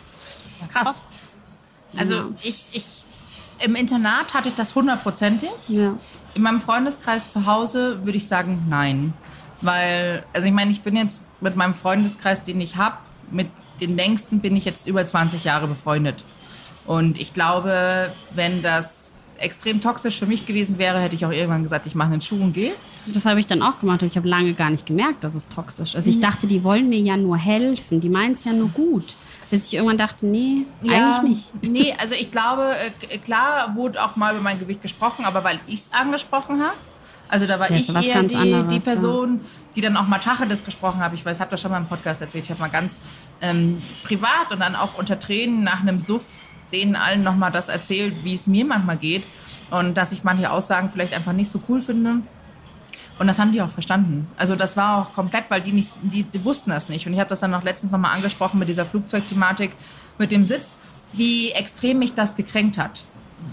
Krass. 0.71 1.01
Also 1.97 2.33
ich, 2.43 2.67
ich, 2.73 3.03
im 3.63 3.75
Internat 3.75 4.33
hatte 4.33 4.49
ich 4.49 4.55
das 4.55 4.75
hundertprozentig. 4.75 5.49
Ja. 5.69 5.97
In 6.35 6.41
meinem 6.41 6.59
Freundeskreis 6.59 7.29
zu 7.29 7.45
Hause 7.45 7.99
würde 8.03 8.17
ich 8.17 8.27
sagen, 8.27 8.65
nein. 8.69 9.13
Weil, 9.61 10.23
also 10.33 10.47
ich 10.47 10.53
meine, 10.53 10.71
ich 10.71 10.81
bin 10.81 10.95
jetzt 10.95 11.21
mit 11.41 11.55
meinem 11.55 11.73
Freundeskreis, 11.73 12.43
den 12.43 12.59
ich 12.61 12.75
habe, 12.75 12.97
mit 13.31 13.47
den 13.81 13.95
längsten 13.95 14.39
bin 14.39 14.55
ich 14.55 14.65
jetzt 14.65 14.87
über 14.87 15.05
20 15.05 15.43
Jahre 15.43 15.67
befreundet. 15.67 16.23
Und 16.85 17.19
ich 17.19 17.33
glaube, 17.33 18.11
wenn 18.33 18.61
das 18.61 19.17
extrem 19.37 19.81
toxisch 19.81 20.17
für 20.19 20.25
mich 20.25 20.45
gewesen 20.45 20.77
wäre, 20.77 20.99
hätte 20.99 21.15
ich 21.15 21.25
auch 21.25 21.31
irgendwann 21.31 21.63
gesagt, 21.63 21.85
ich 21.85 21.95
mache 21.95 22.11
einen 22.11 22.21
Schuh 22.21 22.41
und 22.41 22.53
gehe. 22.53 22.71
Das 23.07 23.25
habe 23.25 23.39
ich 23.39 23.47
dann 23.47 23.61
auch 23.61 23.79
gemacht. 23.79 24.01
aber 24.01 24.07
Ich 24.07 24.17
habe 24.17 24.27
lange 24.27 24.53
gar 24.53 24.69
nicht 24.69 24.85
gemerkt, 24.85 25.23
dass 25.23 25.35
es 25.35 25.47
toxisch 25.49 25.89
ist. 25.89 25.95
Also 25.95 26.09
ich 26.09 26.19
dachte, 26.19 26.47
die 26.47 26.63
wollen 26.63 26.89
mir 26.89 26.99
ja 26.99 27.17
nur 27.17 27.37
helfen. 27.37 28.01
Die 28.01 28.09
meinen 28.09 28.33
es 28.33 28.45
ja 28.45 28.53
nur 28.53 28.69
gut. 28.69 29.15
Bis 29.51 29.67
ich 29.67 29.75
irgendwann 29.75 29.97
dachte, 29.97 30.25
nee, 30.25 30.65
eigentlich 30.87 31.21
nicht. 31.21 31.63
Nee, 31.63 31.95
also 31.99 32.15
ich 32.15 32.31
glaube, 32.31 32.73
äh, 33.09 33.17
klar 33.19 33.75
wurde 33.75 34.03
auch 34.03 34.15
mal 34.15 34.33
über 34.33 34.41
mein 34.41 34.57
Gewicht 34.57 34.81
gesprochen, 34.81 35.25
aber 35.25 35.43
weil 35.43 35.59
ich 35.67 35.81
es 35.81 35.93
angesprochen 35.93 36.61
habe. 36.61 36.75
Also 37.27 37.47
da 37.47 37.59
war 37.59 37.71
Ja, 37.71 37.77
ich 37.77 37.89
eher 37.89 38.23
die, 38.23 38.35
anderes, 38.35 38.67
die 38.67 38.75
ja. 38.75 38.81
Person, 38.81 39.41
die 39.75 39.81
dann 39.81 39.97
auch 39.97 40.07
mal 40.07 40.19
Tacheles 40.19 40.63
gesprochen 40.63 40.99
habe. 40.99 41.15
Ich 41.15 41.25
weiß, 41.25 41.39
habe 41.39 41.51
das 41.51 41.61
schon 41.61 41.71
mal 41.71 41.77
im 41.77 41.87
Podcast 41.87 42.21
erzählt. 42.21 42.45
Ich 42.45 42.51
habe 42.51 42.61
mal 42.61 42.69
ganz 42.69 43.01
ähm, 43.41 43.81
privat 44.03 44.51
und 44.51 44.59
dann 44.59 44.75
auch 44.75 44.97
unter 44.97 45.19
Tränen 45.19 45.63
nach 45.63 45.81
einem 45.81 45.99
Suff 45.99 46.25
denen 46.71 46.95
allen 46.95 47.23
nochmal 47.23 47.51
das 47.51 47.69
erzählt, 47.69 48.23
wie 48.23 48.33
es 48.33 48.47
mir 48.47 48.65
manchmal 48.65 48.97
geht. 48.97 49.23
Und 49.71 49.95
dass 49.95 50.11
ich 50.11 50.23
manche 50.23 50.51
Aussagen 50.51 50.89
vielleicht 50.89 51.13
einfach 51.13 51.33
nicht 51.33 51.49
so 51.49 51.61
cool 51.69 51.81
finde. 51.81 52.17
Und 53.17 53.27
das 53.27 53.39
haben 53.39 53.51
die 53.51 53.61
auch 53.61 53.69
verstanden. 53.69 54.27
Also 54.37 54.55
das 54.55 54.75
war 54.75 54.99
auch 54.99 55.13
komplett, 55.13 55.45
weil 55.49 55.61
die 55.61 55.71
nicht, 55.71 55.95
die, 56.01 56.23
die 56.23 56.43
wussten 56.43 56.69
das 56.69 56.89
nicht. 56.89 57.07
Und 57.07 57.13
ich 57.13 57.19
habe 57.19 57.29
das 57.29 57.39
dann 57.39 57.51
noch 57.51 57.63
letztens 57.63 57.91
nochmal 57.91 58.13
angesprochen 58.13 58.59
mit 58.59 58.67
dieser 58.67 58.85
Flugzeugthematik, 58.85 59.71
mit 60.17 60.31
dem 60.31 60.43
Sitz, 60.43 60.77
wie 61.13 61.51
extrem 61.51 61.99
mich 61.99 62.13
das 62.13 62.35
gekränkt 62.35 62.77
hat. 62.77 63.03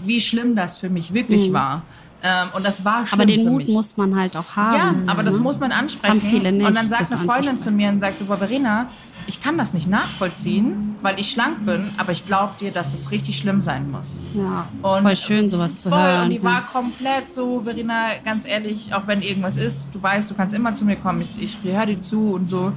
Wie 0.03 0.19
schlimm 0.19 0.55
das 0.55 0.77
für 0.77 0.89
mich 0.89 1.13
wirklich 1.13 1.53
war. 1.53 1.83
Ähm, 2.25 2.47
und 2.55 2.65
das 2.65 2.85
war 2.85 3.01
Mhm. 3.01 3.07
Aber 3.11 3.25
den 3.25 3.45
Mut 3.45 3.67
muss 3.67 3.97
man 3.97 4.15
halt 4.15 4.37
auch 4.37 4.55
haben. 4.55 5.05
Ja, 5.05 5.11
aber 5.11 5.23
das 5.23 5.33
ne? 5.35 5.39
muss 5.41 5.59
man 5.59 5.71
ansprechen. 5.73 6.13
haben 6.13 6.21
viele 6.21 6.51
nicht, 6.53 6.65
und 6.65 6.75
dann 6.75 6.87
sagt 6.87 7.01
das 7.01 7.11
eine 7.11 7.21
Freundin 7.21 7.59
zu 7.59 7.69
mir 7.71 7.89
und 7.89 7.99
sagt 7.99 8.17
so, 8.19 8.25
"Boah, 8.25 8.37
Verena, 8.37 8.87
ich 9.27 9.41
kann 9.41 9.57
das 9.57 9.73
nicht 9.73 9.87
nachvollziehen, 9.89 10.95
weil 11.01 11.19
ich 11.19 11.31
schlank 11.31 11.65
bin, 11.65 11.89
aber 11.97 12.11
ich 12.13 12.25
glaube 12.25 12.53
dir, 12.59 12.71
dass 12.71 12.91
das 12.91 13.11
richtig 13.11 13.37
schlimm 13.37 13.61
sein 13.61 13.89
muss. 13.91 14.21
Ja, 14.33 14.67
Und 14.81 15.01
voll 15.01 15.15
schön, 15.15 15.49
sowas 15.49 15.79
zu 15.79 15.89
Voll, 15.89 15.97
hören. 16.01 16.23
und 16.23 16.29
die 16.31 16.37
ja. 16.37 16.43
war 16.43 16.65
komplett 16.67 17.29
so, 17.29 17.61
Verena, 17.63 18.17
ganz 18.23 18.45
ehrlich, 18.45 18.93
auch 18.93 19.07
wenn 19.07 19.21
irgendwas 19.21 19.57
ist, 19.57 19.93
du 19.93 20.01
weißt, 20.01 20.29
du 20.29 20.35
kannst 20.35 20.55
immer 20.55 20.73
zu 20.75 20.85
mir 20.85 20.95
kommen, 20.97 21.21
ich, 21.21 21.41
ich 21.41 21.57
höre 21.63 21.85
dir 21.85 22.01
zu 22.01 22.33
und 22.33 22.49
so. 22.49 22.71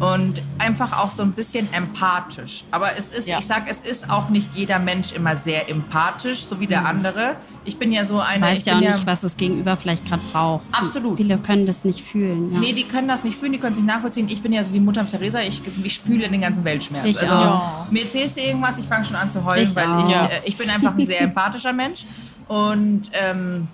Und 0.00 0.42
einfach 0.58 0.98
auch 0.98 1.10
so 1.10 1.22
ein 1.22 1.32
bisschen 1.32 1.68
empathisch. 1.72 2.64
Aber 2.72 2.96
es 2.98 3.08
ist, 3.10 3.28
Ja. 3.28 3.38
ich 3.38 3.46
sag, 3.46 3.68
es 3.70 3.80
ist 3.80 4.10
auch 4.10 4.28
nicht 4.30 4.48
jeder 4.54 4.78
Mensch 4.80 5.12
immer 5.12 5.36
sehr 5.36 5.70
empathisch, 5.70 6.42
so 6.44 6.58
wie 6.58 6.64
Mhm. 6.64 6.70
der 6.70 6.86
andere. 6.86 7.36
Ich 7.64 7.78
bin 7.78 7.92
ja 7.92 8.04
so 8.04 8.18
eine, 8.18 8.44
weiß 8.44 8.64
ja 8.64 8.76
auch 8.76 8.80
nicht, 8.80 9.06
was 9.06 9.20
das 9.20 9.36
Gegenüber 9.36 9.76
vielleicht 9.76 10.04
gerade 10.06 10.22
braucht. 10.32 10.64
Absolut. 10.72 11.16
Viele 11.16 11.38
können 11.38 11.64
das 11.64 11.84
nicht 11.84 12.00
fühlen. 12.02 12.52
Ja. 12.52 12.58
Nee, 12.60 12.72
die 12.72 12.84
können 12.84 13.06
das 13.06 13.22
nicht 13.22 13.36
fühlen, 13.36 13.52
die 13.52 13.58
können 13.58 13.72
es 13.72 13.78
nicht 13.78 13.86
nachvollziehen. 13.86 14.28
Ich 14.28 14.42
bin 14.42 14.52
ja 14.52 14.64
so 14.64 14.72
wie 14.72 14.80
Mutter 14.80 15.08
Teresa, 15.08 15.40
ich, 15.42 15.62
ich 15.84 16.00
fühle 16.00 16.28
den 16.28 16.40
ganzen 16.40 16.64
Weltschmerz. 16.64 17.06
Ich 17.06 17.20
also 17.20 17.32
auch. 17.34 17.90
mir 17.90 18.02
erzählst 18.02 18.36
du 18.36 18.40
irgendwas, 18.40 18.78
ich 18.78 18.84
fange 18.84 19.04
schon 19.04 19.16
an 19.16 19.30
zu 19.30 19.44
heulen, 19.44 19.62
Ich 19.62 19.76
weil 19.76 20.04
ich, 20.04 20.10
Ja. 20.10 20.24
äh, 20.26 20.40
ich 20.44 20.56
bin 20.56 20.68
einfach 20.70 20.96
ein 20.96 21.06
sehr 21.06 21.20
empathischer 21.20 21.72
Mensch. 21.72 22.04
Und 22.48 23.02
ähm, 23.12 23.68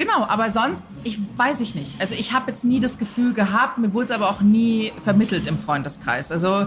genau, 0.00 0.24
aber 0.24 0.50
sonst, 0.50 0.90
ich 1.04 1.18
weiß 1.36 1.60
ich 1.60 1.74
nicht. 1.74 2.00
Also 2.00 2.14
ich 2.14 2.32
habe 2.32 2.46
jetzt 2.48 2.64
nie 2.64 2.80
das 2.80 2.98
Gefühl 2.98 3.34
gehabt, 3.34 3.78
mir 3.78 3.92
wurde 3.92 4.06
es 4.06 4.10
aber 4.10 4.30
auch 4.30 4.40
nie 4.40 4.92
vermittelt 4.98 5.46
im 5.46 5.58
Freundeskreis. 5.58 6.32
Also, 6.32 6.66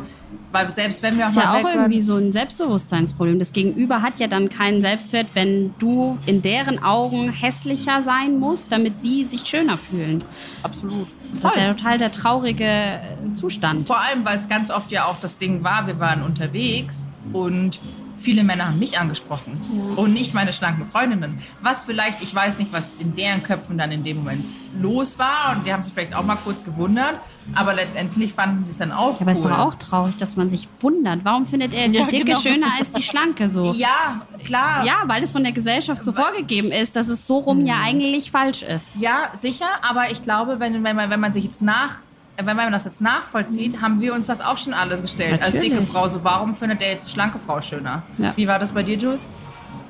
weil 0.52 0.70
selbst 0.70 1.02
wenn 1.04 1.18
wir 1.18 1.26
auch 1.26 1.30
ist 1.30 1.36
mal 1.36 1.44
ja 1.44 1.54
auch 1.56 1.76
irgendwie 1.76 2.02
so 2.02 2.16
ein 2.16 2.32
Selbstbewusstseinsproblem. 2.32 3.40
Das 3.40 3.52
Gegenüber 3.52 4.02
hat 4.02 4.20
ja 4.20 4.28
dann 4.28 4.50
keinen 4.50 4.82
Selbstwert, 4.82 5.28
wenn 5.34 5.74
du 5.80 6.18
in 6.26 6.42
deren 6.42 6.84
Augen 6.84 7.32
hässlicher 7.32 8.02
sein 8.02 8.40
musst, 8.40 8.72
damit 8.72 9.00
sie 9.00 9.24
sich 9.24 9.46
schöner 9.46 9.78
fühlen. 9.78 10.24
Absolut. 10.62 11.08
Das 11.34 11.44
ist 11.44 11.52
Voll. 11.54 11.64
ja 11.64 11.74
total 11.74 11.98
der 11.98 12.12
traurige 12.12 12.66
äh, 12.66 13.34
Zustand. 13.34 13.88
Vor 13.88 14.00
allem, 14.00 14.24
weil 14.24 14.38
es 14.38 14.48
ganz 14.48 14.70
oft 14.70 14.92
ja 14.92 15.06
auch 15.06 15.20
das 15.20 15.40
Ding 15.40 15.64
war, 15.64 15.88
wir 15.88 16.00
waren 16.00 16.22
unterwegs 16.22 17.06
und 17.32 17.80
viele 18.24 18.44
Männer 18.44 18.68
haben 18.68 18.80
mich 18.80 18.98
angesprochen 19.00 19.60
und 19.98 20.14
nicht 20.14 20.34
meine 20.34 20.54
schlanken 20.54 20.86
Freundinnen. 20.86 21.38
Was 21.62 21.84
vielleicht, 21.84 22.24
ich 22.24 22.34
weiß 22.34 22.58
nicht, 22.60 22.72
was 22.74 22.90
in 23.00 23.16
deren 23.16 23.44
Köpfen 23.44 23.78
dann 23.78 23.92
in 23.92 24.04
dem 24.04 24.18
Moment 24.18 24.46
los 24.82 25.20
war 25.20 25.56
und 25.56 25.68
die 25.68 25.74
haben 25.74 25.84
sich 25.84 25.94
vielleicht 25.94 26.16
auch 26.16 26.24
mal 26.24 26.38
kurz 26.38 26.64
gewundert, 26.64 27.20
aber 27.54 27.74
letztendlich 27.74 28.34
fanden 28.34 28.64
sie 28.66 28.72
es 28.72 28.78
dann 28.78 28.92
auch 28.92 29.20
Aber 29.22 29.32
es 29.32 29.40
ist 29.40 29.46
cool. 29.46 29.52
doch 29.52 29.60
auch 29.60 29.76
traurig, 29.76 30.16
dass 30.18 30.36
man 30.38 30.50
sich 30.50 30.68
wundert. 30.80 31.26
Warum 31.26 31.46
findet 31.46 31.74
er 31.74 31.90
die 31.90 31.98
Ja, 31.98 32.06
Dicke 32.06 32.24
genau. 32.26 32.40
schöner 32.40 32.68
als 32.80 32.92
die 32.92 33.02
Schlanke 33.04 33.50
so? 33.50 33.74
Ja, 33.78 34.22
klar. 34.46 34.86
Ja, 34.86 35.04
weil 35.08 35.22
es 35.24 35.32
von 35.34 35.44
der 35.44 35.52
Gesellschaft 35.52 36.04
so 36.06 36.14
vorgegeben 36.14 36.72
ist, 36.72 36.96
dass 36.96 37.10
es 37.10 37.28
so 37.28 37.40
rum 37.40 37.62
ja 37.62 37.76
Hm. 37.76 37.84
eigentlich 37.86 38.32
falsch 38.32 38.64
ist. 38.64 38.92
Ja, 38.98 39.30
sicher, 39.34 39.68
aber 39.82 40.12
ich 40.12 40.24
glaube, 40.24 40.60
wenn, 40.60 40.84
wenn, 40.84 40.96
man, 40.96 41.10
wenn 41.10 41.20
man 41.20 41.34
sich 41.34 41.44
jetzt 41.44 41.62
nach 41.62 41.96
wenn 42.38 42.56
man 42.56 42.72
das 42.72 42.86
jetzt 42.86 43.02
nachvollzieht, 43.02 43.82
haben 43.82 44.02
wir 44.02 44.14
uns 44.14 44.28
das 44.28 44.42
auch 44.42 44.58
schon 44.58 44.74
alles 44.74 45.02
gestellt. 45.02 45.42
Als 45.42 45.54
Natürlich. 45.56 45.78
dicke 45.80 45.92
Frau, 45.92 46.08
so 46.08 46.24
warum 46.24 46.56
findet 46.56 46.82
er 46.82 46.92
jetzt 46.92 47.08
die 47.08 47.12
schlanke 47.12 47.38
Frau 47.40 47.62
schöner? 47.62 48.04
Ja. 48.18 48.34
Wie 48.36 48.48
war 48.48 48.60
das 48.60 48.72
bei 48.72 48.84
dir, 48.84 48.98
Jules? 48.98 49.28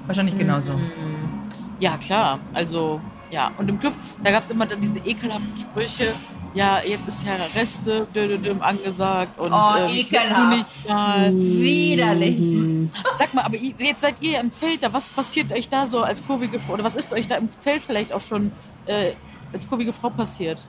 Wahrscheinlich 0.05 0.37
genauso. 0.37 0.73
Ja, 1.79 1.97
klar. 1.97 2.39
Also, 2.53 2.99
ja. 3.31 3.51
Und 3.57 3.69
im 3.69 3.79
Club, 3.79 3.93
da 4.23 4.31
gab 4.31 4.43
es 4.43 4.51
immer 4.51 4.65
dann 4.65 4.81
diese 4.81 4.99
ekelhaften 4.99 5.55
Sprüche. 5.57 6.13
Ja, 6.53 6.79
jetzt 6.85 7.07
ist 7.07 7.25
ja 7.25 7.33
Reste 7.55 8.07
angesagt 8.59 9.39
und 9.39 9.51
Oh, 9.51 9.71
ähm, 9.79 9.89
ekelhaft. 9.89 10.67
Widerlich. 11.33 12.91
Sag 13.17 13.33
mal, 13.33 13.41
aber 13.43 13.57
jetzt 13.57 14.01
seid 14.01 14.15
ihr 14.21 14.39
im 14.39 14.51
Zelt 14.51 14.83
da. 14.83 14.93
Was 14.93 15.05
passiert 15.05 15.51
euch 15.51 15.67
da 15.69 15.87
so 15.87 16.03
als 16.03 16.25
kurvige 16.25 16.59
Frau? 16.59 16.73
Oder 16.73 16.83
was 16.83 16.95
ist 16.95 17.11
euch 17.13 17.27
da 17.27 17.35
im 17.35 17.49
Zelt 17.59 17.83
vielleicht 17.83 18.13
auch 18.13 18.21
schon 18.21 18.51
äh, 18.85 19.13
als 19.51 19.67
kurvige 19.67 19.93
Frau 19.93 20.09
passiert? 20.11 20.59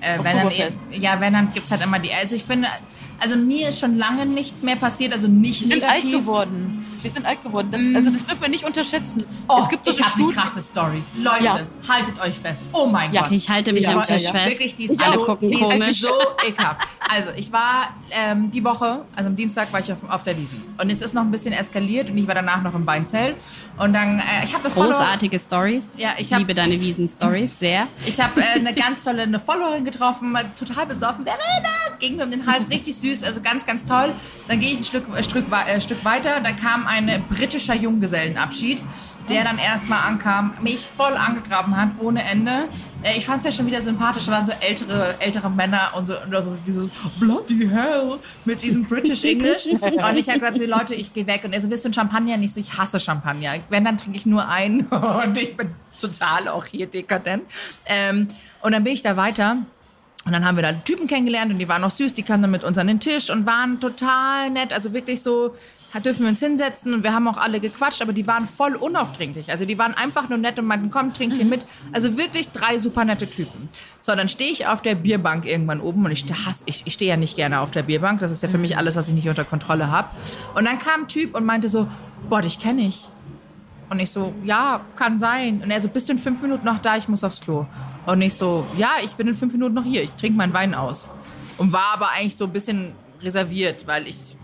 Äh, 0.00 0.18
wenn 0.22 0.36
dann, 0.36 0.50
eh- 0.50 0.98
ja, 0.98 1.20
wenn 1.20 1.32
dann 1.32 1.52
gibt 1.52 1.66
es 1.66 1.72
halt 1.72 1.82
immer 1.82 1.98
die. 1.98 2.12
Also 2.12 2.36
ich 2.36 2.44
finde, 2.44 2.68
also 3.18 3.36
mir 3.36 3.68
ist 3.70 3.80
schon 3.80 3.96
lange 3.96 4.26
nichts 4.26 4.62
mehr 4.62 4.76
passiert, 4.76 5.12
also 5.12 5.28
nicht 5.28 5.62
Wir 5.62 5.68
sind 5.76 5.84
alt 5.84 6.04
negativ. 6.04 6.20
geworden. 6.26 6.86
Wir 7.02 7.10
sind 7.10 7.26
alt 7.26 7.42
geworden. 7.42 7.68
Das, 7.70 7.80
Also 7.94 8.10
das 8.10 8.24
dürfen 8.24 8.42
wir 8.42 8.48
nicht 8.48 8.64
unterschätzen. 8.64 9.24
Oh, 9.48 9.58
es 9.60 9.68
gibt 9.68 9.84
so 9.84 9.90
ich 9.92 9.98
eine 10.02 10.10
habe 10.12 10.22
eine 10.24 10.32
krasse 10.32 10.60
Story. 10.60 11.02
Leute, 11.16 11.44
Ja. 11.44 11.60
haltet 11.88 12.20
euch 12.20 12.38
fest. 12.38 12.62
Oh 12.72 12.86
mein 12.86 13.12
Ja. 13.12 13.22
Gott. 13.22 13.32
Ich 13.32 13.48
halte 13.48 13.72
mich 13.72 13.84
Ja, 13.84 13.92
am 13.96 14.02
Tisch 14.02 14.22
ja. 14.22 14.32
fest. 14.32 14.50
Wirklich, 14.50 14.74
die 14.74 14.84
ist 14.86 15.02
Alle 15.02 15.14
so, 15.14 15.24
gucken 15.24 15.48
die 15.48 15.54
komisch. 15.58 15.88
ist 15.90 16.00
so 16.02 16.08
ekelhaft. 16.46 16.86
Also, 17.10 17.30
ich 17.36 17.52
war 17.52 17.94
ähm, 18.10 18.50
die 18.50 18.64
Woche, 18.64 19.02
also 19.14 19.28
am 19.28 19.36
Dienstag 19.36 19.72
war 19.72 19.80
ich 19.80 19.92
auf, 19.92 19.98
auf 20.08 20.22
der 20.22 20.36
Wiesen. 20.36 20.62
Und 20.80 20.90
es 20.90 21.00
ist 21.02 21.14
noch 21.14 21.22
ein 21.22 21.30
bisschen 21.30 21.52
eskaliert 21.52 22.10
und 22.10 22.18
ich 22.18 22.26
war 22.26 22.34
danach 22.34 22.62
noch 22.62 22.74
im 22.74 22.86
Weinzelt. 22.86 23.36
Und 23.78 23.92
dann, 23.92 24.18
äh, 24.18 24.22
ich 24.44 24.52
habe 24.54 24.64
eine 24.64 24.74
Großartige 24.74 25.38
Stories. 25.38 25.94
Ja, 25.96 26.10
ich 26.18 26.32
hab- 26.32 26.40
liebe 26.40 26.54
deine 26.54 26.80
Wiesen-Stories 26.80 27.58
sehr. 27.58 27.86
Ich 28.06 28.20
habe 28.20 28.40
äh, 28.40 28.44
eine 28.58 28.74
ganz 28.74 29.02
tolle 29.02 29.22
eine 29.22 29.38
Followerin 29.40 29.84
getroffen, 29.84 30.36
total 30.58 30.86
besoffen. 30.86 31.24
Verena 31.24 31.96
ging 31.98 32.16
mir 32.16 32.24
um 32.24 32.30
den 32.30 32.46
Hals, 32.46 32.68
richtig 32.70 32.96
süß, 32.96 33.24
also 33.24 33.40
ganz, 33.40 33.64
ganz 33.66 33.84
toll. 33.84 34.10
Dann 34.48 34.60
gehe 34.60 34.70
ich 34.72 34.78
ein 34.78 34.84
Stück, 34.84 35.04
Stück, 35.24 35.44
äh, 35.52 35.80
Stück 35.80 36.04
weiter, 36.04 36.40
da 36.40 36.52
kam 36.52 36.86
ein 36.88 37.24
britischer 37.28 37.74
Junggesellenabschied, 37.74 38.82
der 39.28 39.44
dann 39.44 39.58
erstmal 39.58 40.06
ankam, 40.06 40.54
mich 40.62 40.86
voll 40.86 41.12
angegraben 41.12 41.76
hat, 41.76 41.90
ohne 42.00 42.22
Ende. 42.24 42.68
Äh, 43.02 43.18
ich 43.18 43.26
fand 43.26 43.38
es 43.38 43.44
ja 43.44 43.52
schon 43.52 43.66
wieder 43.66 43.80
sympathisch, 43.80 44.26
da 44.26 44.32
waren 44.32 44.46
so 44.46 44.52
ältere, 44.60 45.20
ältere 45.20 45.50
Männer 45.50 45.92
und 45.94 46.06
so, 46.06 46.14
und 46.14 46.32
so 46.32 46.56
dieses 46.66 46.90
Bloody 47.20 47.68
Hell 47.68 48.18
mit 48.44 48.62
diesem 48.62 48.84
British 48.84 49.24
English. 49.24 49.66
Und 49.66 50.16
ich 50.16 50.28
habe 50.28 50.38
gesagt, 50.38 50.58
so, 50.58 50.66
Leute, 50.66 50.94
ich 50.94 51.12
gehe 51.12 51.26
weg. 51.26 51.42
Und 51.44 51.52
er 51.52 51.60
so, 51.60 51.70
willst 51.70 51.84
du 51.84 51.90
ein 51.90 51.94
Champagner? 51.94 52.36
Nicht 52.36 52.54
so, 52.54 52.60
ich 52.60 52.76
hasse 52.78 52.98
Champagner. 52.98 53.54
Wenn, 53.68 53.84
dann 53.84 53.98
trinke 53.98 54.18
ich 54.18 54.26
nur 54.26 54.48
einen 54.48 54.80
und 54.86 55.36
ich 55.36 55.56
bin 55.56 55.68
total 56.00 56.48
auch 56.48 56.66
hier 56.66 56.86
dekadent. 56.86 57.44
Ähm, 57.86 58.28
und 58.62 58.72
dann 58.72 58.84
bin 58.84 58.94
ich 58.94 59.02
da 59.02 59.16
weiter. 59.16 59.58
Und 60.24 60.32
dann 60.32 60.44
haben 60.44 60.56
wir 60.56 60.62
da 60.62 60.72
Typen 60.72 61.06
kennengelernt 61.06 61.50
und 61.52 61.58
die 61.58 61.68
waren 61.68 61.80
noch 61.80 61.90
süß, 61.90 62.12
die 62.12 62.22
kamen 62.22 62.42
dann 62.42 62.50
mit 62.50 62.62
uns 62.62 62.76
an 62.76 62.86
den 62.86 63.00
Tisch 63.00 63.30
und 63.30 63.46
waren 63.46 63.80
total 63.80 64.50
nett. 64.50 64.74
Also 64.74 64.92
wirklich 64.92 65.22
so, 65.22 65.54
da 65.92 66.00
dürfen 66.00 66.22
wir 66.22 66.28
uns 66.28 66.40
hinsetzen 66.40 66.92
und 66.92 67.02
wir 67.02 67.14
haben 67.14 67.26
auch 67.28 67.38
alle 67.38 67.60
gequatscht, 67.60 68.02
aber 68.02 68.12
die 68.12 68.26
waren 68.26 68.46
voll 68.46 68.74
unaufdringlich. 68.74 69.50
Also 69.50 69.64
die 69.64 69.78
waren 69.78 69.94
einfach 69.94 70.28
nur 70.28 70.36
nett 70.36 70.58
und 70.58 70.66
meinten, 70.66 70.90
komm, 70.90 71.14
trink 71.14 71.34
hier 71.34 71.46
mit. 71.46 71.64
Also 71.92 72.18
wirklich 72.18 72.50
drei 72.50 72.78
super 72.78 73.04
nette 73.04 73.28
Typen. 73.28 73.68
So, 74.00 74.14
dann 74.14 74.28
stehe 74.28 74.50
ich 74.50 74.66
auf 74.66 74.82
der 74.82 74.94
Bierbank 74.94 75.46
irgendwann 75.46 75.80
oben 75.80 76.04
und 76.04 76.12
ich 76.12 76.24
hasse, 76.46 76.64
ich, 76.66 76.86
ich 76.86 76.94
stehe 76.94 77.10
ja 77.10 77.16
nicht 77.16 77.36
gerne 77.36 77.60
auf 77.60 77.70
der 77.70 77.84
Bierbank. 77.84 78.20
Das 78.20 78.30
ist 78.30 78.42
ja 78.42 78.48
für 78.48 78.58
mich 78.58 78.76
alles, 78.76 78.96
was 78.96 79.08
ich 79.08 79.14
nicht 79.14 79.28
unter 79.28 79.44
Kontrolle 79.44 79.90
habe. 79.90 80.08
Und 80.54 80.66
dann 80.66 80.78
kam 80.78 81.02
ein 81.02 81.08
Typ 81.08 81.34
und 81.34 81.46
meinte 81.46 81.68
so, 81.68 81.88
boah, 82.28 82.42
dich 82.42 82.58
kenne 82.58 82.82
ich. 82.82 83.08
Und 83.90 84.00
ich 84.00 84.10
so, 84.10 84.34
ja, 84.44 84.82
kann 84.96 85.18
sein. 85.18 85.62
Und 85.62 85.70
er 85.70 85.80
so, 85.80 85.88
bist 85.88 86.08
du 86.08 86.12
in 86.12 86.18
fünf 86.18 86.42
Minuten 86.42 86.66
noch 86.66 86.78
da? 86.78 86.98
Ich 86.98 87.08
muss 87.08 87.24
aufs 87.24 87.40
Klo. 87.40 87.66
Und 88.04 88.20
ich 88.20 88.34
so, 88.34 88.66
ja, 88.76 88.96
ich 89.02 89.14
bin 89.14 89.26
in 89.26 89.34
fünf 89.34 89.54
Minuten 89.54 89.74
noch 89.74 89.84
hier. 89.84 90.02
Ich 90.02 90.12
trinke 90.12 90.36
meinen 90.36 90.52
Wein 90.52 90.74
aus. 90.74 91.08
Und 91.56 91.72
war 91.72 91.94
aber 91.94 92.10
eigentlich 92.10 92.36
so 92.36 92.44
ein 92.44 92.52
bisschen 92.52 92.92
reserviert, 93.22 93.86
weil 93.86 94.06
ich 94.06 94.36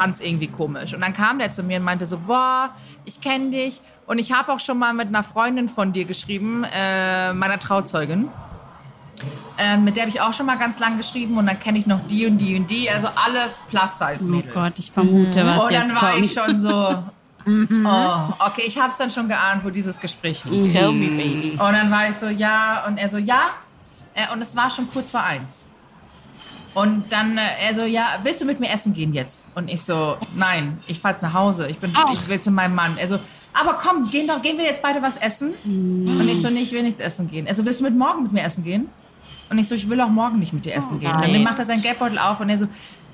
fand 0.00 0.14
es 0.14 0.22
irgendwie 0.22 0.48
komisch. 0.48 0.94
Und 0.94 1.02
dann 1.02 1.12
kam 1.12 1.38
der 1.38 1.50
zu 1.50 1.62
mir 1.62 1.76
und 1.76 1.84
meinte 1.84 2.06
so, 2.06 2.18
boah, 2.18 2.70
ich 3.04 3.20
kenne 3.20 3.50
dich. 3.50 3.82
Und 4.06 4.18
ich 4.18 4.32
habe 4.32 4.50
auch 4.52 4.60
schon 4.60 4.78
mal 4.78 4.94
mit 4.94 5.08
einer 5.08 5.22
Freundin 5.22 5.68
von 5.68 5.92
dir 5.92 6.06
geschrieben, 6.06 6.64
äh, 6.64 7.34
meiner 7.34 7.58
Trauzeugin. 7.60 8.28
Äh, 9.58 9.76
mit 9.76 9.96
der 9.96 10.04
habe 10.04 10.08
ich 10.10 10.22
auch 10.22 10.32
schon 10.32 10.46
mal 10.46 10.56
ganz 10.56 10.78
lang 10.78 10.96
geschrieben 10.96 11.36
und 11.36 11.44
dann 11.46 11.58
kenne 11.58 11.78
ich 11.78 11.86
noch 11.86 12.00
die 12.08 12.24
und 12.26 12.38
die 12.38 12.56
und 12.56 12.70
die. 12.70 12.88
Also 12.88 13.08
alles 13.14 13.62
Plus-Size-Mädels. 13.68 14.56
Oh 14.56 14.60
Gott, 14.60 14.72
ich 14.78 14.90
vermute, 14.90 15.44
was 15.44 15.64
Und 15.64 15.70
jetzt 15.70 15.90
dann 15.90 15.94
war 16.00 16.12
kommt. 16.12 16.24
ich 16.24 16.32
schon 16.32 16.58
so, 16.58 16.70
oh, 17.46 18.46
okay, 18.46 18.62
ich 18.64 18.78
habe 18.78 18.88
es 18.88 18.96
dann 18.96 19.10
schon 19.10 19.28
geahnt, 19.28 19.62
wo 19.64 19.68
dieses 19.68 20.00
Gespräch 20.00 20.42
hingeht. 20.44 20.72
Tell 20.72 20.92
me, 20.92 21.08
baby. 21.08 21.50
Und 21.52 21.72
dann 21.72 21.90
war 21.90 22.08
ich 22.08 22.16
so, 22.16 22.28
ja. 22.28 22.86
Und 22.86 22.96
er 22.96 23.08
so, 23.10 23.18
ja. 23.18 23.50
Äh, 24.14 24.32
Und 24.32 24.40
es 24.40 24.56
war 24.56 24.70
schon 24.70 24.90
kurz 24.90 25.10
vor 25.10 25.22
eins. 25.22 25.69
Und 26.74 27.04
dann 27.10 27.36
äh, 27.36 27.42
er 27.66 27.74
so, 27.74 27.82
ja, 27.82 28.20
willst 28.22 28.40
du 28.40 28.46
mit 28.46 28.60
mir 28.60 28.70
essen 28.70 28.94
gehen 28.94 29.12
jetzt? 29.12 29.44
Und 29.54 29.68
ich 29.68 29.82
so, 29.82 30.16
nein, 30.36 30.78
ich 30.86 31.00
fahr 31.00 31.12
jetzt 31.12 31.22
nach 31.22 31.34
Hause. 31.34 31.68
Ich, 31.68 31.78
bin, 31.78 31.92
Ach. 31.94 32.12
ich 32.12 32.28
will 32.28 32.40
zu 32.40 32.50
meinem 32.50 32.74
Mann. 32.74 32.96
Er 32.96 33.08
so, 33.08 33.18
aber 33.52 33.74
komm, 33.74 34.10
gehen, 34.10 34.28
doch, 34.28 34.40
gehen 34.40 34.56
wir 34.56 34.64
jetzt 34.64 34.82
beide 34.82 35.02
was 35.02 35.16
essen? 35.16 35.52
Und 35.64 36.28
ich 36.28 36.40
so, 36.40 36.50
nee, 36.50 36.60
ich 36.60 36.72
will 36.72 36.82
nichts 36.82 37.00
essen 37.00 37.28
gehen. 37.28 37.46
Er 37.46 37.54
so, 37.54 37.64
willst 37.64 37.80
du 37.80 37.84
mit 37.84 37.96
morgen 37.96 38.22
mit 38.22 38.32
mir 38.32 38.42
essen 38.42 38.62
gehen? 38.62 38.88
Und 39.48 39.58
ich 39.58 39.66
so, 39.66 39.74
ich 39.74 39.88
will 39.88 40.00
auch 40.00 40.08
morgen 40.08 40.38
nicht 40.38 40.52
mit 40.52 40.64
dir 40.64 40.74
essen 40.74 41.00
gehen. 41.00 41.10
Und 41.10 41.20
nein. 41.20 41.32
dann 41.32 41.42
macht 41.42 41.58
er 41.58 41.64
seinen 41.64 41.82
Geldbeutel 41.82 42.18
auf 42.18 42.38
und 42.38 42.48
er 42.48 42.58
so, 42.58 42.68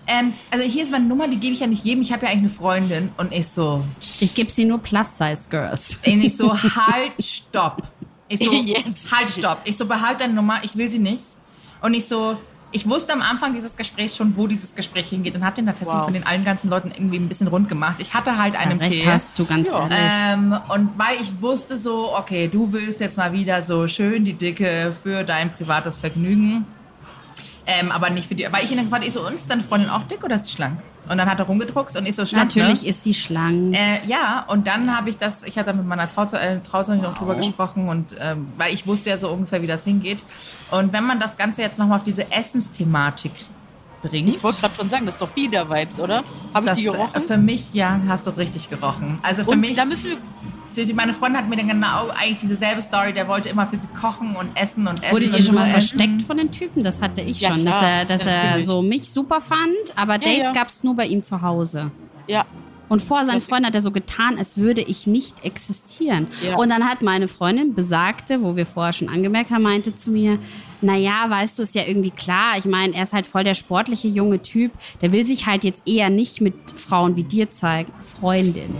ähm, 0.06 0.34
also 0.50 0.68
hier 0.68 0.82
ist 0.82 0.92
meine 0.92 1.06
Nummer, 1.06 1.26
die 1.26 1.38
gebe 1.38 1.54
ich 1.54 1.60
ja 1.60 1.66
nicht 1.66 1.84
jedem. 1.84 2.02
Ich 2.02 2.12
habe 2.12 2.26
ja 2.26 2.32
eigentlich 2.32 2.42
eine 2.42 2.50
Freundin. 2.50 3.12
Und 3.16 3.32
ich 3.32 3.48
so, 3.48 3.82
Ich 4.20 4.34
gebe 4.34 4.50
sie 4.50 4.64
nur 4.64 4.78
Plus-Size-Girls. 4.78 6.00
und 6.06 6.20
ich 6.20 6.36
so, 6.36 6.52
halt, 6.76 7.12
stopp. 7.18 7.82
Ich 8.28 8.40
so, 8.44 8.52
Jetzt. 8.52 9.10
halt, 9.12 9.30
stopp. 9.30 9.60
Ich 9.64 9.76
so, 9.76 9.86
behalt 9.86 10.20
deine 10.20 10.34
Nummer, 10.34 10.62
ich 10.62 10.76
will 10.76 10.90
sie 10.90 10.98
nicht. 10.98 11.22
Und 11.80 11.94
ich 11.94 12.06
so, 12.06 12.36
ich 12.72 12.88
wusste 12.88 13.12
am 13.12 13.22
Anfang 13.22 13.54
dieses 13.54 13.76
Gesprächs 13.76 14.16
schon, 14.16 14.36
wo 14.36 14.46
dieses 14.46 14.74
Gespräch 14.74 15.08
hingeht 15.08 15.34
und 15.36 15.44
habe 15.44 15.56
den 15.56 15.66
tatsächlich 15.66 15.94
Wow. 15.96 16.04
von 16.04 16.12
den 16.14 16.26
allen 16.26 16.44
ganzen 16.44 16.68
Leuten 16.68 16.90
irgendwie 16.90 17.16
ein 17.18 17.28
bisschen 17.28 17.48
rund 17.48 17.68
gemacht. 17.68 17.98
Ich 18.00 18.12
hatte 18.12 18.36
halt 18.36 18.56
einen 18.56 18.78
Recht 18.80 19.00
Tee. 19.00 19.06
hast 19.06 19.38
du, 19.38 19.46
ganz 19.46 19.70
Ja. 19.70 19.88
ehrlich. 19.88 20.12
Ähm, 20.26 20.60
und 20.68 20.98
weil 20.98 21.20
ich 21.20 21.40
wusste 21.40 21.78
so, 21.78 22.14
okay, 22.16 22.48
du 22.48 22.72
willst 22.72 23.00
jetzt 23.00 23.16
mal 23.16 23.32
wieder 23.32 23.62
so 23.62 23.88
schön 23.88 24.24
die 24.24 24.34
Dicke 24.34 24.94
für 25.02 25.24
dein 25.24 25.50
privates 25.50 25.96
Vergnügen. 25.96 26.66
Ähm, 27.66 27.90
aber 27.90 28.10
nicht 28.10 28.28
für 28.28 28.34
die. 28.34 28.46
Weil 28.50 28.64
ich 28.64 28.70
ihn 28.70 28.76
dann 28.76 28.86
gefragt, 28.86 29.04
ich 29.06 29.12
so, 29.12 29.26
und 29.26 29.34
ist 29.34 29.50
deine 29.50 29.64
Freundin 29.64 29.90
auch 29.90 30.02
dick 30.02 30.22
oder 30.22 30.36
ist 30.36 30.42
die 30.42 30.52
schlank? 30.52 30.80
Und 31.08 31.18
dann 31.18 31.28
hat 31.30 31.38
er 31.38 31.46
rumgedruckst 31.46 31.96
und 31.96 32.06
ich 32.06 32.14
so, 32.14 32.26
schlank, 32.26 32.54
Natürlich 32.54 32.82
ne? 32.82 32.88
ist 32.88 33.04
sie 33.04 33.14
schlank. 33.14 33.74
Äh, 33.74 34.06
ja, 34.06 34.44
und 34.48 34.66
dann 34.66 34.96
habe 34.96 35.08
ich 35.08 35.16
das, 35.16 35.42
ich 35.44 35.58
hatte 35.58 35.72
mit 35.72 35.86
meiner 35.86 36.04
äh, 36.04 36.60
Trauzeugin 36.60 37.02
noch 37.02 37.16
drüber 37.16 37.34
gesprochen 37.34 37.88
und 37.88 38.16
ähm, 38.20 38.48
weil 38.56 38.72
ich 38.74 38.86
wusste 38.86 39.10
ja 39.10 39.18
so 39.18 39.30
ungefähr, 39.30 39.62
wie 39.62 39.66
das 39.66 39.84
hingeht. 39.84 40.22
Und 40.70 40.92
wenn 40.92 41.04
man 41.04 41.20
das 41.20 41.36
Ganze 41.36 41.62
jetzt 41.62 41.78
nochmal 41.78 41.98
auf 41.98 42.04
diese 42.04 42.30
Essensthematik 42.32 43.32
bringt, 44.02 44.28
Ich 44.28 44.42
wollte 44.42 44.60
gerade 44.60 44.74
schon 44.74 44.90
sagen, 44.90 45.06
das 45.06 45.16
ist 45.16 45.22
doch 45.22 45.34
wieder 45.36 45.68
Vibes, 45.70 46.00
oder? 46.00 46.22
Habe 46.54 46.66
ich 46.66 46.72
die 46.74 46.86
äh, 46.86 46.92
gerochen? 46.92 47.22
für 47.22 47.36
mich, 47.36 47.74
ja, 47.74 48.00
hast 48.08 48.26
du 48.26 48.30
richtig 48.30 48.68
gerochen. 48.68 49.18
Also 49.22 49.44
für 49.44 49.50
Und 49.50 49.60
mich, 49.60 49.74
da 49.74 49.84
müssen 49.84 50.10
wir. 50.10 50.18
Meine 50.94 51.12
Freundin 51.14 51.40
hat 51.42 51.48
mir 51.48 51.56
dann 51.56 51.68
genau 51.68 52.08
eigentlich 52.14 52.38
dieselbe 52.38 52.82
Story, 52.82 53.12
der 53.12 53.28
wollte 53.28 53.48
immer 53.48 53.66
für 53.66 53.76
sie 53.76 53.88
kochen 53.88 54.36
und 54.36 54.50
essen 54.54 54.86
und 54.86 55.02
essen. 55.02 55.12
Wurde 55.14 55.28
dir 55.28 55.36
und 55.36 55.42
schon 55.42 55.54
mal 55.54 55.66
versteckt 55.66 56.22
von 56.22 56.36
den 56.36 56.50
Typen? 56.52 56.82
Das 56.82 57.00
hatte 57.00 57.20
ich 57.20 57.40
Ja, 57.40 57.50
schon, 57.50 57.62
klar, 57.62 57.72
dass 57.80 57.82
er, 57.82 58.04
dass 58.04 58.26
er 58.26 58.44
natürlich. 58.44 58.66
so 58.66 58.82
mich 58.82 59.10
super 59.10 59.40
fand, 59.40 59.74
aber 59.96 60.18
Dates 60.18 60.38
ja. 60.44 60.52
gab 60.52 60.68
es 60.68 60.82
nur 60.82 60.94
bei 60.96 61.06
ihm 61.06 61.22
zu 61.22 61.42
Hause. 61.42 61.90
Ja, 62.28 62.44
Und 62.88 63.02
vor 63.02 63.24
seinen 63.24 63.36
Das- 63.38 63.48
Freunden 63.48 63.66
hat 63.66 63.74
er 63.74 63.82
so 63.82 63.90
getan, 63.90 64.38
als 64.38 64.56
würde 64.56 64.80
ich 64.80 65.08
nicht 65.08 65.44
existieren. 65.44 66.28
Ja. 66.46 66.56
Und 66.56 66.68
dann 66.70 66.84
hat 66.88 67.02
meine 67.02 67.26
Freundin 67.26 67.74
besagte, 67.74 68.42
wo 68.42 68.54
wir 68.54 68.64
vorher 68.64 68.92
schon 68.92 69.08
angemerkt 69.08 69.50
haben, 69.50 69.62
meinte 69.62 69.96
zu 69.96 70.10
mir, 70.12 70.38
naja, 70.82 71.24
weißt 71.28 71.58
du, 71.58 71.62
ist 71.64 71.74
ja 71.74 71.82
irgendwie 71.84 72.12
klar. 72.12 72.58
Ich 72.58 72.64
meine, 72.64 72.94
er 72.94 73.02
ist 73.02 73.12
halt 73.12 73.26
voll 73.26 73.42
der 73.42 73.54
sportliche 73.54 74.06
junge 74.06 74.40
Typ. 74.40 74.70
Der 75.00 75.10
will 75.10 75.26
sich 75.26 75.46
halt 75.46 75.64
jetzt 75.64 75.82
eher 75.84 76.10
nicht 76.10 76.40
mit 76.40 76.54
Frauen 76.76 77.16
wie 77.16 77.24
dir 77.24 77.50
zeigen. 77.50 77.92
Freundin. 78.20 78.72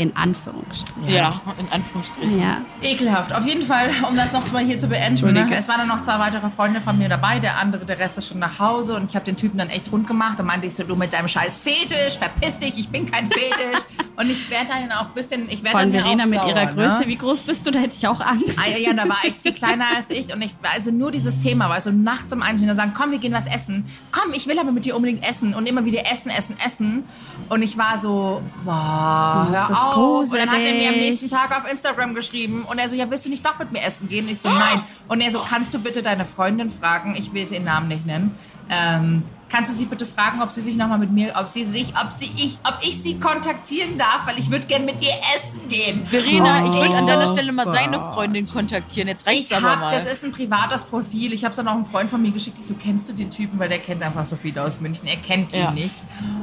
In 0.00 0.16
Anführungsstrichen. 0.16 1.12
ja, 1.14 1.42
in 1.58 1.70
Anführungsstrichen. 1.70 2.40
Ja. 2.40 2.62
Ekelhaft. 2.80 3.34
Auf 3.34 3.44
jeden 3.44 3.60
Fall, 3.62 3.90
um 4.08 4.16
das 4.16 4.32
noch 4.32 4.50
mal 4.50 4.64
hier 4.64 4.78
zu 4.78 4.88
beenden. 4.88 5.34
Ne? 5.34 5.46
Es 5.52 5.68
waren 5.68 5.76
dann 5.76 5.88
noch 5.88 6.00
zwei 6.00 6.18
weitere 6.18 6.48
Freunde 6.48 6.80
von 6.80 6.96
mir 6.96 7.10
dabei. 7.10 7.38
Der 7.38 7.58
andere, 7.58 7.84
der 7.84 7.98
Rest 7.98 8.16
ist 8.16 8.28
schon 8.28 8.38
nach 8.38 8.58
Hause. 8.58 8.96
Und 8.96 9.10
ich 9.10 9.14
habe 9.14 9.26
den 9.26 9.36
Typen 9.36 9.58
dann 9.58 9.68
echt 9.68 9.92
rund 9.92 10.06
gemacht. 10.06 10.38
Da 10.38 10.42
meinte 10.42 10.66
ich 10.66 10.74
so, 10.74 10.84
du 10.84 10.96
mit 10.96 11.12
deinem 11.12 11.28
scheiß 11.28 11.58
Fetisch, 11.58 12.16
verpiss 12.18 12.58
dich, 12.58 12.78
ich 12.78 12.88
bin 12.88 13.04
kein 13.10 13.26
Fetisch. 13.26 13.84
und 14.16 14.30
ich 14.30 14.48
werde 14.50 14.68
dann 14.68 14.90
auch 14.92 15.08
ein 15.08 15.14
bisschen, 15.14 15.50
ich 15.50 15.62
werde 15.62 15.76
dann 15.76 15.92
Verena 15.92 16.24
auch 16.24 16.28
mit 16.28 16.40
sauer, 16.40 16.50
ihrer 16.50 16.66
Größe. 16.66 17.00
Ne? 17.00 17.08
Wie 17.08 17.16
groß 17.16 17.42
bist 17.42 17.66
du? 17.66 17.70
Da 17.70 17.80
hätte 17.80 17.94
ich 17.94 18.08
auch 18.08 18.22
Angst. 18.22 18.58
Ah, 18.58 18.70
ja, 18.70 18.78
ja, 18.78 18.94
da 18.94 19.06
war 19.06 19.18
echt 19.24 19.40
viel 19.40 19.52
kleiner 19.52 19.84
als 19.96 20.08
ich. 20.08 20.32
Und 20.32 20.40
ich, 20.40 20.52
also 20.74 20.90
nur 20.90 21.10
dieses 21.10 21.40
Thema, 21.40 21.68
weißt 21.68 21.88
du, 21.88 21.92
nachts 21.92 22.32
um 22.32 22.40
eins 22.40 22.62
wieder 22.62 22.74
sagen, 22.74 22.94
komm, 22.96 23.10
wir 23.10 23.18
gehen 23.18 23.34
was 23.34 23.46
essen. 23.46 23.84
Komm, 24.12 24.32
ich 24.32 24.46
will 24.46 24.58
aber 24.58 24.72
mit 24.72 24.86
dir 24.86 24.96
unbedingt 24.96 25.28
essen. 25.28 25.52
Und 25.52 25.68
immer 25.68 25.84
wieder 25.84 26.10
essen, 26.10 26.30
essen, 26.30 26.56
essen. 26.64 27.04
Und 27.50 27.60
ich 27.60 27.76
war 27.76 27.98
so, 27.98 28.40
boah, 28.64 29.46
Das 29.52 29.68
hör 29.68 29.76
ist 29.76 29.89
auf. 29.96 30.30
Und 30.30 30.38
dann 30.38 30.50
hat 30.50 30.60
er 30.60 30.74
mir 30.74 30.88
am 30.88 30.94
gruselig. 30.94 31.20
nächsten 31.20 31.30
Tag 31.30 31.56
auf 31.56 31.70
Instagram 31.70 32.14
geschrieben. 32.14 32.64
Und 32.68 32.78
er 32.78 32.88
so, 32.88 32.96
ja, 32.96 33.10
willst 33.10 33.24
du 33.24 33.30
nicht 33.30 33.44
doch 33.44 33.58
mit 33.58 33.72
mir 33.72 33.82
essen 33.82 34.08
gehen? 34.08 34.26
Und 34.26 34.32
ich 34.32 34.38
so, 34.38 34.48
nein. 34.48 34.82
Und 35.08 35.20
er 35.20 35.30
so, 35.30 35.40
kannst 35.40 35.72
du 35.74 35.78
bitte 35.78 36.02
deine 36.02 36.24
Freundin 36.24 36.70
fragen, 36.70 37.14
ich 37.16 37.32
will 37.32 37.46
den 37.46 37.64
Namen 37.64 37.88
nicht 37.88 38.06
nennen, 38.06 38.34
ähm, 38.68 39.22
kannst 39.50 39.70
du 39.72 39.76
sie 39.76 39.84
bitte 39.86 40.06
fragen, 40.06 40.40
ob 40.42 40.50
sie 40.52 40.60
sich 40.62 40.76
nochmal 40.76 40.98
mit 40.98 41.10
mir, 41.10 41.34
ob 41.36 41.48
sie 41.48 41.64
sich, 41.64 41.92
ob 42.02 42.12
sie 42.12 42.30
ich, 42.36 42.56
ob 42.64 42.78
ich 42.82 43.02
sie 43.02 43.18
kontaktieren 43.18 43.98
darf, 43.98 44.26
weil 44.26 44.38
ich 44.38 44.50
würde 44.50 44.66
gern 44.66 44.84
mit 44.84 45.00
dir 45.00 45.10
essen 45.36 45.68
gehen. 45.68 46.06
Verena, 46.06 46.64
ich 46.64 46.72
würde 46.72 46.96
an 46.96 47.06
deiner 47.06 47.28
Oh 47.28 47.32
Stelle 47.32 47.52
mal 47.52 47.64
Gott. 47.64 47.74
deine 47.74 47.98
Freundin 47.98 48.46
kontaktieren. 48.46 49.08
Jetzt 49.08 49.26
reicht's 49.26 49.50
Ich 49.50 49.56
aber 49.56 49.70
hab, 49.72 49.80
mal. 49.80 49.92
das 49.92 50.10
ist 50.10 50.24
ein 50.24 50.32
privates 50.32 50.82
Profil. 50.82 51.32
Ich 51.32 51.42
habe 51.44 51.50
es 51.50 51.56
dann 51.56 51.66
auch 51.68 51.74
einem 51.74 51.84
Freund 51.84 52.08
von 52.08 52.22
mir 52.22 52.30
geschickt. 52.30 52.56
Ich 52.60 52.66
so, 52.66 52.74
kennst 52.74 53.08
du 53.08 53.12
den 53.12 53.30
Typen? 53.30 53.58
Weil 53.58 53.68
der 53.68 53.80
kennt 53.80 54.02
einfach 54.02 54.24
so 54.24 54.36
viel 54.36 54.56
aus 54.58 54.80
München. 54.80 55.06
Er 55.08 55.16
kennt 55.16 55.52
ihn 55.52 55.58
Ja. 55.60 55.70
nicht. 55.72 56.02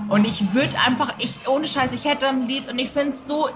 Und 0.09 0.25
ich 0.27 0.53
würde 0.53 0.77
einfach, 0.85 1.13
ich, 1.19 1.47
ohne 1.47 1.67
Scheiß, 1.67 1.93
ich 1.93 2.05
hätte 2.05 2.27
ihn 2.27 2.47
lieb 2.47 2.69
und 2.69 2.77
ich 2.79 2.89
finde 2.89 3.09
es 3.09 3.25
so 3.27 3.47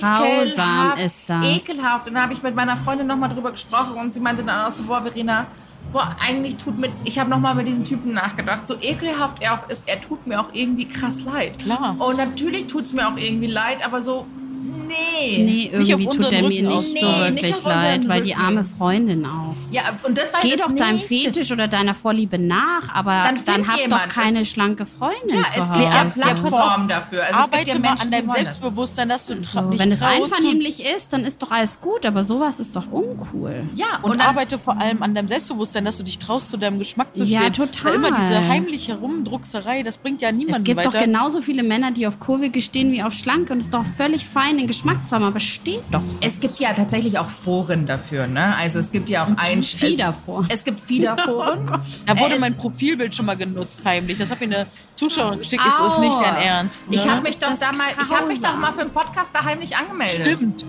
Grausam 0.00 0.90
ekelhaft. 0.90 1.02
ist 1.02 1.22
das. 1.30 1.46
Ekelhaft. 1.46 2.08
Und 2.08 2.14
da 2.14 2.22
habe 2.22 2.32
ich 2.32 2.42
mit 2.42 2.54
meiner 2.54 2.76
Freundin 2.76 3.06
nochmal 3.06 3.28
drüber 3.28 3.50
gesprochen 3.52 3.94
und 4.00 4.14
sie 4.14 4.20
meinte 4.20 4.42
dann 4.42 4.64
auch 4.66 4.70
so, 4.70 4.82
boah, 4.84 5.02
Verena, 5.02 5.46
boah, 5.92 6.16
eigentlich 6.20 6.56
tut 6.56 6.78
mir, 6.78 6.90
ich 7.04 7.18
habe 7.18 7.30
nochmal 7.30 7.54
mit 7.54 7.68
diesem 7.68 7.84
Typen 7.84 8.12
nachgedacht, 8.12 8.66
so 8.66 8.74
ekelhaft 8.80 9.42
er 9.42 9.54
auch 9.54 9.68
ist, 9.68 9.88
er 9.88 10.00
tut 10.00 10.26
mir 10.26 10.40
auch 10.40 10.52
irgendwie 10.52 10.86
krass 10.86 11.24
leid. 11.24 11.58
Klar. 11.58 11.96
Und 11.98 12.16
natürlich 12.16 12.66
tut 12.66 12.84
es 12.84 12.92
mir 12.92 13.08
auch 13.08 13.16
irgendwie 13.16 13.46
leid, 13.46 13.84
aber 13.84 14.00
so, 14.00 14.26
nee. 14.58 15.38
Nee, 15.38 15.70
Nicht 15.78 15.94
auf 15.94 16.00
irgendwie 16.00 16.16
tut 16.18 16.32
er 16.32 16.42
mir 16.42 16.62
nicht 16.62 17.00
so 17.00 17.06
Nee, 17.06 17.30
nicht 17.30 17.42
wirklich 17.42 17.54
unseren 17.56 17.78
leid, 17.78 18.08
weil 18.08 18.22
die 18.22 18.34
arme 18.34 18.64
Freundin 18.64 19.26
auch. 19.26 19.54
Ja, 19.70 19.82
und 20.04 20.16
das 20.16 20.32
war 20.32 20.40
Geh 20.40 20.52
das 20.52 20.60
doch 20.60 20.72
deinem 20.72 20.96
Nächste. 20.96 21.08
Fetisch 21.14 21.52
oder 21.52 21.68
deiner 21.68 21.94
Vorliebe 21.94 22.38
nach, 22.38 22.94
aber 22.94 23.22
Dann 23.24 23.38
dann, 23.44 23.68
hab 23.68 23.78
jemand. 23.78 24.02
doch 24.04 24.08
keine 24.08 24.40
Es- 24.42 24.48
schlanke 24.50 24.86
Freundin 24.86 25.28
Ja, 25.38 25.42
es 25.56 25.72
gibt 25.72 25.84
ja 25.84 26.04
Ja. 26.04 26.04
Plattformen 26.04 26.88
dafür. 26.88 27.22
Also 27.24 27.40
es 27.40 27.44
gibt 27.50 27.54
Arbeite 27.54 27.70
ja 27.70 27.74
mal 27.78 27.88
Menschen, 27.88 28.02
an 28.04 28.10
deinem. 28.10 28.30
Selbstbewusstsein, 28.30 29.08
dass 29.08 29.26
du 29.26 29.42
So, 29.42 29.60
dich 29.62 29.78
wenn 29.80 29.92
es 29.92 30.02
einvernehmlich 30.02 30.84
ist, 30.84 31.12
dann 31.12 31.24
ist 31.24 31.42
doch 31.42 31.50
alles 31.50 31.80
gut, 31.80 32.06
aber 32.06 32.24
sowas 32.24 32.60
ist 32.60 32.74
doch 32.76 32.90
uncool. 32.90 33.68
Ja, 33.74 33.86
Und, 34.02 34.12
und, 34.12 34.18
dann, 34.20 34.28
arbeite 34.28 34.58
vor 34.58 34.78
allem 34.80 35.02
an 35.02 35.14
deinem 35.14 35.28
Selbstbewusstsein, 35.28 35.84
dass 35.84 35.98
du 35.98 36.02
dich 36.04 36.18
traust, 36.18 36.50
zu 36.50 36.56
deinem 36.56 36.78
Geschmack 36.78 37.14
zu 37.16 37.24
Ja, 37.24 37.40
stehen. 37.40 37.52
total. 37.52 37.84
Weil 37.92 37.94
immer 37.96 38.10
diese 38.12 38.48
heimliche 38.48 38.96
Rumdruckserei, 38.96 39.82
das 39.82 39.98
bringt 39.98 40.22
ja 40.22 40.28
Es 40.30 40.34
niemanden 40.34 40.64
gibt 40.64 40.78
weiter. 40.78 40.90
doch 40.90 41.00
genauso 41.00 41.42
viele 41.42 41.62
Männer, 41.62 41.90
die 41.90 42.06
auf 42.06 42.18
kurvige 42.20 42.62
stehen 42.62 42.90
wie 42.92 43.02
auf 43.02 43.12
schlanke 43.12 43.52
und 43.52 43.58
es 43.60 43.66
ist 43.66 43.74
doch 43.74 43.84
völlig 43.84 44.24
fein, 44.26 44.47
den 44.56 44.66
Geschmack 44.66 45.06
zu 45.08 45.14
haben, 45.14 45.24
aber 45.24 45.40
steht 45.40 45.82
doch. 45.90 46.02
es 46.22 46.40
gibt 46.40 46.58
ja 46.58 46.72
tatsächlich 46.72 47.18
auch 47.18 47.28
Foren 47.28 47.86
dafür, 47.86 48.26
ne? 48.26 48.56
Also 48.56 48.78
es 48.78 48.90
gibt 48.90 49.10
ja 49.10 49.24
auch 49.24 49.30
ein 49.36 49.62
Fiederforen. 49.62 50.46
Es, 50.48 50.60
es 50.60 50.64
gibt 50.64 50.80
Fiederforen. 50.80 51.66
da 52.06 52.18
wurde 52.18 52.34
es- 52.36 52.40
mein 52.40 52.56
Profilbild 52.56 53.14
schon 53.14 53.26
mal 53.26 53.36
genutzt, 53.36 53.80
heimlich. 53.84 54.18
Das 54.18 54.30
hat 54.30 54.40
mir 54.40 54.46
eine 54.46 54.66
Zuschauerin 54.94 55.38
geschickt. 55.40 55.62
Ist 55.66 55.98
nicht 55.98 56.16
dein 56.20 56.36
Ernst. 56.36 56.88
Ne? 56.88 56.94
Ich 56.96 57.08
habe 57.08 57.20
mich 57.20 57.38
doch 57.38 57.50
Das 57.50 57.60
damals, 57.60 57.94
ich 58.02 58.16
habe 58.16 58.26
mich 58.26 58.40
doch 58.40 58.56
mal 58.56 58.72
für 58.72 58.80
einen 58.82 58.90
Podcast 58.90 59.30
da 59.34 59.44
heimlich 59.44 59.76
angemeldet. 59.76 60.26
Stimmt. 60.26 60.64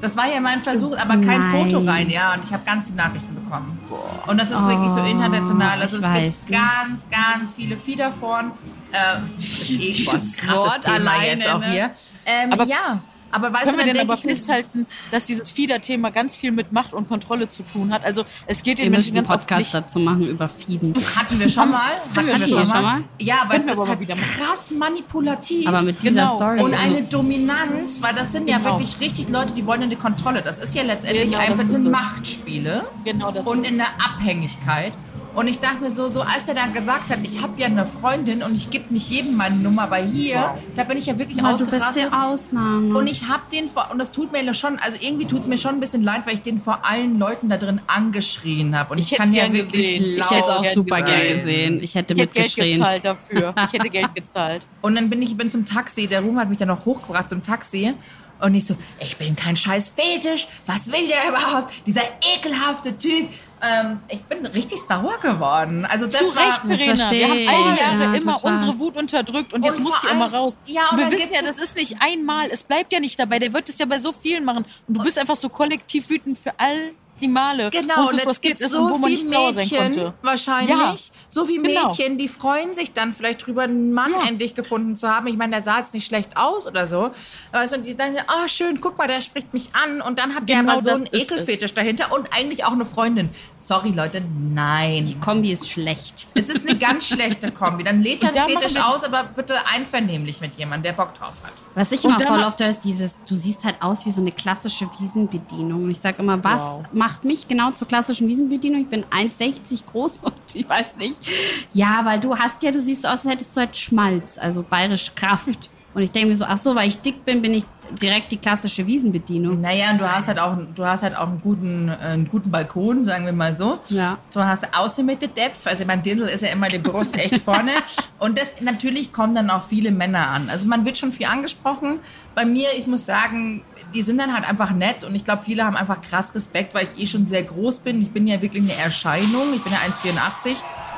Das 0.00 0.16
war 0.16 0.26
ja 0.28 0.40
mein 0.40 0.60
Versuch, 0.60 0.96
aber 0.96 1.16
kein 1.18 1.40
Nein. 1.52 1.70
Foto 1.70 1.84
rein, 1.84 2.10
ja. 2.10 2.34
Und 2.34 2.44
ich 2.44 2.52
habe 2.52 2.64
ganz 2.66 2.86
viele 2.86 2.96
Nachrichten 2.96 3.34
bekommen. 3.36 3.78
Und 4.26 4.36
das 4.38 4.50
ist 4.50 4.66
wirklich 4.66 4.90
so 4.90 5.00
Oh, 5.00 5.04
international. 5.06 5.80
Also 5.80 5.98
es 5.98 6.02
gibt 6.02 6.14
nicht. 6.16 6.48
ganz, 6.50 7.06
ganz 7.08 7.54
viele 7.54 7.76
Fiederforen. 7.76 8.50
Ähm, 8.92 9.30
das 9.36 9.44
ist 9.44 9.70
eh 9.70 9.76
boah, 9.76 9.78
Dieses 9.84 10.36
krasses 10.38 10.56
Wort 10.56 10.82
Thema 10.82 10.96
alleine, 10.96 11.26
jetzt 11.26 11.48
auch 11.52 11.60
ne? 11.60 11.70
hier. 11.70 11.90
Ähm, 12.26 12.52
Aber- 12.52 12.66
ja. 12.66 12.98
Aber 13.32 13.52
weißt 13.52 13.64
Können 13.64 13.78
du, 13.78 13.84
wir 13.86 13.92
denn 13.94 14.02
aber 14.02 14.16
festhalten, 14.16 14.86
dass 15.10 15.24
dieses 15.24 15.50
Fieder-Thema 15.50 16.10
ganz 16.10 16.36
viel 16.36 16.52
mit 16.52 16.70
Macht 16.70 16.92
und 16.94 17.08
Kontrolle 17.08 17.48
zu 17.48 17.62
tun 17.64 17.92
hat? 17.92 18.04
Also 18.04 18.24
es 18.46 18.62
geht 18.62 18.78
Wir 18.78 18.84
den 18.84 18.92
müssen 18.92 19.14
Menschen 19.14 19.18
einen 19.18 19.26
ganz 19.26 19.40
oft 19.42 19.48
Podcast 19.48 19.74
dazu 19.74 19.98
machen 19.98 20.22
über 20.28 20.48
Fieden. 20.48 20.94
Hatten 21.16 21.40
wir 21.40 21.48
schon 21.48 21.70
mal. 21.70 21.92
Hatten 22.14 22.26
wir 22.26 22.34
wir 22.34 22.38
schon 22.38 22.48
schon 22.50 22.68
mal. 22.68 22.82
mal? 22.82 23.04
Ja, 23.18 23.42
aber 23.42 23.56
es 23.56 23.64
wir 23.64 23.72
ist 23.72 23.78
aber 23.78 23.88
halt 23.88 24.00
wieder 24.00 24.14
krass 24.14 24.70
manipulativ. 24.70 25.66
Aber 25.66 25.82
mit 25.82 26.02
dieser 26.02 26.12
Genau. 26.26 26.36
Story. 26.36 26.60
und 26.60 26.72
ist 26.72 26.78
eine 26.80 27.02
Dominanz, 27.04 28.02
weil 28.02 28.14
das 28.14 28.32
sind 28.32 28.48
ja 28.48 28.58
Genau. 28.58 28.78
wirklich 28.78 29.00
richtig 29.00 29.28
Leute, 29.28 29.52
die 29.52 29.66
wollen 29.66 29.82
eine 29.82 29.96
Kontrolle. 29.96 30.42
Das 30.42 30.58
ist 30.58 30.74
ja 30.74 30.82
letztendlich 30.82 31.24
Genau, 31.24 31.38
einfach 31.38 31.56
das 31.58 31.70
sind 31.70 31.84
es. 31.86 31.90
Machtspiele 31.90 32.88
Genau 33.04 33.30
das 33.32 33.46
und 33.46 33.64
ist 33.64 33.70
in 33.70 33.78
der 33.78 33.88
Abhängigkeit. 33.98 34.92
Und 35.34 35.48
ich 35.48 35.58
dachte 35.60 35.80
mir 35.80 35.90
so, 35.90 36.08
so 36.08 36.20
als 36.20 36.46
er 36.46 36.54
dann 36.54 36.72
gesagt 36.74 37.08
hat, 37.08 37.18
ich 37.22 37.40
habe 37.42 37.58
ja 37.60 37.66
eine 37.66 37.86
Freundin 37.86 38.42
und 38.42 38.54
ich 38.54 38.68
gebe 38.70 38.92
nicht 38.92 39.08
jedem 39.10 39.34
meine 39.36 39.56
Nummer, 39.56 39.82
aber 39.84 39.96
hier, 39.96 40.54
da 40.76 40.84
bin 40.84 40.98
ich 40.98 41.06
ja 41.06 41.18
wirklich 41.18 41.38
Aber 41.38 41.56
du 41.56 41.64
bist 41.66 41.72
ausgerastet. 41.72 42.04
die 42.12 42.14
Ausnahme. 42.14 42.98
Und 42.98 43.06
ich 43.06 43.28
habe 43.28 43.42
den 43.50 43.68
vor, 43.68 43.88
und 43.90 43.98
das 43.98 44.12
tut 44.12 44.30
mir 44.30 44.52
schon, 44.52 44.78
also 44.78 44.98
irgendwie 45.00 45.26
tut 45.26 45.40
es 45.40 45.46
mir 45.46 45.56
schon 45.56 45.74
ein 45.74 45.80
bisschen 45.80 46.02
leid, 46.02 46.26
weil 46.26 46.34
ich 46.34 46.42
den 46.42 46.58
vor 46.58 46.84
allen 46.84 47.18
Leuten 47.18 47.48
da 47.48 47.56
drin 47.56 47.80
angeschrien 47.86 48.76
habe. 48.78 48.92
Und 48.92 48.98
ich, 48.98 49.12
Ich 49.12 49.18
kann 49.18 49.32
ja 49.32 49.44
gern 49.44 49.54
wirklich 49.54 49.98
gesehen. 49.98 50.18
Laut 50.18 50.30
ich 50.30 50.36
hätte 50.36 50.48
es 50.50 50.54
auch 50.54 50.64
super 50.66 50.94
sein. 50.96 51.04
gern 51.06 51.38
gesehen. 51.38 51.80
Ich 51.82 51.94
hätte 51.94 52.14
Ich 52.14 52.20
hätte 52.20 52.32
Geld 52.32 52.34
mitgeschrien. 52.34 52.78
gezahlt 52.78 53.04
dafür. 53.04 53.54
Ich 53.66 53.72
hätte 53.72 53.90
Geld 53.90 54.14
gezahlt. 54.14 54.66
Und 54.82 54.94
dann 54.96 55.08
bin 55.08 55.22
ich 55.22 55.36
bin 55.36 55.48
zum 55.48 55.64
Taxi, 55.64 56.06
der 56.08 56.20
Ruhm 56.20 56.38
hat 56.38 56.48
mich 56.50 56.58
dann 56.58 56.68
noch 56.68 56.84
hochgebracht 56.84 57.30
zum 57.30 57.42
Taxi. 57.42 57.94
Und 58.42 58.54
ich 58.56 58.66
so, 58.66 58.76
ich 58.98 59.16
bin 59.16 59.36
kein 59.36 59.56
scheiß 59.56 59.90
Fetisch, 59.90 60.48
was 60.66 60.90
will 60.90 61.06
der 61.06 61.28
überhaupt? 61.28 61.72
Dieser 61.86 62.02
ekelhafte 62.36 62.98
Typ. 62.98 63.28
Ähm, 63.64 64.00
ich 64.08 64.20
bin 64.24 64.44
richtig 64.44 64.80
sauer 64.80 65.18
geworden. 65.22 65.84
Also 65.84 66.06
das 66.06 66.18
Zu 66.18 66.34
war, 66.34 66.48
Recht, 66.48 66.62
Verena. 66.62 66.96
verstehe 66.96 67.20
Wir 67.20 67.28
haben 67.28 67.48
all 67.48 67.74
die 67.74 67.80
Jahre 67.80 68.04
Ja, 68.12 68.20
immer 68.20 68.34
total. 68.34 68.52
unsere 68.52 68.78
Wut 68.80 68.96
unterdrückt 68.96 69.54
und 69.54 69.60
Und 69.60 69.64
jetzt 69.64 69.78
muss 69.78 69.94
die 70.00 70.08
immer 70.08 70.32
raus. 70.34 70.56
Ja, 70.66 70.88
und 70.90 70.98
wir 70.98 71.12
wissen 71.12 71.30
ja, 71.32 71.42
das 71.42 71.58
ist 71.60 71.76
nicht 71.76 71.94
einmal. 72.00 72.48
Es 72.50 72.64
bleibt 72.64 72.92
ja 72.92 72.98
nicht 72.98 73.16
dabei. 73.20 73.38
Der 73.38 73.52
wird 73.52 73.68
es 73.68 73.78
ja 73.78 73.86
bei 73.86 74.00
so 74.00 74.12
vielen 74.12 74.44
machen. 74.44 74.64
Und 74.88 74.96
du 74.96 75.04
bist 75.04 75.16
einfach 75.16 75.36
so 75.36 75.48
kollektiv 75.48 76.10
wütend 76.10 76.36
für 76.38 76.52
all 76.58 76.90
die 77.20 77.28
Male, 77.28 77.70
Genau, 77.70 78.08
und 78.08 78.26
es 78.26 78.40
gibt 78.40 78.58
so 78.58 78.94
viele 78.96 79.24
Mädchen 79.24 80.12
wahrscheinlich, 80.22 80.68
Ja, 80.70 80.96
so 81.28 81.44
viele 81.44 81.62
genau. 81.62 81.88
Mädchen, 81.88 82.18
die 82.18 82.26
freuen 82.26 82.74
sich 82.74 82.92
dann 82.92 83.12
vielleicht 83.12 83.46
drüber, 83.46 83.62
einen 83.62 83.92
Mann 83.92 84.10
Ja. 84.12 84.26
endlich 84.28 84.54
gefunden 84.54 84.96
zu 84.96 85.08
haben. 85.08 85.26
Ich 85.28 85.36
meine, 85.36 85.52
der 85.52 85.62
sah 85.62 85.78
jetzt 85.78 85.94
nicht 85.94 86.04
schlecht 86.06 86.36
aus 86.36 86.66
oder 86.66 86.86
so. 86.86 87.10
Und 87.52 87.86
die 87.86 87.92
sagen, 87.92 88.16
ah 88.26 88.48
schön, 88.48 88.80
guck 88.80 88.98
mal, 88.98 89.06
der 89.06 89.20
spricht 89.20 89.52
mich 89.52 89.70
an. 89.74 90.00
Und 90.00 90.18
dann 90.18 90.34
hat 90.34 90.48
der 90.48 90.60
Genau 90.60 90.72
aber 90.72 90.82
so 90.82 90.90
das 90.90 90.98
einen 90.98 91.06
ist 91.06 91.14
es. 91.14 91.22
Ekelfetisch 91.22 91.74
dahinter 91.74 92.12
und 92.12 92.28
eigentlich 92.32 92.64
auch 92.64 92.72
eine 92.72 92.84
Freundin. 92.84 93.28
Sorry 93.58 93.90
Leute, 93.90 94.20
nein. 94.52 95.04
Die 95.04 95.18
Kombi 95.20 95.52
ist 95.52 95.70
schlecht. 95.70 96.26
Es 96.34 96.48
ist 96.48 96.68
eine 96.68 96.78
ganz 96.78 97.06
schlechte 97.08 97.52
Kombi. 97.52 97.84
Dann 97.84 98.02
lädt 98.02 98.24
er 98.24 98.30
einen 98.34 98.58
Fetisch 98.58 98.76
aus, 98.82 99.04
aber 99.04 99.24
bitte 99.24 99.54
einvernehmlich 99.66 100.40
mit 100.40 100.54
jemandem, 100.56 100.82
der 100.82 100.92
Bock 100.94 101.14
drauf 101.14 101.34
hat. 101.44 101.52
Was 101.74 101.90
ich 101.92 102.04
immer 102.04 102.20
voll 102.20 102.42
oft 102.42 102.60
höre, 102.60 102.68
ist 102.68 102.80
dieses, 102.84 103.22
du 103.24 103.34
siehst 103.34 103.64
halt 103.64 103.76
aus 103.80 104.04
wie 104.04 104.10
so 104.10 104.20
eine 104.20 104.32
klassische 104.32 104.88
Wiesenbedienung. 104.98 105.84
Und 105.84 105.90
ich 105.90 106.00
sage 106.00 106.22
immer, 106.22 106.42
was 106.44 106.60
Wow. 106.62 106.82
macht 106.92 107.24
mich 107.24 107.48
genau 107.48 107.70
zur 107.70 107.88
klassischen 107.88 108.28
Wiesenbedienung? 108.28 108.82
Ich 108.82 108.88
bin 108.88 109.04
1,60 109.06 109.86
groß 109.90 110.18
und 110.22 110.34
ich 110.52 110.68
weiß 110.68 110.96
nicht. 110.96 111.26
Ja, 111.72 112.00
weil 112.04 112.20
du 112.20 112.36
hast 112.36 112.62
ja, 112.62 112.70
du 112.70 112.80
siehst 112.80 113.06
aus, 113.06 113.20
als 113.20 113.28
hättest 113.28 113.56
du 113.56 113.60
halt 113.60 113.76
Schmalz, 113.76 114.38
also 114.38 114.62
bayerische 114.62 115.12
Kraft. 115.14 115.70
Und 115.94 116.02
ich 116.02 116.12
denke 116.12 116.28
mir 116.28 116.36
so, 116.36 116.44
ach 116.46 116.58
so, 116.58 116.74
weil 116.74 116.88
ich 116.88 117.00
dick 117.00 117.24
bin, 117.24 117.42
bin 117.42 117.54
ich 117.54 117.64
direkt 118.00 118.32
die 118.32 118.36
klassische 118.36 118.86
Wiesenbedienung. 118.86 119.60
Naja, 119.60 119.90
und 119.90 119.98
du 120.00 120.10
hast 120.10 120.28
halt 120.28 120.38
auch, 120.38 120.56
du 120.74 120.84
hast 120.84 121.02
halt 121.02 121.16
auch 121.16 121.28
einen 121.28 121.40
guten, 121.40 121.88
äh, 121.88 121.96
einen 121.96 122.28
guten 122.28 122.50
Balkon, 122.50 123.04
sagen 123.04 123.26
wir 123.26 123.32
mal 123.32 123.56
so. 123.56 123.78
Ja. 123.88 124.18
Du 124.32 124.40
hast 124.40 124.74
außen 124.74 125.04
mit 125.04 125.20
der 125.20 125.28
Depth, 125.28 125.66
also 125.66 125.84
mein 125.84 126.02
Dirndl 126.02 126.28
ist 126.28 126.42
ja 126.42 126.48
immer 126.48 126.68
die 126.68 126.78
Brust 126.78 127.18
echt 127.18 127.38
vorne. 127.38 127.72
Und 128.18 128.38
das 128.38 128.60
natürlich 128.60 129.12
kommen 129.12 129.34
dann 129.34 129.50
auch 129.50 129.62
viele 129.62 129.90
Männer 129.90 130.28
an. 130.28 130.48
Also 130.48 130.66
man 130.66 130.84
wird 130.84 130.96
schon 130.96 131.12
viel 131.12 131.26
angesprochen. 131.26 132.00
Bei 132.34 132.44
mir, 132.44 132.68
ich 132.76 132.86
muss 132.86 133.04
sagen, 133.04 133.62
die 133.92 134.02
sind 134.02 134.18
dann 134.18 134.32
halt 134.32 134.48
einfach 134.48 134.70
nett 134.70 135.04
und 135.04 135.14
ich 135.14 135.24
glaube, 135.24 135.42
viele 135.42 135.64
haben 135.64 135.76
einfach 135.76 136.00
krass 136.00 136.34
Respekt, 136.34 136.74
weil 136.74 136.86
ich 136.86 137.02
eh 137.02 137.06
schon 137.06 137.26
sehr 137.26 137.42
groß 137.42 137.80
bin. 137.80 138.00
Ich 138.00 138.10
bin 138.10 138.26
ja 138.26 138.40
wirklich 138.40 138.62
eine 138.62 138.74
Erscheinung. 138.74 139.52
Ich 139.54 139.62
bin 139.62 139.72
ja 139.72 139.78
1,84. 139.80 140.56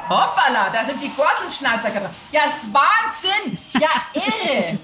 Hoppala, 0.09 0.71
da 0.73 0.85
sind 0.87 1.03
die 1.03 1.11
Gorselschnalzer 1.11 1.91
gerade. 1.91 2.11
Ja, 2.33 2.43
ist 2.43 2.67
Wahnsinn! 2.73 3.59
Ja, 3.81 3.89
irre! 4.15 4.79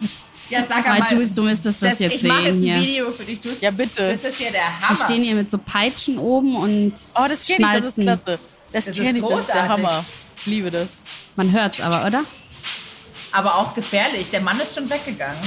Ja, 0.49 0.65
sag 0.65 0.85
mal. 0.87 1.01
du, 1.09 1.25
du 1.27 1.43
müsstest 1.43 1.81
das, 1.83 1.99
jetzt 2.01 2.15
ich 2.17 2.23
mache 2.25 2.41
jetzt 2.43 2.61
sehen 2.61 2.75
ein 2.75 2.81
hier. 2.81 2.89
Video 2.89 3.11
für 3.13 3.25
dich. 3.25 3.41
Du, 3.41 3.51
Ja, 3.61 3.71
bitte. 3.71 4.11
Das 4.11 4.25
ist 4.25 4.41
ja 4.41 4.51
der 4.51 4.63
Die 4.81 4.85
Hammer. 4.85 4.97
stehen 5.05 5.23
hier 5.23 5.35
mit 5.37 5.49
so 5.51 5.59
Peitschen 5.59 6.19
oben 6.19 6.57
und 6.57 6.95
Oh, 7.15 7.27
das 7.29 7.45
kenne 7.45 7.67
ich, 7.67 7.83
das 7.83 7.97
ist 7.97 8.01
klasse. 8.03 8.39
Das, 8.73 8.85
Das 8.87 8.97
kenne 8.97 9.19
ist 9.21 9.25
ich, 9.25 9.31
das 9.31 9.41
ist 9.41 9.49
der. 9.55 9.69
Hammer. 9.69 10.05
Ich 10.37 10.47
liebe 10.47 10.71
das. 10.73 10.89
Man 11.37 11.53
hört's 11.53 11.81
aber, 11.81 12.05
oder? 12.05 12.25
Aber 13.33 13.55
auch 13.59 13.75
gefährlich. 13.75 14.27
Der 14.33 14.41
Mann 14.41 14.59
ist 14.59 14.75
schon 14.75 14.91
weggegangen. 14.91 15.39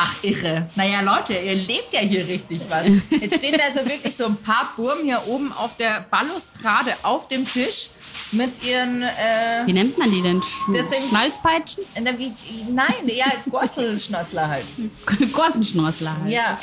Ach, 0.00 0.14
irre. 0.22 0.70
Naja, 0.76 1.00
Leute, 1.00 1.32
ihr 1.34 1.56
lebt 1.56 1.92
ja 1.92 1.98
hier 1.98 2.24
richtig 2.28 2.60
was. 2.68 2.86
Jetzt 3.10 3.38
stehen 3.38 3.58
da 3.58 3.68
so 3.68 3.84
wirklich 3.84 4.14
so 4.14 4.26
ein 4.26 4.36
paar 4.36 4.72
Burmen 4.76 5.02
hier 5.04 5.20
oben 5.26 5.52
auf 5.52 5.76
der 5.76 6.06
Balustrade 6.08 6.92
auf 7.02 7.26
dem 7.26 7.44
Tisch 7.44 7.90
mit 8.30 8.62
ihren, 8.62 9.02
äh, 9.02 9.66
Wie 9.66 9.72
nennt 9.72 9.98
man 9.98 10.08
die 10.12 10.22
denn? 10.22 10.40
Sch 10.40 10.66
sind- 10.72 11.08
Schnalzpeitschen? 11.10 11.82
na, 12.00 12.16
wie, 12.16 12.32
nein, 12.70 12.94
ja, 13.06 13.26
Gorselschnossler 13.50 14.48
halt. 14.48 14.64
Gorsenschnossler 15.32 16.16
halt. 16.22 16.30
Ja. 16.32 16.56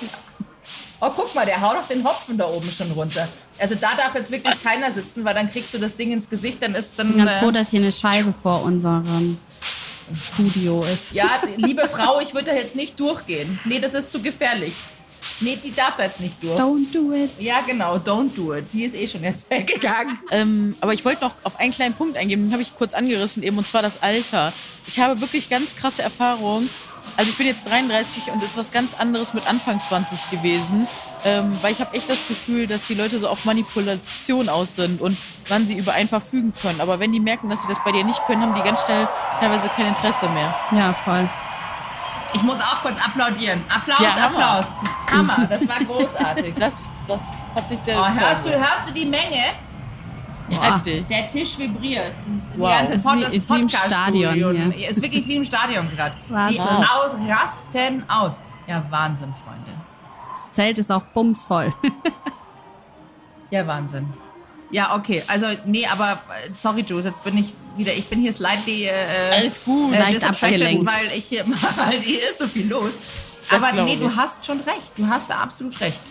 Oh, 1.01 1.09
guck 1.13 1.35
mal, 1.35 1.45
der 1.45 1.59
haut 1.59 1.75
doch 1.75 1.87
den 1.89 2.05
Hopfen 2.05 2.37
da 2.37 2.47
oben 2.47 2.71
schon 2.71 2.89
runter. 2.91 3.27
Also 3.59 3.75
da 3.75 3.95
darf 3.95 4.15
jetzt 4.15 4.31
wirklich 4.31 4.63
keiner 4.63 4.91
sitzen, 4.93 5.25
weil 5.25 5.33
dann 5.33 5.51
kriegst 5.51 5.73
du 5.73 5.77
das 5.77 5.97
Ding 5.97 6.11
ins 6.13 6.29
Gesicht, 6.29 6.61
dann 6.61 6.73
ist 6.73 6.97
dann... 6.97 7.09
Ich 7.09 7.15
bin 7.15 7.25
ganz 7.25 7.35
äh, 7.35 7.39
froh, 7.39 7.51
dass 7.51 7.69
hier 7.71 7.81
eine 7.81 7.91
Scheibe 7.91 8.33
vor 8.33 8.63
unserem 8.63 9.37
Studio 10.13 10.81
ist. 10.81 11.13
Ja, 11.13 11.41
liebe 11.57 11.87
Frau, 11.87 12.19
ich 12.19 12.33
würde 12.33 12.51
da 12.51 12.55
jetzt 12.55 12.75
nicht 12.75 12.99
durchgehen. 12.99 13.59
Nee, 13.65 13.79
das 13.79 13.93
ist 13.93 14.11
zu 14.11 14.21
gefährlich. 14.21 14.73
Nee, 15.41 15.57
die 15.61 15.71
darf 15.71 15.95
da 15.95 16.03
jetzt 16.03 16.21
nicht 16.21 16.41
durch. 16.41 16.59
Don't 16.59 16.91
do 16.93 17.11
it. 17.13 17.31
Ja, 17.39 17.61
genau, 17.65 17.95
don't 17.95 18.33
do 18.35 18.53
it. 18.53 18.71
Die 18.71 18.85
ist 18.85 18.95
eh 18.95 19.07
schon 19.07 19.23
jetzt 19.23 19.49
weggegangen. 19.49 20.19
Ähm, 20.31 20.75
aber 20.81 20.93
ich 20.93 21.03
wollte 21.03 21.25
noch 21.25 21.33
auf 21.43 21.59
einen 21.59 21.71
kleinen 21.71 21.93
Punkt 21.95 22.17
eingehen, 22.17 22.45
den 22.45 22.53
habe 22.53 22.61
ich 22.61 22.75
kurz 22.75 22.93
angerissen 22.93 23.43
eben, 23.43 23.57
und 23.57 23.67
zwar 23.67 23.81
das 23.81 24.01
Alter. 24.01 24.53
Ich 24.87 24.99
habe 24.99 25.19
wirklich 25.21 25.49
ganz 25.49 25.75
krasse 25.75 26.03
Erfahrungen. 26.03 26.69
Also 27.17 27.29
ich 27.31 27.37
bin 27.37 27.47
jetzt 27.47 27.67
33 27.69 28.31
und 28.31 28.41
ist 28.43 28.57
was 28.57 28.71
ganz 28.71 28.93
anderes 28.97 29.33
mit 29.33 29.47
Anfang 29.47 29.79
20 29.79 30.29
gewesen, 30.31 30.87
ähm, 31.25 31.57
weil 31.61 31.71
ich 31.73 31.81
habe 31.81 31.93
echt 31.95 32.09
das 32.09 32.27
Gefühl, 32.27 32.67
dass 32.67 32.87
die 32.87 32.93
Leute 32.93 33.19
so 33.19 33.27
auf 33.27 33.43
Manipulation 33.45 34.47
aus 34.47 34.75
sind 34.75 35.01
und 35.01 35.17
wann 35.49 35.67
sie 35.67 35.77
über 35.77 35.93
einen 35.93 36.07
verfügen 36.07 36.53
können. 36.61 36.79
Aber 36.79 36.99
wenn 36.99 37.11
die 37.11 37.19
merken, 37.19 37.49
dass 37.49 37.61
sie 37.63 37.67
das 37.67 37.77
bei 37.83 37.91
dir 37.91 38.03
nicht 38.03 38.23
können, 38.25 38.41
haben 38.43 38.53
die 38.55 38.61
ganz 38.61 38.81
schnell 38.85 39.07
teilweise 39.39 39.67
kein 39.69 39.87
Interesse 39.87 40.29
mehr. 40.29 40.53
Ja, 40.71 40.93
voll. 40.93 41.27
Ich 42.33 42.43
muss 42.43 42.59
auch 42.61 42.81
kurz 42.81 42.99
applaudieren. 43.03 43.63
Applaus, 43.73 43.99
Ja, 43.99 44.09
Hammer. 44.15 44.25
Applaus. 44.25 44.65
Hammer, 45.11 45.47
das 45.47 45.67
war 45.67 45.77
großartig. 45.85 46.53
Das, 46.55 46.75
das 47.07 47.21
hat 47.55 47.69
sich 47.69 47.79
sehr 47.79 47.97
Oh, 47.99 48.07
hörst, 48.07 48.45
du, 48.45 48.49
hörst 48.51 48.89
du 48.89 48.93
die 48.93 49.05
Menge? 49.05 49.43
heftig. 50.49 51.05
Der 51.09 51.25
Tisch 51.27 51.57
vibriert. 51.57 52.13
Das, 52.33 52.51
Wow. 52.57 52.69
Die 52.69 52.77
ganze 52.77 52.93
Ist 52.93 53.03
Pod 53.03 53.15
wie- 53.15 53.21
das 53.23 53.33
ist 53.33 53.49
wie 53.49 53.59
im. 53.61 53.69
Stadion 53.69 54.33
hier. 54.73 54.89
Ist 54.89 55.01
wirklich 55.01 55.27
wie 55.27 55.35
im 55.37 55.45
Stadion 55.45 55.89
gerade. 55.95 56.15
Die 56.51 56.59
aus, 56.59 57.15
rasten 57.27 58.03
aus. 58.09 58.41
Ja, 58.67 58.83
Wahnsinn, 58.89 59.33
Freunde. 59.33 59.71
Das 60.55 60.63
Zelt 60.63 60.79
ist 60.79 60.89
auch 60.89 61.03
bumsvoll. 61.13 61.73
Ja, 63.51 63.67
Wahnsinn. 63.67 64.11
Ja, 64.71 64.95
okay. 64.95 65.21
Also, 65.27 65.47
nee, 65.65 65.85
aber 65.85 66.13
äh, 66.13 66.51
sorry, 66.53 66.81
Jules, 66.81 67.05
jetzt 67.05 67.23
bin 67.23 67.37
ich 67.37 67.53
wieder, 67.77 67.93
ich 67.93 68.07
bin 68.07 68.19
hier 68.19 68.33
slightly 68.33 68.85
äh, 68.85 68.91
Alles 69.33 69.63
gut. 69.63 69.93
äh, 69.93 69.99
Leicht 69.99 70.27
abgelenkt. 70.27 70.85
weil 70.85 71.15
ich 71.15 71.25
hier, 71.25 71.45
weil 71.75 71.99
hier 71.99 72.27
ist 72.29 72.39
so 72.39 72.47
viel 72.47 72.67
los. 72.67 72.97
Das 73.49 73.61
aber 73.61 73.83
nee, 73.83 73.93
ich. 73.93 73.99
du 73.99 74.13
hast 74.15 74.45
schon 74.45 74.61
recht. 74.61 74.91
Du 74.97 75.07
hast 75.07 75.29
da 75.29 75.35
absolut 75.41 75.79
recht. 75.79 76.01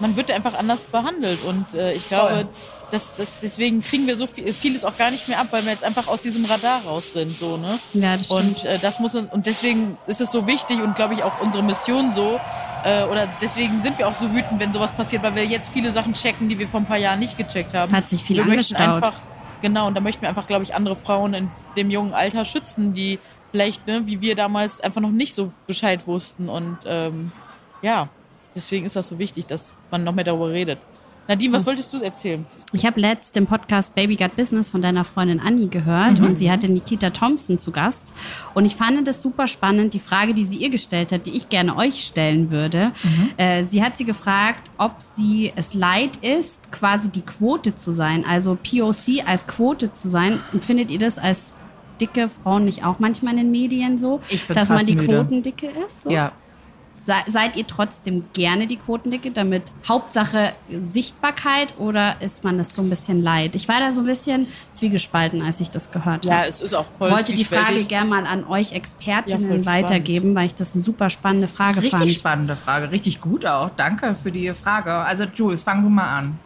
man 0.00 0.16
wird 0.16 0.30
einfach 0.32 0.54
anders 0.54 0.84
behandelt 0.84 1.42
und 1.44 1.72
äh, 1.74 1.92
ich 1.92 2.08
glaube, 2.08 2.30
Voll. 2.34 2.48
Das, 2.90 3.14
das, 3.14 3.26
deswegen 3.42 3.82
kriegen 3.82 4.06
wir 4.06 4.16
so 4.16 4.26
viel, 4.26 4.52
vieles 4.52 4.84
auch 4.84 4.96
gar 4.96 5.10
nicht 5.10 5.28
mehr 5.28 5.40
ab, 5.40 5.48
weil 5.50 5.64
wir 5.64 5.72
jetzt 5.72 5.84
einfach 5.84 6.06
aus 6.08 6.20
diesem 6.20 6.44
Radar 6.44 6.82
raus 6.84 7.12
sind, 7.12 7.36
so 7.38 7.56
ne. 7.56 7.78
Ja, 7.94 8.16
das 8.16 8.26
stimmt. 8.26 8.40
Und 8.40 8.64
äh, 8.64 8.78
das 8.78 9.00
muss 9.00 9.14
uns- 9.14 9.32
und 9.32 9.46
deswegen 9.46 9.98
ist 10.06 10.20
es 10.20 10.30
so 10.30 10.46
wichtig 10.46 10.80
und 10.80 10.96
glaube 10.96 11.14
ich 11.14 11.22
auch 11.22 11.40
unsere 11.40 11.62
Mission 11.62 12.12
so 12.12 12.40
äh, 12.84 13.04
oder 13.04 13.28
deswegen 13.40 13.82
sind 13.82 13.98
wir 13.98 14.08
auch 14.08 14.14
so 14.14 14.32
wütend, 14.32 14.60
wenn 14.60 14.72
sowas 14.72 14.92
passiert, 14.92 15.22
weil 15.22 15.34
wir 15.34 15.44
jetzt 15.44 15.72
viele 15.72 15.92
Sachen 15.92 16.14
checken, 16.14 16.48
die 16.48 16.58
wir 16.58 16.68
vor 16.68 16.80
ein 16.80 16.86
paar 16.86 16.98
Jahren 16.98 17.18
nicht 17.18 17.36
gecheckt 17.36 17.74
haben. 17.74 17.92
Hat 17.92 18.08
sich 18.08 18.22
viel 18.22 18.36
wir 18.36 18.44
möchten 18.44 18.76
einfach 18.76 19.14
genau 19.60 19.86
und 19.86 19.96
da 19.96 20.00
möchten 20.00 20.22
wir 20.22 20.28
einfach, 20.28 20.46
glaube 20.46 20.64
ich, 20.64 20.74
andere 20.74 20.96
Frauen 20.96 21.34
in 21.34 21.50
dem 21.76 21.90
jungen 21.90 22.12
Alter 22.12 22.44
schützen, 22.44 22.92
die 22.92 23.18
vielleicht 23.50 23.86
ne, 23.86 24.06
wie 24.06 24.20
wir 24.20 24.34
damals 24.34 24.80
einfach 24.80 25.00
noch 25.00 25.10
nicht 25.10 25.34
so 25.34 25.52
Bescheid 25.66 26.06
wussten 26.06 26.48
und 26.48 26.78
ähm, 26.86 27.32
ja, 27.82 28.08
deswegen 28.54 28.86
ist 28.86 28.96
das 28.96 29.08
so 29.08 29.18
wichtig, 29.18 29.46
dass 29.46 29.72
man 29.90 30.04
noch 30.04 30.14
mehr 30.14 30.24
darüber 30.24 30.50
redet. 30.50 30.78
Nadine, 31.28 31.52
was 31.52 31.64
wolltest 31.66 31.92
du 31.92 32.02
erzählen? 32.02 32.44
Ich 32.74 32.84
habe 32.84 33.00
letzt 33.00 33.36
den 33.36 33.46
Podcast 33.46 33.94
Baby 33.94 34.16
Got 34.16 34.34
Business 34.34 34.68
von 34.70 34.82
deiner 34.82 35.04
Freundin 35.04 35.38
Annie 35.38 35.68
gehört 35.68 36.18
und 36.18 36.36
sie 36.36 36.50
hatte 36.50 36.70
Nikita 36.70 37.10
Thompson 37.10 37.56
zu 37.56 37.70
Gast. 37.70 38.12
Und 38.52 38.64
ich 38.64 38.74
fand 38.74 39.06
das 39.06 39.22
super 39.22 39.46
spannend, 39.46 39.94
die 39.94 40.00
Frage, 40.00 40.34
die 40.34 40.44
sie 40.44 40.56
ihr 40.56 40.70
gestellt 40.70 41.12
hat, 41.12 41.26
die 41.26 41.36
ich 41.36 41.48
gerne 41.48 41.76
euch 41.76 42.04
stellen 42.04 42.50
würde. 42.50 42.90
Äh, 43.36 43.62
sie 43.62 43.82
hat 43.82 43.96
sie 43.96 44.04
gefragt, 44.04 44.70
ob 44.76 44.96
sie 44.98 45.52
es 45.54 45.74
leid 45.74 46.16
ist, 46.16 46.72
quasi 46.72 47.10
die 47.10 47.22
Quote 47.22 47.76
zu 47.76 47.92
sein, 47.92 48.24
also 48.24 48.56
POC 48.56 49.26
als 49.26 49.46
Quote 49.46 49.92
zu 49.92 50.08
sein. 50.08 50.40
Und 50.52 50.64
findet 50.64 50.90
ihr 50.90 50.98
das 50.98 51.18
als 51.18 51.54
dicke 52.00 52.28
Frauen 52.28 52.64
nicht 52.64 52.84
auch 52.84 52.98
manchmal 52.98 53.34
in 53.34 53.38
den 53.38 53.50
Medien 53.52 53.98
so, 53.98 54.20
dass 54.48 54.68
man 54.68 54.84
die 54.84 54.96
müde. 54.96 55.06
Quotendicke 55.06 55.68
ist? 55.86 56.02
So? 56.02 56.10
Ja. 56.10 56.32
Seid 57.04 57.56
ihr 57.56 57.66
trotzdem 57.66 58.24
gerne 58.32 58.66
die 58.66 58.76
Quotendicke, 58.76 59.30
damit 59.30 59.72
Hauptsache 59.86 60.54
Sichtbarkeit 60.70 61.74
oder 61.78 62.20
ist 62.20 62.44
man 62.44 62.58
das 62.58 62.74
so 62.74 62.82
ein 62.82 62.88
bisschen 62.88 63.22
leid? 63.22 63.54
Ich 63.54 63.68
war 63.68 63.80
da 63.80 63.92
so 63.92 64.00
ein 64.00 64.06
bisschen 64.06 64.46
zwiegespalten, 64.72 65.42
als 65.42 65.60
ich 65.60 65.70
das 65.70 65.90
gehört 65.90 66.26
habe. 66.26 66.28
Ja, 66.28 66.44
es 66.44 66.60
ist 66.60 66.74
auch 66.74 66.86
voll 66.98 67.08
Ich 67.08 67.14
wollte 67.14 67.34
die 67.34 67.44
Frage 67.44 67.84
gerne 67.84 68.08
mal 68.08 68.26
an 68.26 68.46
euch 68.46 68.72
Expertinnen 68.72 69.60
ja, 69.60 69.66
weitergeben, 69.66 70.34
weil 70.34 70.46
ich 70.46 70.54
das 70.54 70.74
eine 70.74 70.82
super 70.82 71.10
spannende 71.10 71.48
Frage 71.48 71.76
richtig 71.76 71.90
fand. 71.90 72.02
Richtig 72.02 72.18
spannende 72.18 72.56
Frage, 72.56 72.90
richtig 72.90 73.20
gut 73.20 73.44
auch. 73.46 73.70
Danke 73.76 74.14
für 74.14 74.32
die 74.32 74.52
Frage. 74.54 74.92
Also 74.92 75.24
Jules, 75.24 75.62
fang 75.62 75.82
du 75.82 75.88
mal 75.88 76.18
an. 76.18 76.38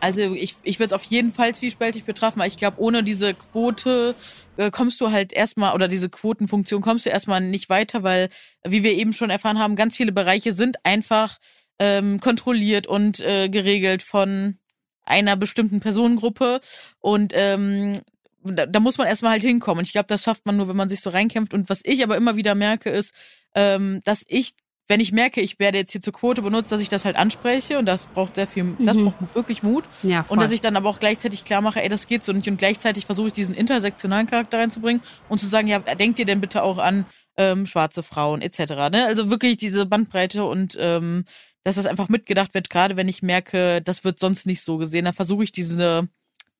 Also 0.00 0.20
ich, 0.34 0.54
ich 0.62 0.78
würde 0.78 0.88
es 0.88 0.92
auf 0.92 1.04
jeden 1.04 1.32
Fall 1.32 1.54
zwiespältig 1.54 2.04
betrachten, 2.04 2.38
weil 2.40 2.48
ich 2.48 2.56
glaube, 2.56 2.80
ohne 2.80 3.02
diese 3.02 3.34
Quote 3.34 4.14
äh, 4.56 4.70
kommst 4.70 5.00
du 5.00 5.10
halt 5.10 5.32
erstmal, 5.32 5.74
oder 5.74 5.88
diese 5.88 6.08
Quotenfunktion 6.08 6.82
kommst 6.82 7.06
du 7.06 7.10
erstmal 7.10 7.40
nicht 7.40 7.68
weiter, 7.68 8.02
weil, 8.02 8.28
wie 8.66 8.82
wir 8.82 8.94
eben 8.94 9.12
schon 9.12 9.30
erfahren 9.30 9.58
haben, 9.58 9.76
ganz 9.76 9.96
viele 9.96 10.12
Bereiche 10.12 10.52
sind 10.52 10.84
einfach 10.84 11.38
ähm, 11.78 12.20
kontrolliert 12.20 12.86
und 12.86 13.20
äh, 13.20 13.48
geregelt 13.48 14.02
von 14.02 14.58
einer 15.04 15.36
bestimmten 15.36 15.80
Personengruppe. 15.80 16.60
Und 17.00 17.32
ähm, 17.34 18.00
da, 18.42 18.66
da 18.66 18.80
muss 18.80 18.98
man 18.98 19.06
erstmal 19.06 19.32
halt 19.32 19.42
hinkommen. 19.42 19.80
Und 19.80 19.86
ich 19.86 19.92
glaube, 19.92 20.06
das 20.08 20.22
schafft 20.22 20.46
man 20.46 20.56
nur, 20.56 20.68
wenn 20.68 20.76
man 20.76 20.88
sich 20.88 21.00
so 21.00 21.10
reinkämpft. 21.10 21.54
Und 21.54 21.68
was 21.70 21.80
ich 21.84 22.02
aber 22.02 22.16
immer 22.16 22.36
wieder 22.36 22.54
merke, 22.54 22.90
ist, 22.90 23.12
ähm, 23.54 24.00
dass 24.04 24.22
ich 24.28 24.54
wenn 24.88 25.00
ich 25.00 25.12
merke, 25.12 25.42
ich 25.42 25.58
werde 25.58 25.78
jetzt 25.78 25.92
hier 25.92 26.00
zur 26.00 26.14
Quote 26.14 26.40
benutzt, 26.40 26.72
dass 26.72 26.80
ich 26.80 26.88
das 26.88 27.04
halt 27.04 27.16
anspreche 27.16 27.78
und 27.78 27.84
das 27.84 28.06
braucht 28.06 28.36
sehr 28.36 28.46
viel, 28.46 28.64
mhm. 28.64 28.86
das 28.86 28.96
braucht 28.96 29.34
wirklich 29.34 29.62
Mut. 29.62 29.84
Ja, 30.02 30.24
voll. 30.24 30.36
und 30.36 30.42
dass 30.42 30.50
ich 30.50 30.62
dann 30.62 30.76
aber 30.76 30.88
auch 30.88 30.98
gleichzeitig 30.98 31.44
klar 31.44 31.60
mache, 31.60 31.82
ey, 31.82 31.88
das 31.90 32.06
geht 32.06 32.24
so 32.24 32.32
nicht. 32.32 32.48
Und 32.48 32.56
gleichzeitig 32.56 33.04
versuche 33.04 33.28
ich 33.28 33.32
diesen 33.34 33.54
intersektionalen 33.54 34.26
Charakter 34.26 34.58
reinzubringen 34.58 35.02
und 35.28 35.38
zu 35.38 35.46
sagen, 35.46 35.68
ja, 35.68 35.78
denkt 35.78 36.18
ihr 36.18 36.24
denn 36.24 36.40
bitte 36.40 36.62
auch 36.62 36.78
an 36.78 37.04
ähm, 37.36 37.66
schwarze 37.66 38.02
Frauen 38.02 38.40
etc. 38.40 38.90
Ne? 38.90 39.06
Also 39.06 39.30
wirklich 39.30 39.58
diese 39.58 39.84
Bandbreite 39.84 40.44
und 40.44 40.76
ähm, 40.80 41.24
dass 41.64 41.76
das 41.76 41.86
einfach 41.86 42.08
mitgedacht 42.08 42.54
wird, 42.54 42.70
gerade 42.70 42.96
wenn 42.96 43.08
ich 43.08 43.22
merke, 43.22 43.82
das 43.82 44.04
wird 44.04 44.18
sonst 44.18 44.46
nicht 44.46 44.62
so 44.62 44.76
gesehen, 44.76 45.04
dann 45.04 45.14
versuche 45.14 45.44
ich 45.44 45.52
diese, 45.52 46.08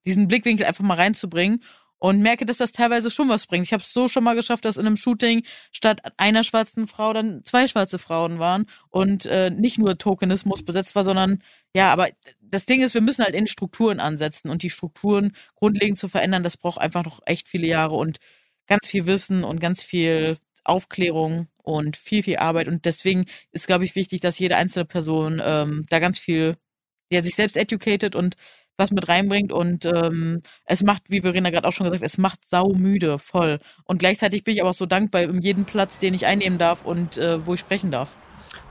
diesen 0.05 0.29
Blickwinkel 0.29 0.67
einfach 0.67 0.85
mal 0.85 0.95
reinzubringen 0.95 1.63
und 1.99 2.21
merke, 2.21 2.47
dass 2.47 2.59
das 2.59 2.73
teilweise 2.73 3.11
schon 3.11 3.29
was 3.29 3.47
bringt. 3.47 3.67
Ich 3.67 3.73
habe 3.73 3.83
es 3.83 3.93
so 3.93 4.09
schon 4.09 4.25
mal 4.25 4.35
geschafft, 4.35 4.65
dass 4.65 4.77
in 4.77 4.87
einem 4.87 4.97
Shooting 4.97 5.45
statt 5.73 6.01
einer 6.17 6.45
schwarzen 6.45 6.87
Frau 6.87 7.13
dann 7.13 7.45
zwei 7.45 7.69
schwarze 7.69 7.99
Frauen 7.99 8.39
waren 8.39 8.67
und 8.91 9.27
äh, 9.27 9.51
nicht 9.51 9.79
nur 9.79 9.99
Tokenismus 9.99 10.63
besetzt 10.63 10.95
war, 10.95 11.05
sondern 11.05 11.39
ja, 11.75 11.93
aber 11.93 12.09
das 12.41 12.67
Ding 12.67 12.83
ist, 12.83 12.95
wir 12.95 13.01
müssen 13.01 13.25
halt 13.25 13.35
in 13.35 13.47
Strukturen 13.47 14.01
ansetzen 14.01 14.49
und 14.51 14.63
die 14.63 14.71
Strukturen 14.71 15.33
grundlegend 15.55 15.99
zu 15.99 16.09
verändern, 16.09 16.43
das 16.43 16.57
braucht 16.57 16.81
einfach 16.81 17.05
noch 17.05 17.21
echt 17.27 17.49
viele 17.49 17.67
Jahre 17.67 17.95
und 17.95 18.19
ganz 18.67 18.87
viel 18.89 19.07
Wissen 19.07 19.45
und 19.45 19.61
ganz 19.61 19.83
viel 19.83 20.39
Aufklärung 20.65 21.49
und 21.63 21.97
viel, 21.97 22.23
viel 22.23 22.37
Arbeit. 22.37 22.69
Und 22.69 22.85
deswegen 22.85 23.25
ist, 23.53 23.67
glaube 23.67 23.85
ich, 23.85 23.95
wichtig, 23.95 24.21
dass 24.21 24.39
jede 24.39 24.57
einzelne 24.57 24.85
Person 24.85 25.41
ähm, 25.45 25.85
da 25.89 25.99
ganz 25.99 26.19
viel, 26.19 26.57
ja, 27.13 27.23
sich 27.23 27.35
selbst 27.35 27.57
educated 27.57 28.15
und 28.15 28.37
was 28.79 28.93
mit 28.93 29.09
reinbringt 29.09 29.53
und 29.53 29.85
ähm, 29.85 30.41
es 30.65 30.83
macht, 30.83 31.03
wie 31.09 31.21
Verena 31.21 31.51
gerade 31.51 31.67
auch 31.69 31.73
schon 31.73 31.85
gesagt, 31.85 32.05
es 32.05 32.17
macht 32.17 32.49
sau 32.49 32.73
müde, 32.73 33.19
voll. 33.19 33.59
Und 33.85 33.99
gleichzeitig 33.99 34.45
bin 34.45 34.55
ich 34.55 34.61
aber 34.63 34.71
auch 34.71 34.75
so 34.75 34.87
dankbar 34.87 35.29
um 35.29 35.41
jeden 35.41 35.65
Platz, 35.65 35.99
den 35.99 36.15
ich 36.15 36.27
einnehmen 36.27 36.59
darf 36.59 36.85
und 36.85 37.19
äh, 37.19 37.45
wo 37.45 37.55
ich 37.55 37.61
sprechen 37.61 37.91
darf. 37.91 38.17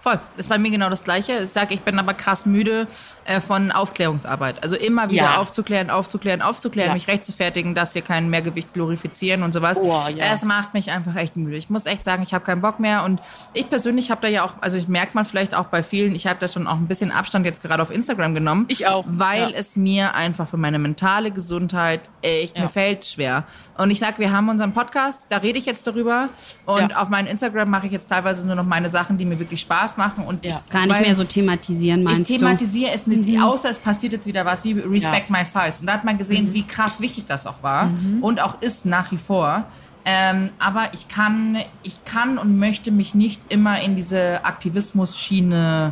Voll. 0.08 0.22
Ist 0.38 0.48
bei 0.48 0.58
mir 0.58 0.72
genau 0.72 0.90
das 0.90 1.04
Gleiche. 1.04 1.40
Ich 1.44 1.50
sage, 1.50 1.74
ich 1.74 1.82
bin 1.82 2.00
aber 2.00 2.14
krass 2.14 2.46
müde 2.46 2.88
äh, 3.26 3.42
von 3.42 3.74
Aufklärungsarbeit. 3.74 4.64
Also 4.64 4.78
immer 4.78 5.10
wieder 5.10 5.24
ja. 5.24 5.38
aufzuklären, 5.38 5.90
aufzuklären, 5.90 6.42
aufzuklären, 6.42 6.92
ja. 6.92 6.94
mich 6.94 7.10
rechtfertigen, 7.10 7.76
dass 7.76 7.94
wir 7.94 8.02
kein 8.04 8.30
Mehrgewicht 8.30 8.74
glorifizieren 8.74 9.44
und 9.44 9.52
sowas. 9.52 9.78
Oh, 9.82 10.04
ja. 10.16 10.32
Es 10.32 10.46
macht 10.46 10.74
mich 10.74 10.92
einfach 10.92 11.14
echt 11.18 11.36
müde. 11.36 11.58
Ich 11.58 11.70
muss 11.70 11.88
echt 11.88 12.06
sagen, 12.06 12.24
ich 12.24 12.34
habe 12.34 12.46
keinen 12.46 12.62
Bock 12.62 12.80
mehr. 12.80 13.04
Und 13.04 13.20
ich 13.54 13.70
persönlich 13.70 14.10
habe 14.10 14.22
da 14.22 14.30
ja 14.30 14.46
auch, 14.46 14.54
also 14.62 14.78
ich 14.78 14.88
merkt 14.88 15.14
man 15.14 15.26
vielleicht 15.26 15.54
auch 15.54 15.66
bei 15.66 15.84
vielen, 15.84 16.16
ich 16.16 16.26
habe 16.26 16.40
da 16.40 16.48
schon 16.48 16.68
auch 16.68 16.78
ein 16.78 16.88
bisschen 16.88 17.12
Abstand 17.12 17.46
jetzt 17.46 17.62
gerade 17.62 17.82
auf 17.82 17.92
Instagram 17.92 18.34
genommen. 18.34 18.64
Ich 18.70 18.88
auch. 18.88 19.04
Weil 19.10 19.52
es 19.56 19.76
mir 19.76 20.16
einfach 20.16 20.48
für 20.48 20.56
meine 20.56 20.80
mentale 20.80 21.32
Gesundheit 21.32 22.00
echt, 22.22 22.58
mir 22.58 22.70
fällt 22.70 23.04
schwer. 23.04 23.44
Und 23.78 23.92
ich 23.92 24.00
sage, 24.00 24.20
wir 24.20 24.32
haben 24.32 24.48
unseren 24.48 24.72
Podcast, 24.72 25.26
da 25.28 25.40
rede 25.40 25.60
ich 25.60 25.66
jetzt 25.66 25.86
darüber. 25.86 26.30
Und 26.66 26.96
auf 26.96 27.10
meinem 27.10 27.28
Instagram 27.28 27.70
mache 27.70 27.88
ich 27.88 27.92
jetzt 27.92 28.08
teilweise 28.08 28.48
nur 28.48 28.56
noch 28.56 28.64
meine 28.64 28.88
Sachen, 28.88 29.18
die 29.18 29.26
mir 29.26 29.38
wirklich 29.38 29.60
Spaß 29.60 29.97
machen 29.98 30.26
und 30.26 30.46
ja. 30.46 30.60
ich, 30.64 30.70
gar 30.72 30.86
nicht 30.86 31.02
mehr 31.02 31.16
so 31.16 31.24
thematisieren, 31.24 32.04
meinst 32.04 32.30
ich 32.30 32.38
thematisiere 32.38 32.92
du? 32.92 32.96
es 32.96 33.08
nicht, 33.08 33.28
mhm. 33.28 33.42
außer 33.42 33.70
es 33.70 33.80
passiert 33.80 34.14
jetzt 34.14 34.28
wieder 34.28 34.46
was 34.46 34.64
wie 34.64 34.74
Respect 34.74 35.30
ja. 35.30 35.38
My 35.38 35.44
Size. 35.44 35.82
Und 35.82 35.88
da 35.88 35.94
hat 35.94 36.04
man 36.04 36.18
gesehen, 36.18 36.50
mhm. 36.50 36.54
wie 36.54 36.64
krass 36.64 37.02
wichtig 37.02 37.26
das 37.26 37.48
auch 37.48 37.62
war 37.64 37.88
mhm. 37.88 38.24
und 38.24 38.40
auch 38.40 38.62
ist 38.62 38.86
nach 38.86 39.12
wie 39.12 39.18
vor. 39.18 39.66
Ähm, 40.06 40.52
aber 40.58 40.92
ich 40.94 41.10
kann, 41.10 41.58
ich 41.84 42.06
kann 42.06 42.38
und 42.38 42.58
möchte 42.58 42.92
mich 42.92 43.14
nicht 43.14 43.42
immer 43.50 43.82
in 43.82 43.98
diese 43.98 44.46
Aktivismus-Schiene 44.46 45.92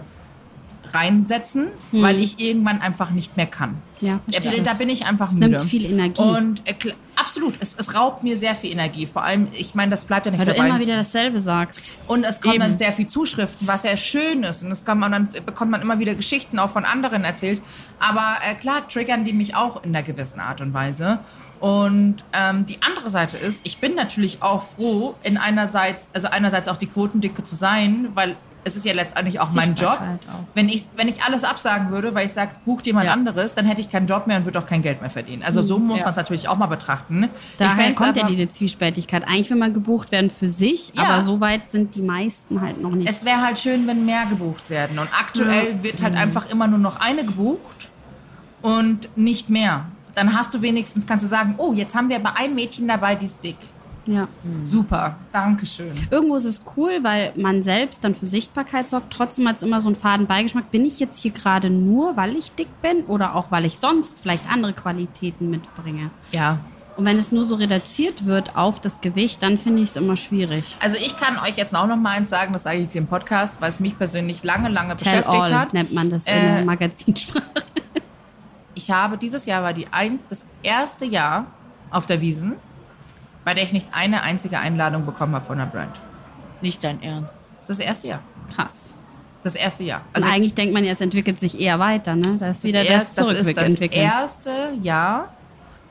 reinsetzen, 0.93 1.67
hm. 1.91 2.01
weil 2.01 2.19
ich 2.19 2.39
irgendwann 2.39 2.81
einfach 2.81 3.11
nicht 3.11 3.37
mehr 3.37 3.47
kann. 3.47 3.81
Ja, 4.01 4.19
verstehe. 4.29 4.61
Da 4.61 4.73
bin 4.73 4.89
ich 4.89 5.05
einfach 5.05 5.29
es 5.29 5.35
müde. 5.35 5.49
nimmt 5.49 5.61
viel 5.61 5.85
Energie. 5.85 6.21
Und 6.21 6.67
äh, 6.67 6.73
absolut, 7.15 7.53
es, 7.59 7.75
es 7.75 7.95
raubt 7.95 8.23
mir 8.23 8.35
sehr 8.35 8.55
viel 8.55 8.71
Energie. 8.71 9.05
Vor 9.05 9.23
allem, 9.23 9.47
ich 9.53 9.73
meine, 9.73 9.91
das 9.91 10.05
bleibt 10.05 10.25
ja 10.25 10.31
nicht 10.31 10.39
weil 10.39 10.47
dabei. 10.47 10.59
Weil 10.59 10.65
du 10.65 10.75
immer 10.75 10.79
wieder 10.81 10.97
dasselbe 10.97 11.39
sagst. 11.39 11.95
Und 12.07 12.23
es 12.23 12.41
kommen 12.41 12.55
Eben. 12.55 12.63
dann 12.63 12.77
sehr 12.77 12.91
viel 12.91 13.07
Zuschriften, 13.07 13.67
was 13.67 13.83
ja 13.83 13.95
schön 13.95 14.43
ist. 14.43 14.63
Und 14.63 14.71
es 14.71 14.83
kann 14.83 14.99
man 14.99 15.11
dann 15.11 15.29
bekommt 15.45 15.71
man 15.71 15.81
immer 15.81 15.99
wieder 15.99 16.13
Geschichten 16.15 16.59
auch 16.59 16.69
von 16.69 16.83
anderen 16.83 17.23
erzählt. 17.23 17.61
Aber 17.99 18.37
äh, 18.45 18.55
klar 18.55 18.87
triggern 18.87 19.23
die 19.23 19.33
mich 19.33 19.55
auch 19.55 19.83
in 19.83 19.95
einer 19.95 20.03
gewissen 20.03 20.39
Art 20.39 20.61
und 20.61 20.73
Weise. 20.73 21.19
Und 21.59 22.17
ähm, 22.33 22.65
die 22.65 22.81
andere 22.81 23.09
Seite 23.09 23.37
ist, 23.37 23.65
ich 23.65 23.79
bin 23.79 23.95
natürlich 23.95 24.43
auch 24.43 24.61
froh, 24.61 25.15
in 25.23 25.37
einerseits, 25.37 26.11
also 26.13 26.27
einerseits 26.27 26.67
auch 26.67 26.77
die 26.77 26.87
Quotendicke 26.87 27.43
zu 27.43 27.55
sein, 27.55 28.09
weil 28.13 28.35
es 28.65 28.75
ist 28.75 28.83
ja 28.83 28.93
letztendlich 28.93 29.39
auch 29.39 29.53
mein 29.53 29.75
Job. 29.75 29.99
Auch. 30.01 30.43
Wenn, 30.55 30.69
ich, 30.69 30.85
wenn 30.95 31.07
ich 31.07 31.21
alles 31.21 31.43
absagen 31.43 31.91
würde, 31.91 32.15
weil 32.15 32.25
ich 32.25 32.33
sage, 32.33 32.51
bucht 32.65 32.87
jemand 32.87 33.05
ja. 33.05 33.13
anderes, 33.13 33.53
dann 33.53 33.65
hätte 33.65 33.79
ich 33.79 33.91
keinen 33.91 34.07
Job 34.07 34.25
mehr 34.25 34.37
und 34.37 34.45
würde 34.45 34.57
auch 34.57 34.65
kein 34.65 34.81
Geld 34.81 35.01
mehr 35.01 35.11
verdienen. 35.11 35.43
Also 35.43 35.61
so 35.61 35.77
muss 35.77 35.99
ja. 35.99 36.05
man 36.05 36.11
es 36.11 36.17
natürlich 36.17 36.49
auch 36.49 36.57
mal 36.57 36.65
betrachten. 36.65 37.29
Daher 37.59 37.93
kommt 37.93 38.17
ja 38.17 38.25
diese 38.25 38.49
Zwiespältigkeit. 38.49 39.27
Eigentlich 39.27 39.51
will 39.51 39.57
man 39.57 39.73
gebucht 39.73 40.11
werden 40.11 40.31
für 40.31 40.49
sich, 40.49 40.93
ja. 40.95 41.03
aber 41.03 41.21
so 41.21 41.39
weit 41.39 41.69
sind 41.69 41.95
die 41.95 42.01
meisten 42.01 42.59
halt 42.59 42.81
noch 42.81 42.91
nicht. 42.91 43.07
Es 43.07 43.23
wäre 43.23 43.41
halt 43.41 43.59
schön, 43.59 43.85
wenn 43.85 44.03
mehr 44.03 44.25
gebucht 44.25 44.69
werden. 44.71 44.97
Und 44.97 45.09
aktuell 45.17 45.83
wird 45.83 46.01
halt 46.01 46.13
mhm. 46.13 46.21
einfach 46.21 46.49
immer 46.49 46.67
nur 46.67 46.79
noch 46.79 46.99
eine 46.99 47.23
gebucht 47.23 47.89
und 48.63 49.15
nicht 49.15 49.49
mehr. 49.51 49.85
Dann 50.15 50.35
hast 50.35 50.55
du 50.55 50.63
wenigstens, 50.63 51.05
kannst 51.05 51.23
du 51.23 51.29
sagen, 51.29 51.53
oh, 51.57 51.73
jetzt 51.73 51.93
haben 51.93 52.09
wir 52.09 52.15
aber 52.15 52.35
ein 52.37 52.55
Mädchen 52.55 52.87
dabei, 52.87 53.13
die 53.13 53.25
ist 53.25 53.43
dick. 53.43 53.57
Ja. 54.07 54.27
Super, 54.63 55.17
danke 55.31 55.65
schön. 55.65 55.91
Irgendwo 56.11 56.35
ist 56.35 56.45
es 56.45 56.61
cool, 56.77 56.99
weil 57.01 57.33
man 57.35 57.63
selbst 57.63 58.03
dann 58.03 58.13
für 58.13 58.25
Sichtbarkeit 58.25 58.89
sorgt. 58.89 59.11
Trotzdem 59.11 59.47
hat 59.47 59.57
es 59.57 59.63
immer 59.63 59.81
so 59.81 59.89
einen 59.89 59.95
faden 59.95 60.27
Beigeschmack. 60.27 60.69
Bin 60.71 60.85
ich 60.85 60.99
jetzt 60.99 61.21
hier 61.21 61.31
gerade 61.31 61.69
nur, 61.69 62.15
weil 62.15 62.35
ich 62.35 62.51
dick 62.51 62.81
bin 62.81 63.03
oder 63.05 63.35
auch, 63.35 63.51
weil 63.51 63.65
ich 63.65 63.79
sonst 63.79 64.21
vielleicht 64.21 64.49
andere 64.49 64.73
Qualitäten 64.73 65.49
mitbringe? 65.49 66.11
Ja. 66.31 66.59
Und 66.97 67.05
wenn 67.05 67.17
es 67.17 67.31
nur 67.31 67.43
so 67.43 67.55
reduziert 67.55 68.25
wird 68.25 68.55
auf 68.55 68.79
das 68.79 69.01
Gewicht, 69.01 69.43
dann 69.43 69.57
finde 69.57 69.81
ich 69.81 69.89
es 69.89 69.95
immer 69.97 70.15
schwierig. 70.15 70.77
Also 70.79 70.97
ich 70.97 71.17
kann 71.17 71.37
euch 71.39 71.57
jetzt 71.57 71.75
auch 71.75 71.87
noch 71.87 71.97
mal 71.97 72.11
eins 72.11 72.29
sagen, 72.29 72.53
das 72.53 72.63
sage 72.63 72.77
ich 72.77 72.83
jetzt 72.83 72.93
hier 72.93 73.01
im 73.01 73.07
Podcast, 73.07 73.59
weil 73.59 73.69
es 73.69 73.79
mich 73.79 73.97
persönlich 73.97 74.43
lange, 74.43 74.69
lange 74.69 74.95
Tell 74.95 75.17
beschäftigt 75.17 75.41
all, 75.41 75.53
hat. 75.53 75.73
nennt 75.73 75.93
man 75.93 76.09
das 76.09 76.25
äh, 76.25 76.61
in 76.61 76.65
Magazinsprache. 76.65 77.43
ich 78.75 78.91
habe, 78.91 79.17
dieses 79.17 79.45
Jahr 79.45 79.61
war 79.61 79.73
die 79.73 79.87
ein, 79.91 80.19
das 80.29 80.45
erste 80.63 81.05
Jahr 81.05 81.47
auf 81.91 82.05
der 82.05 82.21
Wiesen, 82.21 82.53
bei 83.45 83.53
der 83.53 83.63
ich 83.63 83.71
nicht 83.71 83.87
eine 83.93 84.23
einzige 84.23 84.59
Einladung 84.59 85.05
bekommen 85.05 85.35
habe 85.35 85.45
von 85.45 85.57
der 85.57 85.67
Brand. 85.67 85.95
Nicht 86.61 86.83
dein 86.83 87.01
Ernst. 87.01 87.31
Das 87.59 87.69
ist 87.69 87.79
das 87.79 87.85
erste 87.85 88.07
Jahr. 88.07 88.19
Krass. 88.53 88.95
Das 89.43 89.55
erste 89.55 89.83
Jahr. 89.83 90.01
Also 90.11 90.27
eigentlich 90.27 90.55
denkt 90.55 90.73
man 90.73 90.83
ja, 90.83 90.91
es 90.91 91.01
entwickelt 91.01 91.39
sich 91.39 91.59
eher 91.59 91.79
weiter, 91.79 92.15
ne? 92.15 92.35
Da 92.39 92.49
ist 92.49 92.63
das 92.63 92.69
wieder 92.69 92.83
erst, 92.83 93.17
das 93.17 93.29
Das 93.29 93.47
ist 93.47 93.57
das 93.57 93.73
erste 93.79 94.51
Jahr. 94.81 95.33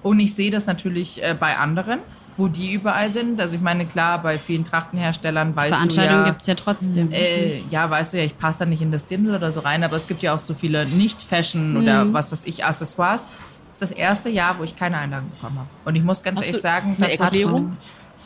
Und 0.02 0.18
ich 0.18 0.34
sehe 0.34 0.50
das 0.50 0.66
natürlich 0.66 1.22
äh, 1.22 1.36
bei 1.38 1.56
anderen, 1.56 2.00
wo 2.36 2.48
die 2.48 2.72
überall 2.72 3.10
sind. 3.10 3.40
Also 3.40 3.54
ich 3.54 3.62
meine, 3.62 3.86
klar, 3.86 4.20
bei 4.20 4.38
vielen 4.38 4.64
Trachtenherstellern 4.64 5.54
weißt 5.54 5.74
Veranstaltungen 5.74 6.18
du 6.18 6.26
ja... 6.26 6.30
gibt 6.30 6.40
es 6.40 6.46
ja 6.48 6.54
trotzdem. 6.56 7.12
Äh, 7.12 7.60
ja, 7.70 7.88
weißt 7.88 8.12
du 8.12 8.18
ja, 8.18 8.24
ich 8.24 8.36
passe 8.36 8.60
da 8.60 8.66
nicht 8.66 8.82
in 8.82 8.90
das 8.90 9.06
Dindel 9.06 9.36
oder 9.36 9.52
so 9.52 9.60
rein, 9.60 9.84
aber 9.84 9.94
es 9.94 10.08
gibt 10.08 10.22
ja 10.22 10.34
auch 10.34 10.40
so 10.40 10.52
viele 10.52 10.86
Nicht-Fashion 10.86 11.74
mhm. 11.74 11.82
oder 11.82 12.12
was 12.12 12.32
weiß 12.32 12.44
ich, 12.46 12.64
Accessoires 12.64 13.28
ist 13.74 13.82
das 13.82 13.90
erste 13.90 14.30
Jahr, 14.30 14.58
wo 14.58 14.64
ich 14.64 14.74
keine 14.74 14.96
Einladung 14.96 15.30
bekommen 15.30 15.58
habe. 15.58 15.68
Und 15.84 15.96
ich 15.96 16.02
muss 16.02 16.22
ganz 16.22 16.40
Hast 16.40 16.46
ehrlich 16.46 16.62
sagen, 16.62 16.96
das 16.98 17.18
Erklärung? 17.18 17.76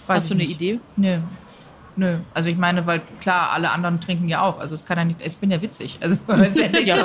Hat, 0.06 0.16
Hast 0.16 0.30
du 0.30 0.34
eine 0.34 0.44
nicht. 0.44 0.52
Idee? 0.52 0.80
Nö. 0.96 1.18
Nö. 1.96 2.18
Also 2.32 2.48
ich 2.48 2.56
meine, 2.56 2.86
weil 2.86 3.02
klar, 3.20 3.50
alle 3.50 3.70
anderen 3.70 4.00
trinken 4.00 4.28
ja 4.28 4.42
auch. 4.42 4.60
Also 4.60 4.76
es 4.76 4.84
kann 4.84 4.98
ja 4.98 5.04
nicht, 5.04 5.20
ich 5.20 5.36
bin 5.38 5.50
ja 5.50 5.60
witzig. 5.60 5.98
Also 6.00 6.16
es 6.28 6.50
ist 6.50 6.58
ja 6.58 6.68
nicht, 6.68 6.86
ja, 6.86 6.96
so, 6.96 7.02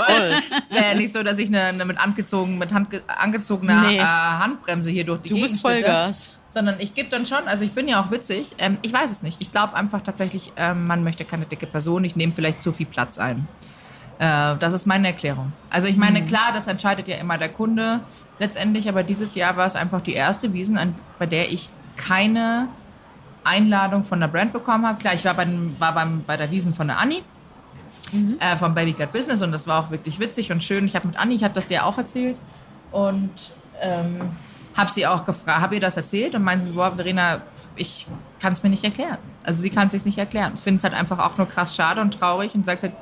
es 0.65 0.71
wäre 0.71 0.85
ja 0.89 0.93
nicht 0.93 1.13
so, 1.13 1.23
dass 1.23 1.39
ich 1.39 1.47
eine, 1.47 1.61
eine 1.61 1.85
mit 1.85 1.97
angezogen, 1.97 2.59
mit 2.59 2.71
Hand, 2.71 3.01
angezogener 3.07 3.81
nee. 3.87 3.97
äh, 3.97 4.01
Handbremse 4.01 4.91
hier 4.91 5.03
durch 5.03 5.21
die 5.21 5.29
du 5.29 5.35
Gegend 5.35 5.51
bist 5.51 5.61
Vollgas. 5.61 6.39
Sondern 6.49 6.79
ich 6.79 6.93
gebe 6.93 7.09
dann 7.09 7.25
schon, 7.25 7.47
also 7.47 7.65
ich 7.65 7.71
bin 7.71 7.87
ja 7.87 8.01
auch 8.01 8.11
witzig. 8.11 8.55
Ähm, 8.59 8.77
ich 8.83 8.93
weiß 8.93 9.09
es 9.09 9.23
nicht. 9.23 9.41
Ich 9.41 9.51
glaube 9.51 9.73
einfach 9.73 10.01
tatsächlich, 10.01 10.53
ähm, 10.57 10.85
man 10.85 11.03
möchte 11.03 11.25
keine 11.25 11.45
dicke 11.45 11.65
Person. 11.65 12.03
Ich 12.03 12.15
nehme 12.15 12.31
vielleicht 12.31 12.61
zu 12.61 12.71
viel 12.71 12.85
Platz 12.85 13.17
ein. 13.17 13.47
Äh, 14.19 14.57
das 14.57 14.73
ist 14.73 14.85
meine 14.85 15.07
Erklärung. 15.07 15.53
Also 15.69 15.87
ich 15.87 15.97
meine, 15.97 16.21
mhm. 16.21 16.27
klar, 16.27 16.51
das 16.53 16.67
entscheidet 16.67 17.07
ja 17.07 17.17
immer 17.17 17.37
der 17.39 17.49
Kunde 17.49 18.01
letztendlich, 18.39 18.89
aber 18.89 19.03
dieses 19.03 19.35
Jahr 19.35 19.57
war 19.57 19.65
es 19.65 19.75
einfach 19.75 20.01
die 20.01 20.13
erste 20.13 20.53
Wiesen, 20.53 20.95
bei 21.19 21.25
der 21.25 21.51
ich 21.51 21.69
keine 21.95 22.67
Einladung 23.43 24.03
von 24.03 24.19
der 24.19 24.27
Brand 24.27 24.53
bekommen 24.53 24.87
habe. 24.87 24.97
Klar, 24.97 25.13
ich 25.13 25.25
war, 25.25 25.33
bei, 25.33 25.47
war 25.79 25.93
beim, 25.93 26.21
bei 26.25 26.37
der 26.37 26.49
Wiesen 26.51 26.73
von 26.73 26.87
der 26.87 26.97
Anni 26.97 27.23
mhm. 28.11 28.37
äh, 28.39 28.55
vom 28.55 28.73
Baby 28.73 28.93
Got 28.93 29.11
Business 29.11 29.41
und 29.41 29.51
das 29.51 29.67
war 29.67 29.83
auch 29.83 29.91
wirklich 29.91 30.19
witzig 30.19 30.51
und 30.51 30.63
schön. 30.63 30.85
Ich 30.85 30.95
habe 30.95 31.07
mit 31.07 31.17
Anni, 31.17 31.35
ich 31.35 31.43
habe 31.43 31.53
das 31.53 31.67
dir 31.67 31.85
auch 31.85 31.97
erzählt 31.97 32.39
und 32.91 33.31
ähm, 33.81 34.21
habe 34.75 34.91
sie 34.91 35.05
auch 35.05 35.25
gefragt, 35.25 35.61
habe 35.61 35.75
ihr 35.75 35.81
das 35.81 35.97
erzählt 35.97 36.35
und 36.35 36.43
meinte 36.43 36.65
sie, 36.65 36.73
boah, 36.73 36.95
Verena, 36.95 37.41
ich 37.75 38.07
kann 38.39 38.53
es 38.53 38.63
mir 38.63 38.69
nicht 38.69 38.83
erklären. 38.83 39.17
Also 39.43 39.61
sie 39.61 39.69
kann 39.69 39.87
es 39.87 39.93
sich 39.93 40.05
nicht 40.05 40.17
erklären. 40.17 40.57
Finde 40.57 40.77
es 40.77 40.83
halt 40.83 40.93
einfach 40.93 41.19
auch 41.19 41.37
nur 41.37 41.47
krass 41.47 41.75
schade 41.75 42.01
und 42.01 42.13
traurig 42.13 42.55
und 42.55 42.65
sagt 42.65 42.83
halt, 42.83 42.93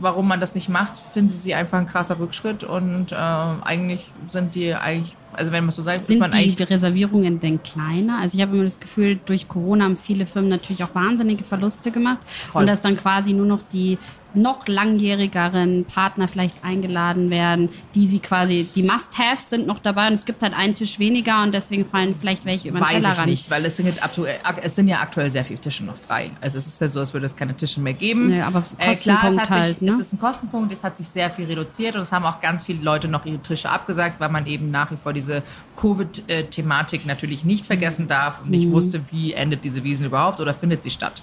warum 0.00 0.26
man 0.28 0.40
das 0.40 0.54
nicht 0.54 0.68
macht, 0.68 0.98
finden 0.98 1.30
sie 1.30 1.54
einfach 1.54 1.78
ein 1.78 1.86
krasser 1.86 2.18
Rückschritt 2.18 2.64
und 2.64 3.12
äh, 3.12 3.16
eigentlich 3.16 4.10
sind 4.28 4.54
die 4.54 4.74
eigentlich 4.74 5.16
also 5.32 5.52
wenn 5.52 5.64
man 5.64 5.70
so 5.70 5.82
sagt, 5.82 6.06
sind 6.06 6.18
man 6.18 6.32
die 6.32 6.62
Reservierungen 6.62 7.38
denn 7.38 7.62
kleiner? 7.62 8.18
Also 8.20 8.36
ich 8.36 8.42
habe 8.42 8.54
immer 8.54 8.64
das 8.64 8.80
Gefühl, 8.80 9.18
durch 9.24 9.46
Corona 9.46 9.84
haben 9.84 9.96
viele 9.96 10.26
Firmen 10.26 10.50
natürlich 10.50 10.82
auch 10.82 10.94
wahnsinnige 10.94 11.44
Verluste 11.44 11.92
gemacht 11.92 12.18
Voll. 12.26 12.62
und 12.62 12.66
dass 12.66 12.82
dann 12.82 12.96
quasi 12.96 13.32
nur 13.32 13.46
noch 13.46 13.62
die 13.62 13.96
noch 14.34 14.66
langjährigeren 14.66 15.84
Partner 15.84 16.28
vielleicht 16.28 16.64
eingeladen 16.64 17.30
werden, 17.30 17.68
die 17.94 18.06
sie 18.06 18.20
quasi, 18.20 18.68
die 18.74 18.82
Must-Haves 18.82 19.50
sind 19.50 19.66
noch 19.66 19.78
dabei 19.78 20.08
und 20.08 20.14
es 20.14 20.24
gibt 20.24 20.42
halt 20.42 20.54
einen 20.54 20.74
Tisch 20.74 20.98
weniger 20.98 21.42
und 21.42 21.52
deswegen 21.52 21.84
fallen 21.84 22.14
vielleicht 22.14 22.44
welche 22.44 22.68
über 22.68 22.78
den 22.78 22.82
Weiß 22.82 23.02
Teller 23.02 23.16
ich 23.20 23.26
nicht, 23.26 23.50
weil 23.50 23.64
es 23.64 23.76
sind, 23.76 24.02
aktuell, 24.02 24.38
es 24.62 24.76
sind 24.76 24.88
ja 24.88 25.00
aktuell 25.00 25.30
sehr 25.30 25.44
viele 25.44 25.60
Tische 25.60 25.84
noch 25.84 25.96
frei. 25.96 26.30
Also 26.40 26.58
es 26.58 26.66
ist 26.66 26.80
ja 26.80 26.88
so, 26.88 27.00
als 27.00 27.12
würde 27.12 27.26
es 27.26 27.36
keine 27.36 27.56
Tische 27.56 27.80
mehr 27.80 27.94
geben. 27.94 28.28
Nee, 28.28 28.40
aber 28.40 28.62
äh, 28.78 28.94
klar, 28.96 29.24
es, 29.30 29.38
hat 29.38 29.50
halt, 29.50 29.78
sich, 29.78 29.80
ne? 29.80 29.92
es 29.92 30.00
ist 30.00 30.12
ein 30.14 30.20
Kostenpunkt, 30.20 30.72
es 30.72 30.84
hat 30.84 30.96
sich 30.96 31.08
sehr 31.08 31.30
viel 31.30 31.46
reduziert 31.46 31.96
und 31.96 32.02
es 32.02 32.12
haben 32.12 32.24
auch 32.24 32.40
ganz 32.40 32.64
viele 32.64 32.82
Leute 32.82 33.08
noch 33.08 33.26
ihre 33.26 33.38
Tische 33.38 33.70
abgesagt, 33.70 34.20
weil 34.20 34.30
man 34.30 34.46
eben 34.46 34.70
nach 34.70 34.90
wie 34.90 34.96
vor 34.96 35.12
diese 35.12 35.42
Covid-Thematik 35.76 37.06
natürlich 37.06 37.44
nicht 37.44 37.66
vergessen 37.66 38.06
darf 38.06 38.42
und 38.42 38.50
nicht 38.50 38.66
mhm. 38.66 38.72
wusste, 38.72 39.02
wie 39.10 39.32
endet 39.32 39.64
diese 39.64 39.82
Wiesen 39.84 40.06
überhaupt 40.06 40.40
oder 40.40 40.54
findet 40.54 40.82
sie 40.82 40.90
statt. 40.90 41.22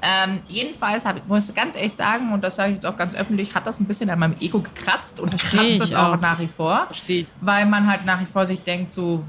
Ähm, 0.00 0.40
jedenfalls 0.46 1.04
hab, 1.04 1.26
muss 1.26 1.48
ich 1.48 1.54
ganz 1.54 1.76
ehrlich 1.76 1.94
sagen, 1.94 2.32
und 2.32 2.42
das 2.42 2.56
sage 2.56 2.70
ich 2.70 2.74
jetzt 2.76 2.86
auch 2.86 2.96
ganz 2.96 3.14
öffentlich, 3.14 3.54
hat 3.54 3.66
das 3.66 3.80
ein 3.80 3.86
bisschen 3.86 4.08
an 4.10 4.18
meinem 4.18 4.36
Ego 4.40 4.60
gekratzt 4.60 5.18
und 5.18 5.30
Versteh 5.30 5.56
kratzt 5.56 5.80
es 5.80 5.94
auch, 5.94 6.14
auch 6.14 6.20
nach 6.20 6.38
wie 6.38 6.46
vor. 6.46 6.84
Versteht. 6.86 7.26
Weil 7.40 7.66
man 7.66 7.90
halt 7.90 8.04
nach 8.04 8.20
wie 8.20 8.26
vor 8.26 8.46
sich 8.46 8.60
denkt, 8.62 8.92
so, 8.92 9.24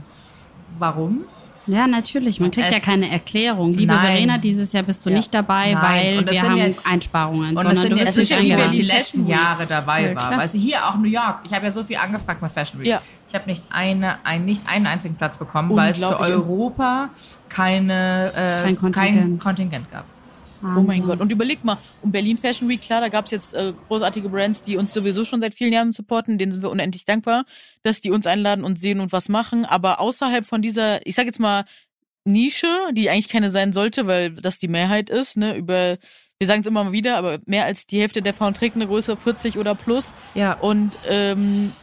warum? 0.77 1.25
Ja, 1.69 1.87
natürlich. 1.87 2.39
Man 2.39 2.49
kriegt 2.49 2.67
es 2.67 2.73
ja 2.73 2.79
keine 2.79 3.11
Erklärung. 3.11 3.73
Liebe 3.73 3.93
nein. 3.93 4.05
Verena, 4.05 4.37
dieses 4.37 4.73
Jahr 4.73 4.83
bist 4.83 5.05
du 5.05 5.09
ja. 5.09 5.17
nicht 5.17 5.33
dabei, 5.33 5.73
nein. 5.73 6.17
weil 6.17 6.31
wir 6.31 6.41
haben 6.41 6.57
ja, 6.57 6.67
Einsparungen. 6.83 7.55
Und 7.55 7.61
sondern 7.61 7.75
das 7.75 7.81
sind, 7.81 7.91
du 7.91 8.21
bist 8.21 8.31
ja, 8.31 8.71
wie 8.71 8.75
die 8.75 8.81
letzten 8.81 9.27
Jahre 9.27 9.67
dabei 9.67 10.09
ja, 10.09 10.15
war. 10.15 10.37
Weißt 10.37 10.55
du, 10.55 10.59
hier 10.59 10.85
auch 10.87 10.95
New 10.95 11.07
York. 11.09 11.41
Ich 11.43 11.53
habe 11.53 11.65
ja 11.65 11.71
so 11.71 11.83
viel 11.83 11.97
angefragt 11.97 12.41
mit 12.41 12.51
Fashion 12.51 12.79
Week. 12.79 12.87
Ja. 12.87 13.01
Ich 13.27 13.35
habe 13.35 13.47
nicht, 13.47 13.63
eine, 13.69 14.17
ein, 14.23 14.45
nicht 14.45 14.63
einen 14.67 14.87
einzigen 14.87 15.15
Platz 15.15 15.37
bekommen, 15.37 15.75
weil 15.75 15.91
es 15.91 15.97
für 15.99 16.19
Europa 16.19 17.09
keine, 17.47 18.31
äh, 18.33 18.63
kein, 18.63 18.75
Kontingent. 18.75 19.15
kein 19.15 19.39
Kontingent 19.39 19.91
gab. 19.91 20.05
Wahnsinn. 20.61 20.83
Oh 20.83 20.87
mein 20.87 21.03
Gott. 21.03 21.19
Und 21.21 21.31
überleg 21.31 21.63
mal, 21.63 21.77
um 22.01 22.11
Berlin 22.11 22.37
Fashion 22.37 22.67
Week, 22.69 22.81
klar, 22.81 23.01
da 23.01 23.09
gab 23.09 23.25
es 23.25 23.31
jetzt 23.31 23.53
äh, 23.53 23.73
großartige 23.87 24.29
Brands, 24.29 24.61
die 24.61 24.77
uns 24.77 24.93
sowieso 24.93 25.25
schon 25.25 25.41
seit 25.41 25.53
vielen 25.53 25.73
Jahren 25.73 25.93
supporten, 25.93 26.37
denen 26.37 26.51
sind 26.51 26.61
wir 26.61 26.71
unendlich 26.71 27.05
dankbar, 27.05 27.45
dass 27.83 28.01
die 28.01 28.11
uns 28.11 28.27
einladen 28.27 28.63
und 28.63 28.79
sehen 28.79 28.99
und 28.99 29.11
was 29.11 29.29
machen. 29.29 29.65
Aber 29.65 29.99
außerhalb 29.99 30.45
von 30.45 30.61
dieser, 30.61 31.05
ich 31.05 31.15
sag 31.15 31.25
jetzt 31.25 31.39
mal, 31.39 31.65
Nische, 32.25 32.67
die 32.91 33.09
eigentlich 33.09 33.29
keine 33.29 33.49
sein 33.49 33.73
sollte, 33.73 34.05
weil 34.05 34.31
das 34.31 34.59
die 34.59 34.67
Mehrheit 34.67 35.09
ist, 35.09 35.37
ne, 35.37 35.55
über 35.55 35.97
wir 36.39 36.47
sagen 36.47 36.61
es 36.61 36.67
immer 36.67 36.85
mal 36.85 36.93
wieder, 36.93 37.17
aber 37.17 37.39
mehr 37.45 37.65
als 37.65 37.85
die 37.85 37.99
Hälfte 37.99 38.21
der 38.21 38.33
Frauen 38.33 38.53
trägt 38.53 38.77
eine 38.77 38.87
Größe 38.87 39.17
40 39.17 39.57
oder 39.57 39.75
plus. 39.75 40.05
Ja. 40.35 40.53
Und 40.53 40.93
ähm, 41.09 41.73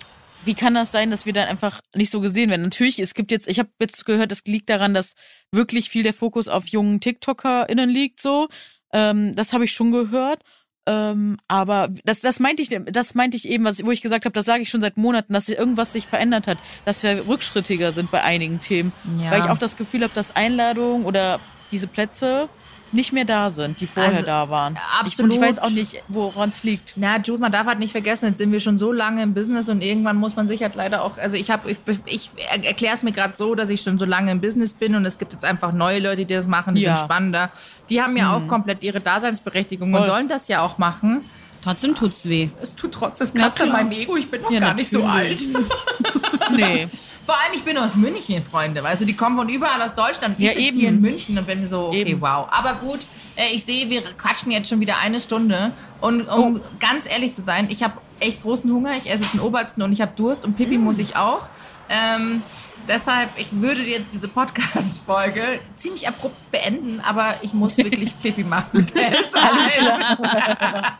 wie 0.46 0.54
kann 0.54 0.74
das 0.74 0.92
sein, 0.92 1.10
dass 1.10 1.26
wir 1.26 1.32
dann 1.32 1.48
einfach 1.48 1.80
nicht 1.94 2.10
so 2.10 2.20
gesehen 2.20 2.50
werden? 2.50 2.62
Natürlich, 2.62 2.98
es 2.98 3.14
gibt 3.14 3.30
jetzt, 3.30 3.48
ich 3.48 3.58
habe 3.58 3.68
jetzt 3.80 4.04
gehört, 4.06 4.32
es 4.32 4.44
liegt 4.44 4.70
daran, 4.70 4.94
dass 4.94 5.14
wirklich 5.52 5.90
viel 5.90 6.02
der 6.02 6.14
Fokus 6.14 6.48
auf 6.48 6.66
jungen 6.68 7.00
TikTokerInnen 7.00 7.90
liegt, 7.90 8.20
so. 8.20 8.48
Ähm, 8.92 9.34
das 9.34 9.52
habe 9.52 9.64
ich 9.64 9.72
schon 9.72 9.90
gehört. 9.90 10.40
Ähm, 10.88 11.36
aber 11.48 11.88
das, 12.04 12.20
das 12.20 12.38
meinte 12.38 12.62
ich, 12.62 12.70
das 12.86 13.14
meinte 13.14 13.36
ich 13.36 13.48
eben, 13.48 13.64
was, 13.64 13.84
wo 13.84 13.90
ich 13.90 14.02
gesagt 14.02 14.24
habe, 14.24 14.32
das 14.32 14.44
sage 14.44 14.62
ich 14.62 14.70
schon 14.70 14.80
seit 14.80 14.96
Monaten, 14.96 15.32
dass 15.32 15.48
irgendwas 15.48 15.92
sich 15.92 16.06
verändert 16.06 16.46
hat, 16.46 16.58
dass 16.84 17.02
wir 17.02 17.26
rückschrittiger 17.26 17.90
sind 17.90 18.12
bei 18.12 18.22
einigen 18.22 18.60
Themen. 18.60 18.92
Ja. 19.20 19.32
Weil 19.32 19.40
ich 19.40 19.46
auch 19.46 19.58
das 19.58 19.76
Gefühl 19.76 20.04
habe, 20.04 20.14
dass 20.14 20.36
Einladungen 20.36 21.04
oder 21.04 21.40
diese 21.72 21.88
Plätze 21.88 22.48
nicht 22.96 23.12
mehr 23.12 23.24
da 23.24 23.50
sind, 23.50 23.80
die 23.80 23.86
vorher 23.86 24.12
also, 24.12 24.26
da 24.26 24.50
waren. 24.50 24.76
Absolut. 24.98 25.32
Ich, 25.32 25.38
und 25.38 25.44
ich 25.44 25.48
weiß 25.48 25.58
auch 25.60 25.70
nicht, 25.70 26.02
woran 26.08 26.48
es 26.48 26.64
liegt. 26.64 26.94
Na, 26.96 27.18
Jude, 27.18 27.40
man 27.40 27.52
darf 27.52 27.66
halt 27.66 27.78
nicht 27.78 27.92
vergessen, 27.92 28.26
jetzt 28.26 28.38
sind 28.38 28.50
wir 28.50 28.60
schon 28.60 28.78
so 28.78 28.90
lange 28.90 29.22
im 29.22 29.34
Business 29.34 29.68
und 29.68 29.82
irgendwann 29.82 30.16
muss 30.16 30.34
man 30.34 30.48
sich 30.48 30.62
halt 30.62 30.74
leider 30.74 31.02
auch, 31.02 31.18
also 31.18 31.36
ich 31.36 31.50
habe, 31.50 31.70
ich, 31.70 31.78
ich 32.06 32.30
erkläre 32.64 32.94
es 32.94 33.02
mir 33.02 33.12
gerade 33.12 33.36
so, 33.36 33.54
dass 33.54 33.70
ich 33.70 33.82
schon 33.82 33.98
so 33.98 34.04
lange 34.04 34.32
im 34.32 34.40
Business 34.40 34.74
bin 34.74 34.96
und 34.96 35.04
es 35.04 35.18
gibt 35.18 35.32
jetzt 35.32 35.44
einfach 35.44 35.72
neue 35.72 36.00
Leute, 36.00 36.24
die 36.26 36.34
das 36.34 36.46
machen, 36.46 36.74
die 36.74 36.82
ja. 36.82 36.96
sind 36.96 37.04
spannender. 37.04 37.50
Die 37.88 38.02
haben 38.02 38.16
ja 38.16 38.36
mhm. 38.36 38.44
auch 38.44 38.46
komplett 38.48 38.82
ihre 38.82 39.00
Daseinsberechtigung 39.00 39.92
Voll. 39.92 40.00
und 40.00 40.06
sollen 40.06 40.28
das 40.28 40.48
ja 40.48 40.62
auch 40.62 40.78
machen. 40.78 41.24
Trotzdem 41.66 41.96
tut's 41.96 42.28
weh. 42.28 42.48
Es 42.62 42.76
tut 42.76 42.92
trotzdem, 42.92 43.24
es 43.24 43.34
kratzt 43.34 43.60
an 43.60 43.70
meinem 43.70 43.90
Ego, 43.90 44.16
ich 44.16 44.30
bin 44.30 44.40
noch 44.40 44.52
ja, 44.52 44.60
gar 44.60 44.74
natürlich. 44.74 44.92
nicht 44.92 45.00
so 45.00 45.04
alt. 45.04 45.40
nee. 46.56 46.86
Vor 47.24 47.34
allem, 47.34 47.54
ich 47.54 47.64
bin 47.64 47.76
aus 47.76 47.96
München, 47.96 48.40
Freunde. 48.40 48.84
Weißt 48.84 49.02
du, 49.02 49.04
die 49.04 49.14
kommen 49.14 49.36
von 49.36 49.48
überall 49.48 49.82
aus 49.82 49.92
Deutschland. 49.96 50.36
Ich 50.38 50.44
ja, 50.44 50.52
sitze 50.52 50.78
hier 50.78 50.90
in 50.90 51.00
München 51.00 51.36
und 51.36 51.44
bin 51.44 51.68
so, 51.68 51.88
okay, 51.88 52.02
eben. 52.02 52.20
wow. 52.20 52.46
Aber 52.52 52.74
gut, 52.74 53.00
äh, 53.34 53.52
ich 53.52 53.64
sehe, 53.64 53.90
wir 53.90 54.02
quatschen 54.02 54.52
jetzt 54.52 54.68
schon 54.68 54.78
wieder 54.78 54.98
eine 54.98 55.18
Stunde. 55.18 55.72
Und 56.00 56.28
um 56.28 56.56
oh. 56.58 56.60
ganz 56.78 57.10
ehrlich 57.10 57.34
zu 57.34 57.42
sein, 57.42 57.66
ich 57.68 57.82
habe 57.82 57.94
echt 58.20 58.42
großen 58.42 58.70
Hunger. 58.70 58.92
Ich 58.96 59.10
esse 59.10 59.24
jetzt 59.24 59.34
den 59.34 59.40
Obersten 59.40 59.82
und 59.82 59.90
ich 59.90 60.00
habe 60.00 60.12
Durst 60.14 60.44
und 60.44 60.56
Pipi 60.56 60.78
mm. 60.78 60.84
muss 60.84 61.00
ich 61.00 61.16
auch. 61.16 61.48
Ähm, 61.88 62.42
Deshalb, 62.88 63.30
ich 63.36 63.48
würde 63.52 63.82
jetzt 63.82 64.12
diese 64.12 64.28
Podcast-Folge 64.28 65.60
ziemlich 65.76 66.06
abrupt 66.06 66.50
beenden, 66.50 67.00
aber 67.00 67.34
ich 67.42 67.52
muss 67.52 67.76
wirklich 67.76 68.18
Pipi 68.22 68.44
machen. 68.44 68.86
Alles 68.94 69.30
klar. 69.72 70.98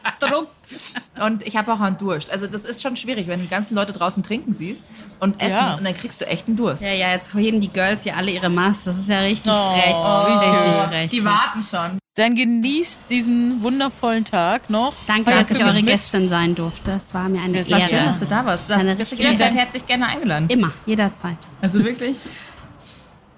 und 1.27 1.47
ich 1.47 1.57
habe 1.57 1.73
auch 1.73 1.81
einen 1.81 1.97
Durst. 1.97 2.31
Also 2.31 2.47
das 2.47 2.65
ist 2.65 2.83
schon 2.83 2.97
schwierig, 2.97 3.27
wenn 3.29 3.39
du 3.39 3.45
die 3.45 3.51
ganzen 3.51 3.75
Leute 3.75 3.93
draußen 3.93 4.23
trinken 4.23 4.53
siehst 4.53 4.91
und 5.21 5.41
essen 5.41 5.57
ja. 5.57 5.75
und 5.75 5.85
dann 5.85 5.95
kriegst 5.95 6.21
du 6.21 6.27
echt 6.27 6.49
einen 6.49 6.57
Durst. 6.57 6.83
Ja, 6.83 6.93
ja, 6.93 7.13
jetzt 7.13 7.35
heben 7.35 7.61
die 7.61 7.71
Girls 7.71 8.03
hier 8.03 8.17
alle 8.17 8.31
ihre 8.31 8.49
Maske. 8.49 8.87
Das 8.87 8.99
ist 8.99 9.09
ja 9.09 9.21
richtig 9.21 9.53
oh. 9.53 9.73
frech. 9.73 9.97
Oh. 9.97 10.59
Richtig 10.59 10.75
frech. 10.75 11.11
Die 11.11 11.25
warten 11.25 11.63
schon. 11.63 11.99
Dann 12.17 12.35
genießt 12.35 12.99
diesen 13.11 13.63
wundervollen 13.63 14.25
Tag 14.25 14.71
noch. 14.71 14.95
Danke, 15.07 15.31
dass 15.31 15.51
ich 15.51 15.63
eure 15.63 15.83
Gästin 15.83 16.31
sein 16.31 16.55
durfte. 16.55 16.93
Es 16.93 17.13
war 17.13 17.29
mir 17.29 17.43
eine 17.43 17.59
das 17.59 17.69
Ehre. 17.69 17.83
War 17.83 17.89
schön, 17.89 18.05
dass 18.07 18.19
du 18.21 18.25
da 18.25 18.47
warst. 18.47 18.71
Du 18.71 18.95
bist 18.95 19.19
jederzeit 19.19 19.55
herzlich 19.55 19.87
gerne 19.87 20.07
eingeladen. 20.07 20.49
Immer, 20.49 20.73
jederzeit. 20.87 21.37
Also 21.61 21.85
wirklich? 21.85 22.21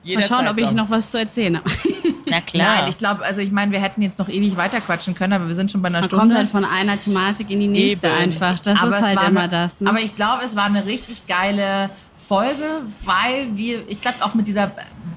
Jederzeit 0.05 0.31
Mal 0.31 0.37
schauen, 0.37 0.49
ob 0.49 0.59
ich 0.59 0.71
noch 0.71 0.89
was 0.91 1.11
zu 1.11 1.19
erzählen 1.19 1.57
habe. 1.57 1.69
Na 2.31 2.41
klar. 2.41 2.77
Nein, 2.77 2.89
ich 2.89 2.99
glaube, 2.99 3.25
also 3.25 3.41
ich 3.41 3.51
meine, 3.51 3.73
wir 3.73 3.81
hätten 3.81 4.01
jetzt 4.01 4.17
noch 4.21 4.29
ewig 4.29 4.57
weiterquatschen 4.57 5.17
können, 5.17 5.33
aber 5.33 5.49
wir 5.49 5.57
sind 5.57 5.73
schon 5.73 5.83
bei 5.83 5.89
einer 5.89 5.99
Man 6.01 6.09
Stunde. 6.09 6.21
kommt 6.23 6.35
halt 6.37 6.49
von 6.49 6.65
einer 6.65 6.97
Thematik 7.01 7.51
in 7.51 7.59
die 7.59 7.67
nächste 7.67 8.07
Eben. 8.07 8.17
einfach. 8.17 8.61
Das 8.61 8.79
aber 8.81 8.97
ist 8.97 9.03
halt 9.03 9.23
immer 9.29 9.41
eine, 9.41 9.49
das. 9.49 9.81
Ne? 9.81 9.91
Aber 9.91 10.01
ich 10.01 10.15
glaube, 10.15 10.45
es 10.45 10.55
war 10.55 10.67
eine 10.67 10.87
richtig 10.87 11.27
geile 11.27 11.91
Folge, 12.29 12.83
weil 13.05 13.57
wir, 13.57 13.89
ich 13.89 14.03
glaube 14.03 14.19
auch 14.21 14.35
mit 14.35 14.47
dieser 14.47 14.71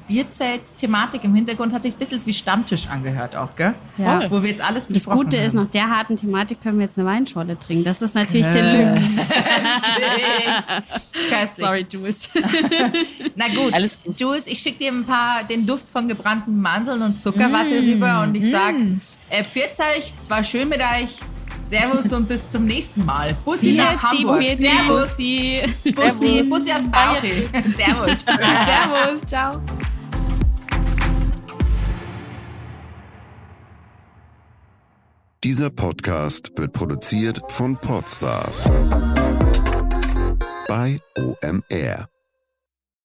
Bierzelt-Thematik 0.07 1.25
im 1.25 1.35
Hintergrund 1.35 1.73
hat 1.73 1.83
sich 1.83 1.93
ein 1.93 1.99
bisschen 1.99 2.25
wie 2.25 2.33
Stammtisch 2.33 2.87
angehört 2.87 3.35
auch, 3.35 3.53
gell? 3.57 3.73
Ja. 3.97 4.31
Wo 4.31 4.41
wir 4.41 4.49
jetzt 4.49 4.63
alles 4.63 4.87
Das 4.87 5.05
Gute 5.05 5.37
haben. 5.37 5.45
ist, 5.45 5.53
nach 5.53 5.67
der 5.67 5.89
harten 5.89 6.15
Thematik 6.15 6.61
können 6.61 6.79
wir 6.79 6.85
jetzt 6.85 6.97
eine 6.97 7.07
Weinschorle 7.07 7.59
trinken. 7.59 7.83
Das 7.83 8.01
ist 8.01 8.15
natürlich 8.15 8.47
Deluxe. 8.47 9.03
Köstlich. 11.29 11.65
Sorry, 11.65 11.85
Jules. 11.89 12.29
Na 13.35 13.47
gut, 13.49 13.73
alles 13.73 13.97
gut. 14.01 14.19
Jules, 14.19 14.47
ich 14.47 14.59
schicke 14.59 14.79
dir 14.79 14.91
ein 14.93 15.05
paar, 15.05 15.43
den 15.43 15.65
Duft 15.65 15.89
von 15.89 16.07
gebrannten 16.07 16.61
Mandeln 16.61 17.01
und 17.01 17.21
Zuckerwatte 17.21 17.81
mm. 17.81 17.91
rüber 17.91 18.21
und 18.23 18.35
ich 18.35 18.49
sag, 18.49 18.73
mm. 18.73 19.01
äh, 19.29 19.43
pfiat 19.43 19.71
euch, 19.97 20.13
es 20.17 20.29
war 20.29 20.43
schön 20.43 20.69
mit 20.69 20.79
euch. 20.79 21.19
Servus 21.71 22.11
und 22.11 22.27
bis 22.27 22.49
zum 22.49 22.65
nächsten 22.65 23.05
Mal. 23.05 23.33
Bussi 23.45 23.71
nach 23.71 24.03
Hamburg. 24.03 24.43
Servus. 24.57 25.11
Bussi. 25.11 25.61
Bussi, 25.95 26.43
Bussi 26.43 26.73
aus 26.73 26.91
Bauch. 26.91 27.21
Servus. 27.65 28.25
Servus. 28.25 29.21
Ciao. 29.25 29.61
Dieser 35.45 35.69
Podcast 35.69 36.51
wird 36.57 36.73
produziert 36.73 37.41
von 37.47 37.77
Podstars 37.77 38.69
bei 40.67 40.99
OMR. 41.17 42.09